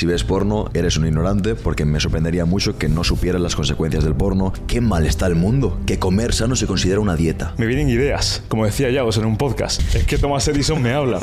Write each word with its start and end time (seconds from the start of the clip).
Si 0.00 0.06
ves 0.06 0.24
porno, 0.24 0.70
eres 0.72 0.96
un 0.96 1.04
ignorante 1.04 1.54
porque 1.54 1.84
me 1.84 2.00
sorprendería 2.00 2.46
mucho 2.46 2.78
que 2.78 2.88
no 2.88 3.04
supieras 3.04 3.38
las 3.42 3.54
consecuencias 3.54 4.02
del 4.02 4.14
porno. 4.14 4.54
Qué 4.66 4.80
mal 4.80 5.04
está 5.04 5.26
el 5.26 5.34
mundo, 5.34 5.78
que 5.84 5.98
comer 5.98 6.32
sano 6.32 6.56
se 6.56 6.66
considera 6.66 7.00
una 7.00 7.16
dieta. 7.16 7.52
Me 7.58 7.66
vienen 7.66 7.90
ideas, 7.90 8.42
como 8.48 8.64
decía 8.64 8.88
Yagos 8.88 9.18
en 9.18 9.26
un 9.26 9.36
podcast. 9.36 9.82
Es 9.94 10.06
que 10.06 10.16
Thomas 10.16 10.48
Edison 10.48 10.80
me 10.80 10.94
habla. 10.94 11.20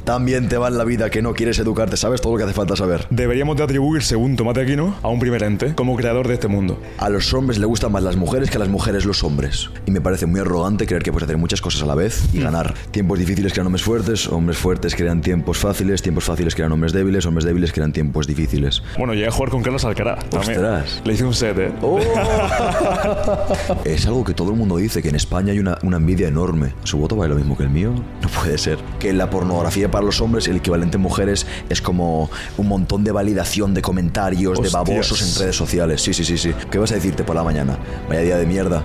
También 0.04 0.50
te 0.50 0.58
va 0.58 0.68
en 0.68 0.76
la 0.76 0.84
vida 0.84 1.08
que 1.08 1.22
no 1.22 1.32
quieres 1.32 1.58
educarte, 1.58 1.96
sabes 1.96 2.20
todo 2.20 2.34
lo 2.34 2.36
que 2.36 2.44
hace 2.44 2.52
falta 2.52 2.76
saber. 2.76 3.06
Deberíamos 3.08 3.56
de 3.56 3.62
atribuir, 3.62 4.02
según 4.02 4.36
Tomate 4.36 4.60
Aquino, 4.60 4.96
a 5.00 5.08
un 5.08 5.18
primer 5.18 5.42
ente 5.42 5.74
como 5.74 5.96
creador 5.96 6.28
de 6.28 6.34
este 6.34 6.48
mundo. 6.48 6.78
A 6.98 7.08
los 7.08 7.32
hombres 7.32 7.58
le 7.58 7.64
gustan 7.64 7.92
más 7.92 8.02
las 8.02 8.16
mujeres 8.16 8.50
que 8.50 8.58
a 8.58 8.60
las 8.60 8.68
mujeres 8.68 9.06
los 9.06 9.24
hombres. 9.24 9.70
Y 9.86 9.90
me 9.90 10.02
parece 10.02 10.26
muy 10.26 10.40
arrogante 10.40 10.86
creer 10.86 11.02
que 11.02 11.12
puedes 11.12 11.24
hacer 11.24 11.38
muchas 11.38 11.62
cosas 11.62 11.82
a 11.84 11.86
la 11.86 11.94
vez 11.94 12.28
y 12.34 12.40
ganar. 12.40 12.74
Tiempos 12.90 13.18
difíciles 13.18 13.54
crean 13.54 13.68
hombres 13.68 13.84
fuertes, 13.84 14.28
hombres 14.28 14.58
fuertes 14.58 14.94
crean 14.94 15.22
tiempos 15.22 15.56
fáciles, 15.56 16.02
tiempos 16.02 16.24
fáciles 16.24 16.54
crean 16.54 16.72
hombres 16.72 16.92
débiles, 16.92 17.24
hombres 17.24 17.46
débiles 17.46 17.69
crean 17.72 17.92
tiempos 17.92 18.26
difíciles. 18.26 18.82
Bueno, 18.98 19.14
llegué 19.14 19.28
a 19.28 19.30
jugar 19.30 19.50
con 19.50 19.62
Carlos 19.62 19.84
Alcaraz. 19.84 20.24
Ostras. 20.34 21.02
Le 21.04 21.12
hice 21.12 21.24
un 21.24 21.34
set, 21.34 21.58
¿eh? 21.58 21.72
¡Oh! 21.82 21.98
es 23.84 24.06
algo 24.06 24.24
que 24.24 24.34
todo 24.34 24.50
el 24.50 24.56
mundo 24.56 24.76
dice, 24.76 25.02
que 25.02 25.08
en 25.08 25.16
España 25.16 25.52
hay 25.52 25.58
una, 25.58 25.78
una 25.82 25.96
envidia 25.96 26.28
enorme. 26.28 26.74
¿Su 26.84 26.98
voto 26.98 27.16
vale 27.16 27.30
lo 27.30 27.36
mismo 27.36 27.56
que 27.56 27.64
el 27.64 27.70
mío? 27.70 27.92
No 28.22 28.28
puede 28.28 28.58
ser. 28.58 28.78
Que 28.98 29.12
la 29.12 29.30
pornografía 29.30 29.90
para 29.90 30.04
los 30.04 30.20
hombres, 30.20 30.48
el 30.48 30.56
equivalente 30.56 30.96
en 30.96 31.02
mujeres, 31.02 31.46
es 31.68 31.80
como 31.82 32.30
un 32.56 32.68
montón 32.68 33.04
de 33.04 33.12
validación 33.12 33.74
de 33.74 33.82
comentarios, 33.82 34.60
de 34.60 34.68
babosos 34.70 35.22
en 35.22 35.42
redes 35.42 35.56
sociales. 35.56 36.02
Sí, 36.02 36.12
sí, 36.12 36.24
sí, 36.24 36.38
sí. 36.38 36.52
¿Qué 36.70 36.78
vas 36.78 36.92
a 36.92 36.94
decirte 36.94 37.24
por 37.24 37.36
la 37.36 37.42
mañana? 37.42 37.78
Vaya 38.08 38.20
día 38.20 38.36
de 38.36 38.46
mierda. 38.46 38.82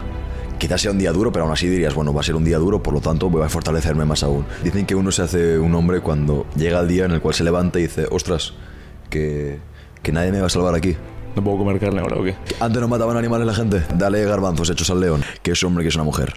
Quizás 0.58 0.81
sea 0.81 0.91
un 0.91 0.97
día 0.97 1.11
duro, 1.11 1.31
pero 1.31 1.44
aún 1.44 1.53
así 1.53 1.67
dirías, 1.67 1.94
bueno, 1.94 2.13
va 2.13 2.22
a 2.22 2.23
ser 2.23 2.36
un 2.36 2.45
día 2.45 2.58
duro, 2.58 2.81
por 2.81 2.94
lo 2.94 3.02
tanto 3.02 3.30
voy 3.30 3.44
a 3.44 3.49
fortalecerme 3.49 4.05
más 4.05 4.23
aún. 4.23 4.45
Dicen 4.63 4.86
que 4.86 4.95
uno 4.95 5.11
se 5.11 5.22
hace 5.22 5.59
un 5.59 5.75
hombre 5.75 5.99
cuando 5.99 6.45
llega 6.55 6.80
el 6.80 6.88
día 6.88 7.05
en 7.05 7.11
el 7.11 7.22
cual 7.22 7.36
se 7.36 7.44
levanta 7.44 7.77
y 7.80 7.83
dice, 7.83 8.08
ostras, 8.09 8.53
que, 9.15 9.59
que 10.03 10.11
nadie 10.11 10.31
me 10.31 10.41
va 10.41 10.47
a 10.47 10.49
salvar 10.49 10.75
aquí. 10.75 10.95
¿No 11.35 11.43
puedo 11.43 11.57
comer 11.57 11.79
carne 11.79 12.01
ahora 12.01 12.17
o 12.17 12.23
qué? 12.23 12.35
Antes 12.59 12.81
no 12.81 12.88
mataban 12.89 13.16
animales 13.16 13.47
la 13.47 13.53
gente. 13.53 13.81
Dale 13.95 14.23
garbanzos 14.25 14.69
hechos 14.69 14.89
al 14.89 14.99
león. 14.99 15.23
Que 15.41 15.52
es 15.52 15.63
hombre, 15.63 15.83
que 15.83 15.88
es 15.89 15.95
una 15.95 16.03
mujer. 16.03 16.33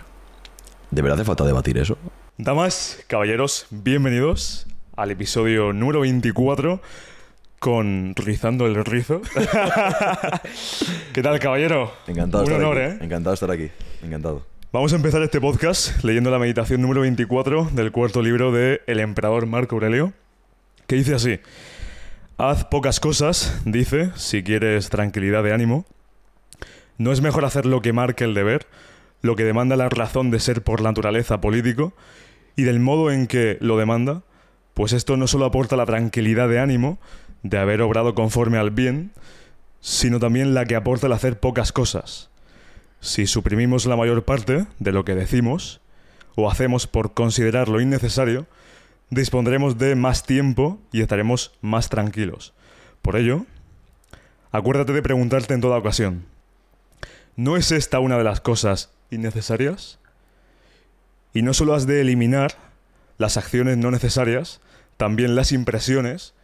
¿De 0.91 1.03
verdad 1.03 1.19
hace 1.19 1.27
falta 1.27 1.45
debatir 1.45 1.77
eso? 1.79 1.99
Damas, 2.37 3.01
caballeros, 3.09 3.67
bienvenidos 3.71 4.67
al 4.97 5.11
episodio 5.11 5.73
número 5.73 6.01
24 6.01 6.81
con 7.59 8.15
Rizando 8.15 8.67
el 8.67 8.85
Rizo. 8.85 9.23
¿Qué 11.13 11.23
tal, 11.23 11.39
caballero? 11.41 11.93
Encantado 12.07 12.45
Un 12.45 12.51
estar 12.53 12.65
honor, 12.65 12.79
aquí. 12.81 12.95
¿eh? 12.95 13.05
Encantado 13.05 13.31
de 13.31 13.35
estar 13.35 13.51
aquí. 13.51 13.71
Encantado. 14.05 14.47
Vamos 14.73 14.93
a 14.93 14.97
empezar 14.97 15.21
este 15.23 15.41
podcast 15.41 16.05
leyendo 16.05 16.31
la 16.31 16.39
meditación 16.39 16.81
número 16.81 17.01
24 17.01 17.71
del 17.73 17.91
cuarto 17.91 18.23
libro 18.23 18.53
de 18.53 18.83
El 18.87 19.01
emperador 19.01 19.47
Marco 19.47 19.75
Aurelio, 19.77 20.13
que 20.87 20.97
dice 20.97 21.15
así: 21.15 21.41
Haz 22.41 22.67
pocas 22.67 23.01
cosas, 23.01 23.61
dice, 23.65 24.13
si 24.15 24.45
quieres 24.45 24.91
tranquilidad 24.91 25.43
de 25.43 25.53
ánimo. 25.53 25.85
No 26.97 27.11
es 27.11 27.21
mejor 27.21 27.45
hacer 27.45 27.67
lo 27.67 27.83
que 27.83 27.93
marque 27.93 28.23
el 28.23 28.33
deber, 28.33 28.69
lo 29.23 29.35
que 29.35 29.43
demanda 29.43 29.75
la 29.75 29.89
razón 29.89 30.31
de 30.31 30.39
ser 30.39 30.63
por 30.63 30.81
naturaleza 30.81 31.41
político, 31.41 31.95
y 32.55 32.63
del 32.63 32.79
modo 32.79 33.11
en 33.11 33.27
que 33.27 33.59
lo 33.61 33.77
demanda, 33.77 34.23
pues 34.73 34.93
esto 34.93 35.17
no 35.17 35.27
solo 35.27 35.47
aporta 35.47 35.75
la 35.75 35.85
tranquilidad 35.85 36.49
de 36.49 36.61
ánimo 36.61 37.01
de 37.43 37.59
haber 37.59 37.83
obrado 37.83 38.15
conforme 38.15 38.59
al 38.59 38.71
bien, 38.71 39.11
sino 39.81 40.21
también 40.21 40.55
la 40.55 40.65
que 40.65 40.77
aporta 40.77 41.09
el 41.09 41.15
hacer 41.15 41.41
pocas 41.41 41.73
cosas. 41.73 42.31
Si 43.01 43.27
suprimimos 43.27 43.85
la 43.85 43.97
mayor 43.97 44.25
parte 44.25 44.67
de 44.79 44.93
lo 44.93 45.05
que 45.05 45.17
decimos 45.17 45.81
o 46.37 46.49
hacemos 46.49 46.87
por 46.87 47.15
considerarlo 47.15 47.81
innecesario, 47.81 48.47
dispondremos 49.11 49.79
de 49.79 49.95
más 49.95 50.25
tiempo 50.25 50.81
y 50.93 51.01
estaremos 51.01 51.53
más 51.61 51.89
tranquilos. 51.89 52.55
Por 53.03 53.17
ello, 53.17 53.47
acuérdate 54.53 54.93
de 54.93 55.03
preguntarte 55.03 55.55
en 55.55 55.61
toda 55.61 55.79
ocasión, 55.79 56.27
¿no 57.37 57.57
es 57.57 57.73
esta 57.73 58.01
una 58.01 58.19
de 58.19 58.25
las 58.25 58.41
cosas 58.41 58.91
innecesarias? 59.11 59.99
Y 61.33 61.43
no 61.43 61.55
solo 61.55 61.75
has 61.75 61.87
de 61.87 62.01
eliminar 62.01 62.57
las 63.19 63.37
acciones 63.37 63.77
no 63.77 63.91
necesarias, 63.91 64.61
también 64.97 65.37
las 65.37 65.53
impresiones, 65.53 66.35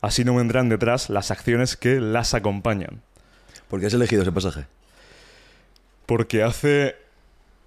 así 0.00 0.24
no 0.24 0.34
vendrán 0.34 0.68
detrás 0.68 1.10
las 1.10 1.30
acciones 1.30 1.76
que 1.76 2.00
las 2.00 2.34
acompañan. 2.34 3.02
¿Por 3.68 3.80
qué 3.80 3.86
has 3.86 3.94
elegido 3.94 4.22
ese 4.22 4.32
pasaje? 4.32 4.66
Porque 6.06 6.42
hace, 6.42 6.96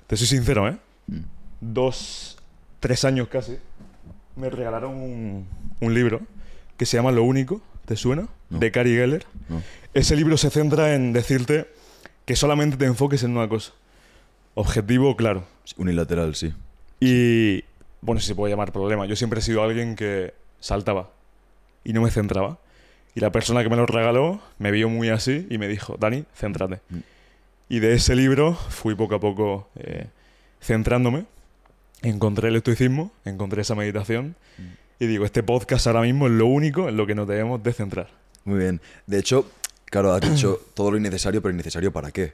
te 0.07 0.17
soy 0.17 0.27
sincero, 0.27 0.67
¿eh? 0.67 0.77
Mm. 1.07 1.21
Dos, 1.61 2.37
tres 2.79 3.05
años 3.05 3.27
casi, 3.29 3.57
me 4.35 4.49
regalaron 4.49 4.93
un, 4.93 5.47
un 5.79 5.93
libro 5.93 6.21
que 6.77 6.85
se 6.85 6.97
llama 6.97 7.11
Lo 7.11 7.23
Único, 7.23 7.61
¿te 7.85 7.95
suena? 7.95 8.27
No. 8.49 8.59
De 8.59 8.71
Cary 8.71 8.95
Geller. 8.95 9.25
No. 9.49 9.61
Ese 9.93 10.15
libro 10.15 10.37
se 10.37 10.49
centra 10.49 10.93
en 10.93 11.13
decirte 11.13 11.67
que 12.25 12.35
solamente 12.35 12.77
te 12.77 12.85
enfoques 12.85 13.23
en 13.23 13.31
una 13.31 13.47
cosa. 13.47 13.73
Objetivo 14.55 15.15
claro. 15.15 15.45
Unilateral, 15.77 16.35
sí. 16.35 16.53
Y, 16.99 17.63
bueno, 18.01 18.21
si 18.21 18.27
se 18.27 18.35
puede 18.35 18.51
llamar 18.51 18.71
problema. 18.71 19.05
Yo 19.05 19.15
siempre 19.15 19.39
he 19.39 19.43
sido 19.43 19.63
alguien 19.63 19.95
que 19.95 20.33
saltaba 20.59 21.09
y 21.83 21.93
no 21.93 22.01
me 22.01 22.11
centraba. 22.11 22.59
Y 23.13 23.21
la 23.21 23.31
persona 23.31 23.63
que 23.63 23.69
me 23.69 23.77
lo 23.77 23.85
regaló 23.85 24.41
me 24.59 24.71
vio 24.71 24.89
muy 24.89 25.09
así 25.09 25.47
y 25.49 25.57
me 25.57 25.67
dijo, 25.67 25.95
Dani, 25.99 26.25
céntrate. 26.35 26.81
Mm. 26.89 26.97
Y 27.69 27.79
de 27.79 27.93
ese 27.93 28.15
libro 28.15 28.53
fui 28.53 28.95
poco 28.95 29.15
a 29.15 29.19
poco 29.19 29.69
eh, 29.75 30.07
centrándome. 30.61 31.25
Encontré 32.01 32.49
el 32.49 32.55
estoicismo, 32.55 33.11
encontré 33.25 33.61
esa 33.61 33.75
meditación. 33.75 34.35
Y 34.99 35.07
digo, 35.07 35.25
este 35.25 35.43
podcast 35.43 35.87
ahora 35.87 36.01
mismo 36.01 36.27
es 36.27 36.33
lo 36.33 36.45
único 36.47 36.87
en 36.87 36.97
lo 36.97 37.05
que 37.05 37.15
nos 37.15 37.27
debemos 37.27 37.61
de 37.63 37.73
centrar. 37.73 38.09
Muy 38.45 38.59
bien. 38.59 38.81
De 39.07 39.19
hecho, 39.19 39.49
claro, 39.85 40.13
has 40.13 40.21
dicho 40.21 40.59
todo 40.73 40.91
lo 40.91 40.97
innecesario, 40.97 41.41
pero 41.41 41.53
innecesario 41.53 41.91
para 41.91 42.11
qué? 42.11 42.33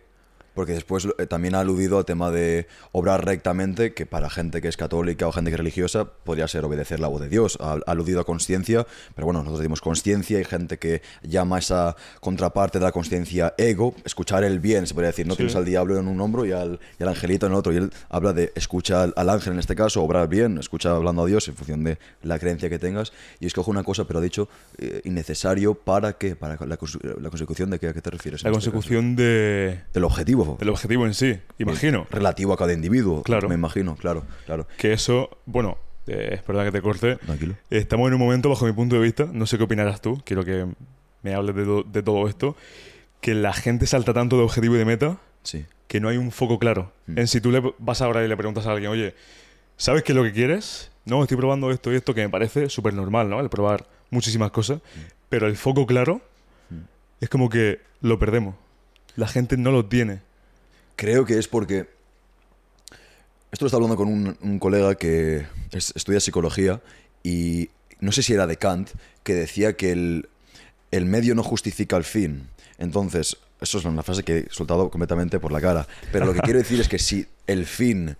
Porque 0.53 0.73
después 0.73 1.07
eh, 1.17 1.25
también 1.27 1.55
ha 1.55 1.59
aludido 1.61 1.97
al 1.97 2.05
tema 2.05 2.29
de 2.31 2.67
obrar 2.91 3.25
rectamente, 3.25 3.93
que 3.93 4.05
para 4.05 4.29
gente 4.29 4.61
que 4.61 4.67
es 4.67 4.77
católica 4.77 5.27
o 5.27 5.31
gente 5.31 5.49
que 5.49 5.55
es 5.55 5.59
religiosa 5.59 6.05
podría 6.05 6.47
ser 6.47 6.65
obedecer 6.65 6.99
la 6.99 7.07
voz 7.07 7.21
de 7.21 7.29
Dios. 7.29 7.57
Ha, 7.61 7.73
ha 7.85 7.91
aludido 7.91 8.19
a 8.19 8.25
consciencia, 8.25 8.85
pero 9.15 9.25
bueno, 9.25 9.39
nosotros 9.39 9.59
decimos 9.59 9.81
consciencia, 9.81 10.37
hay 10.37 10.43
gente 10.45 10.77
que 10.77 11.01
llama 11.23 11.59
esa 11.59 11.95
contraparte 12.19 12.79
de 12.79 12.85
la 12.85 12.91
consciencia 12.91 13.53
ego, 13.57 13.95
escuchar 14.03 14.43
el 14.43 14.59
bien, 14.59 14.87
se 14.87 14.93
podría 14.93 15.07
decir, 15.11 15.25
no 15.27 15.33
Sí. 15.33 15.37
tienes 15.37 15.55
al 15.55 15.65
diablo 15.65 15.97
en 15.97 16.07
un 16.07 16.19
hombro 16.21 16.45
y 16.45 16.51
al, 16.51 16.79
y 16.99 17.03
al 17.03 17.09
angelito 17.09 17.45
en 17.45 17.53
el 17.53 17.57
otro, 17.57 17.73
y 17.73 17.77
él 17.77 17.91
habla 18.09 18.33
de 18.33 18.51
escucha 18.55 19.03
al, 19.03 19.13
al 19.15 19.29
ángel 19.29 19.53
en 19.53 19.59
este 19.59 19.75
caso, 19.75 20.03
obrar 20.03 20.27
bien, 20.27 20.57
escucha 20.57 20.91
hablando 20.95 21.23
a 21.23 21.25
Dios 21.27 21.47
en 21.47 21.55
función 21.55 21.83
de 21.83 21.97
la 22.23 22.37
creencia 22.39 22.69
que 22.69 22.79
tengas, 22.79 23.13
y 23.39 23.47
escoge 23.47 23.69
una 23.71 23.83
cosa, 23.83 24.05
pero 24.05 24.19
ha 24.19 24.21
dicho 24.21 24.49
eh, 24.77 25.01
innecesario 25.05 25.73
para 25.75 26.13
qué, 26.13 26.35
para 26.35 26.57
la, 26.65 26.77
cons- 26.77 26.99
la 27.19 27.29
consecución 27.29 27.69
de 27.69 27.79
qué, 27.79 27.87
a 27.87 27.93
qué 27.93 28.01
te 28.01 28.09
refieres. 28.09 28.43
La 28.43 28.49
este 28.49 28.59
caso? 28.59 28.71
consecución 28.71 29.15
de, 29.15 29.81
Del 29.93 30.03
objetivo. 30.03 30.40
Del 30.59 30.69
objetivo 30.69 31.05
en 31.05 31.13
sí, 31.13 31.39
imagino. 31.57 32.07
Relativo 32.11 32.53
a 32.53 32.57
cada 32.57 32.73
individuo. 32.73 33.23
Claro. 33.23 33.47
Me 33.49 33.55
imagino, 33.55 33.95
claro, 33.95 34.23
claro. 34.45 34.67
Que 34.77 34.93
eso, 34.93 35.29
bueno, 35.45 35.77
eh, 36.07 36.29
es 36.39 36.45
verdad 36.47 36.65
que 36.65 36.71
te 36.71 36.81
corte. 36.81 37.15
Tranquilo. 37.17 37.55
Estamos 37.69 38.07
en 38.07 38.13
un 38.15 38.19
momento, 38.19 38.49
bajo 38.49 38.65
mi 38.65 38.73
punto 38.73 38.95
de 38.95 39.01
vista, 39.01 39.27
no 39.31 39.45
sé 39.45 39.57
qué 39.57 39.63
opinarás 39.63 40.01
tú, 40.01 40.21
quiero 40.25 40.43
que 40.43 40.67
me 41.23 41.33
hables 41.33 41.55
de, 41.55 41.63
to- 41.65 41.83
de 41.83 42.03
todo 42.03 42.27
esto, 42.27 42.55
que 43.21 43.35
la 43.35 43.53
gente 43.53 43.85
salta 43.87 44.13
tanto 44.13 44.37
de 44.37 44.43
objetivo 44.43 44.75
y 44.75 44.79
de 44.79 44.85
meta 44.85 45.17
Sí. 45.43 45.65
que 45.87 45.99
no 45.99 46.09
hay 46.09 46.17
un 46.17 46.31
foco 46.31 46.57
claro. 46.59 46.91
Mm. 47.07 47.19
En 47.19 47.27
si 47.27 47.41
tú 47.41 47.51
le 47.51 47.61
vas 47.79 48.01
ahora 48.01 48.23
y 48.23 48.27
le 48.27 48.35
preguntas 48.37 48.65
a 48.67 48.71
alguien, 48.71 48.91
oye, 48.91 49.15
¿sabes 49.77 50.03
qué 50.03 50.11
es 50.11 50.15
lo 50.15 50.23
que 50.23 50.31
quieres? 50.33 50.91
No, 51.05 51.21
estoy 51.23 51.37
probando 51.37 51.71
esto 51.71 51.91
y 51.91 51.95
esto, 51.95 52.13
que 52.13 52.21
me 52.21 52.29
parece 52.29 52.69
súper 52.69 52.93
normal, 52.93 53.29
¿no? 53.29 53.39
El 53.39 53.49
probar 53.49 53.87
muchísimas 54.11 54.51
cosas, 54.51 54.81
pero 55.29 55.47
el 55.47 55.55
foco 55.57 55.85
claro 55.87 56.21
Mm. 56.69 56.75
es 57.21 57.29
como 57.29 57.49
que 57.49 57.79
lo 58.01 58.17
perdemos. 58.19 58.55
La 59.15 59.27
gente 59.27 59.57
no 59.57 59.71
lo 59.71 59.85
tiene. 59.85 60.21
Creo 60.95 61.25
que 61.25 61.37
es 61.37 61.47
porque. 61.47 61.87
Esto 63.51 63.65
lo 63.65 63.67
estaba 63.67 63.83
hablando 63.83 63.97
con 63.97 64.37
un, 64.41 64.59
colega 64.59 64.95
que 64.95 65.45
es- 65.71 65.91
estudia 65.95 66.19
psicología 66.21 66.81
y 67.21 67.69
no 67.99 68.11
sé 68.13 68.23
si 68.23 68.33
era 68.33 68.47
de 68.47 68.55
Kant, 68.57 68.89
que 69.23 69.33
decía 69.35 69.75
que 69.75 69.91
el, 69.91 70.29
el 70.91 71.05
medio 71.05 71.35
no 71.35 71.43
justifica 71.43 71.97
el 71.97 72.05
fin. 72.05 72.47
Entonces, 72.77 73.35
eso 73.59 73.77
es 73.77 73.85
una 73.85 74.03
frase 74.03 74.23
que 74.23 74.37
he 74.37 74.47
soltado 74.51 74.89
completamente 74.89 75.39
por 75.39 75.51
la 75.51 75.59
cara. 75.59 75.85
Pero 76.13 76.25
lo 76.25 76.33
que 76.33 76.39
quiero 76.39 76.59
decir 76.59 76.79
es 76.79 76.87
que 76.87 76.97
si 76.97 77.27
el 77.45 77.65
fin 77.65 78.15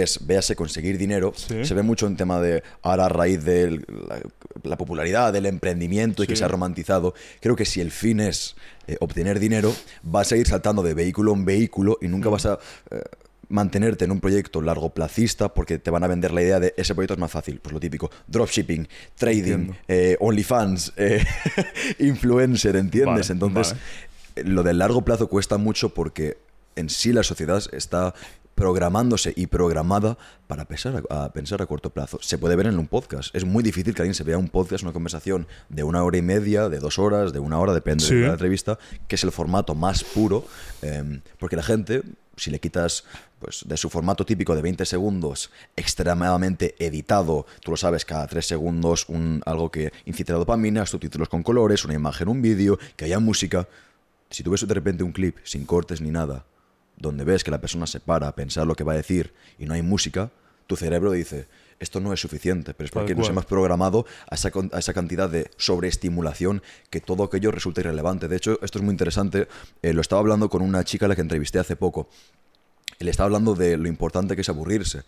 es, 0.00 0.26
véase, 0.26 0.56
conseguir 0.56 0.96
dinero, 0.98 1.32
Sí. 1.36 1.64
se 1.64 1.74
ve 1.74 1.82
mucho 1.82 2.06
en 2.06 2.16
tema 2.16 2.40
de, 2.40 2.62
ahora 2.82 3.06
a 3.06 3.08
raíz 3.08 3.44
de 3.44 3.70
la, 3.70 4.20
la 4.62 4.76
popularidad, 4.78 5.32
del 5.32 5.46
emprendimiento 5.46 6.22
y 6.22 6.26
que 6.26 6.36
se 6.36 6.44
ha 6.44 6.48
romantizado, 6.48 7.14
creo 7.40 7.56
que 7.56 7.64
si 7.64 7.80
el 7.80 7.90
fin 7.90 8.20
es 8.20 8.56
eh, 8.86 8.96
obtener 9.00 9.38
dinero, 9.38 9.74
vas 10.02 10.32
a 10.32 10.36
ir 10.36 10.46
saltando 10.46 10.82
de 10.82 10.94
vehículo 10.94 11.32
en 11.34 11.44
vehículo 11.44 11.98
y 12.00 12.08
nunca 12.08 12.28
vas 12.28 12.46
a 12.46 12.58
eh, 12.90 13.02
mantenerte 13.48 14.06
en 14.06 14.12
un 14.12 14.20
proyecto 14.20 14.62
largoplacista 14.62 15.52
porque 15.52 15.78
te 15.78 15.90
van 15.90 16.02
a 16.04 16.06
vender 16.06 16.32
la 16.32 16.40
idea 16.42 16.58
de 16.58 16.72
ese 16.78 16.94
proyecto 16.94 17.12
es 17.14 17.20
más 17.20 17.30
fácil. 17.30 17.60
Pues 17.60 17.72
lo 17.74 17.80
típico, 17.80 18.10
dropshipping, 18.26 18.88
trading, 19.16 19.72
eh, 19.88 20.16
OnlyFans, 20.20 20.94
eh, 20.96 21.22
influencer, 21.98 22.76
¿entiendes? 22.76 23.28
Vale, 23.28 23.32
Entonces, 23.32 23.76
vale. 24.36 24.48
lo 24.48 24.62
del 24.62 24.78
largo 24.78 25.02
plazo 25.02 25.28
cuesta 25.28 25.58
mucho 25.58 25.92
porque 25.92 26.38
en 26.76 26.88
sí 26.88 27.12
la 27.12 27.22
sociedad 27.22 27.62
está 27.72 28.14
programándose 28.54 29.32
y 29.36 29.46
programada 29.46 30.18
para 30.46 30.64
pensar 30.66 31.02
a, 31.10 31.24
a 31.24 31.32
pensar 31.32 31.62
a 31.62 31.66
corto 31.66 31.90
plazo. 31.90 32.18
Se 32.20 32.38
puede 32.38 32.56
ver 32.56 32.66
en 32.66 32.78
un 32.78 32.86
podcast. 32.86 33.34
Es 33.34 33.44
muy 33.44 33.62
difícil 33.62 33.94
que 33.94 34.02
alguien 34.02 34.14
se 34.14 34.24
vea 34.24 34.38
un 34.38 34.48
podcast, 34.48 34.82
una 34.84 34.92
conversación 34.92 35.46
de 35.68 35.82
una 35.82 36.02
hora 36.04 36.18
y 36.18 36.22
media, 36.22 36.68
de 36.68 36.78
dos 36.78 36.98
horas, 36.98 37.32
de 37.32 37.38
una 37.38 37.58
hora, 37.58 37.72
depende 37.74 38.04
Sí. 38.04 38.14
de 38.14 38.26
la 38.26 38.32
entrevista, 38.32 38.78
que 39.08 39.16
es 39.16 39.24
el 39.24 39.32
formato 39.32 39.74
más 39.74 40.04
puro, 40.04 40.44
eh, 40.82 41.20
porque 41.38 41.56
la 41.56 41.62
gente, 41.62 42.02
si 42.36 42.50
le 42.50 42.60
quitas 42.60 43.04
pues, 43.38 43.64
de 43.66 43.76
su 43.76 43.90
formato 43.90 44.24
típico 44.24 44.54
de 44.54 44.62
20 44.62 44.84
segundos, 44.86 45.50
extremadamente 45.76 46.74
editado, 46.78 47.46
tú 47.62 47.70
lo 47.72 47.76
sabes, 47.76 48.04
cada 48.04 48.26
3 48.26 48.44
segundos 48.46 49.06
un, 49.08 49.42
algo 49.46 49.70
que 49.70 49.92
incite 50.04 50.32
la 50.32 50.38
dopamina, 50.38 50.86
subtítulos 50.86 51.28
con 51.28 51.42
colores, 51.42 51.84
una 51.84 51.94
imagen, 51.94 52.28
un 52.28 52.42
vídeo, 52.42 52.78
que 52.96 53.04
haya 53.06 53.18
música. 53.18 53.68
Si 54.30 54.42
tú 54.42 54.50
ves 54.50 54.66
de 54.66 54.74
repente 54.74 55.04
un 55.04 55.12
clip 55.12 55.36
sin 55.44 55.66
cortes 55.66 56.00
ni 56.00 56.10
nada, 56.10 56.44
donde 57.02 57.24
ves 57.24 57.44
que 57.44 57.50
la 57.50 57.60
persona 57.60 57.86
se 57.86 58.00
para 58.00 58.28
a 58.28 58.34
pensar 58.34 58.66
lo 58.66 58.74
que 58.74 58.84
va 58.84 58.92
a 58.92 58.96
decir 58.96 59.34
y 59.58 59.66
no 59.66 59.74
hay 59.74 59.82
música, 59.82 60.30
tu 60.66 60.76
cerebro 60.76 61.10
dice, 61.10 61.48
esto 61.80 61.98
no 62.00 62.12
es 62.12 62.20
suficiente, 62.20 62.74
pero 62.74 62.86
es 62.86 62.92
porque 62.92 63.14
nos 63.14 63.28
hemos 63.28 63.44
programado 63.44 64.06
a 64.30 64.36
esa, 64.36 64.50
a 64.72 64.78
esa 64.78 64.94
cantidad 64.94 65.28
de 65.28 65.50
sobreestimulación 65.56 66.62
que 66.90 67.00
todo 67.00 67.24
aquello 67.24 67.50
resulta 67.50 67.80
irrelevante. 67.80 68.28
De 68.28 68.36
hecho, 68.36 68.58
esto 68.62 68.78
es 68.78 68.84
muy 68.84 68.92
interesante, 68.92 69.48
eh, 69.82 69.92
lo 69.92 70.00
estaba 70.00 70.20
hablando 70.20 70.48
con 70.48 70.62
una 70.62 70.84
chica 70.84 71.06
a 71.06 71.08
la 71.08 71.16
que 71.16 71.22
entrevisté 71.22 71.58
hace 71.58 71.74
poco. 71.74 72.08
Le 73.00 73.10
estaba 73.10 73.26
hablando 73.26 73.56
de 73.56 73.76
lo 73.76 73.88
importante 73.88 74.36
que 74.36 74.42
es 74.42 74.48
aburrirse. 74.48 75.02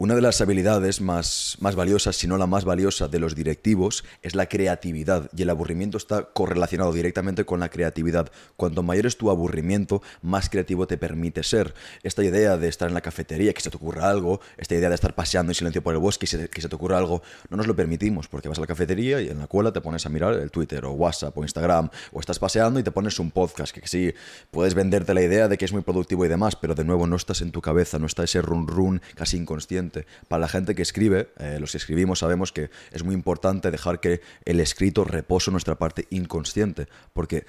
Una 0.00 0.14
de 0.14 0.20
las 0.22 0.40
habilidades 0.40 1.00
más, 1.00 1.56
más 1.58 1.74
valiosas, 1.74 2.14
si 2.14 2.28
no 2.28 2.38
la 2.38 2.46
más 2.46 2.64
valiosa 2.64 3.08
de 3.08 3.18
los 3.18 3.34
directivos, 3.34 4.04
es 4.22 4.36
la 4.36 4.46
creatividad. 4.46 5.28
Y 5.36 5.42
el 5.42 5.50
aburrimiento 5.50 5.98
está 5.98 6.22
correlacionado 6.32 6.92
directamente 6.92 7.44
con 7.44 7.58
la 7.58 7.68
creatividad. 7.68 8.30
Cuanto 8.56 8.84
mayor 8.84 9.06
es 9.06 9.16
tu 9.18 9.28
aburrimiento, 9.28 10.00
más 10.22 10.50
creativo 10.50 10.86
te 10.86 10.98
permite 10.98 11.42
ser. 11.42 11.74
Esta 12.04 12.22
idea 12.22 12.56
de 12.56 12.68
estar 12.68 12.86
en 12.86 12.94
la 12.94 13.00
cafetería, 13.00 13.52
que 13.52 13.60
se 13.60 13.70
te 13.70 13.76
ocurra 13.76 14.08
algo, 14.08 14.40
esta 14.56 14.76
idea 14.76 14.88
de 14.88 14.94
estar 14.94 15.16
paseando 15.16 15.50
en 15.50 15.56
silencio 15.56 15.82
por 15.82 15.94
el 15.94 15.98
bosque 15.98 16.26
y 16.26 16.28
se- 16.28 16.48
que 16.48 16.62
se 16.62 16.68
te 16.68 16.76
ocurra 16.76 16.96
algo, 16.96 17.20
no 17.50 17.56
nos 17.56 17.66
lo 17.66 17.74
permitimos, 17.74 18.28
porque 18.28 18.48
vas 18.48 18.58
a 18.58 18.60
la 18.60 18.68
cafetería 18.68 19.20
y 19.20 19.30
en 19.30 19.40
la 19.40 19.48
cola 19.48 19.72
te 19.72 19.80
pones 19.80 20.06
a 20.06 20.10
mirar 20.10 20.34
el 20.34 20.52
Twitter 20.52 20.84
o 20.84 20.92
WhatsApp 20.92 21.36
o 21.36 21.42
Instagram, 21.42 21.90
o 22.12 22.20
estás 22.20 22.38
paseando 22.38 22.78
y 22.78 22.84
te 22.84 22.92
pones 22.92 23.18
un 23.18 23.32
podcast, 23.32 23.74
que 23.74 23.84
sí, 23.88 24.14
puedes 24.52 24.74
venderte 24.76 25.12
la 25.12 25.22
idea 25.22 25.48
de 25.48 25.58
que 25.58 25.64
es 25.64 25.72
muy 25.72 25.82
productivo 25.82 26.24
y 26.24 26.28
demás, 26.28 26.54
pero 26.54 26.76
de 26.76 26.84
nuevo 26.84 27.08
no 27.08 27.16
estás 27.16 27.40
en 27.42 27.50
tu 27.50 27.60
cabeza, 27.60 27.98
no 27.98 28.06
está 28.06 28.22
ese 28.22 28.40
run 28.42 28.68
run 28.68 29.02
casi 29.16 29.36
inconsciente. 29.38 29.87
Para 30.28 30.40
la 30.40 30.48
gente 30.48 30.74
que 30.74 30.82
escribe, 30.82 31.28
eh, 31.38 31.58
los 31.60 31.72
que 31.72 31.78
escribimos 31.78 32.18
sabemos 32.20 32.52
que 32.52 32.70
es 32.92 33.04
muy 33.04 33.14
importante 33.14 33.70
dejar 33.70 34.00
que 34.00 34.20
el 34.44 34.60
escrito 34.60 35.04
repose 35.04 35.50
nuestra 35.50 35.76
parte 35.78 36.06
inconsciente, 36.10 36.86
porque 37.12 37.46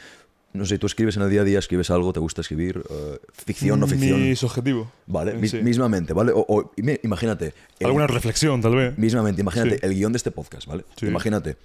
no 0.51 0.65
sé, 0.65 0.80
tú 0.80 0.88
escribes 0.88 1.15
en 1.15 1.21
el 1.21 1.30
día 1.30 1.41
a 1.41 1.44
día, 1.44 1.59
escribes 1.59 1.91
algo, 1.91 2.12
te 2.12 2.19
gusta 2.19 2.41
escribir, 2.41 2.83
eh, 2.89 3.19
ficción, 3.33 3.80
no 3.80 3.86
ficción. 3.86 4.19
Mis 4.21 4.44
objetivos. 4.44 4.88
Vale, 5.06 5.47
sí. 5.47 5.57
mismamente, 5.62 6.12
¿vale? 6.13 6.31
O, 6.33 6.71
imagínate. 7.03 7.53
el- 7.80 7.86
Alguna 7.88 8.07
reflexión, 8.07 8.59
tal 8.59 8.75
vez. 8.75 8.97
Mismamente, 8.97 9.42
imagínate 9.42 9.75
Sí. 9.75 9.80
el 9.83 9.94
guion 9.94 10.12
de 10.12 10.18
este 10.18 10.31
podcast, 10.31 10.65
¿vale? 10.68 10.85
Sí. 11.00 11.06
Imagínate, 11.06 11.57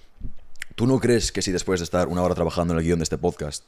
¿tú 0.75 0.87
no 0.87 1.01
crees 1.01 1.33
que 1.33 1.41
si 1.41 1.51
después 1.51 1.81
de 1.81 1.85
estar 1.85 2.09
una 2.09 2.21
hora 2.23 2.35
trabajando 2.35 2.75
en 2.75 2.81
el 2.81 2.85
guion 2.85 2.99
de 2.99 3.05
este 3.05 3.17
podcast 3.17 3.65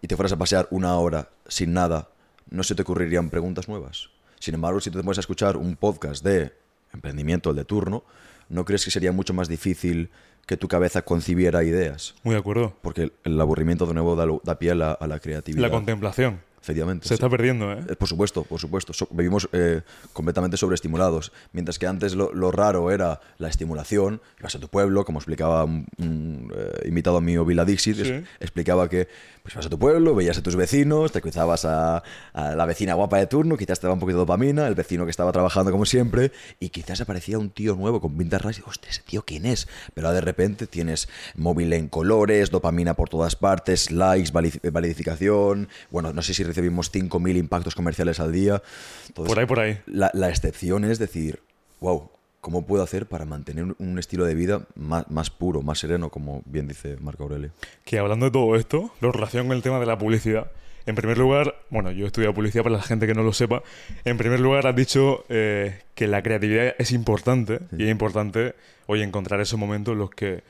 y 0.00 0.06
te 0.08 0.16
fueras 0.16 0.32
a 0.32 0.38
pasear 0.38 0.66
una 0.70 0.94
hora 0.96 1.28
sin 1.48 1.74
nada, 1.74 2.08
no 2.48 2.62
se 2.62 2.74
te 2.74 2.80
ocurrirían 2.80 3.28
preguntas 3.28 3.68
nuevas? 3.68 4.08
Sin 4.40 4.54
embargo, 4.54 4.80
si 4.80 4.90
te 4.90 5.02
pones 5.02 5.18
a 5.18 5.20
escuchar 5.20 5.56
un 5.56 5.76
podcast 5.76 6.24
de 6.24 6.52
emprendimiento, 6.92 7.50
el 7.50 7.56
de 7.56 7.64
turno, 7.64 8.04
¿no 8.48 8.64
crees 8.64 8.84
que 8.84 8.90
sería 8.90 9.12
mucho 9.12 9.34
más 9.34 9.48
difícil 9.48 10.10
que 10.46 10.56
tu 10.56 10.68
cabeza 10.68 11.02
concibiera 11.02 11.64
ideas? 11.64 12.14
Muy 12.22 12.34
de 12.34 12.40
acuerdo. 12.40 12.74
Porque 12.82 13.12
el, 13.24 13.40
aburrimiento 13.40 13.86
de 13.86 13.94
nuevo 13.94 14.16
da, 14.16 14.26
da 14.44 14.58
pie 14.58 14.70
a 14.72 14.74
la, 14.74 14.92
a 14.92 15.06
la 15.06 15.18
creatividad. 15.18 15.62
La 15.62 15.70
contemplación. 15.70 16.40
Efectivamente. 16.66 17.04
Se 17.04 17.10
sí. 17.10 17.14
está 17.14 17.30
perdiendo, 17.30 17.72
¿eh? 17.72 17.78
Eh, 17.88 17.94
Por 17.94 18.08
supuesto, 18.08 18.42
por 18.42 18.58
supuesto. 18.58 18.92
So- 18.92 19.06
vivimos 19.12 19.48
eh, 19.52 19.82
completamente 20.12 20.56
sobreestimulados. 20.56 21.30
Mientras 21.52 21.78
que 21.78 21.86
antes 21.86 22.16
lo, 22.16 22.32
lo 22.34 22.50
raro 22.50 22.90
era 22.90 23.20
la 23.38 23.46
estimulación. 23.48 24.20
Ibas 24.40 24.56
a 24.56 24.58
tu 24.58 24.66
pueblo, 24.66 25.04
como 25.04 25.20
explicaba 25.20 25.62
un, 25.62 25.86
un, 25.98 26.52
eh, 26.56 26.88
invitado 26.88 27.20
mío, 27.20 27.44
Vila 27.44 27.64
Dixit, 27.64 28.00
es- 28.00 28.08
Sí. 28.08 28.24
explicaba 28.40 28.88
que 28.88 29.06
pues, 29.44 29.54
ibas 29.54 29.66
a 29.66 29.70
tu 29.70 29.78
pueblo, 29.78 30.12
veías 30.16 30.36
a 30.38 30.42
tus 30.42 30.56
vecinos, 30.56 31.12
te 31.12 31.20
cruzabas 31.20 31.64
a, 31.64 32.02
a 32.32 32.56
la 32.56 32.66
vecina 32.66 32.94
guapa 32.94 33.18
de 33.18 33.28
turno, 33.28 33.56
quizás 33.56 33.78
te 33.78 33.86
daba 33.86 33.94
un 33.94 34.00
poquito 34.00 34.18
de 34.18 34.22
dopamina, 34.22 34.66
el 34.66 34.74
vecino 34.74 35.04
que 35.04 35.10
estaba 35.12 35.30
trabajando 35.30 35.70
como 35.70 35.86
siempre, 35.86 36.32
y 36.58 36.70
quizás 36.70 37.00
aparecía 37.00 37.38
un 37.38 37.50
tío 37.50 37.76
nuevo 37.76 38.00
con 38.00 38.16
pintas 38.16 38.42
raras 38.42 38.56
y 38.56 38.60
digo, 38.60 38.70
hostia, 38.70 38.90
ese 38.90 39.02
tío 39.02 39.22
quién 39.24 39.46
es. 39.46 39.68
Pero 39.94 40.10
de 40.12 40.20
repente 40.20 40.66
tienes 40.66 41.08
móvil 41.36 41.72
en 41.74 41.88
colores, 41.88 42.50
dopamina 42.50 42.94
por 42.94 43.08
todas 43.08 43.36
partes, 43.36 43.92
likes, 43.92 44.32
vali- 44.32 44.58
validificación. 44.72 45.68
Bueno, 45.92 46.12
no 46.12 46.22
sé 46.22 46.34
si 46.34 46.42
recibimos 46.56 46.92
5.000 46.92 47.36
impactos 47.36 47.74
comerciales 47.74 48.20
al 48.20 48.32
día. 48.32 48.62
Entonces, 49.08 49.34
Por 49.34 49.38
ahí, 49.38 49.46
por 49.46 49.60
ahí. 49.60 49.78
La, 49.86 50.10
la 50.14 50.28
excepción 50.28 50.84
es 50.84 50.98
decir, 50.98 51.40
wow, 51.80 52.10
¿cómo 52.40 52.66
puedo 52.66 52.82
hacer 52.82 53.06
para 53.06 53.24
mantener 53.24 53.74
un 53.78 53.98
estilo 53.98 54.24
de 54.24 54.34
vida 54.34 54.66
más, 54.74 55.10
más 55.10 55.30
puro, 55.30 55.62
más 55.62 55.78
sereno, 55.78 56.10
como 56.10 56.42
bien 56.46 56.68
dice 56.68 56.96
Marco 57.00 57.24
Aurelio? 57.24 57.50
Que 57.84 57.98
hablando 57.98 58.26
de 58.26 58.32
todo 58.32 58.56
esto, 58.56 58.90
lo 59.00 59.12
relaciono 59.12 59.48
con 59.48 59.56
el 59.56 59.62
tema 59.62 59.78
de 59.78 59.86
la 59.86 59.98
publicidad. 59.98 60.50
En 60.86 60.94
primer 60.94 61.18
lugar, 61.18 61.56
bueno, 61.68 61.90
yo 61.90 62.04
he 62.04 62.06
estudiado 62.06 62.32
publicidad 62.32 62.62
para 62.62 62.76
la 62.76 62.82
gente 62.82 63.06
que 63.08 63.14
no 63.14 63.24
lo 63.24 63.32
sepa. 63.32 63.62
En 64.04 64.16
primer 64.16 64.38
lugar, 64.38 64.66
has 64.68 64.76
dicho 64.76 65.24
eh, 65.28 65.80
que 65.96 66.06
la 66.06 66.22
creatividad 66.22 66.76
es 66.78 66.92
importante 66.92 67.58
y 67.76 67.84
es 67.84 67.90
importante 67.90 68.54
hoy 68.86 69.02
encontrar 69.02 69.40
esos 69.40 69.58
momentos 69.58 69.92
en 69.92 69.98
los 69.98 70.10
que 70.10 70.44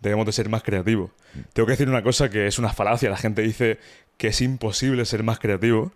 debemos 0.00 0.24
de 0.24 0.32
ser 0.32 0.48
más 0.48 0.62
creativos. 0.62 1.10
Tengo 1.52 1.66
que 1.66 1.72
decir 1.72 1.88
una 1.88 2.02
cosa 2.02 2.30
que 2.30 2.46
es 2.46 2.58
una 2.58 2.72
falacia. 2.72 3.10
La 3.10 3.16
gente 3.16 3.42
dice 3.42 3.78
que 4.16 4.28
es 4.28 4.40
imposible 4.40 5.04
ser 5.04 5.22
más 5.22 5.38
creativo. 5.38 5.92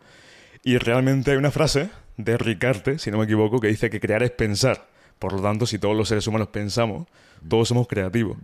Y 0.64 0.78
realmente 0.78 1.30
hay 1.30 1.36
una 1.36 1.50
frase 1.50 1.90
de 2.16 2.36
Ricarte, 2.36 2.98
si 2.98 3.10
no 3.10 3.18
me 3.18 3.24
equivoco, 3.24 3.60
que 3.60 3.68
dice 3.68 3.90
que 3.90 4.00
crear 4.00 4.22
es 4.22 4.30
pensar. 4.32 4.86
Por 5.18 5.32
lo 5.32 5.40
tanto, 5.42 5.66
si 5.66 5.78
todos 5.78 5.96
los 5.96 6.08
seres 6.08 6.26
humanos 6.26 6.48
pensamos, 6.48 7.06
todos 7.48 7.68
somos 7.68 7.86
creativos. 7.88 8.36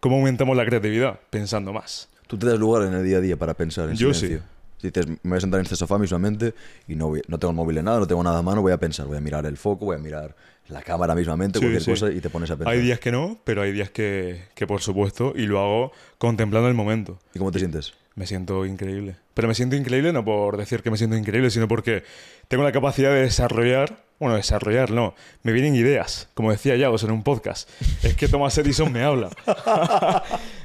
¿Cómo 0.00 0.16
aumentamos 0.16 0.56
la 0.56 0.64
creatividad? 0.64 1.20
Pensando 1.30 1.72
más. 1.72 2.08
¿Tú 2.26 2.38
te 2.38 2.46
das 2.46 2.58
lugar 2.58 2.82
en 2.88 2.94
el 2.94 3.04
día 3.04 3.18
a 3.18 3.20
día 3.20 3.36
para 3.36 3.54
pensar 3.54 3.88
en 3.88 3.96
Yo 3.96 4.12
silencio? 4.14 4.42
Dices, 4.82 5.06
me 5.06 5.16
voy 5.22 5.36
a 5.38 5.40
sentar 5.40 5.60
en 5.60 5.64
este 5.64 5.76
sofá 5.76 5.96
mismamente 5.96 6.54
y 6.88 6.96
no, 6.96 7.08
voy- 7.08 7.22
no 7.28 7.38
tengo 7.38 7.50
el 7.52 7.56
móvil 7.56 7.78
en 7.78 7.84
nada, 7.84 8.00
no 8.00 8.06
tengo 8.06 8.22
nada 8.24 8.38
a 8.40 8.42
mano, 8.42 8.62
voy 8.62 8.72
a 8.72 8.78
pensar, 8.78 9.06
voy 9.06 9.16
a 9.16 9.20
mirar 9.20 9.46
el 9.46 9.56
foco, 9.56 9.84
voy 9.84 9.94
a 9.96 10.00
mirar 10.00 10.34
la 10.68 10.82
cámara 10.82 11.14
mismamente, 11.14 11.60
Sí, 11.60 11.64
cualquier 11.64 11.82
sí. 11.84 11.90
cosa 11.90 12.10
y 12.10 12.20
te 12.20 12.30
pones 12.30 12.50
a 12.50 12.56
pensar. 12.56 12.72
Hay 12.74 12.80
días 12.80 12.98
que 12.98 13.12
no, 13.12 13.38
pero 13.44 13.62
hay 13.62 13.70
días 13.70 13.90
que, 13.90 14.42
que 14.56 14.66
por 14.66 14.80
supuesto, 14.80 15.34
y 15.36 15.46
lo 15.46 15.60
hago 15.60 15.92
contemplando 16.18 16.68
el 16.68 16.74
momento. 16.74 17.20
¿Y 17.32 17.38
cómo 17.38 17.52
te 17.52 17.60
sientes? 17.60 17.92
Me 18.16 18.26
siento 18.26 18.66
increíble. 18.66 19.16
Pero 19.34 19.48
me 19.48 19.54
siento 19.54 19.76
increíble 19.76 20.12
no 20.12 20.24
por 20.24 20.56
decir 20.56 20.82
que 20.82 20.90
me 20.90 20.96
siento 20.98 21.16
increíble, 21.16 21.50
sino 21.50 21.66
porque 21.68 22.04
tengo 22.48 22.62
la 22.64 22.72
capacidad 22.72 23.10
de 23.10 23.22
desarrollar, 23.22 24.04
bueno, 24.20 24.36
desarrollar 24.36 24.90
no, 24.90 25.14
me 25.42 25.52
vienen 25.52 25.74
ideas, 25.74 26.28
como 26.34 26.50
decía 26.50 26.76
Yagos 26.76 27.02
en 27.04 27.10
un 27.12 27.22
podcast. 27.22 27.68
Es 28.02 28.14
que 28.14 28.28
Thomas 28.28 28.56
Edison 28.58 28.92
me 28.92 29.02
habla. 29.02 29.30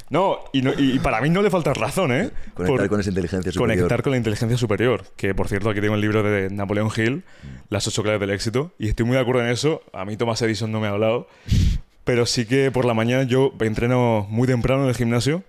no, 0.10 0.40
y 0.54 0.62
no- 0.62 0.74
y 0.78 1.00
para 1.00 1.22
mí 1.22 1.30
no 1.30 1.42
le 1.42 1.50
falta 1.50 1.74
razón, 1.74 2.12
¿eh? 2.12 2.30
Conectar 2.54 2.78
Por- 2.82 2.90
con 2.90 3.00
esa 3.00 3.10
inteligencia 3.10 3.52
superior. 3.52 3.78
Conectar 3.78 4.04
con 4.04 4.12
la 4.12 4.18
inteligencia 4.18 4.58
superior. 4.58 5.04
Que 5.16 5.34
por 5.36 5.48
cierto, 5.48 5.70
aquí 5.70 5.82
tengo 5.82 5.96
el 5.96 6.02
libro 6.02 6.24
de 6.24 6.50
Napoleón 6.50 6.90
Hill, 6.96 7.24
Las 7.70 7.88
ocho 7.88 8.04
claves 8.04 8.20
del 8.22 8.32
éxito. 8.32 8.72
Y 8.80 8.90
estoy 8.90 9.06
muy 9.06 9.16
de 9.16 9.22
acuerdo 9.22 9.42
en 9.44 9.50
eso. 9.50 9.82
A 9.94 10.06
mí 10.06 10.18
Thomas 10.18 10.42
Edison 10.42 10.72
no 10.72 10.80
me 10.80 10.88
ha 10.88 10.92
hablado. 10.92 11.28
Pero 12.04 12.26
sí 12.26 12.46
que 12.46 12.72
por 12.72 12.86
la 12.86 12.94
mañana 12.94 13.24
yo 13.24 13.54
entreno 13.60 14.26
muy 14.30 14.48
temprano 14.48 14.84
en 14.84 14.90
el 14.90 14.96
gimnasio. 14.96 15.44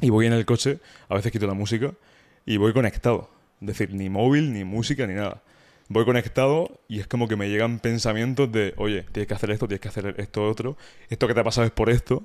Y 0.00 0.10
voy 0.10 0.26
en 0.26 0.32
el 0.32 0.44
coche. 0.44 0.78
A 1.08 1.14
veces 1.14 1.30
quito 1.32 1.46
la 1.46 1.54
música. 1.54 1.92
Y 2.46 2.56
voy 2.56 2.72
conectado. 2.72 3.30
Es 3.60 3.66
decir, 3.68 3.94
ni 3.94 4.08
móvil, 4.10 4.52
ni 4.52 4.64
música, 4.64 5.06
ni 5.06 5.14
nada. 5.14 5.42
Voy 5.88 6.04
conectado 6.04 6.80
y 6.88 7.00
es 7.00 7.06
como 7.06 7.28
que 7.28 7.36
me 7.36 7.48
llegan 7.48 7.78
pensamientos 7.78 8.50
de, 8.50 8.74
oye, 8.76 9.04
tienes 9.12 9.28
que 9.28 9.34
hacer 9.34 9.50
esto, 9.50 9.68
tienes 9.68 9.80
que 9.80 9.88
hacer 9.88 10.14
esto 10.18 10.48
otro. 10.48 10.76
Esto 11.10 11.28
que 11.28 11.34
te 11.34 11.40
ha 11.40 11.44
pasado 11.44 11.66
es 11.66 11.72
por 11.72 11.90
esto. 11.90 12.24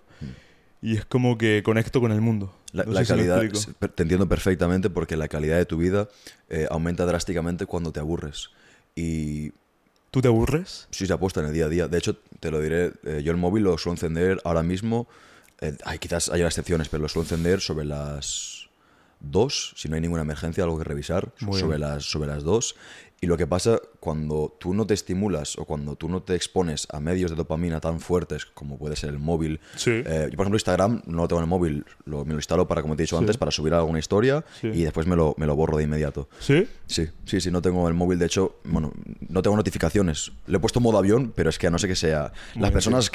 Y 0.81 0.95
es 0.95 1.05
como 1.05 1.37
que 1.37 1.63
conecto 1.63 1.99
con 1.99 2.11
el 2.11 2.21
mundo. 2.21 2.55
La, 2.71 2.83
No 2.83 2.91
la 2.93 3.03
si 3.03 3.07
calidad, 3.09 3.43
explico. 3.43 3.57
s- 3.81 3.89
te 3.89 4.03
entiendo 4.03 4.27
perfectamente 4.29 4.89
porque 4.89 5.17
la 5.17 5.27
calidad 5.27 5.57
de 5.57 5.65
tu 5.65 5.77
vida 5.77 6.07
eh, 6.49 6.67
aumenta 6.69 7.05
drásticamente 7.05 7.65
cuando 7.65 7.91
te 7.91 7.99
aburres. 7.99 8.49
Y 8.95 9.51
¿Tú 10.11 10.21
te 10.21 10.27
aburres? 10.29 10.87
sí 10.91 11.05
se 11.05 11.13
apuesta 11.13 11.41
en 11.41 11.47
el 11.47 11.53
día 11.53 11.65
a 11.65 11.69
día. 11.69 11.87
De 11.87 11.97
hecho, 11.97 12.15
te 12.39 12.49
lo 12.51 12.61
diré, 12.61 12.93
eh, 13.03 13.21
yo 13.23 13.31
el 13.31 13.37
móvil 13.37 13.63
lo 13.63 13.77
suelo 13.77 13.95
encender 13.95 14.39
ahora 14.45 14.63
mismo. 14.63 15.07
eh, 15.61 15.75
ay, 15.83 15.99
quizás 15.99 16.29
haya 16.29 16.45
excepciones, 16.45 16.87
pero 16.89 17.01
lo 17.03 17.09
suelo 17.09 17.25
encender 17.25 17.59
sobre 17.59 17.83
las 17.85 18.56
2, 19.19 19.73
si 19.75 19.89
no 19.89 19.95
hay 19.95 20.01
ninguna 20.01 20.21
emergencia, 20.21 20.63
algo 20.63 20.77
que 20.77 20.83
revisar, 20.83 21.31
Muy 21.41 21.59
sobre 21.59 21.77
bien. 21.77 21.89
las, 21.89 22.03
sobre 22.05 22.27
las 22.29 22.43
2. 22.43 22.75
Y 23.19 23.25
lo 23.25 23.35
que 23.35 23.47
pasa 23.47 23.79
cuando 23.99 24.55
tú 24.59 24.75
no 24.75 24.85
te 24.85 24.93
estimulas 24.93 25.57
o 25.57 25.65
cuando 25.65 25.95
tú 25.95 26.07
no 26.07 26.21
te 26.21 26.35
expones 26.35 26.87
a 26.91 26.99
medios 26.99 27.31
de 27.31 27.35
dopamina 27.35 27.79
tan 27.79 27.99
fuertes 27.99 28.45
como 28.45 28.77
puede 28.77 28.95
ser 28.95 29.09
el 29.09 29.17
móvil. 29.17 29.59
Sí. 29.75 29.89
eh, 30.05 30.27
yo, 30.29 30.35
por 30.37 30.43
ejemplo, 30.45 30.55
Instagram 30.57 31.01
no 31.07 31.23
lo 31.23 31.27
tengo 31.27 31.39
en 31.39 31.45
el 31.45 31.49
móvil, 31.49 31.83
lo, 32.05 32.25
me 32.25 32.33
lo 32.33 32.37
instalo 32.37 32.67
para, 32.67 32.83
como 32.83 32.95
te 32.95 33.01
he 33.01 33.05
dicho 33.05 33.15
Sí. 33.17 33.23
antes, 33.23 33.35
para 33.37 33.49
subir 33.49 33.73
alguna 33.73 33.97
historia 33.97 34.45
Sí. 34.61 34.67
y 34.67 34.83
después 34.83 35.07
me 35.07 35.15
lo, 35.15 35.33
me 35.39 35.47
lo 35.47 35.55
borro 35.55 35.77
de 35.77 35.85
inmediato. 35.85 36.29
¿Sí? 36.39 36.67
Sí, 36.85 37.07
sí, 37.25 37.41
sí, 37.41 37.49
no 37.49 37.59
tengo 37.63 37.87
el 37.87 37.95
móvil. 37.95 38.19
De 38.19 38.27
hecho, 38.27 38.59
bueno, 38.65 38.93
no 39.29 39.41
tengo 39.41 39.57
notificaciones. 39.57 40.31
Le 40.45 40.57
he 40.57 40.59
puesto 40.59 40.79
modo 40.79 40.99
avión, 40.99 41.33
pero 41.35 41.49
es 41.49 41.57
que 41.57 41.65
a 41.65 41.71
no 41.71 41.79
ser 41.79 41.89
que 41.89 41.95
sea. 41.95 42.31
Muy 42.53 42.61
Las 42.61 42.69
bien, 42.69 42.73
personas. 42.73 43.11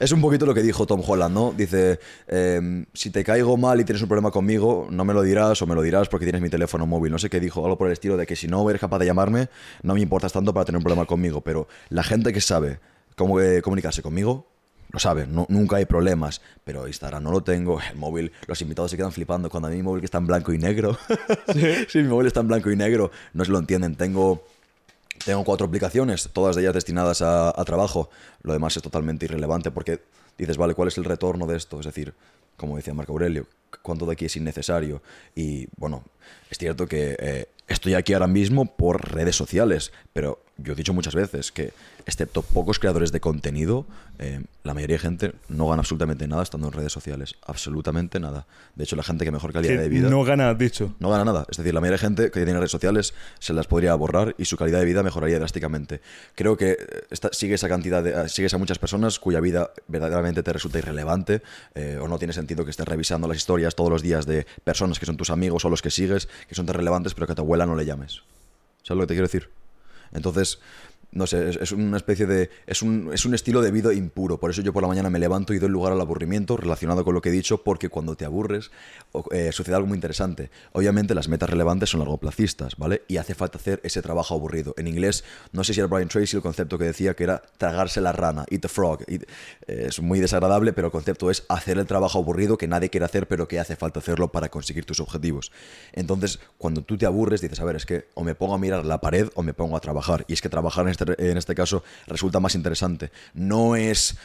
Es 0.00 0.12
un 0.12 0.20
poquito 0.22 0.46
lo 0.46 0.54
que 0.54 0.62
dijo 0.62 0.86
Tom 0.86 1.02
Holland, 1.06 1.34
¿no? 1.34 1.52
Dice, 1.56 2.00
em, 2.26 2.86
si 2.94 3.10
te 3.10 3.22
caigo 3.22 3.56
mal 3.58 3.80
y 3.80 3.84
tienes 3.84 4.00
un 4.02 4.08
problema 4.08 4.30
conmigo, 4.30 4.88
no 4.90 5.04
me 5.04 5.12
lo 5.14 5.22
dirás 5.22 5.60
o 5.60 5.66
me 5.66 5.74
lo 5.74 5.82
dirás 5.82 6.08
porque 6.08 6.24
tienes 6.24 6.40
mi 6.40 6.48
teléfono 6.48 6.86
móvil. 6.86 7.12
No 7.12 7.18
sé 7.18 7.28
qué 7.28 7.38
dijo, 7.38 7.62
algo 7.64 7.76
por 7.76 7.86
el 7.86 7.92
estilo 7.92 8.16
de 8.16 8.26
que 8.26 8.34
si 8.34 8.48
no 8.48 8.68
eres 8.70 8.80
capaz 8.80 8.98
de 8.98 9.04
llamarme, 9.06 9.50
no 9.82 9.92
me 9.94 10.00
importas 10.00 10.32
tanto 10.32 10.54
para 10.54 10.64
tener 10.64 10.78
un 10.78 10.82
problema 10.84 11.04
conmigo. 11.04 11.42
Pero 11.42 11.68
la 11.90 12.02
gente 12.02 12.32
que 12.32 12.40
sabe 12.40 12.80
cómo 13.14 13.40
eh, 13.42 13.60
comunicarse 13.60 14.00
conmigo, 14.00 14.46
lo 14.90 14.98
sabe, 14.98 15.26
no- 15.26 15.44
nunca 15.50 15.76
hay 15.76 15.84
problemas. 15.84 16.40
Pero 16.64 16.88
Instagram 16.88 17.22
no 17.22 17.30
lo 17.30 17.42
tengo, 17.42 17.78
el 17.80 17.96
móvil, 17.98 18.32
los 18.46 18.60
invitados 18.62 18.90
se 18.90 18.96
quedan 18.96 19.12
flipando 19.12 19.50
cuando 19.50 19.68
a 19.68 19.70
mí 19.70 19.76
mi 19.76 19.82
móvil 19.82 20.00
que 20.00 20.06
está 20.06 20.16
en 20.18 20.26
blanco 20.26 20.52
y 20.54 20.58
negro. 20.58 20.98
si 21.88 21.98
mi 22.02 22.08
móvil 22.08 22.26
está 22.26 22.40
en 22.40 22.48
blanco 22.48 22.70
y 22.70 22.76
negro, 22.76 23.10
no 23.34 23.44
se 23.44 23.52
lo 23.52 23.58
entienden. 23.58 23.96
Tengo 23.96 24.44
tengo 25.24 25.44
cuatro 25.44 25.66
aplicaciones, 25.66 26.28
todas 26.32 26.56
ellas 26.56 26.74
destinadas 26.74 27.22
a, 27.22 27.48
a 27.48 27.64
trabajo. 27.64 28.10
Lo 28.42 28.52
demás 28.52 28.76
es 28.76 28.82
totalmente 28.82 29.26
irrelevante 29.26 29.70
porque 29.70 30.00
dices, 30.38 30.56
vale, 30.56 30.74
¿cuál 30.74 30.88
es 30.88 30.98
el 30.98 31.04
retorno 31.04 31.46
de 31.46 31.56
esto? 31.56 31.80
Es 31.80 31.86
decir, 31.86 32.14
como 32.56 32.76
decía 32.76 32.94
Marco 32.94 33.12
Aurelio, 33.12 33.46
¿cuánto 33.82 34.06
de 34.06 34.12
aquí 34.12 34.26
es 34.26 34.36
innecesario? 34.36 35.02
Y 35.34 35.68
bueno, 35.76 36.04
es 36.50 36.58
cierto 36.58 36.86
que 36.86 37.16
eh, 37.18 37.46
estoy 37.68 37.94
aquí 37.94 38.12
ahora 38.12 38.26
mismo 38.26 38.76
por 38.76 39.12
redes 39.12 39.36
sociales, 39.36 39.92
pero 40.12 40.42
yo 40.62 40.72
he 40.72 40.76
dicho 40.76 40.92
muchas 40.92 41.14
veces 41.14 41.52
que, 41.52 41.72
excepto 42.06 42.42
pocos 42.42 42.78
creadores 42.78 43.12
de 43.12 43.20
contenido, 43.20 43.86
eh, 44.18 44.42
la 44.64 44.74
mayoría 44.74 44.96
de 44.96 45.00
gente 45.00 45.32
no 45.48 45.68
gana 45.68 45.80
absolutamente 45.80 46.26
nada 46.28 46.42
estando 46.42 46.66
en 46.68 46.72
redes 46.72 46.92
sociales. 46.92 47.36
Absolutamente 47.46 48.20
nada. 48.20 48.46
De 48.74 48.84
hecho, 48.84 48.96
la 48.96 49.02
gente 49.02 49.24
que 49.24 49.30
mejor 49.30 49.52
calidad 49.52 49.74
Que 49.74 49.80
de 49.80 49.88
vida 49.88 50.08
no 50.10 50.22
gana, 50.24 50.52
dicho. 50.54 50.94
no 50.98 51.10
gana 51.10 51.24
nada. 51.24 51.46
Es 51.50 51.56
decir, 51.56 51.72
la 51.74 51.80
mayoría 51.80 51.96
de 51.96 51.98
gente 52.06 52.30
que 52.30 52.44
tiene 52.44 52.58
redes 52.58 52.70
sociales 52.70 53.14
se 53.38 53.52
las 53.52 53.66
podría 53.66 53.94
borrar 53.94 54.34
y 54.38 54.44
su 54.44 54.56
calidad 54.56 54.78
de 54.80 54.84
vida 54.84 55.02
mejoraría 55.02 55.38
drásticamente. 55.38 56.00
Creo 56.34 56.56
que 56.56 56.72
eh, 56.72 56.76
esta- 57.10 57.32
sigue 57.32 57.54
esa 57.54 57.68
cantidad 57.68 58.02
de, 58.02 58.28
sigues 58.28 58.52
a 58.54 58.58
muchas 58.58 58.78
personas 58.78 59.18
cuya 59.18 59.40
vida 59.40 59.70
verdaderamente 59.88 60.42
te 60.42 60.52
resulta 60.52 60.78
irrelevante 60.78 61.42
eh, 61.74 61.98
o 62.00 62.08
no 62.08 62.18
tiene 62.18 62.32
sentido 62.32 62.64
que 62.64 62.70
estés 62.70 62.86
revisando 62.86 63.28
las 63.28 63.36
historias 63.38 63.74
todos 63.74 63.90
los 63.90 64.02
días 64.02 64.26
de 64.26 64.46
personas 64.64 64.98
que 64.98 65.06
son 65.06 65.16
tus 65.16 65.30
amigos 65.30 65.64
o 65.64 65.70
los 65.70 65.82
que 65.82 65.90
sigues, 65.90 66.28
que 66.48 66.54
son 66.54 66.66
tan 66.66 66.74
relevantes, 66.74 67.14
pero 67.14 67.26
que 67.26 67.32
a 67.32 67.36
tu 67.36 67.42
abuela 67.42 67.66
no 67.66 67.74
le 67.76 67.86
llames. 67.86 68.22
¿Sabes 68.82 68.98
lo 68.98 69.02
que 69.02 69.08
te 69.08 69.14
quiero 69.14 69.26
decir? 69.26 69.50
Entonces, 70.12 70.58
no 71.12 71.26
sé, 71.26 71.50
es, 71.60 71.72
una 71.72 71.96
especie 71.96 72.26
de. 72.26 72.50
Es 72.66 72.82
un, 72.82 73.10
es 73.12 73.24
un 73.24 73.34
estilo 73.34 73.62
de 73.62 73.70
vida 73.70 73.92
impuro. 73.92 74.38
Por 74.38 74.50
eso 74.50 74.62
yo 74.62 74.72
por 74.72 74.82
la 74.82 74.88
mañana 74.88 75.10
me 75.10 75.18
levanto 75.18 75.52
y 75.52 75.58
doy 75.58 75.68
lugar 75.68 75.92
al 75.92 76.00
aburrimiento 76.00 76.56
relacionado 76.56 77.04
con 77.04 77.14
lo 77.14 77.20
que 77.20 77.30
he 77.30 77.32
dicho, 77.32 77.64
porque 77.64 77.88
cuando 77.88 78.16
te 78.16 78.24
aburres 78.24 78.70
eh, 79.32 79.50
sucede 79.52 79.74
algo 79.74 79.88
muy 79.88 79.96
interesante. 79.96 80.50
Obviamente, 80.72 81.14
las 81.14 81.28
metas 81.28 81.50
relevantes 81.50 81.90
son 81.90 82.00
largoplacistas, 82.00 82.76
¿vale? 82.76 83.02
Y 83.08 83.16
hace 83.16 83.34
falta 83.34 83.58
hacer 83.58 83.80
ese 83.82 84.02
trabajo 84.02 84.34
aburrido. 84.34 84.74
En 84.78 84.86
inglés, 84.86 85.24
no 85.52 85.64
sé 85.64 85.74
si 85.74 85.80
era 85.80 85.88
Brian 85.88 86.08
Tracy 86.08 86.36
el 86.36 86.42
concepto 86.42 86.78
que 86.78 86.84
decía 86.84 87.14
que 87.14 87.24
era 87.24 87.42
tragarse 87.58 88.00
la 88.00 88.12
rana, 88.12 88.44
eat 88.48 88.62
the 88.62 88.68
frog. 88.68 89.02
Eh, 89.08 89.18
es 89.66 90.00
muy 90.00 90.20
desagradable, 90.20 90.72
pero 90.72 90.88
el 90.88 90.92
concepto 90.92 91.30
es 91.30 91.44
hacer 91.48 91.78
el 91.78 91.86
trabajo 91.86 92.18
aburrido 92.18 92.56
que 92.56 92.68
nadie 92.68 92.88
quiere 92.88 93.06
hacer, 93.06 93.26
pero 93.26 93.48
que 93.48 93.58
hace 93.58 93.74
falta 93.74 93.98
hacerlo 93.98 94.30
para 94.30 94.48
conseguir 94.48 94.84
tus 94.84 95.00
objetivos. 95.00 95.50
Entonces, 95.92 96.38
cuando 96.56 96.82
tú 96.82 96.96
te 96.96 97.06
aburres, 97.06 97.40
dices, 97.40 97.58
a 97.58 97.64
ver, 97.64 97.74
es 97.74 97.86
que 97.86 98.06
o 98.14 98.22
me 98.22 98.36
pongo 98.36 98.54
a 98.54 98.58
mirar 98.58 98.84
la 98.84 99.00
pared 99.00 99.28
o 99.34 99.42
me 99.42 99.54
pongo 99.54 99.76
a 99.76 99.80
trabajar. 99.80 100.24
Y 100.28 100.34
es 100.34 100.40
que 100.40 100.48
trabajar 100.48 100.84
en 100.84 100.90
este, 101.00 101.30
en 101.30 101.36
este 101.38 101.54
caso 101.54 101.82
resulta 102.06 102.40
más 102.40 102.54
interesante. 102.54 103.10
No 103.34 103.76
es 103.76 104.16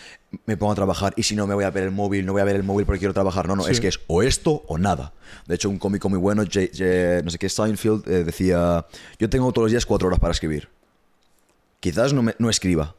me 0.45 0.57
pongo 0.57 0.71
a 0.73 0.75
trabajar 0.75 1.13
y 1.15 1.23
si 1.23 1.35
no 1.35 1.47
me 1.47 1.53
voy 1.55 1.63
a 1.63 1.69
ver 1.71 1.83
el 1.85 1.91
móvil, 1.91 2.25
no 2.25 2.33
voy 2.33 2.41
a 2.41 2.45
ver 2.45 2.55
el 2.57 2.63
móvil 2.63 2.85
porque 2.85 2.99
quiero 2.99 3.13
trabajar. 3.13 3.47
No, 3.47 3.55
no, 3.55 3.63
Sí. 3.63 3.71
es 3.71 3.79
que 3.79 3.87
es 3.87 3.99
o 4.07 4.21
esto 4.23 4.63
o 4.67 4.77
nada. 4.77 5.13
De 5.47 5.55
hecho, 5.55 5.69
un 5.69 5.79
cómico 5.79 6.09
muy 6.09 6.19
bueno, 6.19 6.43
J- 6.43 6.67
J- 6.73 7.21
no 7.23 7.29
sé 7.29 7.37
qué, 7.37 7.47
Seinfeld, 7.49 8.07
eh, 8.09 8.23
decía, 8.23 8.85
yo 9.19 9.29
tengo 9.29 9.51
todos 9.51 9.65
los 9.65 9.71
días 9.71 9.85
cuatro 9.85 10.07
horas 10.07 10.19
para 10.19 10.31
escribir. 10.33 10.67
Quizás 11.79 12.13
no, 12.13 12.23
me- 12.23 12.35
no 12.39 12.49
escriba, 12.49 12.95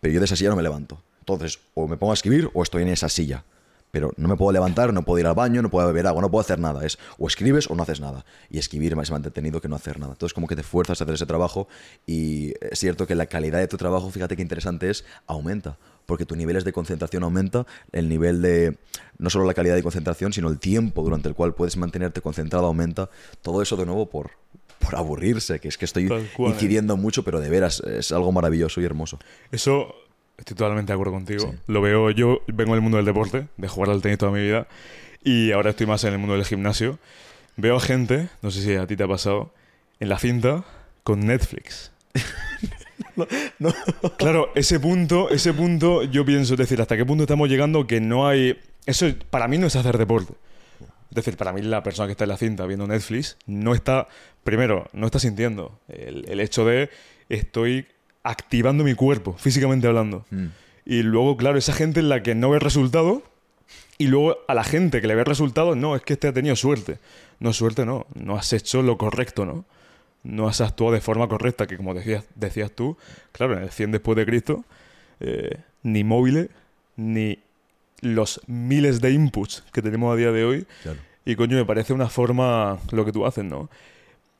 pero 0.00 0.12
yo 0.14 0.20
de 0.20 0.24
esa 0.26 0.36
silla 0.36 0.50
no 0.50 0.56
me 0.56 0.62
levanto. 0.62 1.02
Entonces, 1.20 1.58
o 1.74 1.86
me 1.86 1.96
pongo 1.96 2.12
a 2.12 2.14
escribir 2.14 2.50
o 2.54 2.62
estoy 2.62 2.82
en 2.82 2.88
esa 2.88 3.08
silla. 3.08 3.44
Pero 3.90 4.12
no 4.16 4.28
me 4.28 4.36
puedo 4.36 4.52
levantar, 4.52 4.92
no 4.92 5.02
puedo 5.04 5.18
ir 5.18 5.26
al 5.26 5.34
baño, 5.34 5.62
no 5.62 5.70
puedo 5.70 5.86
beber 5.86 6.06
agua, 6.06 6.22
no 6.22 6.30
puedo 6.30 6.40
hacer 6.40 6.58
nada. 6.58 6.84
Es 6.84 6.98
o 7.18 7.26
escribes 7.26 7.68
o 7.70 7.74
no 7.74 7.82
haces 7.82 8.00
nada. 8.00 8.24
Y 8.48 8.58
escribir 8.58 8.92
es 8.92 8.96
más 8.96 9.10
entretenido 9.10 9.60
que 9.60 9.68
no 9.68 9.76
hacer 9.76 9.98
nada. 9.98 10.12
Entonces, 10.12 10.34
como 10.34 10.46
que 10.46 10.56
te 10.56 10.62
fuerzas 10.62 11.00
a 11.00 11.04
hacer 11.04 11.14
ese 11.14 11.26
trabajo 11.26 11.68
y 12.06 12.54
es 12.60 12.78
cierto 12.78 13.06
que 13.06 13.14
la 13.14 13.26
calidad 13.26 13.58
de 13.58 13.68
tu 13.68 13.76
trabajo, 13.76 14.10
fíjate 14.10 14.36
qué 14.36 14.42
interesante 14.42 14.90
es, 14.90 15.04
aumenta. 15.26 15.78
Porque 16.06 16.26
tu 16.26 16.34
niveles 16.34 16.64
de 16.64 16.72
concentración 16.72 17.22
aumenta, 17.22 17.66
el 17.92 18.08
nivel 18.08 18.42
de, 18.42 18.78
no 19.18 19.30
solo 19.30 19.44
la 19.44 19.54
calidad 19.54 19.76
de 19.76 19.82
concentración, 19.82 20.32
sino 20.32 20.48
el 20.48 20.58
tiempo 20.58 21.02
durante 21.02 21.28
el 21.28 21.34
cual 21.34 21.54
puedes 21.54 21.76
mantenerte 21.76 22.20
concentrado 22.20 22.66
aumenta. 22.66 23.10
Todo 23.42 23.62
eso 23.62 23.76
de 23.76 23.86
nuevo 23.86 24.10
por, 24.10 24.32
por 24.80 24.96
aburrirse, 24.96 25.60
que 25.60 25.68
es 25.68 25.78
que 25.78 25.84
estoy 25.84 26.08
¿eh? 26.10 26.28
incidiendo 26.38 26.96
mucho, 26.96 27.22
pero 27.22 27.38
de 27.38 27.48
veras 27.48 27.80
es 27.80 28.10
algo 28.10 28.32
maravilloso 28.32 28.80
y 28.80 28.84
hermoso. 28.84 29.18
Eso, 29.52 29.94
estoy 30.40 30.56
totalmente 30.56 30.92
de 30.92 30.94
acuerdo 30.94 31.12
contigo. 31.12 31.52
Sí. 31.52 31.58
Lo 31.66 31.80
veo, 31.80 32.10
yo 32.10 32.42
vengo 32.48 32.72
del 32.72 32.82
mundo 32.82 32.96
del 32.96 33.06
deporte, 33.06 33.46
de 33.56 33.68
jugar 33.68 33.90
al 33.90 34.02
tenis 34.02 34.18
toda 34.18 34.32
mi 34.32 34.40
vida, 34.40 34.66
y 35.22 35.52
ahora 35.52 35.70
estoy 35.70 35.86
más 35.86 36.02
en 36.04 36.14
el 36.14 36.18
mundo 36.18 36.34
del 36.34 36.44
gimnasio. 36.44 36.98
Veo 37.56 37.76
a 37.76 37.80
gente, 37.80 38.28
no 38.42 38.50
sé 38.50 38.62
si 38.62 38.74
a 38.74 38.86
ti 38.86 38.96
te 38.96 39.04
ha 39.04 39.08
pasado, 39.08 39.52
en 40.00 40.08
la 40.08 40.18
cinta 40.18 40.64
con 41.04 41.26
Netflix. 41.26 41.92
Claro, 44.16 44.50
ese 44.54 44.80
punto, 44.80 45.28
ese 45.28 45.52
punto, 45.52 46.04
yo 46.04 46.24
pienso, 46.24 46.54
es 46.54 46.58
decir, 46.58 46.80
hasta 46.80 46.96
qué 46.96 47.04
punto 47.04 47.24
estamos 47.24 47.48
llegando 47.48 47.86
que 47.86 48.00
no 48.00 48.26
hay. 48.26 48.58
Eso 48.86 49.06
para 49.28 49.46
mí 49.46 49.58
no 49.58 49.66
es 49.66 49.76
hacer 49.76 49.98
deporte. 49.98 50.32
Es 51.10 51.16
decir, 51.16 51.36
para 51.36 51.52
mí 51.52 51.60
la 51.60 51.82
persona 51.82 52.06
que 52.06 52.12
está 52.12 52.24
en 52.24 52.30
la 52.30 52.36
cinta 52.38 52.66
viendo 52.66 52.86
Netflix 52.86 53.36
no 53.46 53.74
está, 53.74 54.08
primero, 54.42 54.88
no 54.92 55.06
está 55.06 55.18
sintiendo 55.18 55.78
el, 55.88 56.24
el 56.28 56.40
hecho 56.40 56.64
de 56.64 56.88
estoy 57.28 57.86
activando 58.22 58.84
mi 58.84 58.94
cuerpo, 58.94 59.34
físicamente 59.38 59.86
hablando. 59.86 60.24
Mm. 60.30 60.46
Y 60.84 61.02
luego, 61.02 61.36
claro, 61.36 61.58
esa 61.58 61.72
gente 61.72 62.00
en 62.00 62.08
la 62.08 62.22
que 62.22 62.34
no 62.34 62.50
ve 62.50 62.58
resultado 62.58 63.22
y 63.98 64.06
luego 64.06 64.38
a 64.48 64.54
la 64.54 64.64
gente 64.64 65.00
que 65.00 65.06
le 65.06 65.14
ve 65.14 65.24
resultado, 65.24 65.76
no, 65.76 65.94
es 65.94 66.02
que 66.02 66.14
este 66.14 66.28
ha 66.28 66.32
tenido 66.32 66.56
suerte. 66.56 66.98
No, 67.38 67.52
suerte 67.52 67.84
no, 67.84 68.06
no 68.14 68.36
has 68.36 68.52
hecho 68.52 68.82
lo 68.82 68.96
correcto, 68.96 69.44
¿no? 69.44 69.64
No 70.22 70.48
has 70.48 70.60
actuado 70.60 70.92
de 70.92 71.00
forma 71.00 71.28
correcta, 71.28 71.66
que 71.66 71.76
como 71.76 71.94
decías, 71.94 72.24
decías 72.34 72.72
tú, 72.72 72.96
claro, 73.32 73.56
en 73.56 73.62
el 73.62 73.70
100 73.70 73.92
después 73.92 74.16
de 74.16 74.26
Cristo, 74.26 74.64
eh, 75.20 75.58
ni 75.82 76.02
móviles, 76.04 76.48
ni 76.96 77.38
los 78.00 78.40
miles 78.46 79.00
de 79.00 79.12
inputs 79.12 79.64
que 79.72 79.82
tenemos 79.82 80.12
a 80.12 80.16
día 80.16 80.32
de 80.32 80.44
hoy. 80.44 80.66
Claro. 80.82 80.98
Y 81.24 81.36
coño, 81.36 81.56
me 81.56 81.64
parece 81.64 81.92
una 81.92 82.08
forma 82.08 82.78
lo 82.92 83.04
que 83.04 83.12
tú 83.12 83.26
haces, 83.26 83.44
¿no? 83.44 83.68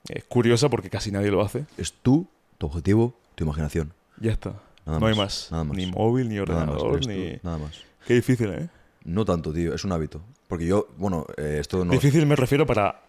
Es 0.08 0.24
curiosa 0.24 0.68
porque 0.68 0.90
casi 0.90 1.10
nadie 1.10 1.30
lo 1.30 1.42
hace. 1.42 1.66
Es 1.76 1.92
tú, 1.92 2.26
tu 2.60 2.66
objetivo, 2.66 3.18
tu 3.34 3.44
imaginación. 3.44 3.94
Ya 4.20 4.32
está. 4.32 4.50
Nada 4.84 5.00
no 5.00 5.06
hay 5.06 5.14
más, 5.14 5.48
más. 5.48 5.48
nada 5.52 5.64
más. 5.64 5.76
Ni 5.78 5.86
móvil, 5.86 6.28
ni 6.28 6.34
Nada 6.34 6.46
más, 6.66 6.76
ordenador, 6.76 6.92
eres 6.92 7.06
tú, 7.06 7.12
ni... 7.12 7.40
nada 7.42 7.56
más. 7.58 7.72
Qué 8.06 8.14
difícil, 8.14 8.50
¿eh? 8.50 8.68
No 9.04 9.24
tanto, 9.24 9.50
tío, 9.50 9.74
es 9.74 9.82
un 9.84 9.92
hábito. 9.92 10.20
Porque 10.46 10.66
yo, 10.66 10.88
bueno, 10.98 11.26
eh, 11.38 11.56
esto 11.58 11.84
no... 11.86 11.92
Difícil 11.92 12.26
me 12.26 12.36
refiero 12.36 12.66
para 12.66 13.00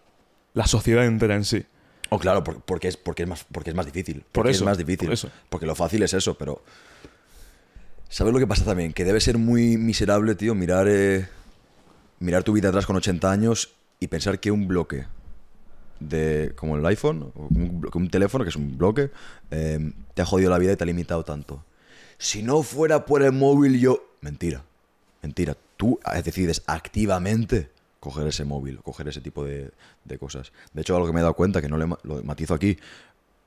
la 0.54 0.66
sociedad 0.66 1.04
entera 1.04 1.34
en 1.34 1.44
sí. 1.44 1.64
Oh, 2.08 2.18
claro, 2.18 2.42
por- 2.42 2.62
porque 2.62 2.88
es, 2.88 2.96
porque 2.96 3.24
es, 3.24 3.28
más, 3.28 3.44
porque 3.52 3.70
es 3.70 3.76
más 3.76 3.84
difícil. 3.84 4.20
Por 4.20 4.30
Porque 4.32 4.50
eso, 4.52 4.64
es 4.64 4.66
más 4.66 4.78
difícil. 4.78 5.08
por 5.08 5.12
eso. 5.14 5.28
Porque 5.50 5.66
lo 5.66 5.74
fácil 5.74 6.02
es 6.02 6.14
eso, 6.14 6.34
pero... 6.38 6.62
¿Sabes 8.08 8.32
lo 8.32 8.38
que 8.38 8.46
pasa 8.46 8.64
también? 8.64 8.92
Que 8.94 9.04
debe 9.04 9.20
ser 9.20 9.36
muy 9.38 9.76
miserable, 9.76 10.34
tío, 10.34 10.54
mirar, 10.54 10.86
eh, 10.88 11.28
mirar 12.20 12.42
tu 12.42 12.52
vida 12.54 12.68
atrás 12.70 12.86
con 12.86 12.96
80 12.96 13.30
años 13.30 13.74
y 14.00 14.08
pensar 14.08 14.40
que 14.40 14.50
un 14.50 14.66
bloque 14.66 15.06
de 16.08 16.52
como 16.56 16.76
el 16.76 16.86
iPhone, 16.86 17.32
o 17.34 17.48
un, 17.48 17.88
un 17.92 18.10
teléfono, 18.10 18.44
que 18.44 18.50
es 18.50 18.56
un 18.56 18.76
bloque, 18.76 19.10
eh, 19.50 19.92
te 20.14 20.22
ha 20.22 20.26
jodido 20.26 20.50
la 20.50 20.58
vida 20.58 20.72
y 20.72 20.76
te 20.76 20.84
ha 20.84 20.86
limitado 20.86 21.24
tanto. 21.24 21.64
Si 22.18 22.42
no 22.42 22.62
fuera 22.62 23.04
por 23.06 23.22
el 23.22 23.32
móvil, 23.32 23.80
yo... 23.80 24.04
Mentira, 24.20 24.62
mentira. 25.22 25.56
Tú 25.76 25.98
eh, 26.12 26.22
decides 26.22 26.62
activamente 26.66 27.70
coger 27.98 28.26
ese 28.26 28.44
móvil, 28.44 28.78
coger 28.82 29.08
ese 29.08 29.20
tipo 29.20 29.44
de, 29.44 29.70
de 30.04 30.18
cosas. 30.18 30.52
De 30.72 30.82
hecho, 30.82 30.94
algo 30.94 31.06
que 31.06 31.12
me 31.12 31.20
he 31.20 31.22
dado 31.22 31.34
cuenta, 31.34 31.60
que 31.60 31.68
no 31.68 31.76
le 31.76 31.86
lo 31.86 32.22
matizo 32.24 32.54
aquí, 32.54 32.78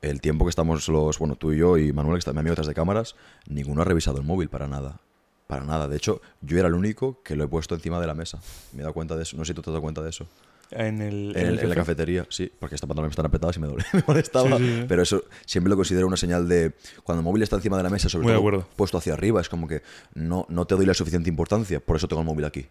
el 0.02 0.22
tiempo 0.22 0.46
que 0.46 0.50
estamos 0.50 0.88
los, 0.90 1.18
bueno, 1.20 1.36
tú 1.36 1.52
y 1.52 1.58
yo 1.58 1.78
y 1.78 1.92
Manuel, 1.92 2.16
que 2.16 2.20
está 2.20 2.34
mi 2.34 2.40
amigo 2.40 2.52
detrás 2.52 2.68
de 2.68 2.74
cámaras, 2.74 3.16
ninguno 3.48 3.82
ha 3.82 3.86
revisado 3.86 4.18
el 4.18 4.24
móvil 4.24 4.50
para 4.50 4.68
nada. 4.68 5.00
Para 5.48 5.64
nada. 5.64 5.88
De 5.88 5.96
hecho, 5.96 6.22
yo 6.42 6.58
era 6.58 6.68
el 6.68 6.74
único 6.74 7.22
que 7.24 7.36
lo 7.36 7.44
he 7.44 7.48
puesto 7.48 7.76
encima 7.76 8.00
de 8.00 8.08
la 8.08 8.16
mesa. 8.16 8.40
Me 8.74 8.80
he 8.80 8.82
dado 8.82 8.94
cuenta 8.94 9.16
de 9.16 9.24
eso. 9.24 9.38
No 9.38 9.46
sé 9.46 9.50
si 9.50 9.54
tú 9.54 9.62
te 9.62 9.70
has 9.70 9.74
dado 9.74 9.82
cuenta 9.82 10.02
de 10.02 10.10
eso. 10.10 10.26
En, 10.72 11.02
el, 11.02 11.34
En, 11.36 11.48
el- 11.48 11.60
en 11.60 11.70
la 11.70 11.76
cafetería, 11.76 12.26
sí, 12.30 12.52
porque 12.60 12.76
estas 12.76 12.88
pantalones 12.88 13.12
están 13.12 13.26
apretadas 13.28 13.56
y 13.58 13.60
me, 13.60 13.68
doble- 13.68 13.86
me 13.94 14.04
molestaba. 14.08 14.58
Sí, 14.58 14.64
sí, 14.66 14.76
sí. 14.82 14.86
Pero 14.88 15.02
eso 15.04 15.24
siempre 15.46 15.70
lo 15.70 15.76
considero 15.76 16.08
una 16.08 16.18
señal 16.18 16.48
de 16.50 16.74
cuando 17.04 17.20
el 17.22 17.24
móvil 17.26 17.44
está 17.44 17.56
encima 17.58 17.78
de 17.78 17.84
la 17.84 17.90
mesa, 17.90 18.10
sobre 18.10 18.28
Muy 18.28 18.52
todo 18.52 18.68
puesto 18.76 18.98
hacia 18.98 19.14
arriba, 19.14 19.42
es 19.42 19.50
como 19.50 19.68
que 19.68 19.82
no, 20.16 20.46
no 20.50 20.66
te 20.66 20.76
doy 20.76 20.86
la 20.86 20.94
suficiente 20.94 21.30
importancia, 21.30 21.80
por 21.80 21.96
eso 21.96 22.08
tengo 22.08 22.22
el 22.22 22.28
móvil 22.28 22.46
aquí. 22.46 22.66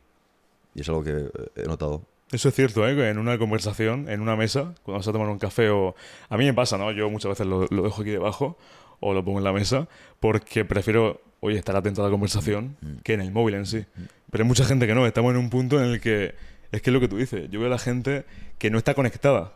Y 0.75 0.81
es 0.81 0.89
algo 0.89 1.05
que 1.05 1.11
eh, 1.13 1.31
he 1.57 1.63
notado. 1.67 2.03
Eso 2.33 2.49
es 2.49 2.55
cierto, 2.55 2.87
¿eh? 2.89 3.11
En 3.11 3.19
una 3.19 3.39
conversación, 3.39 4.09
en 4.09 4.21
una 4.21 4.35
mesa, 4.35 4.75
cuando 4.83 4.99
vas 4.99 5.07
a 5.09 5.13
tomar 5.13 5.29
un 5.29 5.39
café 5.39 5.71
o... 5.71 5.95
A 6.29 6.37
mí 6.37 6.45
me 6.47 6.55
pasa, 6.55 6.77
¿no? 6.77 6.91
Yo 6.91 7.09
muchas 7.11 7.29
veces 7.31 7.47
lo, 7.47 7.67
lo 7.71 7.83
dejo 7.85 8.03
aquí 8.03 8.11
debajo 8.11 8.59
o 8.99 9.15
lo 9.15 9.25
pongo 9.25 9.39
en 9.39 9.45
la 9.45 9.53
mesa 9.53 9.87
porque 10.19 10.65
prefiero, 10.65 11.21
oye, 11.41 11.59
estar 11.59 11.77
atento 11.77 12.01
a 12.03 12.07
la 12.07 12.11
conversación 12.11 12.77
Mm. 12.81 12.97
que 13.05 13.13
en 13.15 13.21
el 13.21 13.31
móvil 13.31 13.55
en 13.55 13.67
sí. 13.67 13.85
Pero 14.33 14.43
hay 14.43 14.49
mucha 14.49 14.65
gente 14.65 14.87
que 14.89 14.95
no. 14.97 15.07
Estamos 15.07 15.31
en 15.33 15.37
un 15.37 15.49
punto 15.51 15.79
en 15.79 15.91
el 15.91 16.01
que... 16.01 16.35
Es 16.75 16.83
que 16.83 16.91
es 16.91 16.95
lo 16.95 17.01
que 17.01 17.09
tú 17.09 17.17
dices. 17.17 17.49
Yo 17.51 17.61
veo 17.61 17.69
a 17.69 17.71
la 17.71 17.79
gente 17.79 18.25
que 18.59 18.71
no 18.71 18.79
está 18.79 18.95
conectada. 18.95 19.53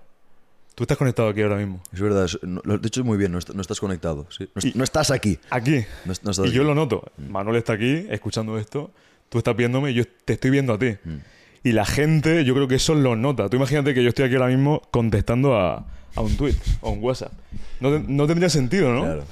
Tú 0.75 0.85
estás 0.85 0.97
conectado 0.97 1.29
aquí 1.29 1.43
ahora 1.43 1.57
mismo. 1.57 1.83
Es 1.93 2.01
verdad, 2.01 2.25
es- 2.27 2.39
no- 2.43 2.61
lo 2.65 2.75
has 2.75 2.83
dicho 2.83 3.03
muy 3.03 3.19
bien, 3.19 3.33
no, 3.33 3.39
est- 3.39 3.51
no 3.51 3.61
estás 3.61 3.81
conectado. 3.81 4.27
¿sí? 4.31 4.49
No, 4.55 4.61
Y- 4.69 4.73
no 4.77 4.85
estás 4.85 5.11
aquí. 5.11 5.39
Aquí. 5.51 5.85
Estás 6.09 6.39
Y 6.39 6.53
yo 6.53 6.63
lo 6.63 6.75
noto. 6.77 7.11
Manuel 7.17 7.57
está 7.57 7.73
aquí 7.73 8.07
escuchando 8.11 8.57
esto. 8.59 8.93
Tú 9.29 9.39
estás 9.39 9.57
viéndome 9.57 9.91
y 9.91 9.95
yo 9.95 10.05
te 10.25 10.35
estoy 10.35 10.51
viendo 10.51 10.73
a 10.75 10.79
ti. 10.79 10.97
Mm. 11.05 11.17
Y 11.65 11.73
la 11.73 11.85
gente, 11.85 12.45
yo 12.45 12.55
creo 12.55 12.69
que 12.69 12.77
eso 12.77 12.95
lo 12.95 13.17
nota. 13.17 13.49
Tú 13.49 13.57
imagínate 13.57 13.93
que 13.93 14.03
yo 14.05 14.11
estoy 14.11 14.27
aquí 14.27 14.35
ahora 14.37 14.47
mismo 14.47 14.81
contestando 14.93 15.57
a, 15.59 15.85
a 16.15 16.21
un 16.21 16.37
tweet 16.37 16.55
o 16.81 16.91
un 16.91 17.03
WhatsApp. 17.03 17.33
No, 17.81 17.91
te- 17.91 18.05
no 18.07 18.27
tendría 18.29 18.49
sentido, 18.49 18.93
¿no? 18.93 19.03
Claro, 19.03 19.25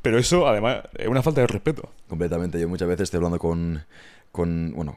Pero 0.00 0.18
eso, 0.18 0.48
además, 0.48 0.78
es 0.96 1.06
una 1.08 1.22
falta 1.22 1.42
de 1.42 1.46
respeto. 1.48 1.90
completamente. 2.08 2.58
Yo 2.58 2.66
muchas 2.68 2.88
veces 2.88 3.02
estoy 3.04 3.18
hablando 3.18 3.38
con, 3.38 3.84
con. 4.32 4.72
Bueno, 4.74 4.96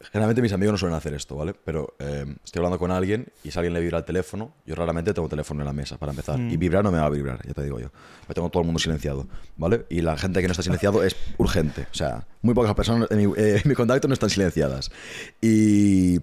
generalmente 0.00 0.42
mis 0.42 0.52
amigos 0.52 0.72
no 0.72 0.78
suelen 0.78 0.96
hacer 0.96 1.14
esto, 1.14 1.36
¿vale? 1.36 1.54
Pero 1.54 1.94
eh, 1.98 2.26
estoy 2.44 2.60
hablando 2.60 2.78
con 2.78 2.90
alguien 2.90 3.28
y 3.42 3.50
si 3.50 3.58
alguien 3.58 3.72
le 3.72 3.80
vibra 3.80 3.98
el 3.98 4.04
teléfono, 4.04 4.52
yo 4.66 4.74
raramente 4.74 5.14
tengo 5.14 5.28
teléfono 5.28 5.62
en 5.62 5.66
la 5.66 5.72
mesa 5.72 5.96
para 5.96 6.12
empezar. 6.12 6.38
Mm. 6.38 6.50
Y 6.50 6.56
vibrar 6.56 6.84
no 6.84 6.92
me 6.92 6.98
va 6.98 7.06
a 7.06 7.10
vibrar, 7.10 7.40
ya 7.46 7.54
te 7.54 7.62
digo 7.62 7.80
yo. 7.80 7.90
Yo 8.28 8.34
tengo 8.34 8.50
todo 8.50 8.60
el 8.60 8.66
mundo 8.66 8.78
silenciado, 8.78 9.26
¿vale? 9.56 9.86
Y 9.88 10.02
la 10.02 10.16
gente 10.18 10.40
que 10.40 10.48
no 10.48 10.52
está 10.52 10.62
silenciado 10.62 11.02
es 11.02 11.16
urgente. 11.38 11.86
O 11.90 11.94
sea, 11.94 12.26
muy 12.42 12.54
pocas 12.54 12.74
personas 12.74 13.10
en 13.10 13.18
mi, 13.18 13.24
eh, 13.36 13.60
en 13.64 13.68
mi 13.68 13.74
contacto 13.74 14.08
no 14.08 14.14
están 14.14 14.30
silenciadas. 14.30 14.90
Y. 15.40 16.20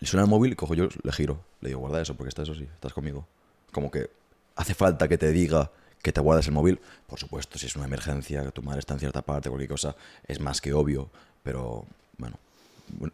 Y 0.00 0.06
suena 0.06 0.24
el 0.24 0.28
móvil 0.28 0.54
cojo 0.56 0.74
yo, 0.74 0.88
le 1.02 1.12
giro. 1.12 1.40
Le 1.60 1.68
digo, 1.70 1.80
guarda 1.80 2.02
eso, 2.02 2.14
porque 2.14 2.28
está 2.28 2.42
eso 2.42 2.54
sí, 2.54 2.64
estás 2.74 2.92
conmigo. 2.92 3.26
Como 3.72 3.90
que 3.90 4.10
hace 4.56 4.74
falta 4.74 5.08
que 5.08 5.16
te 5.16 5.32
diga 5.32 5.70
que 6.02 6.12
te 6.12 6.20
guardes 6.20 6.46
el 6.48 6.52
móvil. 6.52 6.80
Por 7.06 7.18
supuesto, 7.18 7.58
si 7.58 7.66
es 7.66 7.76
una 7.76 7.86
emergencia, 7.86 8.42
que 8.42 8.50
tu 8.50 8.62
madre 8.62 8.80
está 8.80 8.92
en 8.94 9.00
cierta 9.00 9.22
parte, 9.22 9.48
cualquier 9.48 9.70
cosa, 9.70 9.96
es 10.28 10.40
más 10.40 10.60
que 10.60 10.74
obvio. 10.74 11.08
Pero, 11.42 11.86
bueno, 12.18 12.38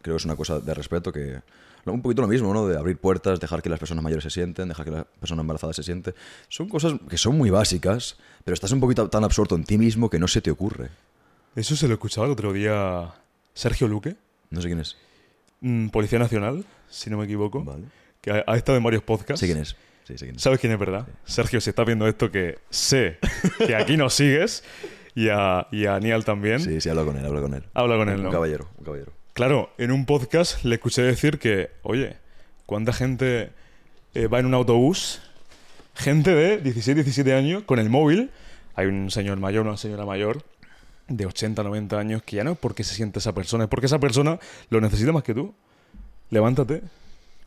creo 0.01 0.15
que 0.15 0.17
es 0.17 0.25
una 0.25 0.35
cosa 0.35 0.59
de 0.59 0.73
respeto 0.73 1.11
que... 1.11 1.39
Un 1.83 2.03
poquito 2.03 2.21
lo 2.21 2.27
mismo, 2.27 2.53
¿no? 2.53 2.67
De 2.67 2.77
abrir 2.77 2.97
puertas, 2.97 3.39
dejar 3.39 3.63
que 3.63 3.69
las 3.69 3.79
personas 3.79 4.03
mayores 4.03 4.23
se 4.23 4.29
sienten, 4.29 4.67
dejar 4.67 4.85
que 4.85 4.91
la 4.91 5.03
persona 5.03 5.41
embarazada 5.41 5.73
se 5.73 5.81
siente. 5.81 6.13
Son 6.47 6.69
cosas 6.69 6.93
que 7.09 7.17
son 7.17 7.35
muy 7.35 7.49
básicas, 7.49 8.17
pero 8.45 8.53
estás 8.53 8.71
un 8.71 8.79
poquito 8.79 9.09
tan 9.09 9.23
absorto 9.23 9.55
en 9.55 9.63
ti 9.63 9.79
mismo 9.79 10.07
que 10.07 10.19
no 10.19 10.27
se 10.27 10.41
te 10.41 10.51
ocurre. 10.51 10.89
Eso 11.55 11.75
se 11.75 11.87
lo 11.87 11.95
escuchaba 11.95 12.27
el 12.27 12.33
otro 12.33 12.53
día 12.53 13.11
Sergio 13.55 13.87
Luque, 13.87 14.15
No 14.51 14.61
sé 14.61 14.67
quién 14.67 14.79
es. 14.79 14.95
mm, 15.61 15.87
Policía 15.87 16.19
Nacional, 16.19 16.63
si 16.87 17.09
no 17.09 17.17
me 17.17 17.25
equivoco, 17.25 17.63
Vale. 17.63 17.85
que 18.21 18.29
ha, 18.29 18.43
ha 18.45 18.57
estado 18.57 18.77
en 18.77 18.83
varios 18.83 19.01
podcasts. 19.01 19.39
Sé 19.39 19.47
quién 19.47 19.57
es. 19.57 19.75
Sí, 20.03 20.17
sé 20.19 20.25
quién 20.25 20.35
es. 20.35 20.41
¿Sabes 20.43 20.59
quién 20.59 20.71
es, 20.73 20.77
verdad? 20.79 21.07
Sergio, 21.25 21.59
si 21.61 21.71
estás 21.71 21.85
viendo 21.87 22.07
esto, 22.07 22.29
que 22.29 22.59
sé 22.69 23.17
que 23.57 23.75
aquí 23.75 23.97
nos 23.97 24.13
sigues 24.13 24.63
y 25.15 25.29
a, 25.29 25.67
y 25.71 25.87
a 25.87 25.99
Nial 25.99 26.23
también. 26.25 26.59
Sí, 26.59 26.79
sí, 26.79 26.89
habla 26.89 27.05
con 27.05 27.17
él, 27.17 27.25
habla 27.25 27.41
con 27.41 27.53
él. 27.55 27.63
Habla 27.73 27.95
con 27.97 28.07
él, 28.09 28.17
Un 28.17 28.23
¿no? 28.25 28.29
caballero, 28.29 28.69
un 28.77 28.85
caballero. 28.85 29.13
Claro, 29.41 29.71
en 29.79 29.89
un 29.89 30.05
podcast 30.05 30.63
le 30.63 30.75
escuché 30.75 31.01
decir 31.01 31.39
que, 31.39 31.71
oye, 31.81 32.17
¿cuánta 32.67 32.93
gente 32.93 33.49
eh, 34.13 34.27
va 34.27 34.37
en 34.37 34.45
un 34.45 34.53
autobús? 34.53 35.19
Gente 35.95 36.35
de 36.35 36.59
16, 36.59 36.93
17 36.97 37.33
años 37.33 37.63
con 37.63 37.79
el 37.79 37.89
móvil. 37.89 38.29
Hay 38.75 38.85
un 38.85 39.09
señor 39.09 39.39
mayor, 39.39 39.65
una 39.65 39.77
señora 39.77 40.05
mayor 40.05 40.43
de 41.07 41.25
80, 41.25 41.63
90 41.63 41.97
años 41.97 42.21
que 42.21 42.35
ya 42.35 42.43
no 42.43 42.51
es 42.51 42.57
porque 42.59 42.83
se 42.83 42.93
siente 42.93 43.17
esa 43.17 43.33
persona, 43.33 43.63
es 43.63 43.69
porque 43.71 43.87
esa 43.87 43.97
persona 43.97 44.39
lo 44.69 44.79
necesita 44.79 45.11
más 45.11 45.23
que 45.23 45.33
tú. 45.33 45.55
Levántate. 46.29 46.83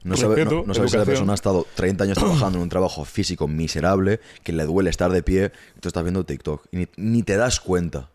No 0.02 0.16
sabe, 0.16 0.44
no, 0.44 0.64
no 0.66 0.74
sabe 0.74 0.88
si 0.88 0.96
la 0.96 1.04
persona 1.04 1.30
ha 1.30 1.36
estado 1.36 1.64
30 1.76 2.02
años 2.02 2.18
trabajando 2.18 2.58
en 2.58 2.64
un 2.64 2.70
trabajo 2.70 3.04
físico 3.04 3.46
miserable, 3.46 4.18
que 4.42 4.52
le 4.52 4.64
duele 4.64 4.90
estar 4.90 5.12
de 5.12 5.22
pie, 5.22 5.52
y 5.76 5.78
tú 5.78 5.90
estás 5.90 6.02
viendo 6.02 6.24
TikTok 6.24 6.66
y 6.72 6.76
ni, 6.76 6.88
ni 6.96 7.22
te 7.22 7.36
das 7.36 7.60
cuenta. 7.60 8.10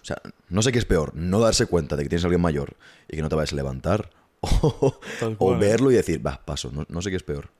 O 0.00 0.04
sea, 0.04 0.20
no 0.48 0.62
sé 0.62 0.72
qué 0.72 0.78
es 0.78 0.84
peor, 0.84 1.14
no 1.14 1.40
darse 1.40 1.66
cuenta 1.66 1.96
de 1.96 2.02
que 2.02 2.08
tienes 2.08 2.24
a 2.24 2.28
alguien 2.28 2.40
mayor 2.40 2.76
y 3.08 3.16
que 3.16 3.22
no 3.22 3.28
te 3.28 3.34
vayas 3.34 3.52
a 3.52 3.56
levantar, 3.56 4.10
o, 4.40 5.58
verlo 5.58 5.90
y 5.90 5.94
decir, 5.94 6.24
va, 6.24 6.40
paso, 6.44 6.70
no, 6.72 6.86
no 6.88 7.02
sé 7.02 7.10
qué 7.10 7.16
es 7.16 7.22
peor. 7.22 7.50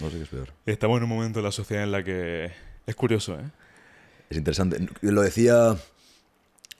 No 0.00 0.10
sé 0.10 0.16
qué 0.16 0.22
es 0.22 0.28
peor. 0.28 0.52
Estamos 0.66 0.96
en 0.96 1.04
un 1.04 1.08
momento 1.08 1.38
de 1.38 1.44
la 1.44 1.52
sociedad 1.52 1.84
en 1.84 1.92
la 1.92 2.02
que 2.02 2.50
es 2.86 2.94
curioso, 2.94 3.38
¿eh? 3.38 3.50
Es 4.30 4.38
interesante. 4.38 4.88
Lo 5.02 5.22
decía, 5.22 5.76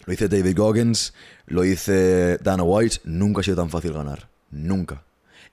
lo 0.04 0.10
dice 0.10 0.28
David 0.28 0.56
Goggins, 0.56 1.14
lo 1.46 1.62
dice 1.62 2.38
Dana 2.38 2.62
White, 2.62 3.02
nunca 3.04 3.40
ha 3.40 3.44
sido 3.44 3.56
tan 3.56 3.70
fácil 3.70 3.92
ganar. 3.92 4.28
Nunca. 4.50 5.04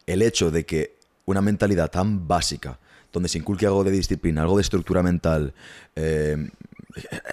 El 0.05 0.21
hecho 0.21 0.51
de 0.51 0.65
que 0.65 0.95
una 1.25 1.41
mentalidad 1.41 1.91
tan 1.91 2.27
básica, 2.27 2.79
donde 3.11 3.29
se 3.29 3.37
inculque 3.37 3.65
algo 3.65 3.83
de 3.83 3.91
disciplina, 3.91 4.41
algo 4.41 4.57
de 4.57 4.61
estructura 4.61 5.03
mental, 5.03 5.53
eh, 5.95 6.49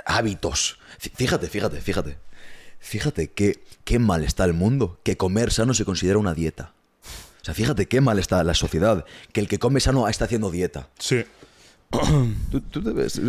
hábitos. 0.05 0.79
Fí- 1.01 1.13
Fíjate, 1.15 1.49
fíjate, 1.49 1.81
fíjate. 1.81 2.19
Fíjate 2.81 3.31
qué, 3.33 3.63
qué 3.85 3.99
mal 3.99 4.23
está 4.25 4.45
el 4.45 4.53
mundo, 4.55 5.01
que 5.03 5.17
comer 5.17 5.51
sano 5.53 5.75
se 5.75 5.85
considera 5.85 6.19
una 6.19 6.35
dieta. 6.35 6.73
O 7.41 7.45
sea, 7.45 7.55
fíjate 7.55 7.87
qué 7.87 8.01
mal 8.01 8.19
está 8.19 8.43
la 8.45 8.55
sociedad, 8.55 9.05
que 9.33 9.41
el 9.41 9.49
que 9.49 9.59
come 9.59 9.81
sano 9.81 10.07
está 10.09 10.27
haciendo 10.27 10.51
dieta. 10.51 10.89
Sí, 10.99 11.25
¿Tú, 12.51 12.61
tú 12.61 12.83
te 12.83 12.93
ves? 12.93 13.21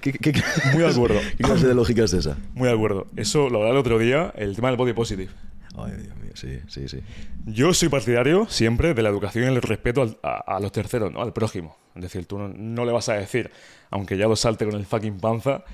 ¿Qué, 0.00 0.12
qué- 0.12 0.32
qué- 0.32 0.42
Muy 0.72 0.82
de 0.82 0.88
acuerdo. 0.88 1.20
¿Qué 1.36 1.42
clase 1.42 1.66
de 1.66 1.74
lógica 1.74 2.04
es 2.04 2.12
esa? 2.14 2.38
muy 2.54 2.68
de 2.68 2.74
acuerdo. 2.74 3.06
Eso 3.16 3.48
lo 3.50 3.56
hablaba 3.58 3.72
el 3.72 3.76
otro 3.78 3.98
día, 3.98 4.32
el 4.36 4.54
tema 4.54 4.68
del 4.68 4.76
body 4.76 4.92
positive. 4.92 5.30
Ay, 5.76 5.92
Dios 5.92 6.16
mío, 6.16 6.32
sí, 6.34 6.60
sí, 6.68 6.88
sí. 6.88 7.00
Yo 7.46 7.74
soy 7.74 7.88
partidario 7.88 8.46
siempre 8.48 8.94
de 8.94 9.02
la 9.02 9.08
educación 9.08 9.44
y 9.44 9.48
el 9.48 9.62
respeto 9.62 10.18
a, 10.22 10.60
los 10.60 10.70
terceros, 10.70 11.12
¿no? 11.12 11.20
al 11.20 11.32
prójimo. 11.32 11.76
Es 11.96 12.02
decir, 12.02 12.26
tú 12.26 12.38
no, 12.38 12.48
no 12.48 12.84
le 12.84 12.92
vas 12.92 13.08
a 13.08 13.14
decir, 13.14 13.50
aunque 13.90 14.16
ya 14.16 14.28
lo 14.28 14.36
salte 14.36 14.64
con 14.64 14.74
el 14.74 14.86
fucking 14.86 15.18
panza, 15.18 15.64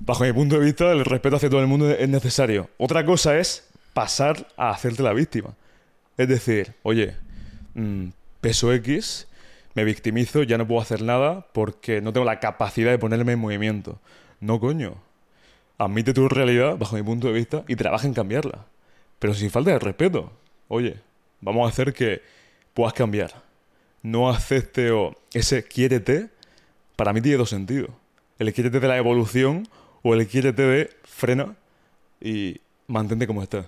bajo 0.00 0.24
mi 0.24 0.32
punto 0.32 0.58
de 0.58 0.64
vista, 0.64 0.92
el 0.92 1.04
respeto 1.04 1.36
hacia 1.36 1.50
todo 1.50 1.60
el 1.60 1.66
mundo 1.66 1.90
es 1.90 2.08
necesario. 2.08 2.70
Otra 2.78 3.04
cosa 3.04 3.38
es 3.38 3.68
pasar 3.92 4.46
a 4.56 4.70
hacerte 4.70 5.02
la 5.02 5.12
víctima. 5.12 5.54
Es 6.16 6.28
decir, 6.28 6.74
oye, 6.82 7.16
mm, 7.74 8.08
peso 8.40 8.72
X, 8.72 9.26
me 9.74 9.84
victimizo, 9.84 10.42
ya 10.42 10.58
no 10.58 10.66
puedo 10.66 10.80
hacer 10.80 11.02
nada 11.02 11.46
porque 11.52 12.00
no 12.00 12.12
tengo 12.12 12.24
la 12.24 12.40
capacidad 12.40 12.90
de 12.90 12.98
ponerme 12.98 13.32
en 13.32 13.40
movimiento. 13.40 14.00
No, 14.40 14.60
coño. 14.60 14.94
Admite 15.76 16.14
tu 16.14 16.28
realidad, 16.28 16.76
bajo 16.78 16.96
mi 16.96 17.02
punto 17.02 17.26
de 17.26 17.32
vista, 17.32 17.64
y 17.66 17.74
trabaja 17.76 18.06
en 18.06 18.14
cambiarla. 18.14 18.66
Pero 19.24 19.32
sin 19.32 19.50
falta 19.50 19.70
de 19.70 19.78
respeto. 19.78 20.30
Oye, 20.68 21.00
vamos 21.40 21.64
a 21.64 21.70
hacer 21.70 21.94
que 21.94 22.20
puedas 22.74 22.92
cambiar. 22.92 23.32
No 24.02 24.28
acepte 24.28 24.90
o 24.90 25.16
ese 25.32 25.64
quiérete, 25.64 26.28
para 26.94 27.14
mí 27.14 27.22
tiene 27.22 27.38
dos 27.38 27.48
sentidos. 27.48 27.88
El 28.38 28.52
quiérete 28.52 28.80
de 28.80 28.86
la 28.86 28.98
evolución 28.98 29.66
o 30.02 30.12
el 30.12 30.26
quiérete 30.26 30.60
de 30.60 30.90
frena 31.04 31.56
y 32.20 32.60
mantente 32.86 33.26
como 33.26 33.42
estás. 33.42 33.64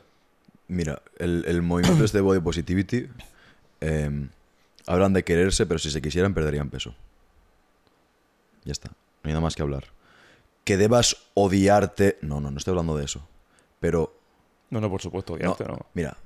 Mira, 0.69 1.01
el, 1.19 1.47
el 1.49 1.63
movimiento 1.63 2.05
este 2.05 2.19
de 2.19 2.23
body 2.23 2.41
positivity 2.41 3.09
eh, 3.81 4.29
hablan 4.87 5.15
de 5.15 5.25
quererse, 5.25 5.65
pero 5.65 5.79
si 5.79 5.91
se 5.91 6.03
quisieran 6.03 6.35
perderían 6.35 6.69
peso. 6.69 6.95
Ya 8.67 8.73
está, 8.73 8.91
no 8.91 9.29
hay 9.29 9.31
nada 9.31 9.41
más 9.41 9.57
que 9.57 9.63
hablar. 9.63 9.85
Que 10.65 10.77
debas 10.77 11.17
odiarte, 11.33 12.19
no, 12.21 12.43
no, 12.43 12.51
no 12.51 12.59
estoy 12.59 12.73
hablando 12.73 12.95
de 12.99 13.07
eso. 13.07 13.27
Pero 13.81 14.16
No, 14.71 14.81
no, 14.81 14.91
por 14.91 15.01
supuesto, 15.01 15.33
No, 15.33 15.53
odiarte, 15.53 15.65
no. 15.65 15.87
Mira, 15.95 16.17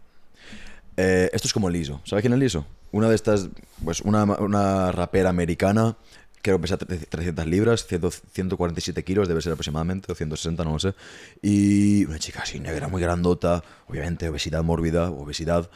eh, 0.96 1.30
esto 1.32 1.46
es 1.48 1.52
como 1.52 1.68
Liso. 1.70 2.00
¿Sabes 2.04 2.22
quién 2.22 2.32
es 2.32 2.38
Liso? 2.38 2.66
Una 2.92 3.08
de 3.08 3.14
estas, 3.14 3.48
pues 3.84 4.00
una, 4.00 4.24
una 4.24 4.90
rapera 4.92 5.30
americana, 5.30 5.96
creo 6.42 6.56
que 6.58 6.62
pesa 6.62 6.78
tre- 6.78 7.06
300 7.08 7.46
libras, 7.46 7.86
100 7.86 8.10
147 8.32 9.04
kilos, 9.04 9.28
debe 9.28 9.40
ser 9.42 9.52
aproximadamente, 9.52 10.10
o 10.10 10.14
160, 10.14 10.64
no 10.64 10.72
lo 10.72 10.78
sé. 10.78 10.94
Y 11.42 12.04
una 12.06 12.18
chica 12.18 12.42
así 12.42 12.58
negra, 12.60 12.88
muy 12.88 13.00
grandota, 13.00 13.62
obviamente 13.86 14.28
obesidad 14.28 14.62
mórbida, 14.64 15.10
obesidad. 15.10 15.70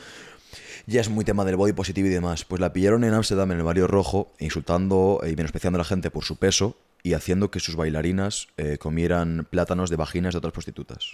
Ya 0.87 1.01
es 1.01 1.09
muy 1.09 1.25
tema 1.25 1.45
del 1.45 1.57
body 1.57 1.73
positive 1.73 2.09
y 2.09 2.13
demás. 2.13 2.45
Pues 2.45 2.61
la 2.61 2.73
pillaron 2.73 3.05
en 3.05 3.15
Ámsterdam, 3.15 3.53
en 3.53 3.59
el 3.59 3.65
barrio 3.65 3.87
rojo, 3.87 4.33
insultando 4.39 5.21
y 5.27 5.35
menospreciando 5.37 5.77
a 5.79 5.81
la 5.81 5.85
gente 5.85 6.11
por 6.11 6.25
su 6.25 6.37
peso 6.37 6.77
y 7.03 7.15
haciendo 7.15 7.51
que 7.51 7.61
sus 7.61 7.77
bailarinas 7.77 8.49
eh, 8.57 8.77
comieran 8.79 9.47
plátanos 9.49 9.89
de 9.91 9.97
vaginas 9.97 10.35
de 10.35 10.39
otras 10.39 10.53
prostitutas. 10.53 11.13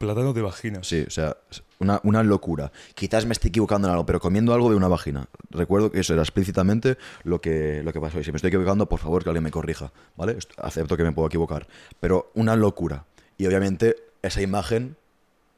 Plátano 0.00 0.32
de 0.32 0.40
vaginas. 0.40 0.88
Sí, 0.88 1.04
o 1.06 1.10
sea, 1.10 1.36
una, 1.78 2.00
una 2.04 2.22
locura. 2.22 2.72
Quizás 2.94 3.26
me 3.26 3.34
estoy 3.34 3.50
equivocando 3.50 3.86
en 3.86 3.92
algo, 3.92 4.06
pero 4.06 4.18
comiendo 4.18 4.54
algo 4.54 4.70
de 4.70 4.76
una 4.76 4.88
vagina. 4.88 5.28
Recuerdo 5.50 5.92
que 5.92 6.00
eso 6.00 6.14
era 6.14 6.22
explícitamente 6.22 6.96
lo 7.22 7.42
que, 7.42 7.82
lo 7.84 7.92
que 7.92 8.00
pasó. 8.00 8.18
Y 8.18 8.24
si 8.24 8.32
me 8.32 8.36
estoy 8.36 8.48
equivocando, 8.48 8.88
por 8.88 8.98
favor, 8.98 9.22
que 9.22 9.28
alguien 9.28 9.44
me 9.44 9.50
corrija. 9.50 9.92
¿Vale? 10.16 10.38
Acepto 10.56 10.96
que 10.96 11.04
me 11.04 11.12
puedo 11.12 11.28
equivocar. 11.28 11.66
Pero 12.00 12.30
una 12.32 12.56
locura. 12.56 13.04
Y 13.36 13.46
obviamente 13.46 13.94
esa 14.22 14.40
imagen 14.40 14.96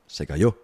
se 0.08 0.26
cayó. 0.26 0.58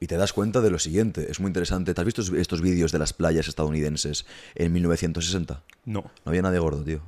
Y 0.00 0.08
te 0.08 0.16
das 0.16 0.32
cuenta 0.32 0.60
de 0.60 0.70
lo 0.70 0.80
siguiente. 0.80 1.30
Es 1.30 1.38
muy 1.38 1.50
interesante. 1.50 1.94
¿Te 1.94 2.00
has 2.00 2.04
visto 2.04 2.22
estos 2.36 2.60
vídeos 2.60 2.90
de 2.90 2.98
las 2.98 3.12
playas 3.12 3.46
estadounidenses 3.46 4.26
en 4.56 4.72
1960? 4.72 5.62
No. 5.84 6.00
No 6.00 6.10
había 6.24 6.42
nadie 6.42 6.58
gordo, 6.58 6.82
tío. 6.82 7.02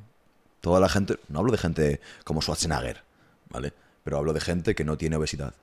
Toda 0.61 0.79
la 0.79 0.89
gente, 0.89 1.17
no 1.29 1.41
hablo 1.41 1.51
de 1.51 1.59
gente 1.59 2.01
como 2.23 2.43
Schwarzenegger, 2.43 3.03
¿vale? 3.49 3.73
Pero 4.05 4.19
hablo 4.19 4.33
de 4.33 4.41
gente 4.41 4.77
que 4.77 4.85
no 4.85 4.97
tiene 4.97 5.17
obesidad, 5.17 5.55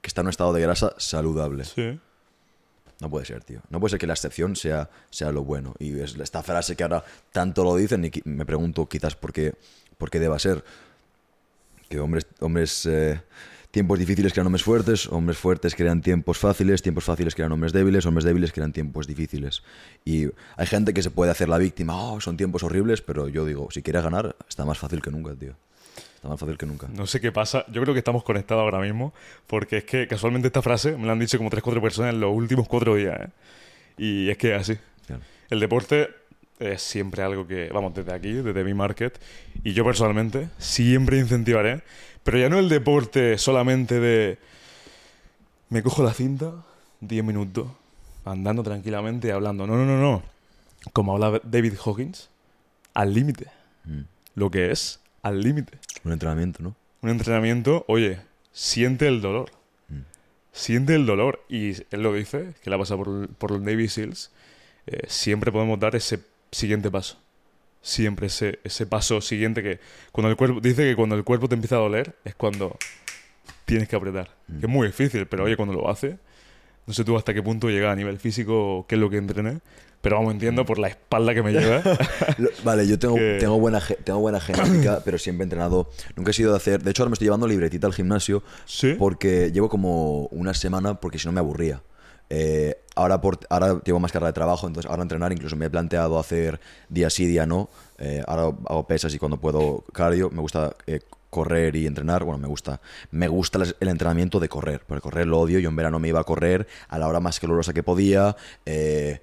que 0.00 0.08
está 0.08 0.20
en 0.20 0.26
un 0.26 0.30
estado 0.30 0.52
de 0.52 0.62
grasa 0.62 0.94
saludable. 0.98 1.64
Sí. 1.64 1.98
No 3.00 3.10
puede 3.10 3.26
ser, 3.26 3.44
tío. 3.44 3.60
No 3.70 3.78
puede 3.78 3.90
ser 3.90 4.00
que 4.00 4.06
la 4.06 4.14
excepción 4.14 4.56
sea, 4.56 4.90
sea 5.10 5.30
lo 5.30 5.44
bueno. 5.44 5.74
Y 5.78 5.98
es 6.00 6.16
esta 6.16 6.42
frase 6.42 6.74
que 6.74 6.82
ahora 6.82 7.04
tanto 7.32 7.62
lo 7.62 7.76
dicen 7.76 8.04
y 8.04 8.10
me 8.24 8.44
pregunto 8.44 8.88
quizás 8.88 9.14
por 9.14 9.32
qué, 9.32 9.54
por 9.96 10.10
qué 10.10 10.18
deba 10.18 10.38
ser. 10.38 10.64
Que 11.88 12.00
hombres, 12.00 12.26
hombres 12.40 12.84
eh, 12.86 13.20
Tiempos 13.70 13.98
difíciles 13.98 14.32
crean 14.32 14.46
hombres 14.46 14.62
fuertes, 14.62 15.06
hombres 15.08 15.36
fuertes 15.36 15.74
crean 15.74 16.00
tiempos 16.00 16.38
fáciles, 16.38 16.80
tiempos 16.80 17.04
fáciles 17.04 17.34
crean 17.34 17.52
hombres 17.52 17.74
débiles, 17.74 18.06
hombres 18.06 18.24
débiles 18.24 18.50
crean 18.50 18.72
tiempos 18.72 19.06
difíciles. 19.06 19.62
Y 20.06 20.24
hay 20.56 20.66
gente 20.66 20.94
que 20.94 21.02
se 21.02 21.10
puede 21.10 21.30
hacer 21.30 21.50
la 21.50 21.58
víctima, 21.58 21.94
oh, 21.94 22.18
son 22.18 22.38
tiempos 22.38 22.62
horribles, 22.62 23.02
pero 23.02 23.28
yo 23.28 23.44
digo, 23.44 23.68
si 23.70 23.82
quieres 23.82 24.02
ganar, 24.02 24.36
está 24.48 24.64
más 24.64 24.78
fácil 24.78 25.02
que 25.02 25.10
nunca, 25.10 25.34
tío. 25.34 25.54
Está 26.18 26.26
más 26.26 26.40
fácil 26.40 26.58
que 26.58 26.66
nunca. 26.66 26.88
No 26.88 27.06
sé 27.06 27.20
qué 27.20 27.30
pasa. 27.30 27.64
Yo 27.70 27.80
creo 27.80 27.94
que 27.94 27.98
estamos 27.98 28.24
conectados 28.24 28.62
ahora 28.62 28.80
mismo. 28.80 29.14
Porque 29.46 29.76
es 29.76 29.84
que 29.84 30.08
casualmente 30.08 30.48
esta 30.48 30.62
frase 30.62 30.96
me 30.96 31.06
la 31.06 31.12
han 31.12 31.20
dicho 31.20 31.38
como 31.38 31.48
3-4 31.48 31.80
personas 31.80 32.12
en 32.12 32.18
los 32.18 32.34
últimos 32.34 32.66
4 32.66 32.96
días. 32.96 33.20
¿eh? 33.20 33.28
Y 33.98 34.28
es 34.28 34.36
que 34.36 34.52
es 34.52 34.60
así. 34.60 34.78
Claro. 35.06 35.22
El 35.48 35.60
deporte 35.60 36.08
es 36.58 36.82
siempre 36.82 37.22
algo 37.22 37.46
que, 37.46 37.68
vamos, 37.72 37.94
desde 37.94 38.12
aquí, 38.12 38.32
desde 38.32 38.64
mi 38.64 38.74
market. 38.74 39.16
Y 39.62 39.74
yo 39.74 39.84
personalmente 39.84 40.48
siempre 40.58 41.20
incentivaré. 41.20 41.82
Pero 42.24 42.36
ya 42.36 42.48
no 42.48 42.58
el 42.58 42.68
deporte 42.68 43.38
solamente 43.38 44.00
de. 44.00 44.38
Me 45.68 45.84
cojo 45.84 46.02
la 46.02 46.14
cinta, 46.14 46.50
10 46.98 47.22
minutos, 47.22 47.68
andando 48.24 48.64
tranquilamente 48.64 49.28
y 49.28 49.30
hablando. 49.30 49.68
No, 49.68 49.76
no, 49.76 49.84
no, 49.84 50.00
no. 50.00 50.24
Como 50.92 51.12
habla 51.12 51.40
David 51.44 51.74
Hawkins, 51.84 52.28
al 52.92 53.14
límite. 53.14 53.46
Mm. 53.84 54.00
Lo 54.34 54.50
que 54.50 54.72
es 54.72 54.98
al 55.28 55.40
límite. 55.42 55.78
Un 56.04 56.12
entrenamiento, 56.12 56.62
¿no? 56.62 56.76
Un 57.00 57.10
entrenamiento, 57.10 57.84
oye, 57.88 58.18
siente 58.52 59.06
el 59.08 59.20
dolor. 59.20 59.50
Mm. 59.88 60.00
Siente 60.52 60.94
el 60.94 61.06
dolor. 61.06 61.44
Y 61.48 61.72
él 61.90 62.02
lo 62.02 62.12
dice, 62.12 62.54
que 62.62 62.70
la 62.70 62.78
pasa 62.78 62.96
por, 62.96 63.28
por 63.34 63.50
los 63.52 63.60
Navy 63.60 63.88
SEALs. 63.88 64.30
eh, 64.86 65.02
siempre 65.06 65.52
podemos 65.52 65.78
dar 65.78 65.94
ese 65.94 66.20
siguiente 66.50 66.90
paso. 66.90 67.18
Siempre 67.80 68.26
ese, 68.26 68.58
ese 68.64 68.86
paso 68.86 69.20
siguiente 69.20 69.62
que 69.62 69.78
cuando 70.10 70.30
el 70.30 70.36
cuerpo 70.36 70.60
dice 70.60 70.82
que 70.82 70.96
cuando 70.96 71.14
el 71.14 71.24
cuerpo 71.24 71.48
te 71.48 71.54
empieza 71.54 71.76
a 71.76 71.78
doler 71.78 72.16
es 72.24 72.34
cuando 72.34 72.76
tienes 73.64 73.88
que 73.88 73.96
apretar. 73.96 74.34
Mm. 74.48 74.60
Que 74.60 74.66
es 74.66 74.72
muy 74.72 74.86
difícil, 74.88 75.26
pero 75.26 75.44
oye, 75.44 75.56
cuando 75.56 75.74
lo 75.74 75.88
hace, 75.88 76.18
no 76.86 76.94
sé 76.94 77.04
tú 77.04 77.16
hasta 77.16 77.34
qué 77.34 77.42
punto 77.42 77.68
llega 77.68 77.92
a 77.92 77.96
nivel 77.96 78.18
físico, 78.18 78.86
qué 78.88 78.96
es 78.96 79.00
lo 79.00 79.10
que 79.10 79.18
entrené, 79.18 79.60
pero 80.00 80.16
vamos, 80.16 80.32
entiendo 80.32 80.64
por 80.64 80.78
la 80.78 80.88
espalda 80.88 81.34
que 81.34 81.42
me 81.42 81.52
lleva. 81.52 81.82
Vale, 82.64 82.86
yo 82.86 82.98
tengo, 82.98 83.16
Que- 83.16 83.38
tengo, 83.40 83.58
buena, 83.58 83.80
tengo 84.04 84.20
buena 84.20 84.40
genética, 84.40 85.02
pero 85.04 85.18
siempre 85.18 85.42
he 85.42 85.46
entrenado. 85.46 85.90
Nunca 86.16 86.30
he 86.30 86.34
sido 86.34 86.52
de 86.52 86.56
hacer. 86.56 86.82
De 86.82 86.90
hecho, 86.90 87.02
ahora 87.02 87.10
me 87.10 87.14
estoy 87.14 87.26
llevando 87.26 87.46
libretita 87.46 87.86
al 87.86 87.94
gimnasio 87.94 88.42
sí. 88.64 88.94
porque 88.98 89.50
llevo 89.52 89.68
como 89.68 90.26
una 90.26 90.54
semana 90.54 90.94
porque 91.00 91.18
si 91.18 91.26
no 91.26 91.32
me 91.32 91.40
aburría. 91.40 91.82
Eh, 92.30 92.76
ahora, 92.94 93.20
por, 93.22 93.38
ahora 93.48 93.80
llevo 93.84 94.00
más 94.00 94.12
carga 94.12 94.26
de 94.28 94.34
trabajo, 94.34 94.66
entonces 94.66 94.90
ahora 94.90 95.02
entrenar 95.02 95.32
incluso 95.32 95.56
me 95.56 95.64
he 95.66 95.70
planteado 95.70 96.18
hacer 96.18 96.60
día 96.90 97.08
sí, 97.10 97.26
día 97.26 97.46
no. 97.46 97.70
Eh, 97.98 98.22
ahora 98.26 98.54
hago 98.66 98.86
pesas 98.86 99.14
y 99.14 99.18
cuando 99.18 99.38
puedo 99.40 99.84
cardio. 99.92 100.28
Me 100.30 100.40
gusta 100.42 100.76
eh, 100.86 101.00
correr 101.30 101.74
y 101.76 101.86
entrenar. 101.86 102.24
Bueno, 102.24 102.38
me 102.38 102.46
gusta, 102.48 102.80
me 103.10 103.28
gusta 103.28 103.58
el- 103.62 103.74
el 103.80 103.88
entrenamiento 103.88 104.40
de 104.40 104.48
correr, 104.50 104.82
porque 104.86 105.00
correr 105.00 105.26
lo 105.26 105.40
odio. 105.40 105.58
Yo 105.58 105.70
en 105.70 105.76
verano 105.76 105.98
me 105.98 106.08
iba 106.08 106.20
a 106.20 106.24
correr 106.24 106.66
a 106.88 106.98
la 106.98 107.08
hora 107.08 107.18
más 107.20 107.40
calurosa 107.40 107.72
que 107.72 107.82
podía. 107.82 108.36
eh, 108.66 109.20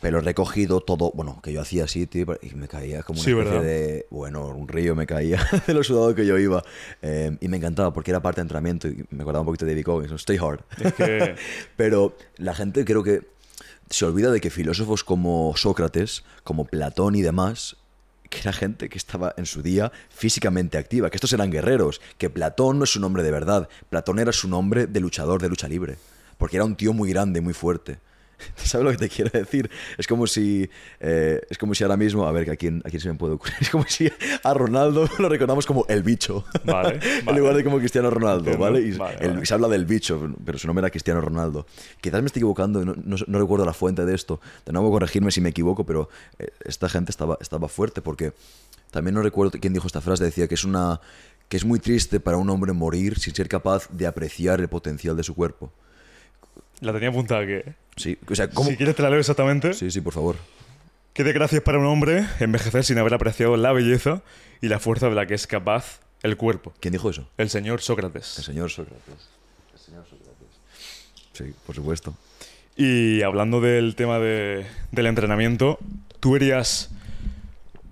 pero 0.00 0.20
recogido 0.20 0.80
todo, 0.80 1.10
bueno, 1.14 1.40
que 1.42 1.52
yo 1.52 1.60
hacía 1.60 1.84
así, 1.84 2.06
tío, 2.06 2.26
y 2.42 2.54
me 2.54 2.68
caía 2.68 3.02
como 3.02 3.18
una 3.18 3.24
Sí, 3.24 3.30
especie 3.32 3.50
¿verdad? 3.52 3.64
de, 3.66 4.06
bueno, 4.10 4.46
un 4.48 4.68
río 4.68 4.94
me 4.94 5.06
caía 5.06 5.44
de 5.66 5.74
lo 5.74 5.82
sudado 5.82 6.14
que 6.14 6.24
yo 6.26 6.38
iba. 6.38 6.62
Eh, 7.02 7.36
y 7.40 7.48
me 7.48 7.56
encantaba 7.56 7.92
porque 7.92 8.10
era 8.12 8.20
parte 8.20 8.40
de 8.40 8.42
entrenamiento 8.42 8.88
y 8.88 9.04
me 9.10 9.22
acordaba 9.22 9.40
un 9.40 9.46
poquito 9.46 9.64
de 9.64 9.72
David 9.72 9.84
Goggins. 9.86 10.12
Stay 10.20 10.36
hard. 10.38 10.60
Es 10.80 10.92
que 10.94 11.34
Pero 11.76 12.16
la 12.36 12.54
gente 12.54 12.84
creo 12.84 13.02
que 13.02 13.22
se 13.90 14.04
olvida 14.04 14.30
de 14.30 14.40
que 14.40 14.50
filósofos 14.50 15.02
como 15.02 15.54
Sócrates, 15.56 16.22
como 16.44 16.66
Platón 16.66 17.14
y 17.14 17.22
demás, 17.22 17.76
que 18.28 18.40
era 18.40 18.52
gente 18.52 18.88
que 18.90 18.98
estaba 18.98 19.34
en 19.38 19.46
su 19.46 19.62
día 19.62 19.90
físicamente 20.10 20.76
activa, 20.76 21.08
que 21.10 21.16
estos 21.16 21.32
eran 21.32 21.50
guerreros, 21.50 22.00
que 22.18 22.28
Platón 22.28 22.78
no 22.78 22.84
es 22.84 22.90
su 22.90 23.00
nombre 23.00 23.22
de 23.22 23.30
verdad, 23.30 23.68
Platón 23.88 24.18
era 24.18 24.32
su 24.32 24.46
nombre 24.48 24.86
de 24.86 25.00
luchador 25.00 25.40
de 25.40 25.48
lucha 25.48 25.66
libre, 25.66 25.96
porque 26.36 26.56
era 26.56 26.64
un 26.66 26.76
tío 26.76 26.92
muy 26.92 27.08
grande, 27.10 27.40
muy 27.40 27.54
fuerte. 27.54 27.98
¿Sabes 28.56 28.84
lo 28.84 28.90
que 28.92 28.96
te 28.98 29.08
quiero 29.08 29.30
decir? 29.30 29.70
Es 29.96 30.06
como 30.06 30.26
si 30.26 30.68
eh, 31.00 31.40
es 31.50 31.58
como 31.58 31.74
si 31.74 31.82
ahora 31.84 31.96
mismo, 31.96 32.26
a 32.26 32.32
ver, 32.32 32.44
que 32.44 32.50
¿a 32.52 32.56
quién, 32.56 32.80
a 32.84 32.88
quién 32.90 33.00
se 33.00 33.08
me 33.08 33.14
puede 33.16 33.34
ocurrir? 33.34 33.56
Es 33.60 33.70
como 33.70 33.84
si 33.86 34.10
a 34.42 34.54
Ronaldo 34.54 35.08
lo 35.18 35.28
recordamos 35.28 35.66
como 35.66 35.84
el 35.88 36.02
bicho. 36.02 36.44
Vale, 36.64 37.00
en 37.02 37.24
vale. 37.24 37.38
lugar 37.38 37.56
de 37.56 37.64
como 37.64 37.78
Cristiano 37.78 38.10
Ronaldo. 38.10 38.56
¿vale? 38.58 38.80
Y 38.80 38.92
Vale, 38.92 39.16
el- 39.20 39.46
se 39.46 39.54
habla 39.54 39.68
del 39.68 39.84
bicho, 39.86 40.32
pero 40.44 40.58
su 40.58 40.66
nombre 40.66 40.84
era 40.84 40.90
Cristiano 40.90 41.20
Ronaldo. 41.20 41.66
Quizás 42.00 42.20
me 42.22 42.26
estoy 42.26 42.40
equivocando, 42.40 42.84
no, 42.84 42.94
no- 42.96 43.16
no 43.26 43.38
recuerdo 43.38 43.64
la 43.66 43.72
fuente 43.74 44.04
de 44.04 44.14
esto. 44.14 44.40
De 44.64 44.72
nuevo, 44.72 44.90
corregirme 44.90 45.30
si 45.30 45.40
me 45.40 45.48
equivoco, 45.50 45.84
pero 45.84 46.08
eh, 46.38 46.48
esta 46.64 46.88
gente 46.88 47.10
estaba, 47.10 47.38
estaba 47.40 47.68
fuerte 47.68 48.02
porque 48.02 48.32
también 48.90 49.14
no 49.14 49.22
recuerdo 49.22 49.58
quién 49.60 49.72
dijo 49.72 49.86
esta 49.86 50.00
frase. 50.00 50.24
Decía 50.24 50.46
que 50.48 50.54
es 50.54 50.64
una 50.64 51.00
que 51.48 51.56
es 51.56 51.64
muy 51.64 51.78
triste 51.80 52.20
para 52.20 52.36
un 52.36 52.50
hombre 52.50 52.72
morir 52.74 53.18
sin 53.18 53.34
ser 53.34 53.48
capaz 53.48 53.88
de 53.90 54.06
apreciar 54.06 54.60
el 54.60 54.68
potencial 54.68 55.16
de 55.16 55.22
su 55.22 55.34
cuerpo. 55.34 55.72
la 56.80 56.92
tenía 56.92 57.08
apuntada 57.08 57.46
que... 57.46 57.74
Sí, 57.98 58.16
o 58.30 58.34
sea, 58.34 58.48
¿cómo? 58.50 58.70
Si 58.70 58.76
quieres 58.76 58.94
te 58.96 59.02
la 59.02 59.10
leo 59.10 59.18
exactamente. 59.20 59.74
Sí, 59.74 59.90
sí, 59.90 60.00
por 60.00 60.12
favor. 60.14 60.36
Qué 61.12 61.24
desgracia 61.24 61.58
es 61.58 61.62
para 61.64 61.78
un 61.78 61.86
hombre 61.86 62.24
envejecer 62.40 62.84
sin 62.84 62.98
haber 62.98 63.14
apreciado 63.14 63.56
la 63.56 63.72
belleza 63.72 64.22
y 64.60 64.68
la 64.68 64.78
fuerza 64.78 65.08
de 65.08 65.14
la 65.16 65.26
que 65.26 65.34
es 65.34 65.46
capaz 65.46 66.00
el 66.22 66.36
cuerpo. 66.36 66.72
¿Quién 66.80 66.92
dijo 66.92 67.10
eso? 67.10 67.28
El 67.36 67.50
señor 67.50 67.80
El 67.80 67.84
Sócrates. 67.84 68.24
señor 68.26 68.70
Sócrates. 68.70 69.28
El 69.74 69.78
señor 69.80 70.04
Sócrates. 70.08 70.48
Sí, 71.32 71.54
por 71.66 71.74
supuesto. 71.74 72.14
Y 72.76 73.22
hablando 73.22 73.60
del 73.60 73.96
tema 73.96 74.18
de- 74.20 74.64
del 74.92 75.06
entrenamiento, 75.06 75.78
tú 76.20 76.36
harías, 76.36 76.90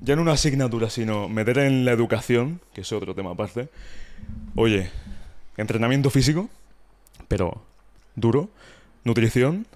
ya 0.01 0.14
no 0.14 0.23
una 0.23 0.33
asignatura, 0.33 0.88
sino 0.90 1.29
meter 1.29 1.59
en 1.59 1.85
la 1.85 1.90
educación, 1.92 2.61
que 2.75 2.83
es 2.83 2.92
otro 2.92 3.14
tema 3.14 3.33
aparte, 3.33 3.69
oye, 4.55 4.90
entrenamiento 5.57 6.11
físico, 6.11 6.49
pero 7.27 7.62
duro, 8.14 8.49
nutrición 9.03 9.66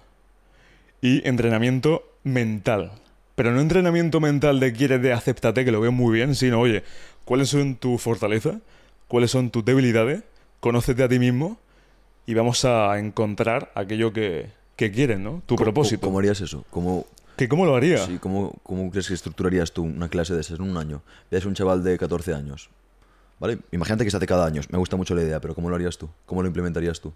y 1.00 1.26
entrenamiento 1.28 2.04
mental. 2.24 2.92
Pero 3.34 3.52
no 3.52 3.60
entrenamiento 3.60 4.20
mental 4.20 4.60
de 4.60 4.72
quieres 4.72 5.00
de 5.02 5.12
acéptate, 5.12 5.64
que 5.64 5.72
lo 5.72 5.80
veo 5.80 5.92
muy 5.92 6.14
bien, 6.14 6.34
sino, 6.34 6.60
oye, 6.60 6.82
¿cuáles 7.24 7.48
son 7.48 7.76
tus 7.76 8.00
fortalezas? 8.02 8.56
¿Cuáles 9.08 9.30
son 9.30 9.50
tus 9.50 9.64
debilidades? 9.64 10.22
Conócete 10.60 11.02
a 11.02 11.08
ti 11.08 11.18
mismo 11.18 11.58
y 12.26 12.34
vamos 12.34 12.64
a 12.64 12.98
encontrar 12.98 13.72
aquello 13.74 14.12
que, 14.12 14.50
que 14.76 14.92
quieres, 14.92 15.18
¿no? 15.18 15.42
Tu 15.46 15.56
¿Cómo- 15.56 15.64
propósito. 15.64 16.06
¿Cómo 16.06 16.18
harías 16.18 16.40
eso? 16.42 16.64
¿Cómo, 16.70 17.06
¿Que 17.36 17.48
¿Cómo 17.48 17.64
lo 17.64 17.74
haría? 17.74 18.04
Sí, 18.04 18.18
¿cómo, 18.20 18.52
cómo 18.62 18.90
crees 18.90 19.08
que 19.08 19.14
estructurarías 19.14 19.72
tú 19.72 19.82
una 19.84 20.08
clase 20.10 20.34
de 20.34 20.42
esas 20.42 20.58
en 20.58 20.66
un 20.70 20.76
año? 20.76 21.02
Ves 21.30 21.46
un 21.46 21.54
chaval 21.54 21.82
de 21.82 21.96
14 21.96 22.34
años. 22.34 22.68
¿Vale? 23.38 23.58
Imagínate 23.72 24.04
que 24.04 24.10
se 24.10 24.18
hace 24.18 24.26
cada 24.26 24.44
año. 24.44 24.60
Me 24.70 24.76
gusta 24.76 24.96
mucho 24.96 25.14
la 25.14 25.22
idea, 25.22 25.40
pero 25.40 25.54
¿cómo 25.54 25.70
lo 25.70 25.76
harías 25.76 25.96
tú? 25.96 26.10
¿Cómo 26.26 26.42
lo 26.42 26.48
implementarías 26.48 27.00
tú? 27.00 27.14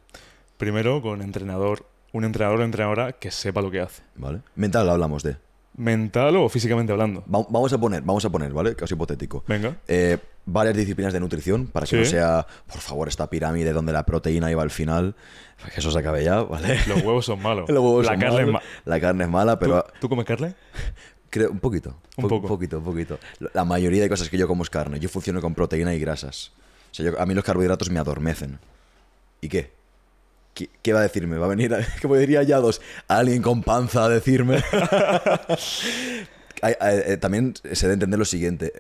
Primero 0.57 1.03
con 1.03 1.21
entrenador, 1.21 1.85
un 2.15 2.25
entrenador 2.25 2.61
o 2.61 2.65
entrenadora 2.65 3.13
que 3.13 3.31
sepa 3.31 3.61
lo 3.61 3.71
que 3.71 3.81
hace. 3.81 4.03
¿Vale? 4.15 4.41
Mental 4.55 4.89
hablamos 4.89 5.23
de. 5.23 5.37
Mental 5.77 6.37
o 6.37 6.49
físicamente 6.49 6.93
hablando. 6.93 7.23
Va- 7.23 7.45
vamos 7.51 7.73
a 7.73 7.79
poner, 7.79 8.01
vamos 8.03 8.25
a 8.25 8.31
poner, 8.31 8.53
¿vale? 8.53 8.77
Caso 8.77 8.95
hipotético. 8.95 9.43
Venga. 9.49 9.77
Eh, 9.89 10.17
varias 10.47 10.77
disciplinas 10.77 11.13
de 11.13 11.19
nutrición 11.19 11.67
para 11.67 11.85
que 11.85 11.91
Sí. 11.91 11.97
no 11.97 12.05
sea, 12.05 12.47
por 12.71 12.81
favor, 12.81 13.09
esta 13.09 13.29
pirámide 13.29 13.73
donde 13.73 13.93
la 13.93 14.07
proteína 14.07 14.51
iba 14.53 14.63
al 14.63 14.71
final. 14.71 15.17
Que 15.75 15.81
eso 15.81 15.91
se 15.91 15.99
acabe 15.99 16.23
ya, 16.23 16.43
¿vale? 16.43 16.79
Los 16.87 17.03
huevos 17.03 17.27
son 17.27 17.43
malos. 17.43 17.69
Los 17.69 17.79
huevos 17.83 18.05
la 18.07 18.13
son 18.13 18.21
carne 18.21 18.41
es 18.43 18.47
malos, 18.47 18.53
ma- 18.63 18.63
La 18.85 19.01
carne 19.01 19.25
es 19.25 19.31
mala, 19.31 19.59
pero 19.59 19.83
¿Tú, 19.83 19.93
tú 20.03 20.09
comes 20.11 20.25
carne? 20.25 20.55
creo 21.31 21.51
un 21.51 21.59
poquito. 21.59 21.97
Un 22.17 22.23
po- 22.23 22.29
poco. 22.29 22.47
poquito, 22.49 22.79
un 22.79 22.85
poquito. 22.85 23.19
La 23.55 23.65
mayoría 23.65 24.03
de 24.03 24.09
cosas 24.09 24.29
que 24.29 24.39
yo 24.39 24.47
como 24.47 24.63
es 24.63 24.71
carne. 24.71 25.01
Yo 25.01 25.09
funciono 25.09 25.41
con 25.41 25.55
proteína 25.55 25.93
y 25.95 25.99
grasas. 25.99 26.53
O 26.93 26.95
sea, 26.95 27.07
yo- 27.07 27.21
a 27.21 27.27
mí 27.27 27.35
los 27.35 27.43
carbohidratos 27.43 27.91
me 27.91 27.99
adormecen. 27.99 28.61
¿Y 29.41 29.49
qué? 29.49 29.73
¿Qué, 30.55 30.71
qué 30.83 30.93
va 30.93 31.01
a 31.01 31.03
decirme? 31.03 31.37
¿Va 31.39 31.47
a 31.47 31.49
venir, 31.51 31.75
a- 31.75 31.85
como 32.03 32.17
diría 32.17 32.43
Yados, 32.43 32.81
alguien 33.09 33.43
con 33.43 33.63
panza 33.63 34.05
a 34.05 34.09
decirme? 34.09 34.63
Eh, 36.63 37.19
también 37.21 37.53
se 37.73 37.87
debe 37.87 37.95
entender 37.95 38.19
lo 38.19 38.25
siguiente. 38.25 38.73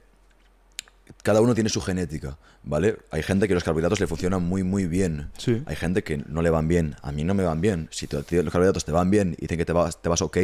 Cada 1.23 1.43
uno 1.43 1.55
tiene 1.55 1.69
su 1.69 1.83
genética, 1.83 2.39
¿vale? 2.63 2.97
Hay 3.11 3.23
gente 3.23 3.47
que 3.47 3.53
los 3.53 3.63
carbohidratos 3.63 4.01
le 4.01 4.07
funcionan 4.07 4.43
muy, 4.43 4.63
muy 4.63 4.87
bien. 4.87 5.31
Sí. 5.37 5.63
Hay 5.67 5.77
gente 5.77 6.03
que 6.03 6.17
no 6.27 6.41
le 6.41 6.49
van 6.49 6.67
bien. 6.67 6.97
A 7.03 7.13
mí 7.13 7.25
no 7.25 7.35
me 7.35 7.43
van 7.43 7.61
bien. 7.61 7.89
Si 7.91 8.07
te- 8.07 8.17
los 8.43 8.53
carbohidratos 8.53 8.87
te 8.87 8.93
van 8.93 9.11
bien 9.11 9.35
y 9.37 9.43
dicen 9.43 9.59
que 9.59 9.67
te 9.67 9.73
vas, 9.75 10.01
te 10.01 10.09
vas 10.09 10.23
ok, 10.23 10.39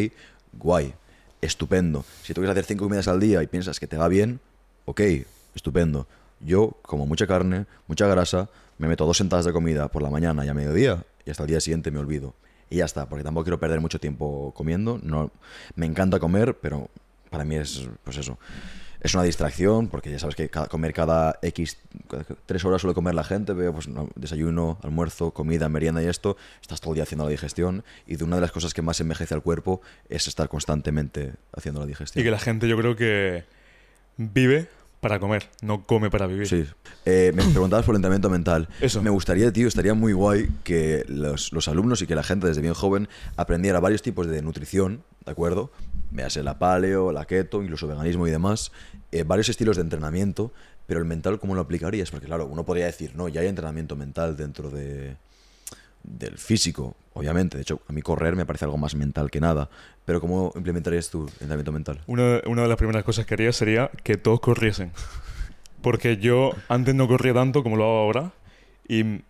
guay, 0.53 0.93
estupendo. 1.41 2.05
Si 2.23 2.35
tú 2.35 2.43
quieres 2.43 2.53
hacer 2.53 2.65
cinco 2.67 2.85
comidas 2.85 3.09
al 3.09 3.21
día 3.21 3.43
y 3.43 3.47
piensas 3.47 3.81
que 3.81 3.87
te 3.87 3.97
va 3.97 4.09
bien, 4.09 4.41
ok, 4.85 5.01
estupendo. 5.55 6.07
Yo, 6.41 6.77
como 6.83 7.07
mucha 7.07 7.27
carne, 7.27 7.65
mucha 7.87 8.07
grasa, 8.07 8.51
me 8.77 8.87
meto 8.89 9.07
dos 9.07 9.17
sentadas 9.17 9.47
de 9.47 9.53
comida 9.53 9.89
por 9.89 10.03
la 10.03 10.11
mañana 10.11 10.45
y 10.45 10.49
a 10.49 10.55
mediodía 10.55 11.05
y 11.25 11.31
hasta 11.31 11.43
el 11.45 11.49
día 11.49 11.61
siguiente 11.61 11.91
me 11.91 11.99
olvido. 11.99 12.35
Y 12.69 12.77
ya 12.77 12.85
está, 12.85 13.09
porque 13.09 13.25
tampoco 13.25 13.45
quiero 13.45 13.59
perder 13.59 13.81
mucho 13.81 13.99
tiempo 13.99 14.53
comiendo. 14.55 15.01
No, 15.03 15.31
me 15.75 15.87
encanta 15.87 16.19
comer, 16.21 16.57
pero 16.61 16.89
para 17.31 17.45
mí 17.45 17.57
es, 17.57 17.89
pues 18.05 18.17
eso, 18.17 18.39
es 19.01 19.15
una 19.15 19.23
distracción, 19.25 19.89
porque 19.89 20.11
ya 20.11 20.19
sabes 20.19 20.37
que 20.37 20.49
cada- 20.51 20.67
comer 20.67 20.93
cada 20.93 21.39
X, 21.43 21.79
tres 22.47 22.65
horas 22.65 22.81
suele 22.83 22.95
comer 22.95 23.15
la 23.15 23.25
gente, 23.25 23.55
veo 23.55 23.73
pues 23.73 23.89
no, 23.89 24.09
desayuno, 24.15 24.79
almuerzo, 24.83 25.33
comida, 25.33 25.69
merienda 25.69 26.03
y 26.03 26.07
esto, 26.07 26.37
estás 26.61 26.81
todo 26.81 26.93
el 26.93 26.97
día 26.97 27.05
haciendo 27.05 27.25
la 27.25 27.31
digestión 27.31 27.83
y 28.07 28.17
de 28.17 28.25
una 28.25 28.37
de 28.37 28.43
las 28.43 28.53
cosas 28.53 28.75
que 28.75 28.83
más 28.83 29.01
envejece 29.01 29.35
al 29.35 29.43
cuerpo 29.43 29.81
es 30.09 30.29
estar 30.29 30.49
constantemente 30.49 31.33
haciendo 31.57 31.81
la 31.81 31.87
digestión. 31.87 32.21
Y 32.21 32.25
que 32.25 32.31
la 32.31 32.39
gente 32.39 32.69
yo 32.69 32.77
creo 32.77 32.95
que 32.95 33.45
vive 34.17 34.69
para 35.01 35.19
comer, 35.19 35.49
no 35.63 35.87
come 35.87 36.11
para 36.11 36.27
vivir. 36.27 36.47
Sí. 36.47 36.65
Eh, 37.07 37.33
me 37.35 37.43
preguntabas 37.53 37.85
por 37.87 37.95
el 37.95 37.97
entrenamiento 37.97 38.31
mental. 38.31 38.69
Eso. 38.81 39.03
Me 39.03 39.11
gustaría, 39.11 39.53
tío, 39.53 39.67
estaría 39.67 39.95
muy 39.95 40.13
guay 40.13 40.49
que 40.65 41.05
los, 41.09 41.53
los 41.53 41.69
alumnos 41.69 42.03
y 42.03 42.07
que 42.07 42.15
la 42.15 42.23
gente 42.23 42.47
desde 42.47 42.61
bien 42.61 42.75
joven 42.75 43.09
aprendiera 43.37 43.81
varios 43.81 44.03
tipos 44.03 44.27
de 44.27 44.43
nutrición, 44.43 45.03
¿de 45.25 45.33
acuerdo? 45.33 45.73
Véase 46.11 46.43
la 46.43 46.59
paleo, 46.59 47.13
la 47.13 47.25
keto, 47.25 47.63
incluso 47.63 47.87
veganismo 47.87 48.27
y 48.27 48.31
demás. 48.31 48.73
eh, 49.13 49.25
varios 49.25 49.49
estilos 49.49 49.77
de 49.77 49.83
entrenamiento, 49.83 50.53
pero 50.87 51.01
el 51.01 51.07
mental, 51.07 51.39
¿cómo 51.39 51.55
lo 51.55 51.61
aplicarías? 51.61 52.11
Porque, 52.11 52.27
claro, 52.27 52.47
uno 52.47 52.65
podría 52.65 52.87
decir, 52.87 53.13
no, 53.15 53.29
ya 53.29 53.41
hay 53.41 53.47
entrenamiento 53.47 53.97
mental 53.97 54.37
dentro 54.37 54.71
de, 54.71 55.17
del 56.03 56.39
físico, 56.39 56.97
obviamente. 57.13 57.57
De 57.57 57.63
hecho, 57.63 57.81
a 57.89 57.93
mí 57.93 58.03
correr 58.03 58.37
me 58.37 58.47
parece 58.47 58.65
algo 58.65 58.79
más 58.79 58.95
mental 58.95 59.31
que 59.31 59.41
nada. 59.41 59.69
Pero, 60.05 60.21
¿cómo 60.21 60.53
implementarías 60.55 61.11
tu 61.11 61.23
entrenamiento 61.23 61.73
mental? 61.73 62.01
Una, 62.07 62.41
una 62.47 62.63
de 62.63 62.69
las 62.69 62.77
primeras 62.77 63.05
cosas 63.05 63.27
que 63.27 63.35
haría 63.35 63.53
sería 63.53 63.91
que 64.03 64.17
todos 64.17 64.41
corriesen. 64.41 64.93
Porque 65.83 66.17
yo 66.17 66.53
antes 66.69 66.95
no 66.95 67.09
corría 67.09 67.35
tanto 67.35 67.63
como 67.63 67.77
lo 67.77 67.85
hago 67.85 67.99
ahora. 67.99 68.33
¿Y 68.89 69.23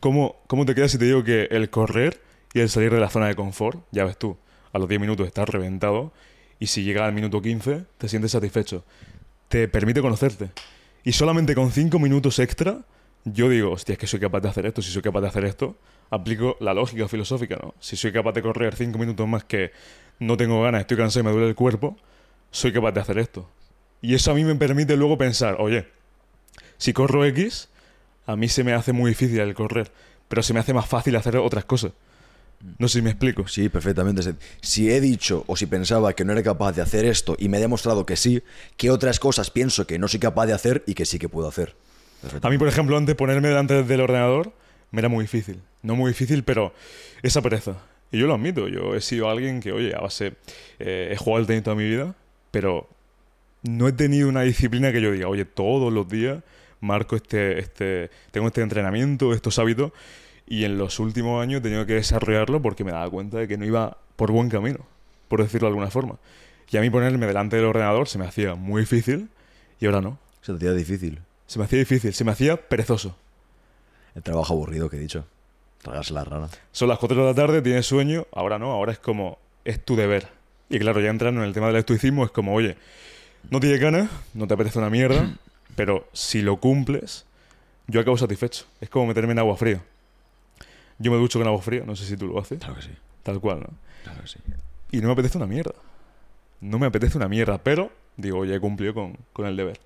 cómo, 0.00 0.36
cómo 0.46 0.66
te 0.66 0.74
quedas 0.74 0.90
si 0.90 0.98
te 0.98 1.06
digo 1.06 1.24
que 1.24 1.44
el 1.50 1.70
correr 1.70 2.20
y 2.52 2.60
el 2.60 2.68
salir 2.68 2.92
de 2.92 3.00
la 3.00 3.10
zona 3.10 3.26
de 3.26 3.34
confort, 3.34 3.84
ya 3.90 4.04
ves 4.04 4.18
tú, 4.18 4.36
a 4.72 4.78
los 4.78 4.88
10 4.88 5.00
minutos 5.00 5.26
estás 5.26 5.48
reventado 5.48 6.12
y 6.58 6.66
si 6.66 6.84
llega 6.84 7.06
al 7.06 7.12
minuto 7.12 7.40
15 7.40 7.84
te 7.98 8.08
sientes 8.08 8.32
satisfecho? 8.32 8.84
Te 9.48 9.66
permite 9.68 10.02
conocerte. 10.02 10.50
Y 11.04 11.12
solamente 11.12 11.54
con 11.54 11.70
5 11.70 11.98
minutos 11.98 12.38
extra, 12.38 12.80
yo 13.24 13.48
digo, 13.48 13.72
hostia, 13.72 13.94
es 13.94 13.98
que 13.98 14.06
soy 14.06 14.20
capaz 14.20 14.40
de 14.40 14.48
hacer 14.48 14.66
esto. 14.66 14.82
Si 14.82 14.90
soy 14.90 15.02
capaz 15.02 15.22
de 15.22 15.28
hacer 15.28 15.44
esto, 15.44 15.76
aplico 16.10 16.56
la 16.60 16.74
lógica 16.74 17.08
filosófica, 17.08 17.56
¿no? 17.62 17.74
Si 17.80 17.96
soy 17.96 18.12
capaz 18.12 18.32
de 18.32 18.42
correr 18.42 18.74
5 18.74 18.98
minutos 18.98 19.26
más 19.26 19.44
que 19.44 19.72
no 20.18 20.36
tengo 20.36 20.62
ganas, 20.62 20.82
estoy 20.82 20.96
cansado 20.96 21.20
y 21.20 21.24
me 21.24 21.32
duele 21.32 21.48
el 21.48 21.54
cuerpo, 21.54 21.96
soy 22.50 22.72
capaz 22.72 22.92
de 22.92 23.00
hacer 23.00 23.18
esto. 23.18 23.48
Y 24.00 24.14
eso 24.14 24.30
a 24.30 24.34
mí 24.34 24.44
me 24.44 24.54
permite 24.54 24.96
luego 24.96 25.18
pensar, 25.18 25.56
oye, 25.58 25.86
si 26.78 26.92
corro 26.92 27.24
X, 27.24 27.68
a 28.26 28.36
mí 28.36 28.48
se 28.48 28.64
me 28.64 28.72
hace 28.72 28.92
muy 28.92 29.10
difícil 29.10 29.40
el 29.40 29.54
correr, 29.54 29.90
pero 30.28 30.42
se 30.42 30.52
me 30.54 30.60
hace 30.60 30.72
más 30.74 30.86
fácil 30.86 31.16
hacer 31.16 31.36
otras 31.36 31.64
cosas. 31.64 31.92
No 32.78 32.88
sé 32.88 32.98
si 32.98 33.02
me 33.02 33.10
explico. 33.10 33.46
Sí, 33.46 33.68
perfectamente. 33.68 34.34
Si 34.62 34.90
he 34.90 35.00
dicho 35.00 35.44
o 35.46 35.56
si 35.56 35.66
pensaba 35.66 36.14
que 36.14 36.24
no 36.24 36.32
era 36.32 36.42
capaz 36.42 36.72
de 36.72 36.82
hacer 36.82 37.04
esto 37.04 37.36
y 37.38 37.48
me 37.48 37.58
he 37.58 37.60
demostrado 37.60 38.06
que 38.06 38.16
sí, 38.16 38.42
¿qué 38.76 38.90
otras 38.90 39.20
cosas 39.20 39.50
pienso 39.50 39.86
que 39.86 39.98
no 39.98 40.08
soy 40.08 40.20
capaz 40.20 40.46
de 40.46 40.54
hacer 40.54 40.82
y 40.86 40.94
que 40.94 41.04
sí 41.04 41.18
que 41.18 41.28
puedo 41.28 41.46
hacer? 41.46 41.74
A 42.40 42.48
mí, 42.48 42.56
por 42.56 42.68
ejemplo, 42.68 42.96
antes 42.96 43.14
ponerme 43.16 43.48
delante 43.48 43.82
del 43.82 44.00
ordenador 44.00 44.52
me 44.94 45.00
era 45.00 45.08
muy 45.08 45.24
difícil. 45.24 45.60
No 45.82 45.96
muy 45.96 46.10
difícil, 46.10 46.44
pero 46.44 46.72
esa 47.22 47.42
pereza. 47.42 47.76
Y 48.12 48.18
yo 48.18 48.26
lo 48.26 48.34
admito, 48.34 48.68
yo 48.68 48.94
he 48.94 49.00
sido 49.00 49.28
alguien 49.28 49.60
que, 49.60 49.72
oye, 49.72 49.94
a 49.94 50.00
base, 50.00 50.34
eh, 50.78 51.10
he 51.12 51.16
jugado 51.16 51.40
al 51.40 51.46
tenis 51.46 51.64
toda 51.64 51.76
mi 51.76 51.84
vida, 51.84 52.14
pero 52.50 52.88
no 53.62 53.88
he 53.88 53.92
tenido 53.92 54.28
una 54.28 54.42
disciplina 54.42 54.92
que 54.92 55.00
yo 55.00 55.10
diga, 55.10 55.28
oye, 55.28 55.44
todos 55.44 55.92
los 55.92 56.08
días 56.08 56.42
marco 56.80 57.16
este, 57.16 57.58
este, 57.58 58.10
tengo 58.30 58.46
este 58.46 58.60
entrenamiento, 58.60 59.32
estos 59.32 59.58
hábitos, 59.58 59.92
y 60.46 60.64
en 60.64 60.78
los 60.78 61.00
últimos 61.00 61.42
años 61.42 61.60
he 61.60 61.62
tenido 61.62 61.86
que 61.86 61.94
desarrollarlo 61.94 62.62
porque 62.62 62.84
me 62.84 62.92
daba 62.92 63.10
cuenta 63.10 63.38
de 63.38 63.48
que 63.48 63.56
no 63.56 63.64
iba 63.64 63.96
por 64.16 64.30
buen 64.30 64.48
camino, 64.48 64.86
por 65.28 65.42
decirlo 65.42 65.66
de 65.66 65.70
alguna 65.70 65.90
forma. 65.90 66.18
Y 66.70 66.76
a 66.76 66.80
mí 66.80 66.90
ponerme 66.90 67.26
delante 67.26 67.56
del 67.56 67.64
ordenador 67.64 68.08
se 68.08 68.18
me 68.18 68.26
hacía 68.26 68.54
muy 68.54 68.82
difícil 68.82 69.28
y 69.80 69.86
ahora 69.86 70.00
no. 70.00 70.18
Se 70.42 70.52
te 70.52 70.58
hacía 70.58 70.72
difícil. 70.72 71.20
Se 71.46 71.58
me 71.58 71.64
hacía 71.64 71.78
difícil, 71.78 72.12
se 72.12 72.24
me 72.24 72.32
hacía 72.32 72.56
perezoso. 72.56 73.16
El 74.14 74.22
trabajo 74.22 74.54
aburrido 74.54 74.88
que 74.88 74.96
he 74.96 75.00
dicho. 75.00 75.24
Tragarse 75.82 76.12
la 76.14 76.24
rana. 76.24 76.48
Son 76.72 76.88
las 76.88 76.98
4 76.98 77.16
de 77.16 77.24
la 77.24 77.34
tarde, 77.34 77.60
tienes 77.62 77.86
sueño, 77.86 78.26
ahora 78.32 78.58
no, 78.58 78.72
ahora 78.72 78.92
es 78.92 78.98
como, 78.98 79.38
es 79.64 79.84
tu 79.84 79.96
deber. 79.96 80.28
Y 80.70 80.78
claro, 80.78 81.00
ya 81.00 81.10
entrando 81.10 81.42
en 81.42 81.46
el 81.48 81.52
tema 81.52 81.66
del 81.66 81.76
estoicismo, 81.76 82.24
es 82.24 82.30
como, 82.30 82.54
oye, 82.54 82.76
no 83.50 83.60
tienes 83.60 83.80
ganas, 83.80 84.08
no 84.32 84.46
te 84.46 84.54
apetece 84.54 84.78
una 84.78 84.88
mierda, 84.90 85.36
pero 85.76 86.08
si 86.12 86.40
lo 86.42 86.56
cumples, 86.58 87.26
yo 87.86 88.00
acabo 88.00 88.16
satisfecho. 88.16 88.64
Es 88.80 88.88
como 88.88 89.06
meterme 89.06 89.32
en 89.32 89.40
agua 89.40 89.56
fría. 89.56 89.82
Yo 90.98 91.10
me 91.10 91.18
ducho 91.18 91.38
con 91.38 91.48
agua 91.48 91.60
fría, 91.60 91.82
no 91.84 91.96
sé 91.96 92.06
si 92.06 92.16
tú 92.16 92.28
lo 92.28 92.38
haces, 92.38 92.58
Claro 92.60 92.76
que 92.76 92.82
sí. 92.82 92.90
tal 93.22 93.40
cual, 93.40 93.60
¿no? 93.60 93.68
Claro 94.04 94.22
que 94.22 94.28
sí. 94.28 94.38
Y 94.92 94.98
no 95.00 95.08
me 95.08 95.12
apetece 95.14 95.36
una 95.36 95.46
mierda. 95.46 95.74
No 96.60 96.78
me 96.78 96.86
apetece 96.86 97.18
una 97.18 97.28
mierda, 97.28 97.58
pero 97.58 97.90
digo, 98.16 98.44
ya 98.46 98.54
he 98.54 98.60
cumplido 98.60 98.94
con, 98.94 99.18
con 99.32 99.46
el 99.46 99.56
deber. 99.56 99.80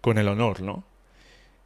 Con 0.00 0.18
el 0.18 0.26
honor, 0.26 0.60
¿no? 0.62 0.82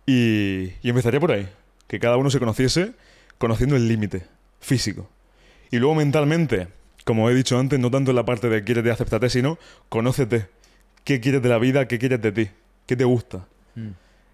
Y, 0.07 0.73
y 0.83 0.91
empezaría 0.91 1.21
por 1.21 1.33
ahí. 1.33 1.49
Que 1.87 1.99
cada 2.01 2.17
uno 2.17 2.31
se 2.31 2.39
conociese 2.39 2.93
conociendo 3.39 3.77
el 3.77 3.89
límite 3.89 4.23
físico. 4.61 5.09
Y 5.71 5.79
luego 5.79 5.95
mentalmente, 5.95 6.69
como 7.05 7.29
he 7.31 7.35
dicho 7.35 7.59
antes, 7.59 7.79
no 7.79 7.91
tanto 7.91 8.11
en 8.13 8.17
la 8.17 8.25
parte 8.25 8.49
de 8.49 8.65
quieres 8.65 8.85
de 8.85 8.91
aceptarte, 8.91 9.29
sino 9.31 9.59
conócete. 9.89 10.47
¿Qué 11.05 11.21
quieres 11.21 11.43
de 11.43 11.49
la 11.49 11.59
vida? 11.59 11.87
¿Qué 11.89 11.99
quieres 11.99 12.21
de 12.23 12.33
ti? 12.33 12.51
¿Qué 12.87 12.97
te 12.97 13.05
gusta? 13.05 13.47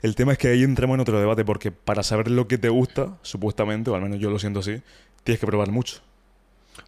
El 0.03 0.15
tema 0.15 0.33
es 0.33 0.39
que 0.39 0.49
ahí 0.49 0.63
entramos 0.63 0.95
en 0.95 1.01
otro 1.01 1.19
debate, 1.19 1.45
porque 1.45 1.73
para 1.73 2.03
saber 2.03 2.31
lo 2.31 2.47
que 2.49 2.59
te 2.59 2.69
gusta, 2.69 3.19
supuestamente, 3.23 3.91
o 3.91 3.95
al 3.95 4.03
menos 4.03 4.19
yo 4.19 4.31
lo 4.31 4.39
siento 4.39 4.61
así, 4.61 4.81
tienes 5.25 5.41
que 5.41 5.47
probar 5.47 5.71
mucho. 5.71 6.01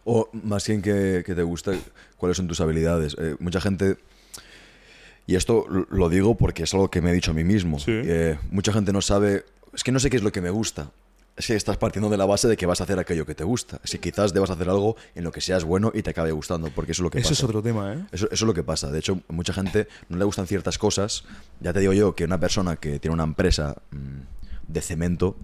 O 0.05 0.29
más 0.31 0.65
bien 0.67 0.81
que, 0.81 1.23
que 1.25 1.35
te 1.35 1.43
gusta, 1.43 1.73
cuáles 2.17 2.37
son 2.37 2.47
tus 2.47 2.61
habilidades. 2.61 3.15
Eh, 3.19 3.35
mucha 3.39 3.59
gente, 3.61 3.97
y 5.27 5.35
esto 5.35 5.65
lo- 5.69 5.87
lo 5.89 6.09
digo 6.09 6.35
porque 6.35 6.63
es 6.63 6.73
algo 6.73 6.89
que 6.89 7.01
me 7.01 7.11
he 7.11 7.13
dicho 7.13 7.31
a 7.31 7.33
mí 7.33 7.43
mismo, 7.43 7.79
Sí. 7.79 7.91
eh, 7.93 8.37
mucha 8.51 8.73
gente 8.73 8.91
no 8.93 9.01
sabe, 9.01 9.43
es 9.73 9.83
que 9.83 9.91
no 9.91 9.99
sé 9.99 10.09
qué 10.09 10.17
es 10.17 10.23
lo 10.23 10.31
que 10.31 10.41
me 10.41 10.49
gusta. 10.49 10.91
Es 11.35 11.47
que 11.47 11.55
estás 11.55 11.77
partiendo 11.77 12.09
de 12.09 12.17
la 12.17 12.25
base 12.25 12.47
de 12.47 12.55
que 12.55 12.67
vas 12.67 12.79
a 12.79 12.83
hacer 12.83 12.99
aquello 12.99 13.25
que 13.25 13.33
te 13.33 13.43
gusta. 13.43 13.79
Que 13.89 13.99
quizás 13.99 14.33
debas 14.33 14.51
hacer 14.51 14.69
algo 14.69 14.95
en 15.15 15.23
lo 15.23 15.31
que 15.31 15.41
seas 15.41 15.63
bueno 15.63 15.91
y 15.93 16.03
te 16.03 16.11
acabe 16.11 16.31
gustando, 16.31 16.69
porque 16.69 16.91
eso 16.91 17.01
es 17.01 17.03
lo 17.05 17.09
que 17.09 17.17
Eso 17.17 17.29
pasa. 17.29 17.39
es 17.41 17.43
otro 17.43 17.63
tema, 17.63 17.93
¿eh? 17.93 18.05
Eso, 18.11 18.27
eso 18.27 18.45
es 18.45 18.47
lo 18.47 18.53
que 18.53 18.61
pasa. 18.63 18.91
De 18.91 18.99
hecho, 18.99 19.19
a 19.27 19.33
mucha 19.33 19.51
gente 19.51 19.87
no 20.09 20.17
le 20.17 20.25
gustan 20.25 20.45
ciertas 20.45 20.77
cosas. 20.77 21.23
Ya 21.59 21.73
te 21.73 21.79
digo 21.79 21.93
yo 21.93 22.13
que 22.13 22.23
una 22.25 22.39
persona 22.39 22.75
que 22.75 22.99
tiene 22.99 23.15
una 23.15 23.23
empresa 23.23 23.75
mm, 23.89 24.67
de 24.67 24.81
cemento, 24.81 25.35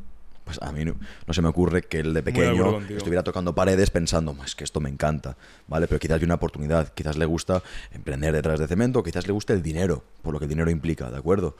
pues 0.45 0.61
a 0.61 0.71
mí 0.71 0.85
no, 0.85 0.95
no 1.25 1.33
se 1.33 1.41
me 1.41 1.47
ocurre 1.47 1.81
que 1.81 1.99
él 2.01 2.13
de 2.13 2.21
pequeño 2.21 2.81
estuviera 2.89 3.23
tocando 3.23 3.55
paredes 3.55 3.89
pensando, 3.89 4.35
es 4.45 4.55
que 4.55 4.63
esto 4.63 4.79
me 4.79 4.89
encanta, 4.89 5.37
¿vale? 5.67 5.87
Pero 5.87 5.99
quizás 5.99 6.17
hay 6.19 6.23
una 6.23 6.35
oportunidad, 6.35 6.93
quizás 6.93 7.17
le 7.17 7.25
gusta 7.25 7.63
emprender 7.93 8.33
detrás 8.33 8.59
de 8.59 8.67
cemento, 8.67 9.03
quizás 9.03 9.25
le 9.27 9.33
guste 9.33 9.53
el 9.53 9.61
dinero, 9.63 10.03
por 10.21 10.33
lo 10.33 10.39
que 10.39 10.45
el 10.45 10.49
dinero 10.49 10.69
implica, 10.69 11.09
¿de 11.11 11.17
acuerdo? 11.17 11.55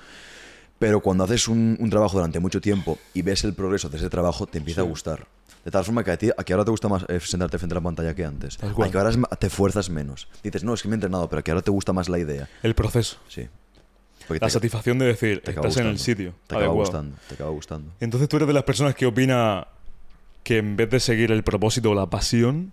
Pero 0.80 1.02
cuando 1.02 1.26
haces 1.26 1.48
un, 1.48 1.78
un 1.80 1.90
trabajo 1.90 2.18
durante 2.18 2.40
mucho 2.40 2.62
tiempo 2.62 2.98
y 3.14 3.22
ves 3.22 3.44
el 3.44 3.54
progreso 3.54 3.90
de 3.90 3.98
ese 3.98 4.10
trabajo, 4.10 4.48
te 4.48 4.58
empieza 4.60 4.82
a 4.82 4.86
gustar. 4.86 5.28
De 5.66 5.72
tal 5.72 5.84
forma 5.84 6.06
que 6.06 6.12
a 6.12 6.18
ti, 6.18 6.30
a 6.36 6.44
que 6.44 6.54
ahora 6.54 6.64
te 6.64 6.72
gusta 6.72 6.88
más 6.88 7.06
eh, 7.10 7.20
sentarte 7.20 7.58
frente 7.58 7.74
a 7.74 7.78
la 7.80 7.82
pantalla 7.82 8.16
que 8.16 8.24
antes. 8.24 8.58
Tal 8.58 8.74
cual. 8.74 8.88
A 8.88 8.92
que 8.92 8.98
ahora 8.98 9.12
te 9.38 9.50
fuerzas 9.50 9.90
menos. 9.90 10.30
Dices, 10.42 10.64
no, 10.64 10.74
es 10.74 10.82
que 10.82 10.88
me 10.88 10.94
he 10.94 10.96
entrenado, 10.96 11.30
pero 11.30 11.44
que 11.44 11.52
ahora 11.52 11.62
te 11.62 11.72
gusta 11.72 11.92
más 11.92 12.08
la 12.08 12.18
idea. 12.18 12.48
El 12.64 12.76
proceso. 12.76 13.18
Sí. 13.28 13.48
Porque 14.28 14.40
La 14.40 14.48
te, 14.48 14.52
satisfacción 14.54 15.00
de 15.00 15.08
decir, 15.08 15.42
estás 15.46 15.78
en 15.78 15.88
el 15.88 16.00
sitio 16.00 16.34
Te 16.48 16.56
acaba 16.56 16.60
adecuado. 16.68 16.80
gustando. 16.80 17.18
Te 17.28 17.34
acaba 17.34 17.50
gustando. 17.50 17.92
Entonces 18.00 18.30
tú 18.30 18.38
eres 18.38 18.48
de 18.48 18.54
las 18.54 18.64
personas 18.64 18.96
que 18.96 19.06
opina 19.06 19.68
que 20.44 20.60
en 20.60 20.78
vez 20.78 20.90
de 20.90 21.00
seguir 21.00 21.32
el 21.32 21.44
propósito 21.44 21.92
o 21.92 21.96
la 21.96 22.06
pasión, 22.10 22.72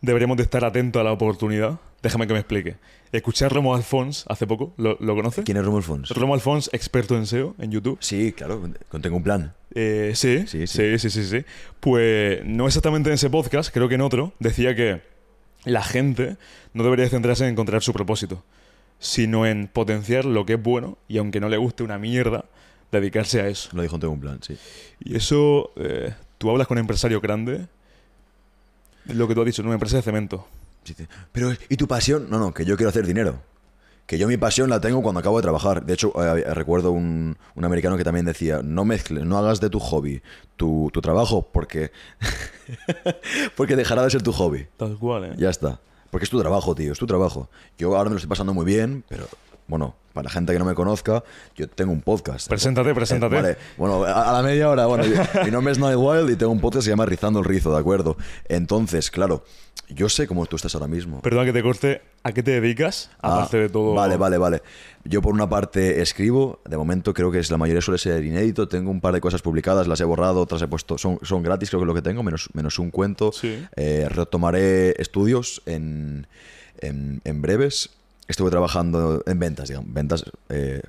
deberíamos 0.00 0.36
de 0.36 0.44
estar 0.44 0.64
atentos 0.64 1.00
a 1.00 1.04
la 1.04 1.12
oportunidad. 1.12 1.80
Déjame 2.02 2.26
que 2.26 2.32
me 2.32 2.38
explique. 2.38 2.76
Escuché 3.14 3.44
a 3.44 3.48
Romo 3.48 3.76
Alfons 3.76 4.24
hace 4.28 4.44
poco, 4.44 4.74
¿lo, 4.76 4.96
lo 4.98 5.14
conoces? 5.14 5.44
¿Quién 5.44 5.56
es 5.56 5.64
Romuald 5.64 5.84
Fons? 5.84 6.10
Romo 6.10 6.34
Alfons, 6.34 6.68
experto 6.72 7.16
en 7.16 7.26
SEO 7.26 7.54
en 7.60 7.70
YouTube. 7.70 7.96
Sí, 8.00 8.32
claro, 8.32 8.60
con- 8.88 9.02
tengo 9.02 9.16
un 9.16 9.22
plan. 9.22 9.54
Eh, 9.72 10.12
sí, 10.16 10.46
Sí, 10.48 10.66
sí, 10.66 10.98
sí. 10.98 11.10
sí, 11.10 11.24
sí, 11.24 11.44
Pues 11.78 12.44
no 12.44 12.66
exactamente 12.66 13.10
en 13.10 13.14
ese 13.14 13.30
podcast, 13.30 13.72
creo 13.72 13.88
que 13.88 13.94
en 13.94 14.00
otro, 14.00 14.32
decía 14.40 14.74
que 14.74 15.00
la 15.64 15.82
gente 15.84 16.36
no 16.72 16.82
debería 16.82 17.08
centrarse 17.08 17.44
en 17.44 17.50
encontrar 17.50 17.82
su 17.82 17.92
propósito, 17.92 18.42
sino 18.98 19.46
en 19.46 19.68
potenciar 19.68 20.24
lo 20.24 20.44
que 20.44 20.54
es 20.54 20.62
bueno 20.62 20.98
y 21.06 21.18
aunque 21.18 21.38
no 21.38 21.48
le 21.48 21.56
guste 21.56 21.84
una 21.84 21.98
mierda, 21.98 22.46
dedicarse 22.90 23.40
a 23.40 23.46
eso. 23.46 23.70
Lo 23.74 23.82
dijo 23.82 23.94
en 23.94 24.06
un 24.06 24.20
plan, 24.20 24.40
sí. 24.42 24.56
Y 25.04 25.14
eso, 25.14 25.70
eh, 25.76 26.14
tú 26.38 26.50
hablas 26.50 26.66
con 26.66 26.78
empresarios 26.78 27.22
grandes, 27.22 27.60
lo 29.06 29.28
que 29.28 29.34
tú 29.36 29.40
has 29.42 29.46
dicho, 29.46 29.62
en 29.62 29.66
una 29.66 29.74
empresa 29.74 29.98
de 29.98 30.02
cemento. 30.02 30.48
Pero, 31.32 31.52
¿y 31.68 31.76
tu 31.76 31.86
pasión? 31.88 32.28
No, 32.30 32.38
no, 32.38 32.52
que 32.54 32.64
yo 32.64 32.76
quiero 32.76 32.90
hacer 32.90 33.06
dinero. 33.06 33.40
Que 34.06 34.18
yo 34.18 34.28
mi 34.28 34.36
pasión 34.36 34.68
la 34.68 34.80
tengo 34.80 35.02
cuando 35.02 35.20
acabo 35.20 35.38
de 35.38 35.42
trabajar. 35.42 35.86
De 35.86 35.94
hecho, 35.94 36.12
eh, 36.22 36.52
recuerdo 36.52 36.92
un, 36.92 37.38
un 37.54 37.64
americano 37.64 37.96
que 37.96 38.04
también 38.04 38.26
decía, 38.26 38.60
no 38.62 38.84
mezcles, 38.84 39.24
no 39.24 39.38
hagas 39.38 39.60
de 39.60 39.70
tu 39.70 39.80
hobby 39.80 40.20
tu, 40.56 40.90
tu 40.92 41.00
trabajo 41.00 41.48
porque, 41.50 41.90
porque 43.56 43.76
dejará 43.76 44.02
de 44.02 44.10
ser 44.10 44.22
tu 44.22 44.32
hobby. 44.32 44.66
Tal 44.76 44.98
cual, 44.98 45.24
¿eh? 45.24 45.34
Ya 45.38 45.50
está. 45.50 45.80
Porque 46.10 46.24
es 46.24 46.30
tu 46.30 46.38
trabajo, 46.38 46.74
tío, 46.74 46.92
es 46.92 46.98
tu 46.98 47.06
trabajo. 47.06 47.48
Yo 47.78 47.96
ahora 47.96 48.10
me 48.10 48.14
lo 48.14 48.16
estoy 48.18 48.28
pasando 48.28 48.54
muy 48.54 48.64
bien, 48.64 49.04
pero 49.08 49.26
bueno, 49.66 49.96
para 50.12 50.24
la 50.24 50.30
gente 50.30 50.52
que 50.52 50.58
no 50.58 50.64
me 50.64 50.74
conozca, 50.74 51.24
yo 51.56 51.68
tengo 51.68 51.90
un 51.92 52.00
podcast. 52.02 52.48
Preséntate, 52.48 52.94
preséntate. 52.94 53.34
Eh, 53.36 53.42
vale, 53.42 53.56
bueno, 53.76 54.04
a, 54.04 54.30
a 54.30 54.32
la 54.32 54.42
media 54.42 54.68
hora, 54.70 54.86
bueno, 54.86 55.04
yo- 55.04 55.16
mi 55.44 55.50
nombre 55.50 55.72
es 55.72 55.78
Night 55.78 55.96
Wild 55.98 56.30
y 56.30 56.36
tengo 56.36 56.52
un 56.52 56.60
podcast 56.60 56.82
que 56.82 56.84
se 56.84 56.90
llama 56.90 57.06
Rizando 57.06 57.38
el 57.40 57.44
Rizo, 57.44 57.72
¿de 57.72 57.78
acuerdo? 57.80 58.16
Entonces, 58.48 59.10
claro, 59.10 59.44
yo 59.88 60.08
sé 60.08 60.26
cómo 60.28 60.46
tú 60.46 60.56
estás 60.56 60.74
ahora 60.74 60.86
mismo. 60.86 61.20
Perdona 61.20 61.44
que 61.44 61.52
te 61.52 61.62
corte, 61.62 62.00
¿a 62.22 62.32
qué 62.32 62.42
te 62.42 62.52
dedicas? 62.52 63.10
Ah, 63.20 63.34
Aparte 63.38 63.56
de 63.58 63.68
todo. 63.68 63.94
Vale, 63.94 64.16
vale, 64.16 64.38
vale. 64.38 64.62
Yo 65.04 65.20
por 65.20 65.34
una 65.34 65.48
parte 65.48 66.00
escribo, 66.00 66.60
de 66.64 66.76
momento 66.76 67.12
creo 67.12 67.30
que 67.32 67.38
es 67.40 67.50
la 67.50 67.58
mayoría 67.58 67.82
suele 67.82 67.98
ser 67.98 68.24
inédito, 68.24 68.68
tengo 68.68 68.90
un 68.90 69.00
par 69.00 69.14
de 69.14 69.20
cosas 69.20 69.42
publicadas, 69.42 69.88
las 69.88 70.00
he 70.00 70.04
borrado, 70.04 70.40
otras 70.40 70.62
he 70.62 70.68
puesto, 70.68 70.96
son, 70.96 71.18
son 71.22 71.42
gratis 71.42 71.68
creo 71.70 71.80
que 71.80 71.84
es 71.84 71.88
lo 71.88 71.94
que 71.94 72.02
tengo, 72.02 72.22
menos, 72.22 72.48
menos 72.54 72.78
un 72.78 72.90
cuento. 72.90 73.32
Sí. 73.32 73.66
Eh, 73.76 74.06
retomaré 74.08 74.94
estudios 75.02 75.60
en, 75.66 76.26
en, 76.78 77.20
en 77.24 77.42
breves 77.42 77.90
estuve 78.28 78.50
trabajando 78.50 79.22
en 79.26 79.38
ventas, 79.38 79.68
digamos, 79.68 79.92
ventas 79.92 80.24
eh, 80.48 80.82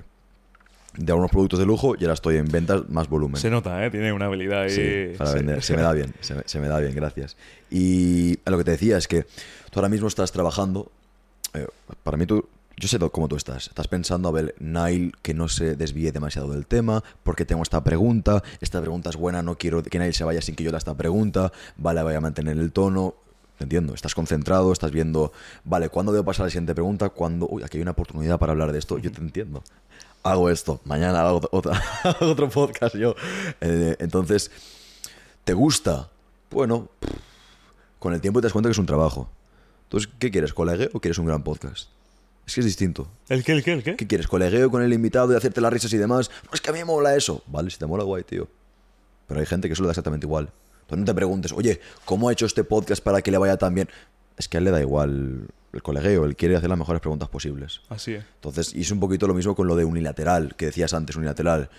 de 0.96 1.12
algunos 1.12 1.30
productos 1.30 1.58
de 1.58 1.66
lujo 1.66 1.94
y 1.98 2.04
ahora 2.04 2.14
estoy 2.14 2.36
en 2.36 2.46
ventas 2.46 2.88
más 2.88 3.08
volumen. 3.08 3.40
Se 3.40 3.50
nota, 3.50 3.84
¿eh? 3.84 3.90
Tiene 3.90 4.12
una 4.12 4.26
habilidad 4.26 4.62
ahí. 4.62 4.70
Sí, 4.70 5.18
para 5.18 5.30
sí. 5.30 5.36
vender. 5.36 5.62
Se 5.62 5.76
me 5.76 5.82
da 5.82 5.92
bien, 5.92 6.14
se 6.20 6.34
me, 6.34 6.42
se 6.46 6.58
me 6.60 6.68
da 6.68 6.78
bien, 6.80 6.94
gracias. 6.94 7.36
Y 7.70 8.38
lo 8.46 8.56
que 8.58 8.64
te 8.64 8.70
decía 8.72 8.96
es 8.96 9.06
que 9.08 9.24
tú 9.70 9.80
ahora 9.80 9.88
mismo 9.88 10.08
estás 10.08 10.32
trabajando. 10.32 10.90
eh, 11.54 11.66
para 12.02 12.16
mí, 12.16 12.26
tú. 12.26 12.48
Yo 12.78 12.88
sé 12.88 12.98
cómo 12.98 13.26
tú 13.26 13.36
estás. 13.36 13.68
Estás 13.68 13.88
pensando, 13.88 14.28
a 14.28 14.32
ver, 14.32 14.54
Nile, 14.58 15.12
que 15.22 15.32
no 15.32 15.48
se 15.48 15.76
desvíe 15.76 16.12
demasiado 16.12 16.50
del 16.50 16.66
tema, 16.66 17.02
porque 17.22 17.46
tengo 17.46 17.62
esta 17.62 17.82
pregunta. 17.82 18.42
Esta 18.60 18.82
pregunta 18.82 19.08
es 19.08 19.16
buena, 19.16 19.42
no 19.42 19.56
quiero 19.56 19.82
que 19.82 19.98
Nile 19.98 20.12
se 20.12 20.24
vaya 20.24 20.42
sin 20.42 20.56
que 20.56 20.62
yo 20.62 20.68
haga 20.68 20.76
esta 20.76 20.94
pregunta. 20.94 21.52
Vale, 21.78 22.02
voy 22.02 22.12
a 22.12 22.20
mantener 22.20 22.58
el 22.58 22.72
tono. 22.72 23.14
Te 23.58 23.64
entiendo, 23.64 23.94
estás 23.94 24.14
concentrado, 24.14 24.72
estás 24.72 24.90
viendo, 24.90 25.32
vale, 25.64 25.88
¿cuándo 25.88 26.12
debo 26.12 26.24
pasar 26.24 26.42
a 26.42 26.46
la 26.46 26.50
siguiente 26.50 26.74
pregunta? 26.74 27.08
¿Cuándo? 27.08 27.48
Uy, 27.48 27.62
aquí 27.62 27.78
hay 27.78 27.82
una 27.82 27.92
oportunidad 27.92 28.38
para 28.38 28.52
hablar 28.52 28.72
de 28.72 28.78
esto. 28.78 28.98
Yo 28.98 29.10
te 29.10 29.20
entiendo. 29.20 29.62
Hago 30.22 30.50
esto, 30.50 30.80
mañana 30.84 31.20
hago 31.20 31.40
otra, 31.52 31.82
otro 32.20 32.50
podcast 32.50 32.96
yo. 32.96 33.14
Eh, 33.60 33.96
entonces, 34.00 34.50
¿te 35.44 35.54
gusta? 35.54 36.10
Bueno, 36.50 36.88
con 37.98 38.12
el 38.12 38.20
tiempo 38.20 38.40
te 38.40 38.46
das 38.46 38.52
cuenta 38.52 38.68
que 38.68 38.72
es 38.72 38.78
un 38.78 38.86
trabajo. 38.86 39.28
Entonces, 39.84 40.10
¿qué 40.18 40.30
quieres? 40.30 40.52
¿Colegueo 40.52 40.90
o 40.92 41.00
quieres 41.00 41.18
un 41.18 41.26
gran 41.26 41.42
podcast? 41.42 41.88
Es 42.46 42.54
que 42.54 42.60
es 42.60 42.66
distinto. 42.66 43.08
¿El 43.28 43.42
qué, 43.42 43.52
el 43.52 43.64
qué, 43.64 43.72
el 43.72 43.82
qué? 43.82 43.96
¿Qué 43.96 44.06
quieres? 44.06 44.26
¿Colegueo 44.26 44.70
con 44.70 44.82
el 44.82 44.92
invitado 44.92 45.32
y 45.32 45.36
hacerte 45.36 45.60
las 45.60 45.72
risas 45.72 45.92
y 45.92 45.96
demás? 45.96 46.30
No, 46.44 46.50
es 46.52 46.60
que 46.60 46.70
a 46.70 46.72
mí 46.72 46.80
me 46.80 46.84
mola 46.84 47.16
eso. 47.16 47.42
Vale, 47.46 47.70
si 47.70 47.78
te 47.78 47.86
mola, 47.86 48.04
guay, 48.04 48.22
tío. 48.22 48.48
Pero 49.26 49.40
hay 49.40 49.46
gente 49.46 49.68
que 49.68 49.72
eso 49.72 49.82
le 49.82 49.88
da 49.88 49.92
exactamente 49.92 50.26
igual. 50.26 50.50
Entonces 50.86 51.00
no 51.00 51.04
te 51.04 51.14
preguntes, 51.14 51.52
oye, 51.52 51.80
¿cómo 52.04 52.28
ha 52.28 52.32
hecho 52.32 52.46
este 52.46 52.62
podcast 52.62 53.02
para 53.02 53.20
que 53.20 53.32
le 53.32 53.38
vaya 53.38 53.56
tan 53.56 53.74
bien? 53.74 53.88
Es 54.36 54.46
que 54.46 54.56
a 54.56 54.58
él 54.58 54.64
le 54.64 54.70
da 54.70 54.80
igual 54.80 55.48
el 55.72 55.82
colegueo, 55.82 56.24
él 56.24 56.36
quiere 56.36 56.54
hacer 56.54 56.70
las 56.70 56.78
mejores 56.78 57.00
preguntas 57.00 57.28
posibles. 57.28 57.80
Así 57.88 58.14
es. 58.14 58.24
Entonces, 58.36 58.72
y 58.72 58.82
es 58.82 58.90
un 58.92 59.00
poquito 59.00 59.26
lo 59.26 59.34
mismo 59.34 59.56
con 59.56 59.66
lo 59.66 59.74
de 59.74 59.84
unilateral, 59.84 60.54
que 60.54 60.66
decías 60.66 60.94
antes, 60.94 61.16
unilateral. 61.16 61.70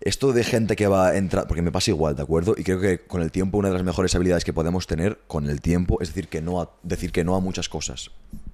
Esto 0.00 0.32
de 0.32 0.42
gente 0.42 0.74
que 0.74 0.88
va 0.88 1.10
a 1.10 1.16
entrar, 1.16 1.46
porque 1.46 1.62
me 1.62 1.70
pasa 1.70 1.92
igual, 1.92 2.16
¿de 2.16 2.22
acuerdo? 2.22 2.56
Y 2.58 2.64
creo 2.64 2.80
que 2.80 2.98
con 2.98 3.22
el 3.22 3.30
tiempo 3.30 3.58
una 3.58 3.68
de 3.68 3.74
las 3.74 3.84
mejores 3.84 4.12
habilidades 4.16 4.44
que 4.44 4.52
podemos 4.52 4.88
tener 4.88 5.20
con 5.28 5.48
el 5.48 5.60
tiempo 5.60 5.98
es 6.00 6.08
decir 6.08 6.26
que 6.26 6.42
no 6.42 6.60
a, 6.60 6.70
decir 6.82 7.12
que 7.12 7.22
no 7.22 7.36
a 7.36 7.40
muchas 7.40 7.68
cosas. 7.68 8.10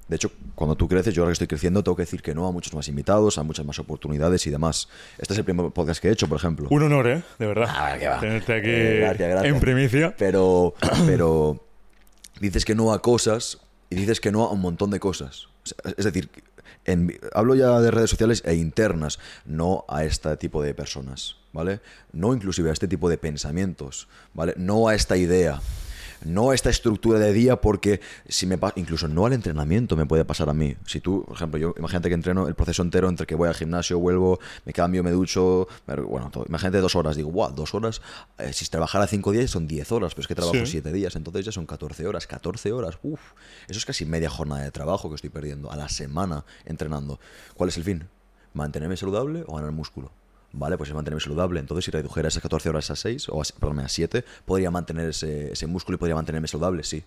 De 0.09 0.17
hecho, 0.17 0.31
cuando 0.55 0.75
tú 0.75 0.89
creces, 0.89 1.15
yo 1.15 1.23
ahora 1.23 1.31
que 1.31 1.35
estoy 1.35 1.47
creciendo, 1.49 1.83
tengo 1.85 1.95
que 1.97 2.03
decir 2.03 2.23
que 2.23 2.35
no 2.35 2.47
a 2.47 2.53
muchos 2.53 2.73
más 2.75 2.89
invitados, 2.89 3.37
a 3.39 3.43
muchas 3.43 3.67
más 3.67 3.79
oportunidades 3.79 4.47
y 4.47 4.51
demás. 4.51 4.89
Este 5.19 5.35
es 5.35 5.39
el 5.39 5.45
primer 5.45 5.71
podcast 5.71 6.01
que 6.01 6.09
he 6.09 6.13
hecho, 6.13 6.27
por 6.29 6.39
ejemplo. 6.39 6.67
Un 6.71 6.83
honor, 6.83 7.07
¿eh? 7.09 7.23
De 7.39 7.47
verdad. 7.47 7.67
Ah, 7.69 7.97
qué 7.99 8.09
va. 8.09 8.19
Tenerte 8.21 8.53
aquí 8.55 8.71
Eh, 8.71 8.97
gracias, 9.01 9.29
gracias. 9.31 9.55
en 9.55 9.61
primicia. 9.61 10.15
Pero, 10.17 10.75
pero 11.07 11.63
dices 12.41 12.65
que 12.65 12.75
no 12.75 12.93
a 12.93 13.03
cosas 13.03 13.59
y 13.91 13.97
dices 13.97 14.21
que 14.21 14.33
no 14.33 14.45
a 14.45 14.53
un 14.53 14.61
montón 14.61 14.91
de 14.91 14.99
cosas. 15.01 15.47
O 15.65 15.67
sea, 15.67 15.93
Es 15.99 16.05
decir, 16.07 16.31
en- 16.87 17.19
hablo 17.35 17.55
ya 17.55 17.79
de 17.81 17.91
redes 17.91 18.09
sociales 18.11 18.43
e 18.47 18.55
internas, 18.55 19.19
no 19.45 19.85
a 19.89 20.05
este 20.05 20.35
tipo 20.39 20.63
de 20.63 20.73
personas, 20.73 21.37
¿vale? 21.53 21.81
No 22.13 22.33
inclusive 22.33 22.71
a 22.71 22.73
este 22.73 22.89
tipo 22.89 23.11
de 23.11 23.19
pensamientos, 23.19 24.09
¿vale? 24.33 24.55
No 24.57 24.89
a 24.89 24.95
esta 24.95 25.19
idea. 25.19 25.61
No 26.25 26.53
esta 26.53 26.71
estructura 26.71 27.19
de 27.19 27.33
día 27.33 27.61
porque 27.61 28.01
si 28.29 28.47
me 28.47 28.59
incluso 28.77 29.09
no 29.09 29.27
al 29.27 29.33
entrenamiento 29.33 29.97
me 29.97 30.07
puede 30.07 30.25
pasar 30.25 30.49
a 30.49 30.55
mí. 30.55 30.77
Si 30.87 31.01
tú, 31.01 31.25
por 31.25 31.37
ejemplo, 31.37 31.59
yo 31.59 31.75
imagínate 31.79 32.09
que 32.09 32.15
entreno 32.15 32.49
el 32.49 32.55
proceso 32.55 32.83
entero 32.83 33.09
entre 33.09 33.27
que 33.27 33.35
voy 33.35 33.49
al 33.49 33.55
gimnasio, 33.55 33.99
vuelvo, 33.99 34.39
me 34.65 34.73
cambio, 34.73 35.03
me 35.05 35.11
ducho, 35.11 35.69
bueno, 35.87 36.31
todo. 36.31 36.45
imagínate 36.49 36.79
dos 36.79 36.97
horas, 36.97 37.17
digo, 37.17 37.31
wow, 37.31 37.53
dos 37.53 37.75
horas, 37.75 38.03
eh, 38.39 38.53
si 38.53 38.67
trabajara 38.67 39.07
cinco 39.07 39.33
días 39.33 39.51
son 39.51 39.67
10 39.69 39.93
horas, 39.93 40.15
pero 40.15 40.23
es 40.23 40.29
que 40.29 40.35
trabajo 40.35 40.57
Sí. 40.59 40.67
siete 40.67 40.93
días, 40.93 41.15
entonces 41.17 41.45
ya 41.45 41.53
son 41.53 41.67
14 41.67 42.07
horas, 42.07 42.27
14 42.27 42.73
horas, 42.73 42.99
uff, 43.03 43.21
eso 43.69 43.79
es 43.79 43.85
casi 43.87 44.05
media 44.05 44.29
jornada 44.31 44.63
de 44.63 44.71
trabajo 44.71 45.09
que 45.09 45.15
estoy 45.15 45.31
perdiendo 45.31 45.71
a 45.71 45.77
la 45.77 45.89
semana 45.89 46.45
entrenando. 46.65 47.21
¿Cuál 47.55 47.69
es 47.69 47.77
el 47.77 47.85
fin? 47.85 48.09
¿Mantenerme 48.55 48.97
saludable 48.97 49.45
o 49.47 49.57
ganar 49.57 49.73
músculo? 49.73 50.11
Vale, 50.59 50.77
pues 50.77 50.91
es 50.91 50.95
mantenerme 50.95 51.21
saludable. 51.21 51.61
Entonces, 51.61 51.85
si 51.85 51.91
redujera 51.91 52.29
esas 52.29 52.43
14 52.43 52.69
horas 52.69 52.91
a 52.91 52.97
6, 52.97 53.29
o 53.29 53.41
a, 53.41 53.45
perdón, 53.61 53.81
a 53.81 53.89
7, 53.89 54.25
podría 54.45 54.71
mantener 54.71 55.09
ese, 55.11 55.53
ese 55.53 55.67
músculo 55.67 55.97
y 55.97 55.99
podría 55.99 56.15
mantenerme 56.17 56.49
saludable, 56.49 56.83
sí. 56.85 57.05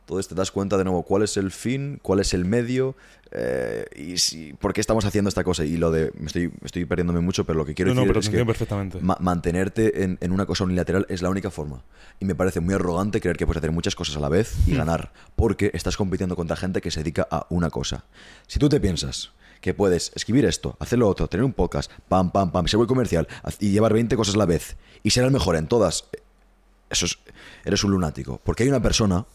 Entonces 0.00 0.26
te 0.28 0.34
das 0.34 0.50
cuenta 0.50 0.78
de 0.78 0.84
nuevo 0.84 1.02
cuál 1.02 1.22
es 1.22 1.36
el 1.36 1.50
fin, 1.50 1.98
cuál 2.00 2.20
es 2.20 2.32
el 2.32 2.46
medio 2.46 2.96
eh, 3.30 3.84
y 3.94 4.16
si, 4.16 4.54
por 4.54 4.72
qué 4.72 4.80
estamos 4.80 5.04
haciendo 5.04 5.28
esta 5.28 5.44
cosa. 5.44 5.66
Y 5.66 5.76
lo 5.76 5.90
de. 5.90 6.10
Me 6.18 6.28
estoy, 6.28 6.50
estoy 6.64 6.86
perdiéndome 6.86 7.20
mucho, 7.20 7.44
pero 7.44 7.58
lo 7.58 7.66
que 7.66 7.74
quiero 7.74 7.90
No, 7.90 7.96
no, 7.96 8.00
decir 8.00 8.08
pero 8.14 8.20
es 8.20 8.28
que 8.30 8.46
perfectamente. 8.46 8.98
ma- 9.02 9.18
mantenerte 9.20 10.04
en, 10.04 10.16
en 10.22 10.32
una 10.32 10.46
cosa 10.46 10.64
unilateral 10.64 11.04
es 11.10 11.20
la 11.20 11.28
única 11.28 11.50
forma. 11.50 11.84
Y 12.20 12.24
me 12.24 12.34
parece 12.34 12.60
muy 12.60 12.72
arrogante 12.72 13.20
creer 13.20 13.36
que 13.36 13.44
puedes 13.44 13.58
hacer 13.58 13.70
muchas 13.70 13.94
cosas 13.94 14.16
a 14.16 14.20
la 14.20 14.30
vez 14.30 14.54
y 14.66 14.76
ganar, 14.76 15.12
porque 15.36 15.70
estás 15.74 15.98
compitiendo 15.98 16.36
contra 16.36 16.56
gente 16.56 16.80
que 16.80 16.90
se 16.90 17.00
dedica 17.00 17.28
a 17.30 17.46
una 17.50 17.68
cosa. 17.68 18.06
Si 18.46 18.58
tú 18.58 18.70
te 18.70 18.80
piensas 18.80 19.32
que 19.60 19.74
puedes 19.74 20.12
escribir 20.14 20.44
esto, 20.44 20.76
hacer 20.78 20.98
lo 20.98 21.08
otro, 21.08 21.28
tener 21.28 21.44
un 21.44 21.52
podcast, 21.52 21.90
pam, 22.08 22.30
pam, 22.30 22.52
pam, 22.52 22.66
ser 22.66 22.78
muy 22.78 22.86
comercial 22.86 23.28
y 23.60 23.70
llevar 23.70 23.92
20 23.92 24.16
cosas 24.16 24.34
a 24.34 24.38
la 24.38 24.46
vez 24.46 24.76
y 25.02 25.10
ser 25.10 25.24
el 25.24 25.30
mejor 25.30 25.56
en 25.56 25.66
todas, 25.66 26.04
eso 26.90 27.06
es, 27.06 27.18
eres 27.64 27.84
un 27.84 27.90
lunático. 27.90 28.40
Porque 28.44 28.62
hay 28.62 28.68
una 28.68 28.82
persona 28.82 29.26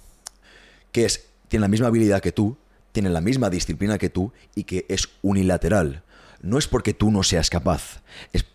que 0.91 1.05
es, 1.05 1.29
tiene 1.47 1.61
la 1.61 1.67
misma 1.67 1.87
habilidad 1.87 2.21
que 2.21 2.31
tú, 2.31 2.57
tiene 2.91 3.09
la 3.09 3.21
misma 3.21 3.49
disciplina 3.49 3.97
que 3.97 4.09
tú 4.09 4.31
y 4.55 4.63
que 4.63 4.85
es 4.89 5.09
unilateral. 5.21 6.03
No 6.41 6.57
es 6.57 6.67
porque 6.67 6.93
tú 6.93 7.09
no 7.09 7.23
seas 7.23 7.49
capaz, 7.49 8.01
es, 8.33 8.45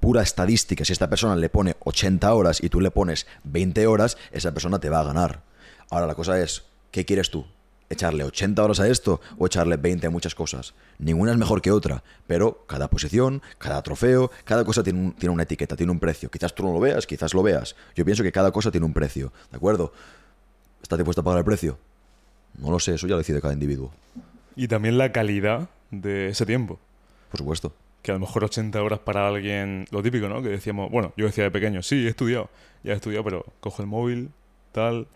pura 0.00 0.22
estadística. 0.22 0.84
Si 0.84 0.92
esta 0.92 1.08
persona 1.08 1.36
le 1.36 1.48
pone 1.48 1.76
80 1.80 2.32
horas 2.34 2.62
y 2.62 2.68
tú 2.68 2.80
le 2.80 2.90
pones 2.90 3.26
20 3.44 3.86
horas, 3.86 4.16
esa 4.32 4.52
persona 4.52 4.80
te 4.80 4.88
va 4.88 5.00
a 5.00 5.04
ganar. 5.04 5.42
Ahora 5.90 6.06
la 6.06 6.14
cosa 6.14 6.40
es, 6.40 6.64
¿qué 6.90 7.04
quieres 7.04 7.30
tú? 7.30 7.46
¿Echarle 7.92 8.22
80 8.22 8.62
horas 8.62 8.78
a 8.78 8.86
esto 8.88 9.20
o 9.36 9.46
echarle 9.46 9.76
20 9.76 10.06
a 10.06 10.10
muchas 10.10 10.36
cosas? 10.36 10.74
Ninguna 11.00 11.32
es 11.32 11.38
mejor 11.38 11.60
que 11.60 11.72
otra, 11.72 12.04
pero 12.28 12.64
cada 12.68 12.88
posición, 12.88 13.42
cada 13.58 13.82
trofeo, 13.82 14.30
cada 14.44 14.64
cosa 14.64 14.84
tiene, 14.84 15.00
un- 15.00 15.12
tiene 15.12 15.32
una 15.34 15.42
etiqueta, 15.42 15.74
tiene 15.74 15.90
un 15.90 15.98
precio. 15.98 16.30
Quizás 16.30 16.54
tú 16.54 16.62
no 16.62 16.72
lo 16.72 16.78
veas, 16.78 17.04
quizás 17.04 17.34
lo 17.34 17.42
veas. 17.42 17.74
Yo 17.96 18.04
pienso 18.04 18.22
que 18.22 18.30
cada 18.30 18.52
cosa 18.52 18.70
tiene 18.70 18.86
un 18.86 18.92
precio, 18.92 19.32
¿de 19.50 19.56
acuerdo? 19.56 19.92
¿Estás 20.80 20.98
dispuesto 21.00 21.22
a 21.22 21.24
pagar 21.24 21.38
el 21.40 21.44
precio? 21.44 21.78
No 22.58 22.70
lo 22.70 22.78
sé, 22.78 22.94
eso 22.94 23.08
ya 23.08 23.12
lo 23.14 23.18
decide 23.18 23.40
cada 23.40 23.54
individuo, 23.54 23.90
Y 24.54 24.68
también 24.68 24.96
la 24.96 25.10
calidad 25.10 25.68
de 25.90 26.28
ese 26.28 26.46
tiempo. 26.46 26.78
por 27.30 27.38
supuesto. 27.38 27.72
Que 28.02 28.12
a 28.12 28.14
lo 28.14 28.20
mejor 28.20 28.44
80 28.44 28.80
horas 28.82 29.00
para 29.00 29.26
alguien, 29.26 29.86
lo 29.90 30.00
típico, 30.02 30.28
¿no? 30.28 30.42
Que 30.42 30.48
decíamos, 30.48 30.90
bueno, 30.92 31.12
yo 31.16 31.26
decía 31.26 31.42
de 31.44 31.50
pequeño, 31.50 31.82
sí, 31.82 32.06
he 32.06 32.10
estudiado, 32.10 32.50
ya 32.84 32.92
he 32.92 32.96
estudiado, 32.96 33.24
pero 33.24 33.44
cojo 33.60 33.82
el 33.82 33.88
móvil, 33.88 34.30
tal, 34.72 35.06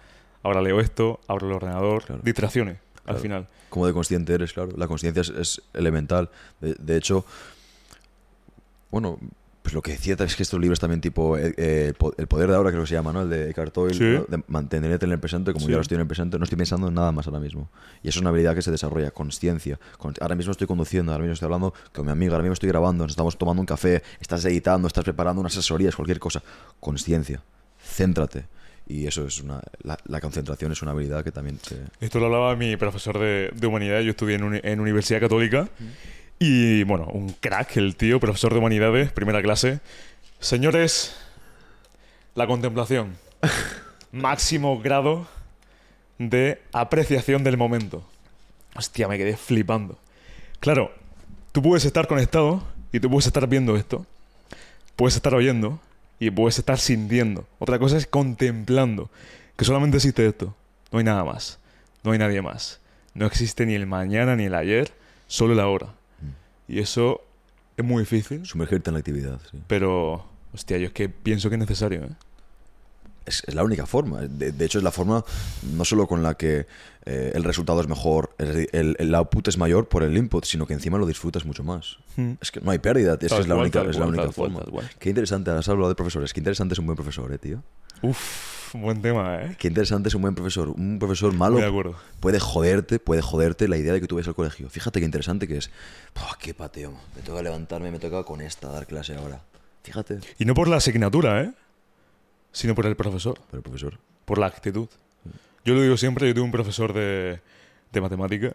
ahora 0.45 0.63
leo 0.63 0.79
esto, 0.79 1.19
abro 1.27 1.49
el 1.49 1.53
ordenador, 1.55 2.05
Claro. 2.05 2.21
distracciones, 2.25 2.79
al 3.07 3.17
final. 3.17 3.49
Cómo 3.71 3.87
de 3.89 3.93
consciente 3.93 4.33
eres, 4.35 4.53
claro. 4.53 4.71
La 4.77 4.87
conciencia 4.87 5.21
es, 5.23 5.31
es 5.31 5.63
elemental. 5.73 6.31
De, 6.61 6.75
de 6.79 6.97
hecho, 6.97 7.25
bueno, 8.91 9.19
pues 9.63 9.73
lo 9.75 9.81
que 9.83 9.93
decía 9.93 10.15
es 10.19 10.37
que 10.37 10.43
estos 10.43 10.61
libros 10.61 10.79
también 10.79 11.01
tipo 11.01 11.39
eh, 11.39 11.55
eh, 11.57 11.87
el 11.89 11.95
po- 11.95 12.13
El 12.19 12.27
poder 12.27 12.51
de 12.51 12.57
ahora 12.57 12.71
creo 12.71 12.83
que 12.83 12.89
se 12.89 12.95
llama, 12.95 13.13
¿no? 13.15 13.23
El 13.23 13.31
de 13.31 13.51
Eckhart 13.51 13.73
Tolle, 13.73 13.95
Sí. 13.95 14.05
¿no? 14.05 14.25
de 14.37 14.45
mantenerte 14.47 15.07
en 15.07 15.13
el 15.13 15.19
presente, 15.19 15.53
como 15.53 15.65
Sí. 15.65 15.71
yo 15.71 15.77
ahora 15.77 15.83
estoy 15.83 15.95
en 15.97 16.03
el 16.03 16.07
presente, 16.07 16.39
no 16.39 16.45
estoy 16.45 16.59
pensando 16.59 16.87
en 16.89 16.95
nada 16.95 17.11
más 17.13 17.27
ahora 17.27 17.41
mismo. 17.41 17.69
Y 18.03 18.09
eso 18.09 18.19
es 18.19 18.21
una 18.21 18.31
habilidad 18.31 18.55
que 18.55 18.61
se 18.63 18.71
desarrolla, 18.71 19.11
conciencia. 19.11 19.81
Con- 19.99 20.15
Ahora 20.21 20.35
mismo 20.37 20.53
estoy 20.53 20.67
conduciendo, 20.67 21.13
ahora 21.13 21.23
mismo 21.23 21.33
estoy 21.33 21.47
hablando 21.47 21.73
con 21.95 22.05
mi 22.05 22.13
amiga, 22.13 22.33
ahora 22.35 22.43
mismo 22.45 22.53
estoy 22.53 22.69
grabando, 22.69 23.05
nos 23.05 23.13
estamos 23.13 23.37
tomando 23.39 23.61
un 23.61 23.67
café, 23.67 24.03
estás 24.21 24.45
editando, 24.45 24.87
estás 24.87 25.03
preparando 25.03 25.41
unas 25.41 25.55
asesorías, 25.55 25.97
cualquier 25.97 26.19
cosa. 26.21 26.43
Conciencia, 26.79 27.43
céntrate. 27.83 28.45
Y 28.87 29.07
eso 29.07 29.27
es 29.27 29.41
una. 29.41 29.61
La, 29.83 29.97
la 30.05 30.21
concentración 30.21 30.73
es 30.73 30.83
una 30.83 30.91
habilidad 30.93 31.25
que 31.25 31.33
también 31.33 31.59
se. 31.63 31.79
Esto 32.01 32.19
lo 32.21 32.27
hablaba 32.27 32.55
mi 32.57 32.77
profesor 32.77 33.19
de, 33.19 33.51
de 33.55 33.67
humanidad. 33.67 34.01
Yo 34.01 34.11
estudié 34.11 34.37
en, 34.37 34.45
uni- 34.45 34.61
en 34.63 34.81
Universidad 34.81 35.21
Católica. 35.21 35.69
Y 36.39 36.83
bueno, 36.85 37.07
un 37.13 37.31
crack, 37.41 37.77
el 37.79 37.97
tío, 37.97 38.21
profesor 38.21 38.53
de 38.53 38.59
humanidades, 38.59 39.11
primera 39.13 39.41
clase. 39.41 39.81
Señores, 40.41 41.17
la 42.35 42.47
contemplación. 42.47 43.17
Máximo 44.13 44.81
grado 44.81 45.27
de 46.19 46.61
apreciación 46.73 47.43
del 47.45 47.57
momento. 47.57 48.07
Hostia, 48.77 49.09
me 49.09 49.17
quedé 49.19 49.37
flipando. 49.37 49.99
Claro, 50.61 50.93
tú 51.53 51.63
puedes 51.63 51.85
estar 51.85 52.07
conectado 52.07 52.63
y 52.93 53.01
tú 53.01 53.09
puedes 53.09 53.27
estar 53.27 53.47
viendo 53.49 53.77
esto. 53.77 54.05
Puedes 54.97 55.17
estar 55.17 55.35
oyendo 55.35 55.81
y 56.19 56.31
puedes 56.31 56.59
estar 56.59 56.79
sintiendo. 56.79 57.47
Otra 57.59 57.79
cosa 57.79 57.97
es 57.97 58.07
contemplando. 58.07 59.11
Que 59.57 59.65
solamente 59.65 59.97
existe 59.99 60.27
esto. 60.27 60.55
No 60.91 60.99
hay 60.99 61.05
nada 61.05 61.25
más. 61.25 61.59
No 62.03 62.13
hay 62.13 62.19
nadie 62.19 62.43
más. 62.43 62.81
No 63.15 63.27
existe 63.27 63.67
ni 63.67 63.75
el 63.75 63.87
mañana 63.87 64.37
ni 64.37 64.45
el 64.45 64.55
ayer, 64.55 64.93
solo 65.27 65.53
el 65.53 65.61
ahora. 65.61 65.95
Y 66.67 66.81
eso 66.81 67.23
es 67.77 67.85
muy 67.85 68.03
difícil, 68.03 68.47
Sumergirte 68.47 68.91
en 68.91 68.95
la 68.95 68.99
actividad, 69.01 69.41
sí. 69.51 69.61
pero, 69.67 70.27
hostia, 70.53 70.79
yo 70.79 70.87
es 70.87 70.93
que 70.93 71.09
pienso 71.09 71.49
que 71.49 71.57
es 71.57 71.61
necesario. 71.61 72.05
¿eh? 72.05 72.11
Es, 73.27 73.43
es 73.47 73.55
la 73.55 73.63
única 73.65 73.87
forma. 73.87 74.21
De, 74.23 74.53
de 74.53 74.65
hecho, 74.65 74.79
es 74.79 74.85
la 74.85 74.91
forma 74.91 75.25
no 75.73 75.85
solo 75.85 76.07
con 76.07 76.23
la 76.23 76.35
que 76.35 76.67
eh, 77.07 77.33
el 77.35 77.45
resultado 77.45 77.81
es 77.81 77.89
mejor, 77.89 78.35
el, 78.39 78.69
el- 78.73 78.97
el 78.99 79.15
output 79.15 79.49
es 79.49 79.57
mayor 79.59 79.89
por 79.89 80.03
el 80.03 80.17
input, 80.17 80.45
sino 80.45 80.67
que 80.67 80.75
encima 80.75 80.99
lo 80.99 81.07
disfrutas 81.07 81.45
mucho 81.45 81.65
más. 81.65 81.99
Mm. 82.17 82.33
Es 82.41 82.51
que 82.51 82.61
no 82.61 82.71
hay 82.71 82.79
pérdida, 82.79 83.17
es, 83.21 83.33
es 83.33 83.49
la 83.49 83.57
única, 83.57 83.83
es 83.83 83.97
la 83.97 84.07
única 84.07 84.31
forma. 84.33 84.63
Qué 84.99 85.09
interesante, 85.09 85.51
has 85.51 85.69
hablado 85.69 85.89
de 85.89 85.95
profesores, 85.95 86.33
qué 86.33 86.41
interesante 86.41 86.75
es 86.75 86.79
un 86.79 86.87
buen 86.87 86.97
profesor, 86.97 87.33
eh, 87.33 87.39
tío. 87.39 87.63
Uf, 88.03 88.73
buen 88.75 89.01
tema, 89.01 89.43
¿eh? 89.43 89.57
Qué 89.59 89.69
interesante 89.69 90.09
es 90.09 90.15
un 90.15 90.21
buen 90.23 90.35
profesor. 90.35 90.69
Un 90.69 90.99
profesor 90.99 91.33
malo 91.33 91.55
Muy 91.55 91.63
de 91.63 91.69
acuerdo. 91.69 91.97
puede 92.21 92.41
joderte, 92.41 92.99
puede 92.99 93.23
joderte 93.23 93.69
la 93.69 93.77
idea 93.79 93.93
de 93.95 94.01
que 94.01 94.07
tú 94.07 94.17
vayas 94.17 94.29
al 94.29 94.35
colegio. 94.35 94.69
Fíjate 94.69 95.01
qué 95.01 95.07
interesante 95.07 95.49
que 95.49 95.57
es. 95.59 95.71
Buah, 96.15 96.37
qué 96.39 96.53
pateo. 96.53 96.93
Me 97.17 97.23
toca 97.23 97.41
levantarme, 97.43 97.91
me 97.91 97.99
toca 97.99 98.23
con 98.25 98.41
esta 98.43 98.69
dar 98.69 98.87
clase 98.87 99.15
ahora. 99.15 99.41
Fíjate. 99.83 100.19
Y 100.39 100.45
no 100.45 100.55
por 100.55 100.69
la 100.69 100.77
asignatura, 100.77 101.43
¿eh? 101.43 101.53
Sino 102.55 102.75
por 102.75 102.87
el 102.87 102.97
profesor, 102.97 103.39
Pero 103.51 103.63
profesor. 103.63 103.99
por 104.25 104.39
la 104.39 104.47
actitud. 104.47 104.89
Yo 105.65 105.75
lo 105.75 105.83
digo 105.83 105.97
siempre, 105.97 106.27
yo 106.29 106.35
tuve 106.35 106.45
un 106.45 106.51
profesor 106.53 106.93
de, 106.95 107.41
de 107.93 108.01
matemática 108.01 108.53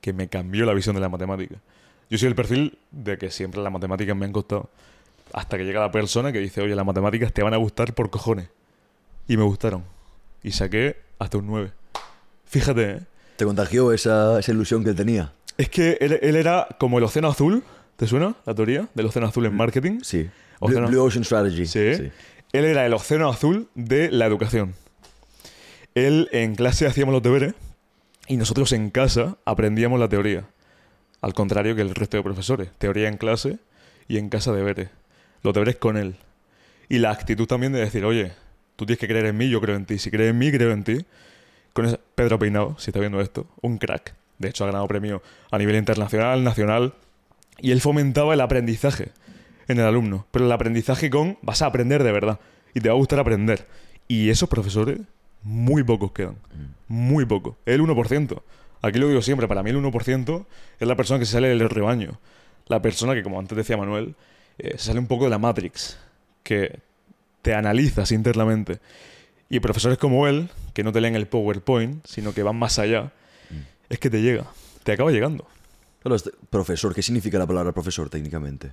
que 0.00 0.12
me 0.12 0.28
cambió 0.28 0.64
la 0.64 0.72
visión 0.74 0.94
de 0.94 1.00
la 1.00 1.08
matemática. 1.10 1.56
Yo 2.08 2.18
soy 2.18 2.28
el 2.28 2.34
perfil 2.34 2.78
de 2.90 3.18
que 3.18 3.30
siempre 3.30 3.62
las 3.62 3.72
matemáticas 3.72 4.16
me 4.16 4.24
han 4.26 4.32
costado. 4.32 4.70
Hasta 5.32 5.56
que 5.58 5.64
llega 5.64 5.80
la 5.80 5.90
persona 5.90 6.30
que 6.32 6.38
dice, 6.40 6.60
oye, 6.60 6.74
las 6.74 6.84
matemáticas 6.86 7.32
te 7.32 7.42
van 7.42 7.54
a 7.54 7.56
gustar 7.56 7.94
por 7.94 8.10
cojones. 8.10 8.48
Y 9.28 9.36
me 9.36 9.44
gustaron. 9.44 9.82
Y 10.42 10.52
saqué 10.52 10.96
hasta 11.18 11.38
un 11.38 11.46
9. 11.46 11.72
Fíjate, 12.46 12.90
¿eh? 12.90 13.00
¿Te 13.36 13.44
contagió 13.44 13.92
esa, 13.92 14.38
esa 14.38 14.52
ilusión 14.52 14.84
que 14.84 14.90
él 14.90 14.96
tenía? 14.96 15.32
Es 15.56 15.68
que 15.68 15.96
él, 16.00 16.18
él 16.22 16.36
era 16.36 16.68
como 16.78 16.98
el 16.98 17.04
océano 17.04 17.28
azul. 17.28 17.62
¿Te 17.96 18.06
suena 18.06 18.34
la 18.44 18.54
teoría 18.54 18.88
del 18.94 19.06
océano 19.06 19.28
azul 19.28 19.46
en 19.46 19.54
marketing? 19.56 20.00
Sí. 20.02 20.28
Blue, 20.60 20.86
Blue 20.86 21.02
Ocean 21.02 21.24
Strategy. 21.24 21.66
Sí. 21.66 22.10
Él 22.52 22.66
era 22.66 22.84
el 22.84 22.92
océano 22.92 23.30
azul 23.30 23.68
de 23.74 24.10
la 24.10 24.26
educación. 24.26 24.74
Él 25.94 26.28
en 26.32 26.54
clase 26.54 26.86
hacíamos 26.86 27.14
los 27.14 27.22
deberes 27.22 27.54
y 28.28 28.36
nosotros 28.36 28.72
en 28.72 28.90
casa 28.90 29.38
aprendíamos 29.46 29.98
la 29.98 30.08
teoría. 30.08 30.44
Al 31.22 31.32
contrario 31.32 31.74
que 31.74 31.80
el 31.80 31.94
resto 31.94 32.18
de 32.18 32.22
profesores. 32.22 32.68
Teoría 32.76 33.08
en 33.08 33.16
clase 33.16 33.58
y 34.06 34.18
en 34.18 34.28
casa 34.28 34.52
deberes. 34.52 34.90
Los 35.42 35.54
deberes 35.54 35.76
con 35.76 35.96
él. 35.96 36.16
Y 36.90 36.98
la 36.98 37.10
actitud 37.10 37.46
también 37.46 37.72
de 37.72 37.80
decir, 37.80 38.04
oye, 38.04 38.32
tú 38.76 38.84
tienes 38.84 38.98
que 38.98 39.08
creer 39.08 39.26
en 39.26 39.36
mí, 39.38 39.48
yo 39.48 39.60
creo 39.62 39.76
en 39.76 39.86
ti. 39.86 39.98
Si 39.98 40.10
crees 40.10 40.30
en 40.30 40.38
mí, 40.38 40.52
creo 40.52 40.72
en 40.72 40.84
ti. 40.84 41.06
Con 41.72 41.98
Pedro 42.14 42.38
Peinado, 42.38 42.76
si 42.78 42.90
está 42.90 43.00
viendo 43.00 43.20
esto, 43.22 43.46
un 43.62 43.78
crack. 43.78 44.14
De 44.38 44.50
hecho, 44.50 44.64
ha 44.64 44.66
ganado 44.66 44.86
premio 44.88 45.22
a 45.50 45.56
nivel 45.56 45.76
internacional, 45.76 46.44
nacional. 46.44 46.92
Y 47.60 47.70
él 47.70 47.80
fomentaba 47.80 48.34
el 48.34 48.42
aprendizaje 48.42 49.12
en 49.68 49.78
el 49.78 49.86
alumno. 49.86 50.26
Pero 50.30 50.46
el 50.46 50.52
aprendizaje 50.52 51.10
con 51.10 51.38
vas 51.42 51.62
a 51.62 51.66
aprender 51.66 52.02
de 52.02 52.12
verdad. 52.12 52.40
Y 52.74 52.80
te 52.80 52.88
va 52.88 52.94
a 52.94 52.98
gustar 52.98 53.18
aprender. 53.18 53.66
Y 54.08 54.30
esos 54.30 54.48
profesores, 54.48 54.98
muy 55.42 55.82
pocos 55.82 56.12
quedan. 56.12 56.36
Muy 56.88 57.24
pocos. 57.24 57.56
El 57.66 57.80
1%. 57.80 58.42
Aquí 58.82 58.98
lo 58.98 59.08
digo 59.08 59.22
siempre, 59.22 59.46
para 59.46 59.62
mí 59.62 59.70
el 59.70 59.76
1% 59.76 60.46
es 60.80 60.88
la 60.88 60.96
persona 60.96 61.18
que 61.20 61.26
se 61.26 61.32
sale 61.32 61.48
del 61.48 61.70
rebaño. 61.70 62.18
La 62.66 62.82
persona 62.82 63.14
que, 63.14 63.22
como 63.22 63.38
antes 63.38 63.56
decía 63.56 63.76
Manuel, 63.76 64.14
eh, 64.58 64.72
se 64.78 64.86
sale 64.86 64.98
un 64.98 65.06
poco 65.06 65.24
de 65.24 65.30
la 65.30 65.38
Matrix. 65.38 65.98
Que 66.42 66.80
te 67.42 67.54
analizas 67.54 68.12
internamente. 68.12 68.80
Y 69.48 69.60
profesores 69.60 69.98
como 69.98 70.26
él, 70.26 70.48
que 70.74 70.82
no 70.82 70.92
te 70.92 71.00
leen 71.00 71.14
el 71.14 71.26
PowerPoint, 71.26 72.04
sino 72.06 72.32
que 72.32 72.42
van 72.42 72.56
más 72.56 72.78
allá, 72.78 73.12
es 73.88 73.98
que 73.98 74.08
te 74.10 74.22
llega. 74.22 74.46
Te 74.82 74.92
acaba 74.92 75.10
llegando. 75.10 75.46
Claro, 76.00 76.16
este- 76.16 76.30
profesor, 76.50 76.94
¿qué 76.94 77.02
significa 77.02 77.38
la 77.38 77.46
palabra 77.46 77.72
profesor 77.72 78.08
técnicamente? 78.08 78.72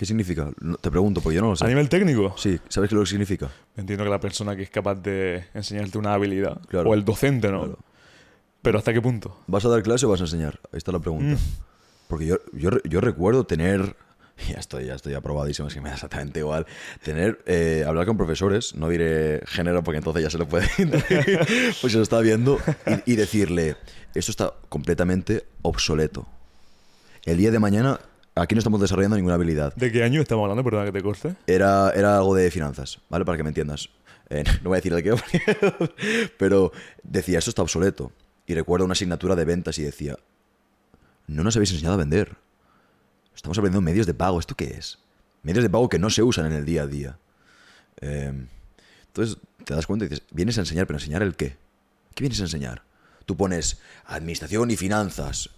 ¿Qué 0.00 0.06
significa? 0.06 0.50
No- 0.62 0.78
te 0.78 0.90
pregunto, 0.90 1.20
porque 1.20 1.36
yo 1.36 1.42
no 1.42 1.50
lo 1.50 1.56
sé. 1.56 1.66
A 1.66 1.68
nivel 1.68 1.90
técnico, 1.90 2.34
Sí, 2.38 2.58
¿sabes 2.70 2.88
qué 2.88 2.94
es 2.94 2.98
lo 2.98 3.00
que 3.02 3.10
significa? 3.10 3.50
Entiendo 3.76 4.02
que 4.02 4.08
la 4.08 4.18
persona 4.18 4.56
que 4.56 4.62
es 4.62 4.70
capaz 4.70 4.94
de 4.94 5.44
enseñarte 5.52 5.98
una 5.98 6.14
habilidad. 6.14 6.58
Claro. 6.68 6.88
O 6.88 6.94
el 6.94 7.04
docente, 7.04 7.52
¿no? 7.52 7.64
Claro. 7.64 7.78
Pero 8.62 8.78
¿hasta 8.78 8.94
qué 8.94 9.02
punto? 9.02 9.36
¿Vas 9.46 9.62
a 9.66 9.68
dar 9.68 9.82
clase 9.82 10.06
o 10.06 10.08
vas 10.08 10.22
a 10.22 10.24
enseñar? 10.24 10.58
Ahí 10.72 10.78
está 10.78 10.90
la 10.90 11.00
pregunta. 11.00 11.34
Mm. 11.34 11.38
Porque 12.08 12.24
yo, 12.24 12.38
yo, 12.54 12.70
yo 12.88 13.02
recuerdo 13.02 13.44
tener, 13.44 13.94
ya 14.48 14.56
estoy, 14.58 14.86
ya 14.86 14.94
estoy 14.94 15.12
aprobadísimo, 15.12 15.68
es 15.68 15.74
que 15.74 15.82
me 15.82 15.90
da 15.90 15.96
exactamente 15.96 16.38
igual, 16.40 16.64
tener, 17.02 17.42
eh, 17.44 17.84
hablar 17.86 18.06
con 18.06 18.16
profesores, 18.16 18.74
no 18.74 18.88
diré 18.88 19.42
género 19.48 19.84
porque 19.84 19.98
entonces 19.98 20.22
ya 20.22 20.30
se 20.30 20.38
lo 20.38 20.48
puede 20.48 20.66
pues 21.82 21.92
se 21.92 21.98
lo 21.98 22.02
está 22.02 22.20
viendo, 22.20 22.58
y, 23.04 23.12
y 23.12 23.16
decirle, 23.16 23.76
esto 24.14 24.30
está 24.30 24.54
completamente 24.70 25.44
obsoleto. 25.60 26.26
El 27.26 27.36
día 27.36 27.50
de 27.50 27.58
mañana, 27.58 28.00
aquí 28.40 28.54
no 28.54 28.58
estamos 28.58 28.80
desarrollando 28.80 29.16
ninguna 29.16 29.34
habilidad. 29.34 29.74
¿De 29.74 29.92
qué 29.92 30.02
año 30.02 30.20
estamos 30.20 30.42
hablando? 30.42 30.64
Perdona 30.64 30.86
que 30.86 30.92
te 30.92 31.02
corte. 31.02 31.36
Era, 31.46 31.90
era 31.90 32.16
algo 32.16 32.34
de 32.34 32.50
finanzas, 32.50 33.00
¿vale? 33.08 33.24
Para 33.24 33.36
que 33.36 33.42
me 33.42 33.50
entiendas. 33.50 33.90
Eh, 34.30 34.44
no 34.62 34.70
voy 34.70 34.76
a 34.76 34.80
decir 34.80 34.94
de 34.94 35.02
qué, 35.02 36.30
pero 36.38 36.72
decía, 37.02 37.38
esto 37.38 37.50
está 37.50 37.62
obsoleto. 37.62 38.12
Y 38.46 38.54
recuerdo 38.54 38.84
una 38.84 38.92
asignatura 38.92 39.36
de 39.36 39.44
ventas 39.44 39.78
y 39.78 39.82
decía, 39.82 40.16
no 41.26 41.44
nos 41.44 41.56
habéis 41.56 41.72
enseñado 41.72 41.94
a 41.94 41.98
vender. 41.98 42.36
Estamos 43.34 43.58
aprendiendo 43.58 43.82
medios 43.82 44.06
de 44.06 44.14
pago. 44.14 44.40
¿Esto 44.40 44.56
qué 44.56 44.74
es? 44.76 44.98
Medios 45.42 45.62
de 45.62 45.70
pago 45.70 45.88
que 45.88 45.98
no 45.98 46.10
se 46.10 46.22
usan 46.22 46.46
en 46.46 46.52
el 46.52 46.64
día 46.64 46.82
a 46.82 46.86
día. 46.86 47.18
Eh, 48.00 48.46
entonces 49.06 49.38
te 49.64 49.74
das 49.74 49.86
cuenta 49.86 50.06
y 50.06 50.08
dices, 50.08 50.26
vienes 50.32 50.56
a 50.58 50.62
enseñar, 50.62 50.86
pero 50.86 50.98
¿enseñar 50.98 51.22
el 51.22 51.36
qué? 51.36 51.56
¿Qué 52.14 52.22
vienes 52.22 52.40
a 52.40 52.44
enseñar? 52.44 52.82
Tú 53.26 53.36
pones 53.36 53.80
administración 54.06 54.70
y 54.70 54.76
finanzas, 54.76 55.50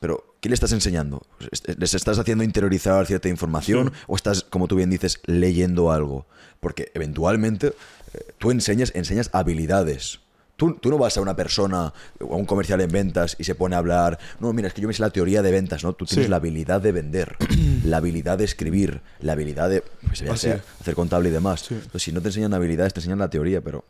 pero 0.00 0.29
¿qué 0.40 0.48
le 0.48 0.54
estás 0.54 0.72
enseñando? 0.72 1.22
¿Est- 1.50 1.68
¿Les 1.78 1.94
estás 1.94 2.18
haciendo 2.18 2.44
interiorizar 2.44 3.06
cierta 3.06 3.28
información 3.28 3.92
o 4.06 4.16
estás, 4.16 4.42
como 4.44 4.68
tú 4.68 4.76
bien 4.76 4.90
dices, 4.90 5.20
leyendo 5.26 5.90
algo? 5.92 6.26
Porque 6.60 6.90
eventualmente 6.94 7.68
eh, 8.14 8.18
tú 8.38 8.50
enseñas, 8.50 8.92
enseñas 8.94 9.30
habilidades. 9.32 10.20
Tú, 10.56 10.74
tú 10.74 10.90
no 10.90 10.98
vas 10.98 11.16
a 11.16 11.22
una 11.22 11.34
persona 11.36 11.94
o 12.20 12.34
a 12.34 12.36
un 12.36 12.44
comercial 12.44 12.82
en 12.82 12.90
ventas 12.90 13.34
y 13.38 13.44
se 13.44 13.54
pone 13.54 13.76
a 13.76 13.78
hablar, 13.78 14.18
no, 14.40 14.52
mira, 14.52 14.68
es 14.68 14.74
que 14.74 14.82
yo 14.82 14.88
me 14.88 14.92
sé 14.92 15.00
la 15.00 15.08
teoría 15.08 15.40
de 15.40 15.50
ventas, 15.50 15.82
¿no? 15.84 15.94
Tú 15.94 16.04
tienes 16.04 16.26
Sí. 16.26 16.30
la 16.30 16.36
habilidad 16.36 16.82
de 16.82 16.92
vender, 16.92 17.36
la 17.86 17.96
habilidad 17.96 18.36
de 18.36 18.44
escribir, 18.44 19.00
la 19.20 19.32
habilidad 19.32 19.70
de 19.70 19.82
pues, 20.06 20.20
hacer 20.22 20.62
contable 20.94 21.30
y 21.30 21.32
demás. 21.32 21.62
Sí. 21.62 21.74
Entonces, 21.76 22.02
si 22.02 22.12
no 22.12 22.20
te 22.20 22.28
enseñan 22.28 22.52
habilidades, 22.52 22.92
te 22.92 23.00
enseñan 23.00 23.20
la 23.20 23.30
teoría, 23.30 23.62
pero... 23.62 23.86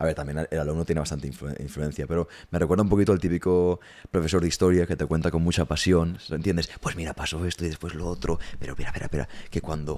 A 0.00 0.04
ver, 0.04 0.14
también 0.14 0.46
el 0.50 0.58
alumno 0.60 0.84
tiene 0.84 1.00
bastante 1.00 1.28
influ- 1.28 1.60
influencia, 1.60 2.06
pero 2.06 2.28
me 2.50 2.58
recuerda 2.58 2.84
un 2.84 2.88
poquito 2.88 3.12
al 3.12 3.18
típico 3.18 3.80
profesor 4.10 4.40
de 4.40 4.48
historia 4.48 4.86
que 4.86 4.94
te 4.96 5.04
cuenta 5.06 5.30
con 5.32 5.42
mucha 5.42 5.64
pasión, 5.64 6.18
¿entiendes? 6.30 6.70
Pues 6.80 6.94
mira, 6.94 7.14
pasó 7.14 7.44
esto 7.44 7.64
y 7.64 7.68
después 7.68 7.94
lo 7.94 8.06
otro, 8.06 8.38
pero 8.60 8.72
espera, 8.72 8.90
espera, 8.90 9.06
espera, 9.06 9.28
que 9.50 9.60
cuando... 9.60 9.97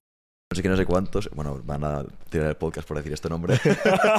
No 0.52 0.56
sé 0.56 0.62
qué, 0.62 0.68
no 0.68 0.76
sé 0.76 0.84
cuántos, 0.84 1.30
bueno, 1.32 1.62
van 1.64 1.84
a 1.84 2.04
tirar 2.28 2.48
el 2.48 2.56
podcast 2.56 2.88
por 2.88 2.96
decir 2.96 3.12
este 3.12 3.28
nombre, 3.28 3.56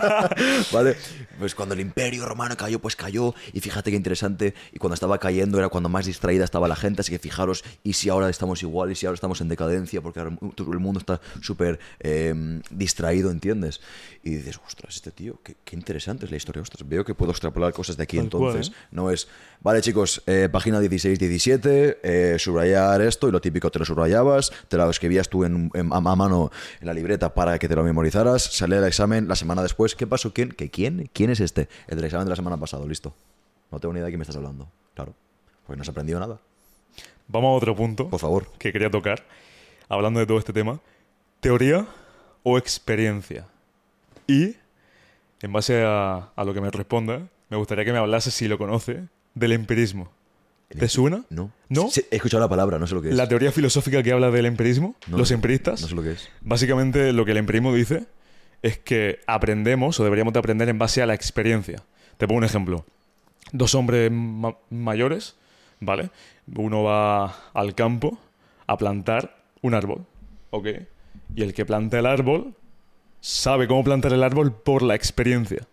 ¿vale? 0.72 0.96
Pues 1.38 1.54
cuando 1.54 1.74
el 1.76 1.82
imperio 1.82 2.26
romano 2.26 2.56
cayó, 2.56 2.80
pues 2.80 2.96
cayó, 2.96 3.36
y 3.52 3.60
fíjate 3.60 3.92
qué 3.92 3.98
interesante, 3.98 4.54
y 4.72 4.80
cuando 4.80 4.94
estaba 4.94 5.18
cayendo 5.18 5.58
era 5.58 5.68
cuando 5.68 5.90
más 5.90 6.06
distraída 6.06 6.46
estaba 6.46 6.70
la 6.70 6.78
gente, 6.78 7.02
así 7.02 7.12
que 7.12 7.20
fijaros, 7.20 7.66
y 7.84 7.92
si 7.92 8.08
ahora 8.08 8.30
estamos 8.30 8.64
igual, 8.64 8.94
y 8.94 8.96
si 8.96 9.08
ahora 9.08 9.16
estamos 9.16 9.42
en 9.42 9.50
decadencia, 9.50 10.00
porque 10.00 10.22
ahora 10.22 10.38
el 10.58 10.80
mundo 10.80 11.02
está 11.02 11.20
súper 11.42 11.82
eh, 12.00 12.62
distraído, 12.70 13.30
¿entiendes? 13.30 13.82
Y 14.24 14.36
dices, 14.36 14.58
ostras, 14.66 14.96
este 14.96 15.12
tío, 15.12 15.38
qué, 15.44 15.58
qué 15.66 15.76
interesante 15.76 16.24
es 16.24 16.32
la 16.32 16.38
historia, 16.38 16.62
ostras, 16.62 16.88
veo 16.88 17.04
que 17.04 17.14
puedo 17.14 17.32
extrapolar 17.32 17.74
cosas 17.74 17.98
de 17.98 18.04
aquí 18.04 18.16
Tal 18.16 18.30
cual, 18.30 18.44
entonces. 18.44 18.74
¿eh? 18.74 18.88
No 18.92 19.12
es, 19.12 19.28
vale 19.62 19.82
chicos, 19.82 20.22
eh, 20.28 20.50
página 20.52 20.80
16-17, 20.82 21.98
eh, 22.04 22.36
subrayar 22.40 23.02
esto, 23.02 23.28
y 23.28 23.32
lo 23.32 23.42
típico 23.42 23.70
te 23.72 23.80
lo 23.80 23.86
subrayabas, 23.86 24.52
te 24.68 24.78
lo 24.78 24.90
escribías 24.90 25.30
tú 25.30 25.44
en, 25.46 25.70
en- 25.74 25.94
a 25.94 26.00
mano 26.02 26.52
en 26.80 26.88
la 26.88 26.94
libreta 26.94 27.34
para 27.34 27.58
que 27.60 27.68
te 27.68 27.76
lo 27.76 27.84
memorizaras, 27.84 28.42
salía 28.44 28.80
el 28.80 28.86
examen 28.86 29.28
la 29.28 29.36
semana 29.36 29.62
después, 29.64 29.96
¿qué 29.96 30.08
pasó? 30.08 30.34
¿Quién? 30.34 30.50
¿Qué 30.52 30.70
quién? 30.70 31.10
¿Quién 31.14 31.30
es 31.30 31.40
este? 31.40 31.70
El 31.88 31.98
del 31.98 32.06
examen 32.06 32.26
de 32.26 32.30
la 32.32 32.36
semana 32.36 32.58
pasada, 32.58 32.86
listo. 32.86 33.14
No 33.72 33.80
tengo 33.80 33.94
ni 33.94 34.00
idea 34.00 34.08
de 34.08 34.12
qué 34.12 34.18
me 34.18 34.24
estás 34.24 34.36
hablando, 34.36 34.68
claro. 34.96 35.14
Porque 35.66 35.78
no 35.78 35.82
has 35.84 35.90
aprendido 35.90 36.20
nada. 36.20 36.40
Vamos 37.28 37.50
a 37.50 37.58
otro 37.58 37.76
punto 37.76 38.10
Por 38.10 38.20
favor. 38.20 38.48
que 38.58 38.74
quería 38.74 38.90
tocar, 38.92 39.24
hablando 39.88 40.20
de 40.20 40.26
todo 40.26 40.38
este 40.40 40.52
tema. 40.52 40.80
¿Teoría 41.40 41.88
o 42.44 42.58
experiencia? 42.58 43.46
Y, 44.28 44.56
en 45.42 45.54
base 45.54 45.84
a, 45.86 46.30
a 46.36 46.44
lo 46.44 46.54
que 46.54 46.60
me 46.62 46.70
responda, 46.70 47.22
me 47.50 47.58
gustaría 47.58 47.86
que 47.86 47.92
me 47.94 48.00
hablase, 48.00 48.32
si 48.32 48.48
lo 48.48 48.58
conoce, 48.58 49.04
del 49.36 49.52
empirismo. 49.54 50.12
¿Te 50.70 50.88
suena? 50.88 51.24
No. 51.30 51.52
¿No? 51.68 51.90
He 52.12 52.16
escuchado 52.16 52.42
la 52.42 52.48
palabra, 52.50 52.80
no 52.80 52.88
sé 52.88 52.96
lo 52.96 53.02
que 53.02 53.10
es. 53.10 53.16
La 53.16 53.28
teoría 53.28 53.52
filosófica 53.52 54.02
que 54.04 54.12
habla 54.14 54.32
del 54.32 54.46
empirismo, 54.46 54.96
No 55.08 55.18
los 55.18 55.32
empiristas, 55.32 55.82
No 55.82 55.88
sé 55.90 55.96
lo 55.96 56.02
que 56.04 56.12
es. 56.12 56.30
básicamente 56.42 57.12
lo 57.12 57.26
que 57.26 57.32
el 57.32 57.38
empirismo 57.38 57.74
dice 57.74 58.06
es 58.62 58.78
que 58.78 59.20
aprendemos 59.28 60.00
o 60.00 60.04
deberíamos 60.06 60.32
de 60.34 60.40
aprender 60.40 60.70
en 60.70 60.78
base 60.80 61.02
a 61.02 61.06
la 61.06 61.14
experiencia. 61.14 61.84
Te 62.18 62.26
pongo 62.28 62.38
un 62.38 62.46
ejemplo. 62.46 62.86
Dos 63.52 63.76
hombres 63.76 64.10
ma- 64.12 64.56
mayores, 64.70 65.36
¿vale? 65.82 66.10
Uno 66.56 66.84
va 66.84 67.36
al 67.54 67.76
campo 67.76 68.18
a 68.68 68.78
plantar 68.78 69.44
un 69.62 69.74
árbol, 69.74 70.06
¿ok? 70.52 70.68
Y 71.36 71.42
el 71.44 71.54
que 71.54 71.66
planta 71.66 72.00
el 72.00 72.06
árbol 72.06 72.54
sabe 73.20 73.68
cómo 73.68 73.84
plantar 73.84 74.14
el 74.14 74.24
árbol 74.24 74.54
por 74.54 74.84
la 74.84 74.96
experiencia. 74.96 75.68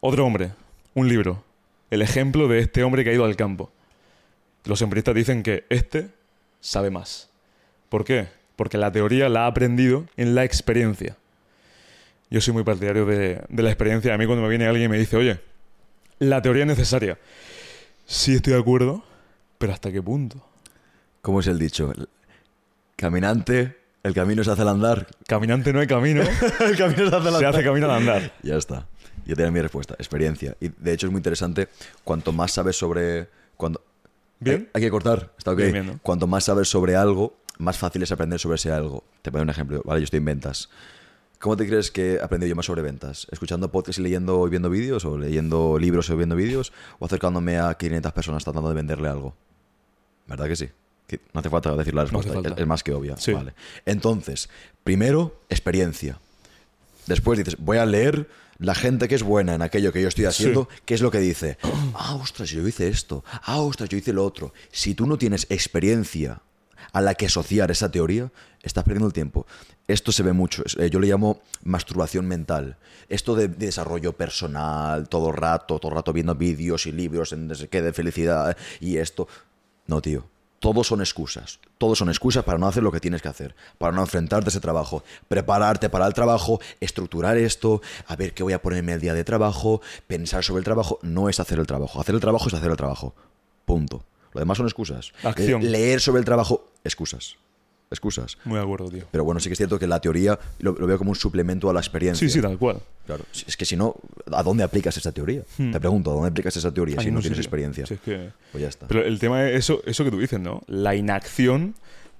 Otro 0.00 0.24
hombre, 0.24 0.52
un 0.94 1.08
libro, 1.08 1.44
el 1.90 2.02
ejemplo 2.02 2.48
de 2.48 2.60
este 2.60 2.82
hombre 2.82 3.04
que 3.04 3.10
ha 3.10 3.14
ido 3.14 3.24
al 3.24 3.36
campo. 3.36 3.70
Los 4.64 4.82
empiristas 4.82 5.14
dicen 5.14 5.42
que 5.42 5.64
este 5.68 6.08
sabe 6.60 6.90
más. 6.90 7.30
¿Por 7.88 8.04
qué? 8.04 8.28
Porque 8.56 8.78
la 8.78 8.92
teoría 8.92 9.28
la 9.28 9.44
ha 9.44 9.46
aprendido 9.46 10.06
en 10.16 10.34
la 10.34 10.44
experiencia. 10.44 11.16
Yo 12.30 12.40
soy 12.40 12.54
muy 12.54 12.62
partidario 12.62 13.06
de, 13.06 13.42
de 13.48 13.62
la 13.62 13.70
experiencia. 13.70 14.14
A 14.14 14.18
mí 14.18 14.26
cuando 14.26 14.42
me 14.42 14.48
viene 14.48 14.66
alguien 14.66 14.86
y 14.86 14.88
me 14.88 14.98
dice, 14.98 15.16
oye, 15.16 15.40
la 16.20 16.42
teoría 16.42 16.62
es 16.62 16.68
necesaria. 16.68 17.18
Sí 18.06 18.34
estoy 18.34 18.52
de 18.52 18.60
acuerdo, 18.60 19.02
pero 19.58 19.72
¿hasta 19.72 19.90
qué 19.90 20.02
punto? 20.02 20.44
¿Cómo 21.22 21.40
es 21.40 21.46
el 21.46 21.58
dicho? 21.58 21.92
Caminante 22.96 23.76
El 24.02 24.14
camino 24.14 24.44
se 24.44 24.50
hace 24.50 24.62
al 24.62 24.68
andar. 24.68 25.06
Caminante 25.26 25.72
no 25.72 25.80
hay 25.80 25.86
camino, 25.86 26.22
el 26.60 26.76
camino 26.76 27.10
se 27.10 27.16
hace 27.16 27.28
al 27.28 27.38
se 27.38 27.46
hace 27.46 27.64
camino 27.64 27.86
al 27.86 27.98
andar. 27.98 28.32
Ya 28.42 28.56
está. 28.56 28.86
Ya 29.30 29.36
tenía 29.36 29.52
mi 29.52 29.60
respuesta. 29.60 29.94
Experiencia. 29.94 30.56
Y 30.60 30.70
de 30.76 30.92
hecho 30.92 31.06
es 31.06 31.12
muy 31.12 31.20
interesante. 31.20 31.68
Cuanto 32.02 32.32
más 32.32 32.50
sabes 32.50 32.76
sobre. 32.76 33.28
Cuando... 33.56 33.80
¿Bien? 34.40 34.68
Hay, 34.72 34.80
hay 34.80 34.86
que 34.88 34.90
cortar. 34.90 35.32
Está 35.38 35.52
ok. 35.52 35.58
Bien, 35.58 35.72
bien, 35.72 35.86
¿no? 35.86 36.00
Cuanto 36.02 36.26
más 36.26 36.42
sabes 36.42 36.68
sobre 36.68 36.96
algo, 36.96 37.36
más 37.58 37.78
fácil 37.78 38.02
es 38.02 38.10
aprender 38.10 38.40
sobre 38.40 38.56
ese 38.56 38.72
algo. 38.72 39.04
Te 39.22 39.30
pongo 39.30 39.44
un 39.44 39.50
ejemplo. 39.50 39.82
Vale, 39.84 40.00
yo 40.00 40.04
estoy 40.04 40.18
en 40.18 40.24
ventas. 40.24 40.68
¿Cómo 41.38 41.56
te 41.56 41.64
crees 41.64 41.92
que 41.92 42.14
he 42.14 42.20
aprendido 42.20 42.48
yo 42.48 42.56
más 42.56 42.66
sobre 42.66 42.82
ventas? 42.82 43.28
¿Escuchando 43.30 43.70
podcasts 43.70 44.00
y 44.00 44.02
leyendo 44.02 44.44
y 44.48 44.50
viendo 44.50 44.68
vídeos? 44.68 45.04
¿O 45.04 45.16
leyendo 45.16 45.78
libros 45.78 46.10
y 46.10 46.14
viendo 46.14 46.34
vídeos? 46.34 46.72
¿O 46.98 47.06
acercándome 47.06 47.56
a 47.56 47.72
500 47.74 48.12
personas 48.12 48.42
tratando 48.42 48.68
de 48.68 48.74
venderle 48.74 49.08
algo? 49.08 49.36
¿Verdad 50.26 50.48
que 50.48 50.56
sí? 50.56 50.70
Que 51.06 51.20
no 51.32 51.38
hace 51.38 51.50
falta 51.50 51.76
decir 51.76 51.94
la 51.94 52.02
respuesta. 52.02 52.34
es 52.56 52.66
más 52.66 52.82
que 52.82 52.92
obvia. 52.92 53.16
Sí. 53.16 53.32
Vale. 53.32 53.54
Entonces, 53.86 54.50
primero, 54.82 55.40
experiencia. 55.48 56.18
Después 57.06 57.38
dices, 57.38 57.56
voy 57.58 57.78
a 57.78 57.86
leer 57.86 58.28
la 58.60 58.74
gente 58.74 59.08
que 59.08 59.14
es 59.16 59.22
buena 59.22 59.54
en 59.54 59.62
aquello 59.62 59.92
que 59.92 60.00
yo 60.02 60.08
estoy 60.08 60.26
haciendo, 60.26 60.68
qué 60.84 60.94
es 60.94 61.00
lo 61.00 61.10
que 61.10 61.18
dice. 61.18 61.58
Ah, 61.94 62.14
ostras, 62.14 62.50
yo 62.50 62.66
hice 62.66 62.88
esto. 62.88 63.24
Ah, 63.42 63.58
ostras, 63.60 63.88
yo 63.88 63.98
hice 63.98 64.12
lo 64.12 64.24
otro. 64.24 64.52
Si 64.70 64.94
tú 64.94 65.06
no 65.06 65.18
tienes 65.18 65.46
experiencia 65.50 66.40
a 66.92 67.00
la 67.00 67.14
que 67.14 67.26
asociar 67.26 67.70
esa 67.70 67.90
teoría, 67.90 68.30
estás 68.62 68.84
perdiendo 68.84 69.06
el 69.06 69.12
tiempo. 69.12 69.46
Esto 69.88 70.12
se 70.12 70.22
ve 70.22 70.32
mucho. 70.32 70.62
eh, 70.78 70.88
Yo 70.90 70.98
le 71.00 71.08
llamo 71.08 71.40
masturbación 71.64 72.26
mental. 72.26 72.78
Esto 73.08 73.34
de, 73.34 73.48
de 73.48 73.66
desarrollo 73.66 74.12
personal, 74.16 75.08
todo 75.08 75.30
el 75.30 75.36
rato, 75.36 75.78
todo 75.78 75.90
el 75.92 75.96
rato 75.96 76.12
viendo 76.12 76.34
vídeos 76.34 76.86
y 76.86 76.92
libros 76.92 77.32
en 77.32 77.48
de 77.48 77.92
felicidad 77.92 78.56
y 78.80 78.96
esto. 78.98 79.26
No, 79.86 80.00
tío. 80.00 80.26
Todos 80.60 80.86
son 80.86 81.00
excusas. 81.00 81.58
Todos 81.78 81.98
son 81.98 82.08
excusas 82.10 82.44
para 82.44 82.58
no 82.58 82.68
hacer 82.68 82.82
lo 82.82 82.92
que 82.92 83.00
tienes 83.00 83.22
que 83.22 83.28
hacer. 83.28 83.56
Para 83.78 83.92
no 83.92 84.02
enfrentarte 84.02 84.48
a 84.48 84.50
ese 84.50 84.60
trabajo. 84.60 85.02
Prepararte 85.26 85.88
para 85.88 86.06
el 86.06 86.12
trabajo, 86.14 86.60
estructurar 86.80 87.36
esto, 87.38 87.80
a 88.06 88.14
ver 88.14 88.34
qué 88.34 88.42
voy 88.42 88.52
a 88.52 88.60
ponerme 88.62 88.92
el 88.92 89.00
día 89.00 89.14
de 89.14 89.24
trabajo, 89.24 89.80
pensar 90.06 90.44
sobre 90.44 90.58
el 90.60 90.64
trabajo. 90.64 90.98
No 91.02 91.28
es 91.30 91.40
hacer 91.40 91.58
el 91.58 91.66
trabajo. 91.66 92.00
Hacer 92.00 92.14
el 92.14 92.20
trabajo 92.20 92.48
es 92.48 92.54
hacer 92.54 92.70
el 92.70 92.76
trabajo. 92.76 93.14
Punto. 93.64 94.04
Lo 94.34 94.38
demás 94.40 94.58
son 94.58 94.66
excusas. 94.66 95.12
Acción. 95.24 95.62
Le- 95.62 95.70
leer 95.70 96.00
sobre 96.00 96.18
el 96.20 96.24
trabajo, 96.26 96.66
excusas. 96.84 97.36
Excusas. 97.90 98.38
Muy 98.44 98.56
de 98.56 98.62
acuerdo, 98.62 98.88
tío. 98.88 99.04
Pero 99.10 99.24
bueno, 99.24 99.40
sí 99.40 99.48
que 99.48 99.54
es 99.54 99.58
cierto 99.58 99.76
que 99.78 99.86
la 99.88 100.00
teoría 100.00 100.38
lo, 100.60 100.72
lo 100.72 100.86
veo 100.86 100.96
como 100.96 101.10
un 101.10 101.16
suplemento 101.16 101.68
a 101.68 101.72
la 101.72 101.80
experiencia. 101.80 102.26
Sí, 102.28 102.32
sí, 102.32 102.40
tal 102.40 102.56
cual. 102.56 102.78
Claro. 103.04 103.24
Es 103.46 103.56
que 103.56 103.64
si 103.64 103.76
no, 103.76 103.96
¿a 104.32 104.42
dónde 104.44 104.62
aplicas 104.62 104.96
esa 104.96 105.10
teoría? 105.10 105.42
Te 105.56 105.80
pregunto, 105.80 106.12
¿a 106.12 106.14
dónde 106.14 106.28
aplicas 106.28 106.56
esa 106.56 106.72
teoría 106.72 106.96
Ay, 107.00 107.06
si 107.06 107.10
no, 107.10 107.20
tienes 107.20 107.38
experiencia? 107.40 107.86
Si 107.86 107.94
es 107.94 108.00
que- 108.00 108.30
Pues 108.52 108.62
ya 108.62 108.68
está. 108.68 108.86
Pero 108.86 109.02
el 109.04 109.18
tema 109.18 109.48
es 109.48 109.56
eso, 109.56 109.82
eso 109.86 110.04
que 110.04 110.10
tú 110.12 110.20
dices, 110.20 110.38
¿no? 110.38 110.62
La 110.68 110.94
inacción 110.94 111.74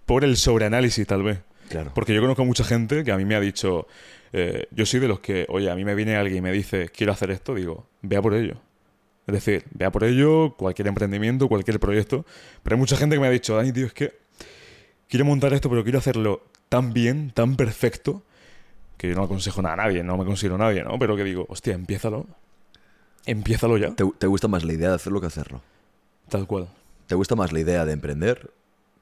por 0.07 0.25
el 0.25 0.37
sobreanálisis, 0.37 1.07
tal 1.07 1.23
vez. 1.23 1.39
Claro. 1.69 1.93
Porque 1.95 2.13
yo 2.15 2.21
conozco 2.21 2.43
a 2.43 2.47
mucha 2.47 2.65
gente 2.65 3.05
que 3.05 3.13
a 3.13 3.17
mí 3.17 3.25
me 3.25 3.37
ha 3.37 3.41
dicho, 3.41 3.87
eh, 4.33 4.67
yo 4.73 4.85
soy 4.87 4.99
de 4.99 5.07
los 5.07 5.21
que, 5.21 5.47
oye, 5.49 5.71
a 5.71 5.77
mí 5.77 5.85
me 5.85 5.95
viene 5.95 6.17
alguien 6.17 6.39
y 6.39 6.41
me 6.41 6.51
dice, 6.51 6.89
quiero 6.89 7.13
hacer 7.13 7.31
esto, 7.31 7.55
digo, 7.55 7.87
vea 8.03 8.21
por 8.21 8.35
ello. 8.35 8.57
Es 9.29 9.35
decir, 9.35 9.63
vea 9.71 9.93
por 9.93 10.03
ello 10.03 10.57
cualquier 10.59 10.89
emprendimiento, 10.89 11.47
cualquier 11.49 11.79
proyecto. 11.79 12.27
Pero 12.65 12.75
hay 12.75 12.81
mucha 12.81 12.97
gente 12.97 13.15
que 13.15 13.21
me 13.21 13.29
ha 13.29 13.31
dicho, 13.31 13.55
Dani, 13.55 13.71
tío, 13.71 13.87
es 13.87 13.93
que 13.93 14.19
quiero 15.11 15.27
montar 15.27 15.53
esto, 15.53 15.69
pero 15.69 15.83
quiero 15.83 15.99
hacerlo 15.99 16.43
tan 16.69 16.95
bien, 16.95 17.33
tan 17.33 17.57
perfecto, 17.57 18.23
que 18.97 19.09
yo 19.09 19.15
no 19.15 19.25
aconsejo 19.25 19.61
nada 19.61 19.75
a 19.75 19.77
nadie, 19.89 20.03
no 20.03 20.17
me 20.17 20.25
considero 20.25 20.57
nadie, 20.57 20.83
¿no? 20.85 20.99
Pero 20.99 21.17
que 21.17 21.25
digo, 21.25 21.47
hostia, 21.49 21.75
empiézalo. 21.75 22.27
Empiézalo 23.27 23.77
ya. 23.77 23.95
¿Te, 23.95 24.05
te 24.19 24.27
gusta 24.27 24.49
más 24.49 24.65
la 24.65 24.73
idea 24.73 24.89
de 24.91 24.95
hacerlo 24.95 25.21
que 25.21 25.27
hacerlo? 25.27 25.61
Tal 26.29 26.47
cual. 26.47 26.69
¿Te 27.07 27.15
gusta 27.15 27.35
más 27.35 27.53
la 27.53 27.61
idea 27.61 27.85
de 27.85 27.93
emprender 27.93 28.51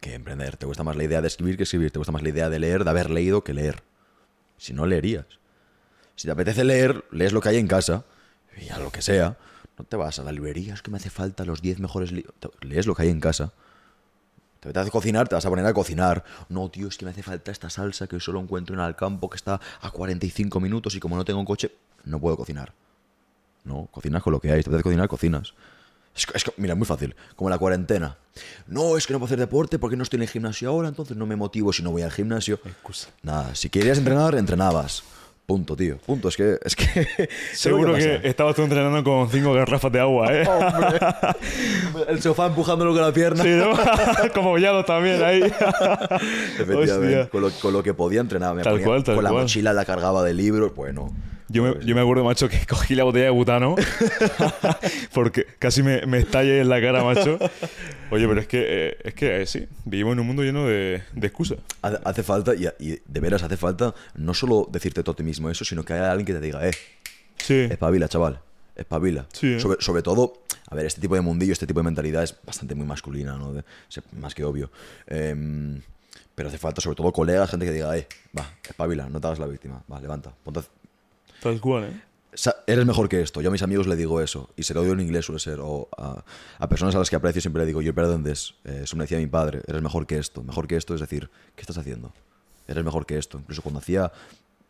que 0.01 0.15
emprender? 0.15 0.57
¿Te 0.57 0.67
gusta 0.67 0.83
más 0.83 0.97
la 0.97 1.05
idea 1.05 1.21
de 1.21 1.29
escribir 1.29 1.57
que 1.57 1.65
escribir? 1.65 1.91
¿Te 1.91 1.99
gusta 1.99 2.13
más 2.13 2.23
la 2.23 2.31
idea 2.31 2.49
de 2.49 2.59
leer, 2.59 2.85
de 2.85 2.91
haber 2.91 3.11
leído 3.11 3.45
que 3.45 3.53
leer? 3.53 3.83
Si 4.57 4.73
no, 4.73 4.87
leerías. 4.87 5.27
Si 6.17 6.27
te 6.27 6.33
apetece 6.33 6.65
leer, 6.65 7.05
lees 7.11 7.33
lo 7.33 7.41
que 7.41 7.51
hay 7.51 7.59
en 7.59 7.69
casa, 7.69 8.05
y 8.57 8.71
a 8.71 8.79
lo 8.79 8.91
que 8.91 9.03
sea. 9.03 9.37
No 9.77 9.85
te 9.85 9.97
vas 9.97 10.19
a 10.19 10.25
la 10.25 10.33
librería, 10.33 10.75
es 10.75 10.83
que 10.83 10.91
me 10.91 10.97
hace 10.97 11.11
falta 11.11 11.45
los 11.45 11.63
10 11.63 11.79
mejores 11.81 12.11
libros. 12.11 12.35
Lees 12.61 12.87
lo 12.87 12.95
que 12.95 13.03
hay 13.03 13.11
en 13.11 13.21
casa. 13.21 13.53
Te 14.61 14.69
apetece 14.69 14.91
cocinar, 14.91 15.29
te 15.29 15.35
vas 15.35 15.47
a 15.47 15.51
poner 15.51 15.65
a 15.67 15.73
cocinar. 15.73 16.25
No, 16.49 16.69
tío, 16.69 16.89
es 16.89 16.97
que 16.99 17.05
me 17.05 17.13
hace 17.13 17.23
falta 17.23 17.53
esta 17.53 17.71
salsa 17.71 18.07
que 18.09 18.19
solo 18.21 18.41
encuentro 18.41 18.75
en 18.75 18.81
Alcampo, 18.81 19.31
que 19.31 19.37
está 19.37 19.61
a 19.81 19.91
45 19.91 20.59
minutos 20.61 20.95
y 20.97 21.01
como 21.01 21.17
no 21.17 21.25
tengo 21.25 21.45
coche, 21.45 21.71
no 22.05 22.19
puedo 22.21 22.37
cocinar. 22.37 22.73
No, 23.65 23.87
cocinas 23.91 24.23
con 24.23 24.33
lo 24.33 24.41
que 24.41 24.51
hay. 24.51 24.63
Te 24.63 24.69
apetece 24.71 24.83
cocinar, 24.83 25.09
cocinas. 25.09 25.55
Es, 26.17 26.27
que- 26.27 26.37
es 26.37 26.43
que, 26.43 26.53
mira, 26.57 26.75
muy 26.75 26.87
fácil. 26.87 27.15
Como 27.37 27.51
la 27.51 27.59
cuarentena. 27.59 28.17
No, 28.67 28.97
es 28.97 29.07
que 29.07 29.13
no 29.13 29.19
puedo 29.21 29.27
hacer 29.27 29.39
deporte 29.39 29.79
porque 29.79 29.97
no 29.97 30.03
estoy 30.03 30.17
en 30.19 30.23
el 30.23 30.29
gimnasio 30.29 30.71
ahora, 30.71 30.89
entonces 30.89 31.17
no 31.17 31.27
me 31.27 31.37
motivo 31.37 31.73
si 31.73 31.83
no 31.83 31.91
voy 31.93 32.03
al 32.03 32.11
gimnasio. 32.11 32.59
Excusa. 32.65 33.11
Nada, 33.23 33.55
si 33.55 33.69
querías 33.71 33.99
entrenar, 33.99 34.35
entrenabas. 34.35 35.05
Punto, 35.49 35.75
tío. 35.75 35.97
Punto. 36.05 36.29
Es 36.29 36.37
que. 36.37 36.59
Es 36.63 36.77
que 36.77 36.85
Seguro 37.55 37.93
¿sabes 37.93 38.05
que 38.07 38.15
pasa? 38.17 38.29
estabas 38.29 38.55
tú 38.55 38.63
entrenando 38.65 39.03
con 39.03 39.31
cinco 39.31 39.55
garrafas 39.55 39.91
de 39.91 39.99
agua, 39.99 40.27
¿eh? 40.31 40.47
Hombre, 40.47 40.99
el 42.09 42.21
sofá 42.21 42.49
empujándolo 42.49 42.93
con 42.93 43.01
la 43.01 43.13
pierna. 43.13 43.43
Sí, 43.43 43.49
¿no? 43.49 43.71
Como 44.35 44.53
Vallado 44.53 44.85
también 44.85 45.23
ahí. 45.25 45.41
Efectivamente. 46.61 47.31
Con 47.31 47.41
lo, 47.41 47.51
con 47.51 47.73
lo 47.73 47.83
que 47.83 47.95
podía 47.95 48.21
entrenar. 48.21 48.55
Me 48.55 48.63
Tal 48.63 48.75
ponía- 48.75 48.87
cual, 48.87 49.05
tal 49.05 49.15
con 49.15 49.25
la 49.25 49.33
mochila 49.33 49.73
la 49.73 49.87
cargaba 49.87 50.23
de 50.23 50.35
libros. 50.35 50.75
Bueno. 50.75 51.11
Yo 51.51 51.63
me, 51.63 51.85
yo 51.85 51.95
me 51.95 52.01
acuerdo, 52.03 52.25
macho, 52.25 52.49
que 52.49 52.59
cogí 52.69 52.95
la 52.95 53.05
botella 53.05 53.25
de 53.27 53.31
butano 53.31 53.75
porque 55.15 55.47
casi 55.59 55.83
me, 55.83 56.05
me 56.07 56.19
estallé 56.19 56.61
en 56.61 56.69
la 56.69 56.81
cara, 56.81 57.03
macho. 57.05 57.39
Oye, 58.11 58.27
pero 58.29 58.41
es 58.41 58.47
que, 58.47 58.65
eh, 58.69 58.97
es 59.05 59.15
que 59.15 59.43
eh, 59.43 59.47
sí, 59.47 59.67
vivimos 59.85 60.13
en 60.15 60.21
un 60.21 60.27
mundo 60.27 60.43
lleno 60.43 60.67
de, 60.67 61.03
de 61.13 61.27
excusas. 61.27 61.59
Hace 61.83 61.99
hace 62.05 62.23
falta, 62.23 62.55
y, 62.55 62.67
y 62.79 63.01
de 63.07 63.21
veras 63.21 63.43
hace 63.43 63.57
falta, 63.57 63.95
no 64.15 64.35
solo 64.35 64.69
decirte 64.71 65.03
tú 65.03 65.11
a 65.11 65.17
ti 65.17 65.23
mismo 65.23 65.51
eso, 65.51 65.65
sino 65.65 65.85
que 65.85 65.93
haya 65.95 66.11
alguien 66.11 66.27
que 66.27 66.35
te 66.35 66.41
diga, 66.41 66.67
eh, 66.67 66.73
Sí, 67.39 67.55
espabila, 67.71 68.09
chaval, 68.09 68.41
espabila. 68.77 69.27
Sí, 69.33 69.55
¿eh? 69.55 69.61
sobre, 69.61 69.81
sobre 69.81 70.03
todo, 70.03 70.43
a 70.69 70.75
ver, 70.75 70.87
este 70.87 71.01
tipo 71.01 71.15
de 71.15 71.21
mundillo, 71.21 71.53
este 71.53 71.67
tipo 71.67 71.81
de 71.81 71.85
mentalidad 71.85 72.25
es 72.25 72.35
bastante 72.45 72.75
muy 72.75 72.87
masculina, 72.87 73.37
¿no? 73.39 73.53
De- 73.53 73.65
más 74.19 74.35
que 74.35 74.45
obvio. 74.45 74.71
Em, 75.07 75.81
pero 76.35 76.49
hace 76.49 76.59
falta, 76.59 76.81
sobre 76.81 76.97
todo, 76.97 77.13
colegas, 77.13 77.51
gente 77.51 77.65
que 77.67 77.73
diga, 77.73 77.97
eh, 77.97 78.07
va, 78.37 78.51
espabila, 78.69 79.09
no 79.09 79.21
te 79.21 79.27
hagas 79.29 79.39
la 79.39 79.47
víctima, 79.47 79.83
va, 79.91 80.01
levanta, 80.01 80.33
ponte 80.43 80.61
tal 81.43 81.61
cual, 81.61 81.85
¿eh? 81.85 82.03
Eres 82.67 82.87
mejor 82.87 83.09
que 83.09 83.21
esto. 83.21 83.41
Yo 83.41 83.49
a 83.49 83.53
mis 83.53 83.63
amigos 83.63 83.87
le 83.87 83.97
digo 83.97 84.21
eso. 84.21 84.51
Y 84.57 84.63
se 84.63 84.75
lo 84.75 84.83
digo 84.83 84.93
en 84.93 85.01
inglés, 85.01 85.25
suele 85.25 85.41
ser. 85.41 85.59
O 85.61 85.89
a, 85.97 86.23
a 86.59 86.69
personas 86.69 86.95
a 86.95 86.99
las 86.99 87.11
que 87.11 87.17
aprecio 87.17 87.41
siempre 87.41 87.63
le 87.63 87.67
digo, 87.67 87.81
better 87.81 88.09
than 88.09 88.23
this. 88.23 88.55
Eh, 88.65 88.83
eso 88.85 88.97
me 88.97 89.05
decía 89.05 89.19
mi 89.19 89.27
padre. 89.27 89.63
Eres 89.67 89.83
mejor 89.83 90.07
que 90.07 90.19
esto. 90.19 90.43
Mejor 90.43 90.69
que 90.69 90.77
esto 90.77 90.95
es 90.95 91.01
decir, 91.01 91.31
¿qué 91.57 91.63
estás 91.63 91.79
haciendo? 91.79 92.13
Eres 92.69 92.85
mejor 92.85 93.07
que 93.07 93.19
esto. 93.19 93.39
Incluso 93.39 93.63
cuando 93.63 93.81
hacía, 93.81 94.13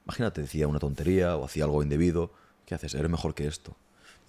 imagínate, 0.06 0.40
decía 0.40 0.66
una 0.66 0.78
tontería 0.78 1.36
o 1.36 1.44
hacía 1.44 1.64
algo 1.64 1.82
indebido. 1.82 2.32
¿Qué 2.64 2.74
haces? 2.74 2.94
Eres 2.94 3.10
mejor 3.10 3.34
que 3.34 3.46
esto. 3.46 3.76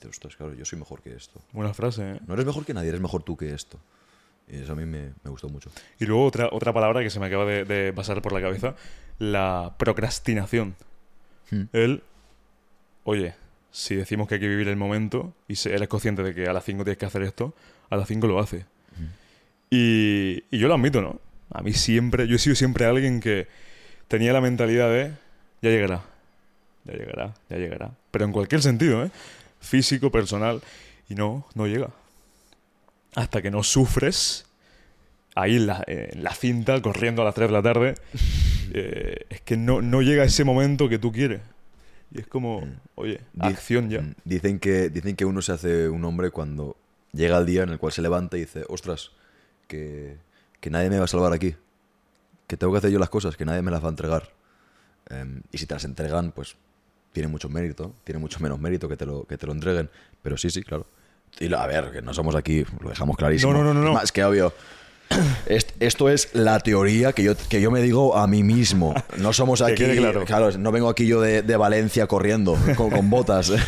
Dices, 0.02 0.36
claro, 0.36 0.54
yo 0.54 0.66
soy 0.66 0.80
mejor 0.80 1.02
que 1.02 1.14
esto. 1.14 1.42
Buena 1.52 1.74
frase, 1.74 2.12
¿eh? 2.14 2.20
No 2.26 2.34
eres 2.34 2.46
mejor 2.46 2.66
que 2.66 2.74
nadie, 2.74 2.90
eres 2.90 3.02
mejor 3.02 3.24
tú 3.24 3.38
que 3.38 3.54
esto. 3.54 3.80
Y 4.48 4.58
eso 4.58 4.72
a 4.72 4.76
mí 4.76 4.86
me, 4.86 5.14
me 5.24 5.30
gustó 5.30 5.50
mucho. 5.50 5.70
Y 6.00 6.06
luego 6.06 6.26
otra, 6.26 6.50
otra 6.52 6.74
palabra 6.74 7.02
que 7.02 7.10
se 7.10 7.20
me 7.20 7.28
acaba 7.28 7.46
de, 7.46 7.66
de 7.66 7.94
pasar 7.94 8.22
por 8.22 8.32
la 8.32 8.42
cabeza, 8.42 8.76
la 9.20 9.76
procrastinación. 9.78 10.76
Hmm. 11.52 11.64
El, 11.74 12.04
oye, 13.10 13.34
si 13.72 13.96
decimos 13.96 14.28
que 14.28 14.36
hay 14.36 14.40
que 14.40 14.48
vivir 14.48 14.68
el 14.68 14.76
momento 14.76 15.34
y 15.48 15.56
eres 15.68 15.88
consciente 15.88 16.22
de 16.22 16.34
que 16.34 16.48
a 16.48 16.54
las 16.54 16.64
5 16.64 16.84
tienes 16.84 16.98
que 16.98 17.06
hacer 17.06 17.24
esto, 17.24 17.56
a 17.90 17.98
las 17.98 18.08
5 18.08 18.28
lo 18.28 18.40
hace. 18.40 18.66
Y, 19.72 20.44
y 20.52 20.60
yo 20.60 20.68
lo 20.68 20.76
admito, 20.76 21.02
¿no? 21.02 21.20
A 21.52 21.62
mí 21.62 21.74
siempre, 21.74 22.28
yo 22.28 22.36
he 22.36 22.40
sido 22.40 22.56
siempre 22.56 22.86
alguien 22.86 23.20
que 23.20 23.48
tenía 24.08 24.34
la 24.34 24.42
mentalidad 24.42 24.90
de, 24.90 25.12
ya 25.62 25.70
llegará, 25.70 26.04
ya 26.86 26.94
llegará, 26.94 27.34
ya 27.50 27.58
llegará. 27.58 27.92
Pero 28.12 28.26
en 28.26 28.32
cualquier 28.32 28.62
sentido, 28.62 29.04
¿eh? 29.04 29.12
Físico, 29.60 30.12
personal, 30.12 30.62
y 31.10 31.16
no, 31.16 31.48
no 31.56 31.68
llega. 31.68 31.90
Hasta 33.16 33.42
que 33.42 33.50
no 33.50 33.64
sufres 33.64 34.46
ahí 35.36 35.56
en 35.56 35.68
la, 35.68 35.84
en 35.88 36.24
la 36.24 36.34
cinta, 36.34 36.80
corriendo 36.82 37.24
a 37.24 37.26
las 37.26 37.36
3 37.36 37.50
de 37.50 37.54
la 37.54 37.64
tarde, 37.64 37.96
eh, 38.74 39.26
es 39.30 39.42
que 39.42 39.58
no, 39.58 39.82
no 39.82 40.02
llega 40.02 40.24
ese 40.24 40.44
momento 40.44 40.90
que 40.90 41.00
tú 41.00 41.12
quieres. 41.12 41.42
Y 42.12 42.20
es 42.22 42.28
como, 42.28 42.64
oye, 42.96 43.22
Di- 43.34 43.48
acción 43.48 43.90
ya. 43.90 44.02
Mm, 44.02 44.16
Dicen 44.26 44.60
que, 44.60 44.90
dicen 44.90 45.16
que 45.16 45.26
uno 45.26 45.42
se 45.42 45.52
hace 45.52 45.90
un 45.90 46.04
hombre 46.06 46.32
cuando 46.32 46.76
llega 47.14 47.38
el 47.38 47.46
día 47.46 47.64
en 47.64 47.70
el 47.70 47.78
cual 47.80 47.92
se 47.94 48.02
levanta 48.02 48.38
y 48.38 48.42
dice, 48.42 48.64
ostras, 48.68 49.12
que, 49.68 50.18
que 50.60 50.70
nadie 50.70 50.90
me 50.90 50.98
va 50.98 51.06
a 51.06 51.08
salvar 51.08 51.34
aquí. 51.34 51.56
Que 52.48 52.58
tengo 52.58 52.74
que 52.74 52.80
hacer 52.80 52.90
yo 52.92 52.98
las 53.00 53.10
cosas, 53.10 53.38
que 53.38 53.46
nadie 53.46 53.62
me 53.62 53.70
las 53.72 53.84
va 53.84 53.88
a 53.88 53.92
entregar. 53.92 54.30
Em, 55.10 55.42
y 55.52 55.58
si 55.60 55.66
te 55.68 55.76
las 55.76 55.86
entregan, 55.86 56.32
pues 56.32 56.56
tiene 57.14 57.28
mucho 57.30 57.48
mérito, 57.50 57.94
tiene 58.04 58.20
mucho 58.20 58.40
menos 58.40 58.60
mérito 58.60 58.88
que 58.90 58.98
te 58.98 59.06
lo, 59.06 59.26
que 59.26 59.38
te 59.38 59.46
lo 59.46 59.54
entreguen. 59.54 59.90
Pero 60.24 60.36
sí, 60.38 60.50
sí, 60.50 60.64
claro. 60.64 60.88
Y 61.40 61.54
a 61.54 61.68
ver, 61.68 61.92
que 61.92 62.02
no 62.02 62.12
somos 62.14 62.36
aquí, 62.36 62.66
lo 62.82 62.90
dejamos 62.90 63.16
clarísimo. 63.18 63.54
No, 63.54 63.64
no, 63.64 63.74
no, 63.74 63.82
no. 63.84 63.94
Más 63.94 64.12
que 64.12 64.24
obvio. 64.24 64.52
Est- 65.48 65.72
esto 65.80 66.08
es 66.10 66.30
la 66.34 66.60
teoría 66.60 67.14
que 67.14 67.24
yo, 67.24 67.34
que 67.50 67.62
yo 67.62 67.72
me 67.72 67.82
digo 67.82 68.16
a 68.16 68.28
mí 68.28 68.44
mismo. 68.44 68.94
No 69.18 69.34
somos 69.34 69.62
aquí. 69.64 69.84
claro. 70.26 70.52
no 70.58 70.72
vengo 70.72 70.88
aquí 70.90 71.08
yo 71.08 71.20
de, 71.22 71.42
de 71.42 71.58
Valencia 71.58 72.06
corriendo 72.08 72.56
con, 72.76 72.90
con 72.90 73.10
botas. 73.10 73.52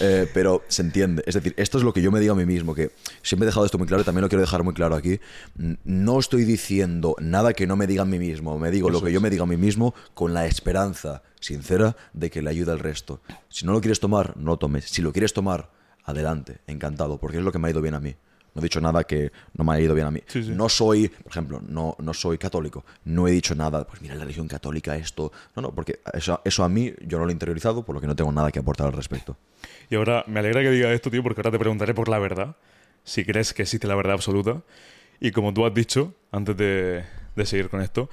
Eh, 0.00 0.28
pero 0.34 0.62
se 0.68 0.82
entiende. 0.82 1.22
Es 1.26 1.34
decir, 1.34 1.54
esto 1.56 1.78
es 1.78 1.84
lo 1.84 1.92
que 1.92 2.02
yo 2.02 2.10
me 2.10 2.20
digo 2.20 2.32
a 2.34 2.36
mí 2.36 2.44
mismo. 2.44 2.74
Que 2.74 2.90
siempre 3.22 3.44
he 3.44 3.48
dejado 3.48 3.64
esto 3.66 3.78
muy 3.78 3.86
claro 3.86 4.02
y 4.02 4.04
también 4.04 4.22
lo 4.22 4.28
quiero 4.28 4.40
dejar 4.40 4.62
muy 4.62 4.74
claro 4.74 4.94
aquí. 4.94 5.20
No 5.84 6.18
estoy 6.18 6.44
diciendo 6.44 7.14
nada 7.20 7.52
que 7.54 7.66
no 7.66 7.76
me 7.76 7.86
diga 7.86 8.02
a 8.02 8.06
mí 8.06 8.18
mismo. 8.18 8.58
Me 8.58 8.70
digo 8.70 8.90
lo 8.90 9.02
que 9.02 9.12
yo 9.12 9.20
me 9.20 9.30
digo 9.30 9.44
a 9.44 9.46
mí 9.46 9.56
mismo 9.56 9.94
con 10.14 10.34
la 10.34 10.46
esperanza 10.46 11.22
sincera 11.40 11.96
de 12.12 12.30
que 12.30 12.42
le 12.42 12.50
ayude 12.50 12.72
al 12.72 12.78
resto. 12.80 13.20
Si 13.48 13.64
no 13.64 13.72
lo 13.72 13.80
quieres 13.80 14.00
tomar, 14.00 14.36
no 14.36 14.52
lo 14.52 14.56
tomes. 14.58 14.84
Si 14.86 15.00
lo 15.02 15.12
quieres 15.12 15.32
tomar, 15.32 15.70
adelante, 16.04 16.58
encantado, 16.66 17.18
porque 17.18 17.38
es 17.38 17.42
lo 17.44 17.52
que 17.52 17.58
me 17.58 17.68
ha 17.68 17.70
ido 17.70 17.80
bien 17.80 17.94
a 17.94 18.00
mí. 18.00 18.16
No 18.56 18.62
he 18.62 18.64
dicho 18.64 18.80
nada 18.80 19.04
que 19.04 19.30
no 19.52 19.64
me 19.64 19.74
haya 19.74 19.84
ido 19.84 19.94
bien 19.94 20.06
a 20.06 20.10
mí. 20.10 20.22
Sí, 20.28 20.42
sí. 20.42 20.50
No 20.50 20.70
soy, 20.70 21.08
por 21.08 21.30
ejemplo, 21.30 21.60
no, 21.68 21.94
no 21.98 22.14
soy 22.14 22.38
católico. 22.38 22.86
No 23.04 23.28
he 23.28 23.30
dicho 23.30 23.54
nada, 23.54 23.86
pues 23.86 24.00
mira 24.00 24.14
la 24.14 24.22
religión 24.22 24.48
católica, 24.48 24.96
esto. 24.96 25.30
No, 25.54 25.60
no, 25.60 25.74
porque 25.74 26.00
eso, 26.14 26.40
eso 26.42 26.64
a 26.64 26.68
mí 26.70 26.90
yo 27.02 27.18
no 27.18 27.24
lo 27.26 27.30
he 27.30 27.34
interiorizado, 27.34 27.84
por 27.84 27.94
lo 27.94 28.00
que 28.00 28.06
no 28.06 28.16
tengo 28.16 28.32
nada 28.32 28.50
que 28.50 28.58
aportar 28.58 28.86
al 28.86 28.94
respecto. 28.94 29.36
Y 29.90 29.96
ahora 29.96 30.24
me 30.26 30.40
alegra 30.40 30.62
que 30.62 30.70
diga 30.70 30.90
esto, 30.90 31.10
tío, 31.10 31.22
porque 31.22 31.42
ahora 31.42 31.50
te 31.50 31.58
preguntaré 31.58 31.92
por 31.92 32.08
la 32.08 32.18
verdad. 32.18 32.56
Si 33.04 33.26
crees 33.26 33.52
que 33.52 33.60
existe 33.60 33.86
la 33.86 33.94
verdad 33.94 34.14
absoluta. 34.14 34.62
Y 35.20 35.32
como 35.32 35.52
tú 35.52 35.66
has 35.66 35.74
dicho, 35.74 36.14
antes 36.32 36.56
de, 36.56 37.04
de 37.36 37.44
seguir 37.44 37.68
con 37.68 37.82
esto, 37.82 38.08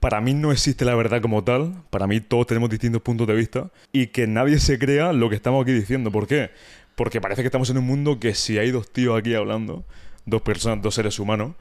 para 0.00 0.22
mí 0.22 0.32
no 0.32 0.52
existe 0.52 0.86
la 0.86 0.94
verdad 0.94 1.20
como 1.20 1.44
tal. 1.44 1.82
Para 1.90 2.06
mí 2.06 2.20
todos 2.22 2.46
tenemos 2.46 2.70
distintos 2.70 3.02
puntos 3.02 3.26
de 3.26 3.34
vista. 3.34 3.70
Y 3.92 4.06
que 4.06 4.26
nadie 4.26 4.58
se 4.58 4.78
crea 4.78 5.12
lo 5.12 5.28
que 5.28 5.36
estamos 5.36 5.62
aquí 5.62 5.72
diciendo. 5.72 6.10
¿Por 6.10 6.26
qué? 6.26 6.50
Porque 6.94 7.20
parece 7.20 7.42
que 7.42 7.46
estamos 7.48 7.70
en 7.70 7.78
un 7.78 7.84
mundo 7.86 8.18
que 8.20 8.34
si 8.34 8.58
hay 8.58 8.70
dos 8.70 8.90
tíos 8.92 9.18
aquí 9.18 9.34
hablando, 9.34 9.84
dos 10.26 10.42
personas, 10.42 10.82
dos 10.82 10.94
seres 10.94 11.18
humanos, 11.18 11.52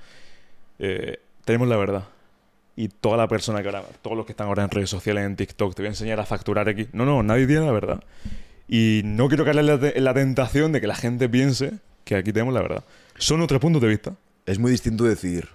eh, 0.79 1.19
tenemos 1.45 1.67
la 1.67 1.77
verdad. 1.77 2.03
Y 2.75 2.87
toda 2.87 3.17
la 3.17 3.27
persona 3.27 3.61
que 3.61 3.67
ahora, 3.67 3.83
todos 4.01 4.15
los 4.17 4.25
que 4.25 4.31
están 4.33 4.47
ahora 4.47 4.63
en 4.63 4.69
redes 4.69 4.89
sociales, 4.89 5.25
en 5.25 5.35
TikTok, 5.35 5.75
te 5.75 5.81
voy 5.81 5.87
a 5.87 5.91
enseñar 5.91 6.19
a 6.19 6.25
facturar 6.25 6.67
aquí. 6.69 6.87
No, 6.93 7.05
no, 7.05 7.21
nadie 7.23 7.45
tiene 7.47 7.65
la 7.65 7.71
verdad. 7.71 8.03
Y 8.67 9.01
no 9.03 9.27
quiero 9.27 9.43
caer 9.43 9.59
en 9.59 9.65
la, 9.67 9.79
te- 9.79 9.99
la 9.99 10.13
tentación 10.13 10.71
de 10.71 10.81
que 10.81 10.87
la 10.87 10.95
gente 10.95 11.27
piense 11.29 11.73
que 12.05 12.15
aquí 12.15 12.31
tenemos 12.31 12.53
la 12.53 12.61
verdad. 12.61 12.83
Son 13.17 13.41
otros 13.41 13.59
puntos 13.61 13.81
de 13.81 13.87
vista. 13.89 14.13
Es 14.45 14.57
muy 14.57 14.71
distinto 14.71 15.03
decir, 15.03 15.49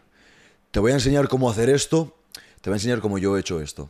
te 0.71 0.79
voy 0.81 0.93
a 0.93 0.95
enseñar 0.95 1.27
cómo 1.29 1.51
hacer 1.51 1.71
esto, 1.71 2.15
te 2.61 2.71
voy 2.71 2.75
a 2.75 2.77
enseñar 2.77 3.01
cómo 3.01 3.19
yo 3.19 3.37
he 3.37 3.41
hecho 3.41 3.61
esto. 3.61 3.89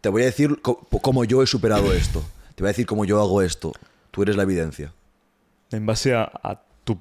Te 0.00 0.08
voy 0.08 0.22
a 0.22 0.26
decir 0.26 0.60
cómo 0.60 1.24
yo 1.24 1.42
he 1.42 1.46
superado 1.46 1.92
esto. 1.92 2.24
Te 2.54 2.62
voy 2.62 2.68
a 2.68 2.72
decir 2.72 2.86
cómo 2.86 3.04
yo 3.04 3.20
hago 3.20 3.40
esto. 3.42 3.72
Tú 4.10 4.22
eres 4.22 4.36
la 4.36 4.42
evidencia, 4.42 4.92
En 5.70 5.84
base 5.86 6.14
a, 6.14 6.22
a 6.42 6.62
tu 6.84 6.98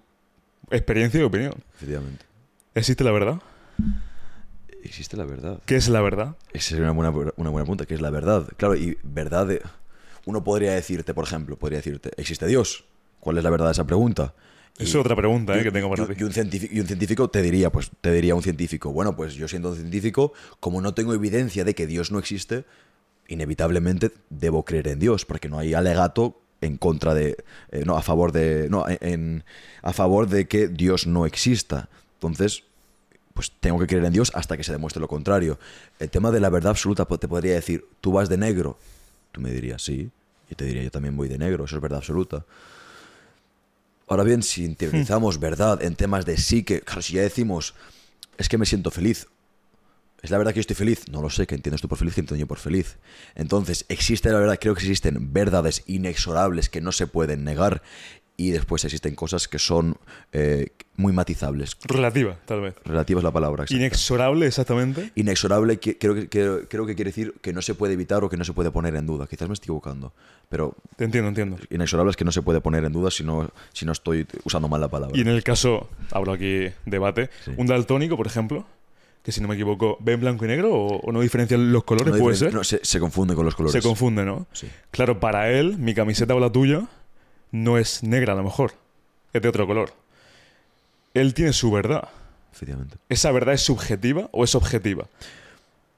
experiencia 0.72 1.20
y 1.20 1.24
opinión. 1.24 1.53
efectivamente. 1.76 2.26
¿Existe 2.76 3.03
la 3.03 3.11
verdad? 3.11 3.39
Existe 4.84 5.18
la 5.18 5.26
verdad. 5.26 5.59
¿Qué 5.65 5.76
es 5.76 5.89
la 5.89 6.01
verdad? 6.01 6.36
Esa 6.53 6.70
sería 6.70 6.91
una 6.91 7.09
buena, 7.09 7.32
una 7.38 7.49
buena 7.49 7.63
pregunta, 7.65 7.86
que 7.86 7.93
es 7.95 8.01
la 8.01 8.09
verdad. 8.09 8.47
Claro, 8.57 8.76
y 8.76 8.97
verdad. 9.03 9.47
de- 9.47 9.61
Uno 10.26 10.43
podría 10.43 10.74
decirte, 10.74 11.13
por 11.13 11.26
ejemplo, 11.26 11.55
podría 11.57 11.80
decirte, 11.80 12.11
¿existe 12.18 12.45
Dios? 12.47 12.84
¿Cuál 13.20 13.38
es 13.38 13.43
la 13.43 13.49
verdad 13.49 13.68
de 13.68 13.72
esa 13.72 13.86
pregunta? 13.88 14.34
Y- 14.78 14.84
es 14.84 14.93
otra 14.95 15.15
pregunta 15.15 15.55
eh, 15.57 15.61
y- 15.61 15.63
que 15.63 15.72
tengo 15.72 15.89
para 15.89 16.03
y- 16.03 16.07
ti. 16.07 16.13
Y 16.20 16.24
un, 16.24 16.34
científico, 16.34 16.74
y 16.76 16.80
un 16.82 16.88
científico 16.88 17.30
te 17.30 17.41
diría, 17.41 17.72
pues 17.72 17.89
te 18.01 18.11
diría 18.11 18.36
un 18.36 18.43
científico, 18.43 18.91
bueno, 18.91 19.15
pues 19.15 19.34
yo 19.36 19.47
siendo 19.47 19.70
un 19.70 19.76
científico, 19.76 20.34
como 20.59 20.82
no 20.82 20.93
tengo 20.93 21.13
evidencia 21.13 21.63
de 21.63 21.74
que 21.74 21.88
Dios 21.88 22.11
no 22.11 22.20
existe, 22.20 22.65
inevitablemente 23.28 24.11
debo 24.30 24.63
creer 24.65 24.89
en 24.89 24.99
Dios, 24.99 25.26
porque 25.26 25.49
no 25.49 25.57
hay 25.59 25.74
alegato 25.74 26.41
en 26.62 26.78
contra 26.78 27.14
de, 27.14 27.38
eh, 27.72 27.84
no, 27.86 27.97
a 27.97 28.01
favor 28.01 28.32
de, 28.32 28.68
no, 28.70 28.86
en- 28.88 29.43
a 29.82 29.93
favor 29.93 30.28
de 30.28 30.47
que 30.47 30.68
Dios 30.68 31.05
no 31.08 31.26
exista. 31.26 31.89
Entonces, 32.16 32.64
pues 33.34 33.51
tengo 33.60 33.78
que 33.80 33.86
creer 33.88 34.05
en 34.05 34.14
Dios 34.14 34.32
hasta 34.34 34.58
que 34.58 34.64
se 34.64 34.72
demuestre 34.72 34.99
lo 34.99 35.08
contrario. 35.08 35.60
El 35.99 36.10
tema 36.10 36.32
de 36.32 36.39
la 36.39 36.49
verdad 36.49 36.72
absoluta 36.72 37.08
po- 37.08 37.20
te 37.20 37.28
podría 37.28 37.53
decir, 37.53 37.86
tú 38.01 38.12
vas 38.14 38.30
de 38.30 38.38
negro. 38.38 38.78
Tú 39.32 39.41
me 39.41 39.51
dirías, 39.51 39.84
sí. 39.84 40.10
Yo 40.49 40.55
te 40.55 40.66
diría, 40.66 40.82
yo 40.84 40.89
también 40.91 41.16
voy 41.16 41.28
de 41.28 41.38
negro. 41.38 41.66
Eso 41.66 41.76
es 41.76 41.82
verdad 41.82 41.99
absoluta. 41.99 42.43
Ahora 44.08 44.24
bien, 44.24 44.41
si 44.41 44.64
interiorizamos 44.66 45.39
verdad 45.39 45.84
en 45.84 45.95
temas 45.95 46.26
de 46.26 46.38
psique, 46.38 46.82
claro, 46.82 47.01
si 47.01 47.14
ya 47.14 47.22
decimos, 47.22 47.76
es 48.38 48.47
que 48.47 48.58
me 48.58 48.66
siento 48.66 48.89
feliz. 48.89 49.28
¿Es 50.22 50.32
la 50.32 50.38
verdad 50.38 50.51
que 50.51 50.57
yo 50.57 50.61
estoy 50.61 50.76
feliz? 50.76 51.09
No 51.11 51.22
lo 51.22 51.30
sé, 51.30 51.45
que 51.47 51.55
entiendes 51.55 51.82
tú 51.82 51.88
por 51.88 51.97
feliz, 51.97 52.15
que 52.15 52.22
entiendo 52.22 52.39
yo 52.41 52.47
por 52.47 52.57
feliz. 52.57 52.97
Entonces, 53.36 53.86
existe 53.88 54.30
la 54.32 54.39
verdad, 54.39 54.57
creo 54.59 54.74
que 54.74 54.82
existen 54.82 55.32
verdades 55.34 55.84
inexorables 55.86 56.70
que 56.70 56.82
no 56.82 56.91
se 56.91 57.05
pueden 57.07 57.43
negar 57.43 57.82
y 58.39 58.51
después 58.51 58.84
existen 58.86 59.15
cosas 59.15 59.47
que 59.47 59.57
son 59.57 59.97
eh, 60.32 60.68
muy 60.95 61.11
matizables. 61.11 61.76
Relativa, 61.84 62.38
tal 62.45 62.61
vez. 62.61 62.76
Relativa 62.86 63.20
es 63.20 63.24
la 63.24 63.32
palabra. 63.32 63.63
exacta. 63.63 63.80
Inexorable, 63.84 64.45
exactamente. 64.45 65.11
Inexorable 65.15 65.78
que- 65.78 65.97
creo, 65.97 66.13
que, 66.13 66.30
creo, 66.30 66.68
creo 66.70 66.86
que 66.86 66.93
quiere 66.95 67.09
decir 67.09 67.34
que 67.41 67.51
no 67.53 67.61
se 67.63 67.74
puede 67.74 67.93
evitar 67.93 68.24
o 68.24 68.30
que 68.30 68.38
no 68.38 68.43
se 68.43 68.53
puede 68.53 68.70
poner 68.70 68.95
en 68.95 69.07
duda. 69.07 69.26
Quizás 69.28 69.47
me 69.47 69.53
estoy 69.55 69.65
equivocando, 69.65 70.13
pero 70.49 70.76
Te 70.97 71.05
entiendo, 71.05 71.30
entiendo. 71.30 71.57
inexorable 71.72 72.11
es 72.11 72.18
que 72.18 72.26
no 72.26 72.32
se 72.32 72.41
puede 72.43 72.61
poner 72.61 72.84
en 72.86 72.91
duda 72.93 73.09
si 73.09 73.24
no, 73.24 73.49
si 73.74 73.86
no 73.86 73.91
estoy 73.91 74.28
usando 74.43 74.68
mal 74.68 74.82
la 74.82 74.88
palabra. 74.89 75.18
Y 75.18 75.22
en 75.22 75.30
el 75.30 75.43
caso, 75.43 75.89
hablo 76.11 76.32
aquí 76.34 76.68
debate, 76.86 77.30
Sí. 77.43 77.51
un 77.57 77.65
daltónico, 77.65 78.18
por 78.18 78.28
ejemplo, 78.28 78.68
que 79.28 79.34
si 79.34 79.41
no 79.41 79.49
me 79.49 79.55
equivoco, 79.55 79.97
ve 79.99 80.13
en 80.13 80.21
blanco 80.21 80.45
y 80.45 80.47
negro 80.47 80.73
o, 80.73 81.01
o 81.01 81.11
no 81.11 81.19
diferencia 81.19 81.57
los 81.57 81.84
colores, 81.84 82.13
No 82.13 82.19
puede 82.21 82.38
ser. 82.38 82.53
no, 82.53 82.63
se, 82.63 82.80
se 82.82 82.97
confunde 82.97 83.36
con 83.36 83.43
los 83.43 83.55
colores. 83.55 83.73
Se 83.73 83.86
confunde, 83.86 84.23
¿no? 84.23 84.47
Sí. 84.53 84.69
Claro, 84.89 85.19
para 85.19 85.51
él, 85.51 85.78
mi 85.78 85.93
camiseta 85.93 86.34
o 86.34 86.39
la 86.39 86.49
tuya 86.49 86.88
no 87.51 87.78
es 87.78 88.03
negra 88.03 88.32
a 88.32 88.36
lo 88.38 88.43
mejor, 88.43 88.71
es 89.34 89.41
de 89.41 89.49
otro 89.49 89.67
color. 89.67 89.91
Él 91.13 91.34
tiene 91.34 91.51
su 91.51 91.69
verdad. 91.71 92.07
Efectivamente. 92.53 92.95
¿Esa 93.09 93.30
verdad 93.34 93.53
es 93.53 93.61
subjetiva 93.63 94.30
o 94.32 94.45
es 94.45 94.55
objetiva? 94.55 95.07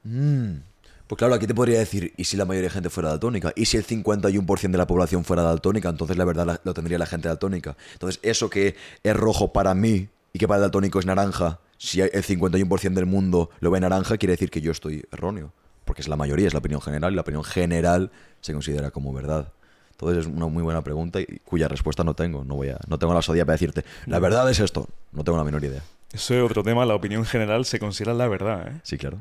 Pues 0.02 1.16
claro, 1.18 1.34
aquí 1.34 1.46
te 1.46 1.54
podría 1.54 1.78
decir, 1.78 2.12
¿y 2.16 2.24
si 2.24 2.36
la 2.36 2.44
mayoría 2.44 2.68
de 2.68 2.74
gente 2.74 2.90
fuera 2.90 3.10
daltónica? 3.10 3.52
¿Y 3.54 3.66
si 3.66 3.76
el 3.76 3.86
51% 3.86 4.70
de 4.70 4.78
la 4.78 4.86
población 4.88 5.24
fuera 5.24 5.42
daltónica? 5.44 5.88
Entonces 5.88 6.16
la 6.16 6.24
verdad 6.24 6.46
la- 6.46 6.60
lo 6.64 6.74
tendría 6.74 6.98
la 6.98 7.06
gente 7.06 7.28
daltónica. 7.28 7.76
Entonces 7.92 8.18
eso 8.24 8.50
que 8.50 8.74
es 9.04 9.16
rojo 9.16 9.52
para 9.52 9.74
mí 9.74 10.08
y 10.32 10.38
que 10.40 10.48
para 10.48 10.58
el 10.58 10.62
daltónico 10.62 10.98
es 10.98 11.06
naranja, 11.06 11.58
si 11.82 12.02
el 12.02 12.10
51% 12.12 12.92
del 12.92 13.06
mundo 13.06 13.48
lo 13.60 13.70
ve 13.70 13.80
naranja, 13.80 14.18
quiere 14.18 14.32
decir 14.34 14.50
que 14.50 14.60
yo 14.60 14.70
estoy 14.70 15.02
erróneo. 15.10 15.50
Porque 15.86 16.02
es 16.02 16.08
la 16.08 16.16
mayoría, 16.16 16.46
es 16.46 16.52
la 16.52 16.58
opinión 16.58 16.82
general, 16.82 17.12
y 17.12 17.14
la 17.16 17.22
opinión 17.22 17.42
general 17.42 18.10
se 18.42 18.52
considera 18.52 18.90
como 18.90 19.14
verdad. 19.14 19.50
Entonces 19.92 20.26
es 20.26 20.26
una 20.26 20.46
muy 20.46 20.62
buena 20.62 20.84
pregunta 20.84 21.20
y 21.22 21.24
cuya 21.42 21.68
respuesta 21.68 22.04
no 22.04 22.12
tengo. 22.14 22.44
No, 22.44 22.56
voy 22.56 22.68
a, 22.68 22.78
no 22.86 22.98
tengo 22.98 23.14
la 23.14 23.20
osadía 23.20 23.46
para 23.46 23.54
decirte, 23.54 23.84
la 24.06 24.18
verdad 24.18 24.48
es 24.50 24.60
esto. 24.60 24.88
No 25.12 25.24
tengo 25.24 25.38
la 25.38 25.44
menor 25.44 25.64
idea. 25.64 25.82
Eso 26.12 26.34
es 26.34 26.42
otro 26.42 26.62
tema, 26.62 26.84
la 26.84 26.94
opinión 26.94 27.24
general 27.24 27.64
se 27.64 27.78
considera 27.78 28.12
la 28.14 28.28
verdad, 28.28 28.68
¿eh? 28.68 28.80
Sí, 28.82 28.98
claro. 28.98 29.16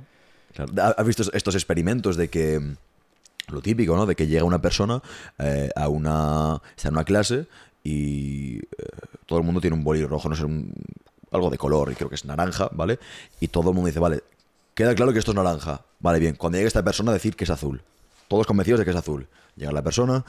Claro. 0.54 0.74
¿Ha- 0.82 0.96
¿Has 1.00 1.08
visto 1.08 1.24
estos 1.34 1.56
experimentos 1.56 2.18
de 2.18 2.30
que 2.30 2.60
mm, 2.60 2.76
lo 3.54 3.62
típico, 3.62 3.96
¿no? 3.96 4.06
De 4.06 4.16
que 4.16 4.28
llega 4.28 4.44
una 4.44 4.62
persona 4.62 5.02
eh, 5.38 5.70
a 5.76 5.88
una 5.88 6.62
está 6.76 6.90
en 6.90 6.96
una 6.96 7.04
clase 7.06 7.46
y 7.84 8.58
eh, 8.58 8.62
todo 9.26 9.40
el 9.40 9.46
mundo 9.46 9.62
tiene 9.62 9.76
un 9.78 9.84
boli 9.84 10.06
rojo, 10.06 10.28
no 10.30 10.36
sé, 10.36 10.44
un- 10.46 10.74
algo 11.32 11.50
de 11.50 11.58
color 11.58 11.92
y 11.92 11.96
creo 11.96 12.10
que 12.10 12.16
es 12.16 12.26
naranja, 12.26 12.70
¿vale? 12.72 13.00
Y 13.40 13.48
todo 13.50 13.70
el 13.70 13.76
mundo 13.76 13.88
dice, 13.88 14.00
vale, 14.00 14.24
queda 14.74 14.96
claro 14.96 15.14
que 15.14 15.20
esto 15.20 15.32
es 15.32 15.36
naranja, 15.36 15.82
vale, 16.00 16.20
bien. 16.20 16.36
Cuando 16.36 16.58
llegue 16.58 16.68
esta 16.68 16.84
persona 16.84 17.12
decir 17.12 17.36
que 17.36 17.44
es 17.44 17.50
azul, 17.50 17.82
todos 18.28 18.46
convencidos 18.48 18.80
de 18.80 18.86
que 18.86 18.92
es 18.92 18.98
azul. 18.98 19.28
Llega 19.56 19.72
la 19.72 19.82
persona, 19.82 20.24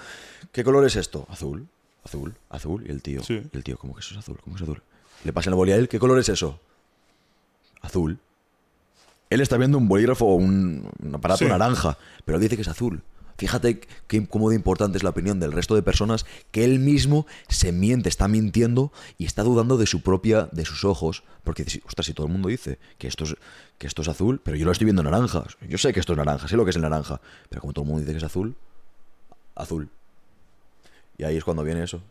¿qué 0.53 0.65
color 0.65 0.85
es 0.87 0.97
esto? 0.97 1.27
Azul, 1.31 1.67
azul, 2.05 2.35
azul 2.49 2.85
y 2.87 2.91
el 2.91 3.03
tío, 3.03 3.23
Sí. 3.23 3.43
y 3.53 3.57
el 3.57 3.63
tío, 3.63 3.77
¿cómo 3.79 3.95
que 3.95 4.01
eso 4.01 4.15
es 4.15 4.19
azul? 4.19 4.39
¿Cómo 4.43 4.57
que 4.57 4.63
es 4.65 4.69
azul? 4.69 4.83
Le 5.25 5.33
pasan 5.33 5.53
el 5.53 5.57
boli 5.57 5.73
a 5.73 5.77
él, 5.77 5.89
¿qué 5.89 5.99
color 5.99 6.19
es 6.19 6.29
eso? 6.29 6.59
Azul. 7.83 8.19
Él 9.29 9.41
está 9.41 9.57
viendo 9.57 9.79
un 9.79 9.87
bolígrafo 9.89 10.27
o 10.27 10.35
un, 10.35 10.89
un 11.03 11.15
aparato 11.15 11.39
Sí. 11.45 11.47
naranja, 11.47 11.97
pero 12.25 12.39
dice 12.39 12.57
que 12.57 12.63
es 12.63 12.69
azul. 12.69 13.03
Fíjate 13.41 13.81
qué, 14.07 14.27
cómo 14.27 14.51
de 14.51 14.57
importante 14.57 14.99
es 14.99 15.03
la 15.03 15.09
opinión 15.09 15.41
del 15.41 15.53
resto 15.53 15.75
de 15.75 15.83
personas 15.83 16.27
que 16.51 16.63
él 16.63 16.79
mismo 16.79 17.27
se 17.49 17.73
miente, 17.73 18.11
está 18.11 18.29
mintiendo 18.29 18.93
y 19.17 19.25
está 19.25 19.43
dudando 19.43 19.79
de 19.79 19.87
su 19.87 20.03
propia, 20.03 20.51
de 20.53 20.67
sus 20.67 20.85
ojos. 20.85 21.23
Porque, 21.43 21.65
dice, 21.65 21.81
ostras, 21.87 22.05
si 22.05 22.13
todo 22.13 22.27
el 22.27 22.33
mundo 22.33 22.51
dice 22.51 22.79
que 22.99 23.09
esto, 23.09 23.25
es, 23.25 23.37
que 23.79 23.87
esto 23.87 24.03
es 24.03 24.09
azul, 24.09 24.43
pero 24.45 24.59
yo 24.59 24.67
lo 24.67 24.73
estoy 24.73 24.85
viendo 24.85 25.03
naranja. 25.03 25.45
Yo 25.67 25.79
sé 25.79 25.95
que 25.95 26.01
esto 26.01 26.13
es 26.13 26.19
naranja, 26.19 26.49
sé 26.49 26.57
lo 26.59 26.65
que 26.65 26.71
es 26.71 26.77
el 26.77 26.83
naranja. 26.83 27.19
Pero 27.49 27.63
como 27.63 27.73
todo 27.73 27.85
el 27.85 27.89
mundo 27.89 28.01
dice 28.01 28.13
que 28.13 28.19
es 28.19 28.25
azul, 28.25 28.55
azul. 29.55 29.89
Y 31.17 31.25
ahí 31.25 31.39
es 31.39 31.45
cuando 31.45 31.65
viene 31.65 31.83
eso. 31.83 32.03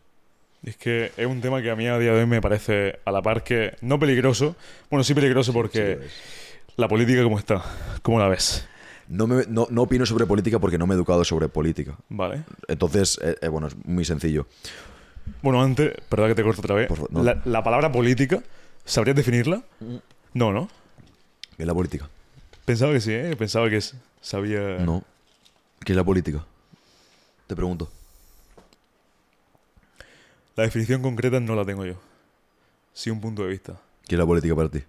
Es 0.64 0.76
que 0.76 1.12
es 1.16 1.26
un 1.26 1.40
tema 1.40 1.62
que 1.62 1.70
a 1.70 1.76
mí 1.76 1.86
a 1.86 1.96
día 1.96 2.12
de 2.12 2.22
hoy 2.22 2.26
me 2.26 2.40
parece 2.40 2.98
a 3.04 3.12
la 3.12 3.22
par 3.22 3.44
que 3.44 3.76
no 3.82 4.00
peligroso, 4.00 4.56
bueno, 4.90 5.04
sí 5.04 5.14
peligroso 5.14 5.52
porque 5.52 6.00
Sí 6.02 6.40
la 6.80 6.88
política 6.88 7.22
cómo 7.22 7.38
está, 7.38 7.62
¿cómo 8.02 8.18
la 8.18 8.28
ves? 8.28 8.66
No, 9.10 9.26
me- 9.26 9.44
no, 9.48 9.66
no 9.70 9.82
opino 9.82 10.06
sobre 10.06 10.24
política 10.24 10.58
porque 10.60 10.78
no 10.78 10.86
me 10.86 10.94
he 10.94 10.96
educado 10.96 11.24
sobre 11.24 11.48
política. 11.48 11.96
Vale. 12.08 12.44
Entonces, 12.68 13.18
eh, 13.22 13.36
eh, 13.42 13.48
bueno, 13.48 13.66
es 13.66 13.74
muy 13.84 14.04
sencillo. 14.04 14.46
Bueno, 15.42 15.60
antes, 15.62 15.92
perdón 16.08 16.28
que 16.28 16.34
te 16.36 16.42
corto 16.44 16.60
otra 16.60 16.76
vez. 16.76 16.86
Por 16.88 16.96
favor, 16.96 17.12
no. 17.12 17.22
la, 17.24 17.42
la 17.44 17.62
palabra 17.64 17.90
política, 17.90 18.42
¿sabrías 18.84 19.16
definirla? 19.16 19.62
No, 20.32 20.52
¿no? 20.52 20.68
¿Qué 21.56 21.64
es 21.64 21.66
la 21.66 21.74
política? 21.74 22.08
Pensaba 22.64 22.92
que 22.92 23.00
sí, 23.00 23.12
¿eh? 23.12 23.34
Pensaba 23.36 23.68
que 23.68 23.80
sabía... 24.20 24.78
No. 24.78 25.02
¿Qué 25.84 25.92
es 25.92 25.96
la 25.96 26.04
política? 26.04 26.44
Te 27.48 27.56
pregunto. 27.56 27.90
La 30.56 30.64
definición 30.64 31.02
concreta 31.02 31.40
no 31.40 31.54
la 31.56 31.64
tengo 31.64 31.84
yo. 31.84 31.94
Sí 32.92 33.10
un 33.10 33.20
punto 33.20 33.42
de 33.42 33.48
vista. 33.48 33.80
¿Qué 34.06 34.14
es 34.14 34.18
la 34.18 34.26
política 34.26 34.54
para 34.54 34.68
ti? 34.68 34.82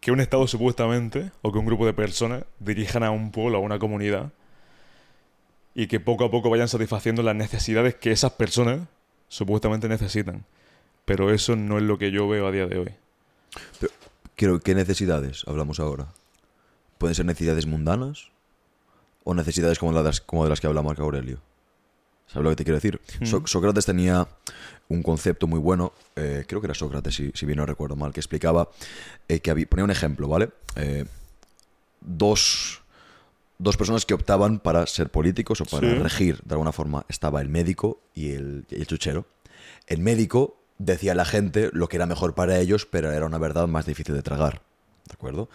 Que 0.00 0.10
un 0.12 0.20
Estado 0.20 0.46
supuestamente, 0.46 1.30
o 1.42 1.52
que 1.52 1.58
un 1.58 1.66
grupo 1.66 1.84
de 1.86 1.92
personas, 1.92 2.44
dirijan 2.58 3.02
a 3.02 3.10
un 3.10 3.30
pueblo, 3.30 3.58
a 3.58 3.60
una 3.60 3.78
comunidad, 3.78 4.32
y 5.74 5.86
que 5.86 6.00
poco 6.00 6.24
a 6.24 6.30
poco 6.30 6.50
vayan 6.50 6.68
satisfaciendo 6.68 7.22
las 7.22 7.36
necesidades 7.36 7.94
que 7.94 8.10
esas 8.10 8.32
personas 8.32 8.80
supuestamente 9.28 9.88
necesitan. 9.88 10.44
Pero 11.04 11.30
eso 11.32 11.54
no 11.56 11.76
es 11.78 11.82
lo 11.84 11.98
que 11.98 12.10
yo 12.10 12.28
veo 12.28 12.46
a 12.46 12.50
día 12.50 12.66
de 12.66 12.78
hoy. 12.78 12.88
Quiero, 14.36 14.60
¿Qué 14.60 14.74
necesidades 14.74 15.44
hablamos 15.46 15.80
ahora? 15.80 16.06
¿Pueden 16.98 17.14
ser 17.14 17.26
necesidades 17.26 17.66
mundanas? 17.66 18.30
¿O 19.24 19.34
necesidades 19.34 19.78
como, 19.78 19.92
las, 19.92 20.20
como 20.20 20.44
de 20.44 20.50
las 20.50 20.60
que 20.60 20.66
habla 20.66 20.82
Marco 20.82 21.02
Aurelio? 21.02 21.40
¿Sabes 22.26 22.44
lo 22.44 22.50
que 22.50 22.56
te 22.56 22.64
quiero 22.64 22.76
decir? 22.76 23.00
So- 23.26 23.46
Sócrates 23.46 23.84
tenía 23.86 24.26
un 24.90 25.02
concepto 25.02 25.46
muy 25.46 25.58
bueno, 25.58 25.92
eh, 26.16 26.44
creo 26.46 26.60
que 26.60 26.66
era 26.66 26.74
Sócrates, 26.74 27.14
si, 27.14 27.30
si 27.34 27.46
bien 27.46 27.56
no 27.58 27.64
recuerdo 27.64 27.96
mal, 27.96 28.12
que 28.12 28.20
explicaba 28.20 28.68
eh, 29.28 29.40
que 29.40 29.50
había, 29.50 29.66
ponía 29.66 29.84
un 29.84 29.90
ejemplo, 29.90 30.28
¿vale? 30.28 30.50
Eh, 30.76 31.06
dos, 32.00 32.82
dos 33.58 33.76
personas 33.76 34.04
que 34.04 34.14
optaban 34.14 34.58
para 34.58 34.86
ser 34.86 35.08
políticos 35.10 35.60
o 35.60 35.64
para 35.64 35.88
Sí. 35.88 35.94
regir 35.94 36.40
de 36.44 36.54
alguna 36.54 36.72
forma. 36.72 37.06
Estaba 37.08 37.40
el 37.40 37.48
médico 37.48 38.00
y 38.14 38.32
el, 38.32 38.66
y 38.68 38.76
el 38.76 38.86
chuchero. 38.86 39.26
El 39.86 40.00
médico 40.00 40.56
decía 40.78 41.12
a 41.12 41.14
la 41.14 41.24
gente 41.24 41.70
lo 41.72 41.88
que 41.88 41.96
era 41.96 42.06
mejor 42.06 42.34
para 42.34 42.58
ellos, 42.58 42.86
pero 42.86 43.12
era 43.12 43.26
una 43.26 43.38
verdad 43.38 43.68
más 43.68 43.86
difícil 43.86 44.14
de 44.14 44.22
tragar, 44.22 44.62
¿de 45.06 45.14
acuerdo? 45.14 45.48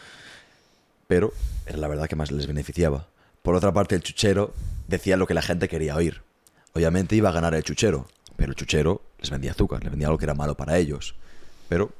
Pero 1.07 1.33
era 1.65 1.77
la 1.77 1.87
verdad 1.87 2.07
que 2.07 2.15
más 2.15 2.31
les 2.31 2.47
beneficiaba. 2.47 3.07
Por 3.41 3.55
otra 3.55 3.73
parte, 3.73 3.95
el 3.95 4.01
chuchero 4.01 4.53
decía 4.87 5.17
lo 5.17 5.27
que 5.27 5.33
la 5.33 5.41
gente 5.41 5.67
quería 5.67 5.95
oír. 5.95 6.21
Obviamente 6.73 7.15
iba 7.15 7.29
a 7.29 7.31
ganar 7.31 7.53
el 7.53 7.63
chuchero, 7.63 8.07
pero 8.35 8.51
el 8.51 8.55
chuchero 8.55 9.01
les 9.19 9.29
vendía 9.29 9.51
azúcar, 9.51 9.81
les 9.83 9.91
vendía 9.91 10.07
algo 10.07 10.17
que 10.17 10.25
era 10.25 10.33
malo 10.33 10.55
para 10.55 10.77
ellos. 10.77 11.15
Pero 11.69 11.91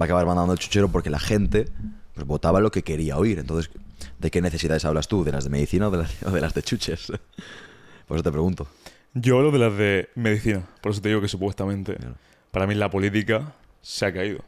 va 0.00 0.04
a 0.04 0.04
acabar 0.04 0.26
mandando 0.26 0.52
el 0.52 0.58
chuchero 0.58 0.88
porque 0.88 1.10
la 1.10 1.20
gente 1.20 1.68
pues, 2.14 2.26
votaba 2.26 2.60
lo 2.60 2.70
que 2.70 2.82
quería 2.82 3.18
oír. 3.18 3.38
Entonces, 3.38 3.70
¿de 4.18 4.30
qué 4.30 4.40
necesidades 4.40 4.84
hablas 4.84 5.08
tú? 5.08 5.24
¿De 5.24 5.32
las 5.32 5.44
de 5.44 5.50
medicina 5.50 5.88
o 5.88 5.90
de 5.90 5.98
las, 5.98 6.22
o 6.26 6.30
de, 6.30 6.40
las 6.40 6.54
de 6.54 6.62
chuches? 6.62 7.06
Por 8.06 8.16
eso 8.16 8.22
te 8.24 8.32
pregunto. 8.32 8.66
Yo 9.14 9.36
hablo 9.38 9.50
de 9.50 9.58
las 9.58 9.76
de 9.76 10.08
medicina, 10.14 10.66
por 10.80 10.92
eso 10.92 11.02
te 11.02 11.10
digo 11.10 11.20
que 11.20 11.28
supuestamente 11.28 11.96
Claro. 11.96 12.14
para 12.50 12.66
mí 12.66 12.74
la 12.74 12.88
política 12.88 13.54
se 13.82 14.06
ha 14.06 14.12
caído. 14.12 14.42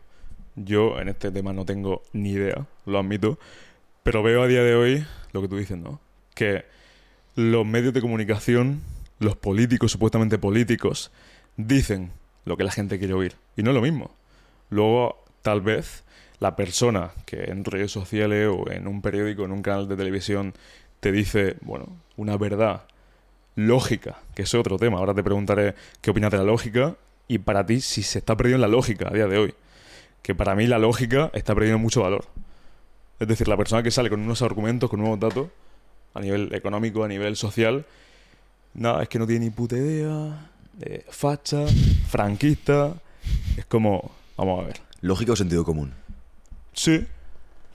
Yo 0.57 0.99
en 0.99 1.09
este 1.11 1.30
tema 1.30 1.53
no 1.53 1.66
tengo 1.66 2.03
ni 2.14 2.30
idea, 2.30 2.66
lo 2.86 2.99
admito, 2.99 3.38
pero 4.03 4.22
veo 4.22 4.42
a 4.42 4.47
día 4.47 4.62
de 4.62 4.74
hoy 4.74 5.05
lo 5.32 5.42
que 5.42 5.49
tú 5.49 5.59
dices, 5.59 5.76
¿no? 5.76 6.01
Que 6.34 6.64
los 7.34 7.66
medios 7.66 7.92
de 7.92 8.01
comunicación, 8.01 8.80
los 9.18 9.36
políticos, 9.36 9.92
supuestamente 9.92 10.38
políticos, 10.38 11.11
dicen 11.57 12.12
lo 12.44 12.57
que 12.57 12.64
la 12.64 12.70
gente 12.70 12.98
quiere 12.98 13.14
oír. 13.14 13.36
Y 13.57 13.62
no 13.62 13.70
es 13.70 13.74
lo 13.74 13.82
mismo. 13.82 14.11
Luego, 14.70 15.24
tal 15.42 15.61
vez, 15.61 16.05
la 16.40 16.57
persona 16.57 17.12
que 17.26 17.44
en 17.44 17.64
redes 17.64 17.92
sociales 17.92 18.48
o 18.50 18.70
en 18.70 18.86
un 18.86 19.02
periódico, 19.02 19.44
en 19.44 19.52
un 19.52 19.62
canal 19.62 19.88
de 19.88 19.96
televisión, 19.96 20.55
te 21.00 21.12
dice, 21.12 21.57
bueno, 21.62 21.86
una 22.16 22.36
verdad 22.36 22.84
lógica, 23.57 24.18
que 24.34 24.42
es 24.42 24.55
otro 24.55 24.78
tema. 24.78 24.98
Ahora 24.98 25.14
te 25.14 25.22
preguntaré 25.22 25.74
qué 26.00 26.11
opinas 26.11 26.30
de 26.30 26.38
la 26.38 26.44
lógica 26.44 26.96
y 27.28 27.38
para 27.38 27.64
ti 27.64 27.80
si 27.80 28.02
se 28.02 28.18
está 28.18 28.36
perdiendo 28.36 28.66
la 28.66 28.70
lógica 28.70 29.09
a 29.09 29.12
día 29.12 29.26
de 29.26 29.38
hoy. 29.38 29.55
Que 30.22 30.34
para 30.34 30.55
mí 30.55 30.66
la 30.66 30.78
lógica 30.78 31.30
está 31.34 31.55
perdiendo 31.55 31.78
mucho 31.78 32.02
valor. 32.02 32.24
Es 33.20 33.28
decir, 33.28 33.48
la 33.48 33.57
persona 33.57 33.82
que 33.82 33.90
sale 33.90 34.11
con 34.11 34.20
unos 34.20 34.42
argumentos, 34.42 34.90
con 34.90 35.00
nuevos 35.00 35.20
datos, 35.20 35.48
a 36.14 36.20
nivel 36.20 36.55
económico, 36.55 37.05
a 37.05 37.09
nivel 37.09 37.36
social, 37.36 37.86
nada, 38.72 39.02
es 39.02 39.09
que 39.09 39.18
no 39.18 39.26
tiene 39.26 39.46
ni 39.46 39.50
puta 39.50 39.76
idea, 39.76 40.50
eh, 40.81 41.05
facha, 41.09 41.64
franquista. 42.09 42.95
Es 43.57 43.64
como, 43.66 44.11
vamos 44.37 44.62
a 44.62 44.66
ver. 44.66 44.81
¿Lógica 45.01 45.33
o 45.33 45.37
sentido 45.37 45.64
común? 45.64 45.93
Sí, 46.72 47.07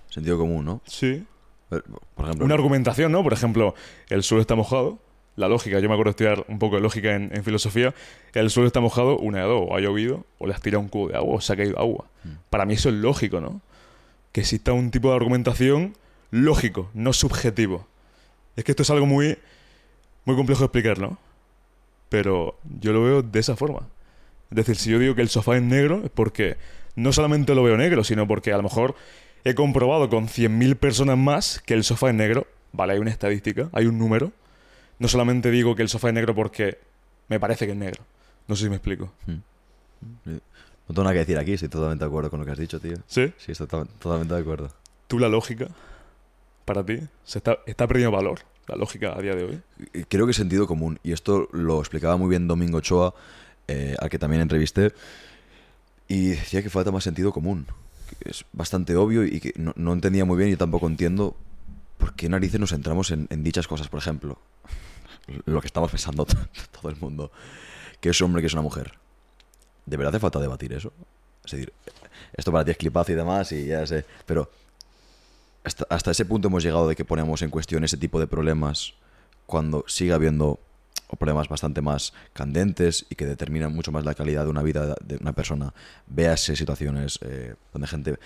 Sentido 0.10 0.38
común, 0.38 0.66
¿no? 0.66 0.82
sí. 0.86 1.24
Por 1.70 2.26
ejemplo, 2.26 2.46
Una 2.46 2.56
argumentación, 2.56 3.12
¿no? 3.12 3.22
Por 3.22 3.32
ejemplo, 3.32 3.76
el 4.10 4.24
suelo 4.24 4.42
está 4.42 4.56
mojado. 4.56 4.98
La 5.36 5.48
lógica, 5.48 5.80
yo 5.80 5.88
me 5.88 5.94
acuerdo 5.94 6.10
de 6.10 6.12
estudiar 6.12 6.46
un 6.48 6.58
poco 6.58 6.76
de 6.78 6.82
lógica 6.82 7.16
en, 7.16 7.30
en 7.32 7.44
filosofía. 7.44 7.94
El 8.34 8.50
suelo 8.50 8.66
está 8.66 8.80
mojado, 8.80 9.20
una 9.20 9.38
de 9.38 9.44
dos, 9.46 9.68
o 9.70 9.76
ha 9.76 9.80
llovido, 9.80 10.26
o 10.40 10.48
le 10.48 10.54
has 10.54 10.62
tirado 10.62 10.82
un 10.82 10.90
cubo 10.90 11.10
de 11.10 11.16
agua, 11.16 11.36
o 11.36 11.42
se 11.42 11.54
ha 11.54 11.56
caído 11.56 11.78
agua. 11.78 12.06
Para 12.50 12.66
mí 12.66 12.74
eso 12.74 12.90
es 12.90 12.96
lógico, 12.96 13.40
¿no? 13.40 13.62
Que 14.32 14.42
exista 14.42 14.74
un 14.74 14.90
tipo 14.90 15.10
de 15.10 15.16
argumentación 15.16 15.96
lógico, 16.32 16.90
no 16.96 17.14
subjetivo. 17.14 17.88
Es 18.56 18.64
que 18.64 18.72
esto 18.72 18.82
es 18.82 18.90
algo 18.90 19.06
muy, 19.06 19.38
muy 20.26 20.36
complejo 20.36 20.62
de 20.62 20.66
explicar, 20.66 20.98
¿no? 20.98 21.20
Pero 22.10 22.58
yo 22.80 22.92
lo 22.94 23.04
veo 23.04 23.22
de 23.22 23.40
esa 23.40 23.56
forma. 23.56 23.88
Es 24.52 24.56
decir, 24.58 24.76
si 24.76 24.90
yo 24.90 25.00
digo 25.00 25.16
que 25.16 25.22
el 25.22 25.30
sofá 25.30 25.56
es 25.58 25.62
negro, 25.64 26.02
es 26.04 26.10
porque 26.10 26.58
no 26.96 27.14
solamente 27.14 27.54
lo 27.56 27.64
veo 27.64 27.78
negro, 27.78 28.04
sino 28.04 28.28
porque 28.28 28.52
a 28.52 28.58
lo 28.58 28.64
mejor 28.64 28.96
he 29.44 29.54
comprobado 29.56 30.10
con 30.10 30.28
100.000 30.28 30.76
personas 30.76 31.18
más 31.18 31.62
que 31.66 31.74
el 31.76 31.84
sofá 31.84 32.10
es 32.10 32.16
negro. 32.16 32.48
Vale, 32.72 32.94
hay 32.94 33.00
una 33.00 33.12
estadística, 33.12 33.70
hay 33.74 33.86
un 33.86 33.98
número. 34.00 34.32
No 34.98 35.08
solamente 35.08 35.50
digo 35.52 35.76
que 35.76 35.82
el 35.84 35.90
sofá 35.90 36.10
es 36.10 36.14
negro 36.16 36.34
porque 36.36 36.80
me 37.28 37.40
parece 37.40 37.66
que 37.68 37.72
es 37.74 37.78
negro. 37.78 38.04
No 38.48 38.56
sé 38.56 38.64
si 38.64 38.70
me 38.70 38.76
explico. 38.78 39.12
no 40.26 40.40
tengo 40.88 41.04
nada 41.04 41.14
que 41.14 41.20
decir 41.20 41.38
aquí, 41.38 41.54
estoy 41.54 41.70
totalmente 41.70 42.04
de 42.04 42.08
acuerdo 42.10 42.30
con 42.32 42.40
lo 42.40 42.46
que 42.46 42.52
has 42.52 42.58
dicho, 42.58 42.80
tío. 42.80 42.98
¿Sí? 43.08 43.32
Sí, 43.38 43.52
estoy 43.52 43.68
to- 43.68 43.86
totalmente 44.00 44.34
de 44.34 44.42
acuerdo. 44.42 44.70
¿Tú 45.08 45.20
la 45.20 45.30
lógica, 45.30 45.68
para 46.66 46.84
ti, 46.84 47.00
se 47.24 47.38
está, 47.38 47.60
está 47.66 47.88
perdiendo 47.88 48.16
valor? 48.16 48.40
La 48.70 48.76
lógica 48.76 49.14
a 49.18 49.22
día 49.22 49.34
de 49.36 49.44
hoy. 49.44 49.62
Y 49.94 50.04
Creo 50.04 50.28
que 50.28 50.34
sentido 50.34 50.68
común, 50.68 51.00
y 51.04 51.12
esto 51.12 51.50
lo 51.52 51.80
explicaba 51.80 52.18
muy 52.18 52.30
bien 52.30 52.48
Domingo 52.48 52.78
Ochoa, 52.78 53.14
eh, 53.68 53.96
al 54.00 54.10
que 54.10 54.20
también 54.20 54.42
entrevisté, 54.44 54.94
y 56.08 56.30
decía 56.30 56.62
que 56.62 56.70
falta 56.70 56.92
más 56.92 57.04
sentido 57.04 57.32
común. 57.32 57.66
que 58.22 58.30
Es 58.30 58.46
bastante 58.54 58.96
obvio 58.96 59.26
y 59.26 59.40
que 59.40 59.54
no, 59.58 59.74
no 59.76 59.94
entendía 59.94 60.24
muy 60.26 60.38
bien 60.38 60.50
y 60.52 60.56
tampoco 60.56 60.88
entiendo 60.88 61.36
por 61.98 62.14
qué 62.16 62.30
narices 62.30 62.60
nos 62.60 62.70
centramos 62.70 63.10
en, 63.12 63.28
en 63.32 63.44
dichas 63.44 63.68
cosas. 63.68 63.88
Por 63.90 64.00
ejemplo, 64.00 64.38
lo 65.46 65.62
que 65.62 65.68
estamos 65.68 65.90
pensando 65.92 66.26
to- 66.26 66.38
todo 66.80 66.92
el 66.92 66.98
mundo, 66.98 67.32
que 68.00 68.10
es 68.10 68.22
hombre, 68.22 68.42
que 68.42 68.48
es 68.48 68.54
una 68.54 68.62
mujer. 68.62 68.94
¿De 69.88 69.98
verdad 69.98 70.14
hace 70.14 70.20
falta 70.22 70.40
debatir 70.40 70.74
eso? 70.74 70.94
Es 71.44 71.52
decir, 71.54 71.74
esto 72.38 72.52
para 72.52 72.64
ti 72.66 72.72
es 72.72 72.78
clipazo 72.78 73.12
y 73.12 73.16
demás, 73.16 73.52
y 73.52 73.66
ya 73.66 73.86
sé, 73.88 74.06
pero 74.28 74.52
hasta, 75.70 75.86
hasta 75.90 76.12
ese 76.12 76.26
punto 76.26 76.48
hemos 76.48 76.64
llegado 76.64 76.88
de 76.88 76.96
que 76.96 77.06
ponemos 77.06 77.42
en 77.44 77.52
cuestión 77.52 77.84
ese 77.84 77.98
tipo 77.98 78.20
de 78.20 78.26
problemas 78.26 78.96
cuando 79.46 79.86
sigue 79.88 80.14
habiendo 80.14 80.60
problemas 81.18 81.48
bastante 81.48 81.82
más 81.82 82.14
candentes 82.34 83.06
y 83.10 83.16
que 83.16 83.26
determinan 83.26 83.74
mucho 83.74 83.92
más 83.92 84.06
la 84.06 84.14
calidad 84.14 84.46
de 84.46 84.50
una 84.50 84.64
vida 84.64 84.96
de 85.04 85.18
una 85.18 85.34
persona. 85.34 85.74
Véase 86.08 86.56
situaciones 86.56 87.20
eh, 87.22 87.56
donde 87.74 87.88
gente 87.88 88.20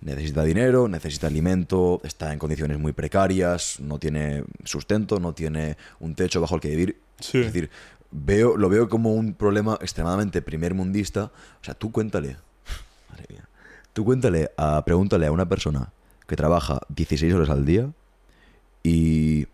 necesita 0.00 0.42
dinero, 0.44 0.88
necesita 0.88 1.26
alimento, 1.26 2.00
está 2.04 2.32
en 2.32 2.38
condiciones 2.38 2.78
muy 2.78 2.92
precarias, 2.92 3.80
no 3.80 3.98
tiene 3.98 4.44
sustento, 4.64 5.20
no 5.20 5.34
tiene 5.34 5.76
un 6.00 6.14
techo 6.14 6.40
bajo 6.40 6.54
el 6.54 6.60
que 6.60 6.68
vivir. 6.68 7.00
Sí. 7.18 7.38
Es 7.40 7.46
decir, 7.46 7.70
veo, 8.10 8.56
lo 8.56 8.68
veo 8.68 8.88
como 8.88 9.14
un 9.14 9.34
problema 9.34 9.78
extremadamente 9.80 10.40
primermundista. 10.40 11.24
O 11.60 11.64
sea, 11.64 11.74
tú 11.74 11.92
cuéntale, 11.92 12.36
madre 13.10 13.26
mía, 13.28 13.48
tú 13.92 14.04
cuéntale, 14.04 14.50
a, 14.56 14.82
pregúntale 14.84 15.26
a 15.26 15.32
una 15.32 15.46
persona 15.46 15.92
que 16.30 16.36
trabaja 16.36 16.78
16 16.90 17.34
horas 17.34 17.50
al 17.50 17.64
día 17.64 17.90
y 18.84 19.48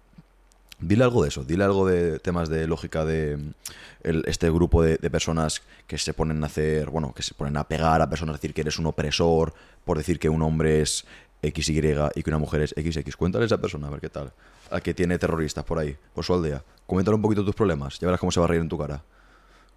dile 0.78 1.04
algo 1.04 1.22
de 1.22 1.30
eso, 1.30 1.42
dile 1.42 1.64
algo 1.64 1.88
de 1.88 2.18
temas 2.18 2.50
de 2.50 2.66
lógica 2.66 3.06
de 3.06 3.38
mm, 3.38 4.20
este 4.26 4.50
grupo 4.50 4.82
de, 4.82 4.98
personas 5.08 5.62
que 5.86 5.96
se 5.96 6.12
ponen 6.12 6.44
a 6.44 6.48
hacer, 6.48 6.90
bueno, 6.90 7.14
que 7.14 7.22
se 7.22 7.32
ponen 7.32 7.56
a 7.56 7.66
pegar 7.66 8.02
a 8.02 8.10
personas, 8.10 8.36
decir 8.36 8.52
que 8.52 8.60
eres 8.60 8.78
un 8.78 8.84
opresor 8.84 9.54
por 9.86 9.96
decir 9.96 10.18
que 10.18 10.28
un 10.28 10.42
hombre 10.42 10.82
es 10.82 11.06
XY 11.42 12.10
y 12.14 12.22
que 12.22 12.28
una 12.28 12.38
mujer 12.38 12.60
es 12.60 12.74
XX. 12.76 13.16
Cuéntale 13.16 13.44
a 13.44 13.46
esa 13.46 13.58
persona, 13.58 13.86
a 13.86 13.90
ver 13.90 14.00
qué 14.00 14.10
tal. 14.10 14.34
A 14.70 14.82
que 14.82 14.92
tiene 14.92 15.18
terroristas 15.18 15.64
por 15.64 15.78
ahí, 15.78 15.96
por 16.12 16.26
su 16.26 16.34
aldea. 16.34 16.62
Coméntale 16.86 17.14
un 17.14 17.22
poquito 17.22 17.42
tus 17.42 17.54
problemas, 17.54 17.98
ya 17.98 18.06
verás 18.06 18.20
cómo 18.20 18.32
se 18.32 18.40
va 18.40 18.44
a 18.44 18.48
reír 18.48 18.60
en 18.60 18.68
tu 18.68 18.76
cara. 18.76 19.02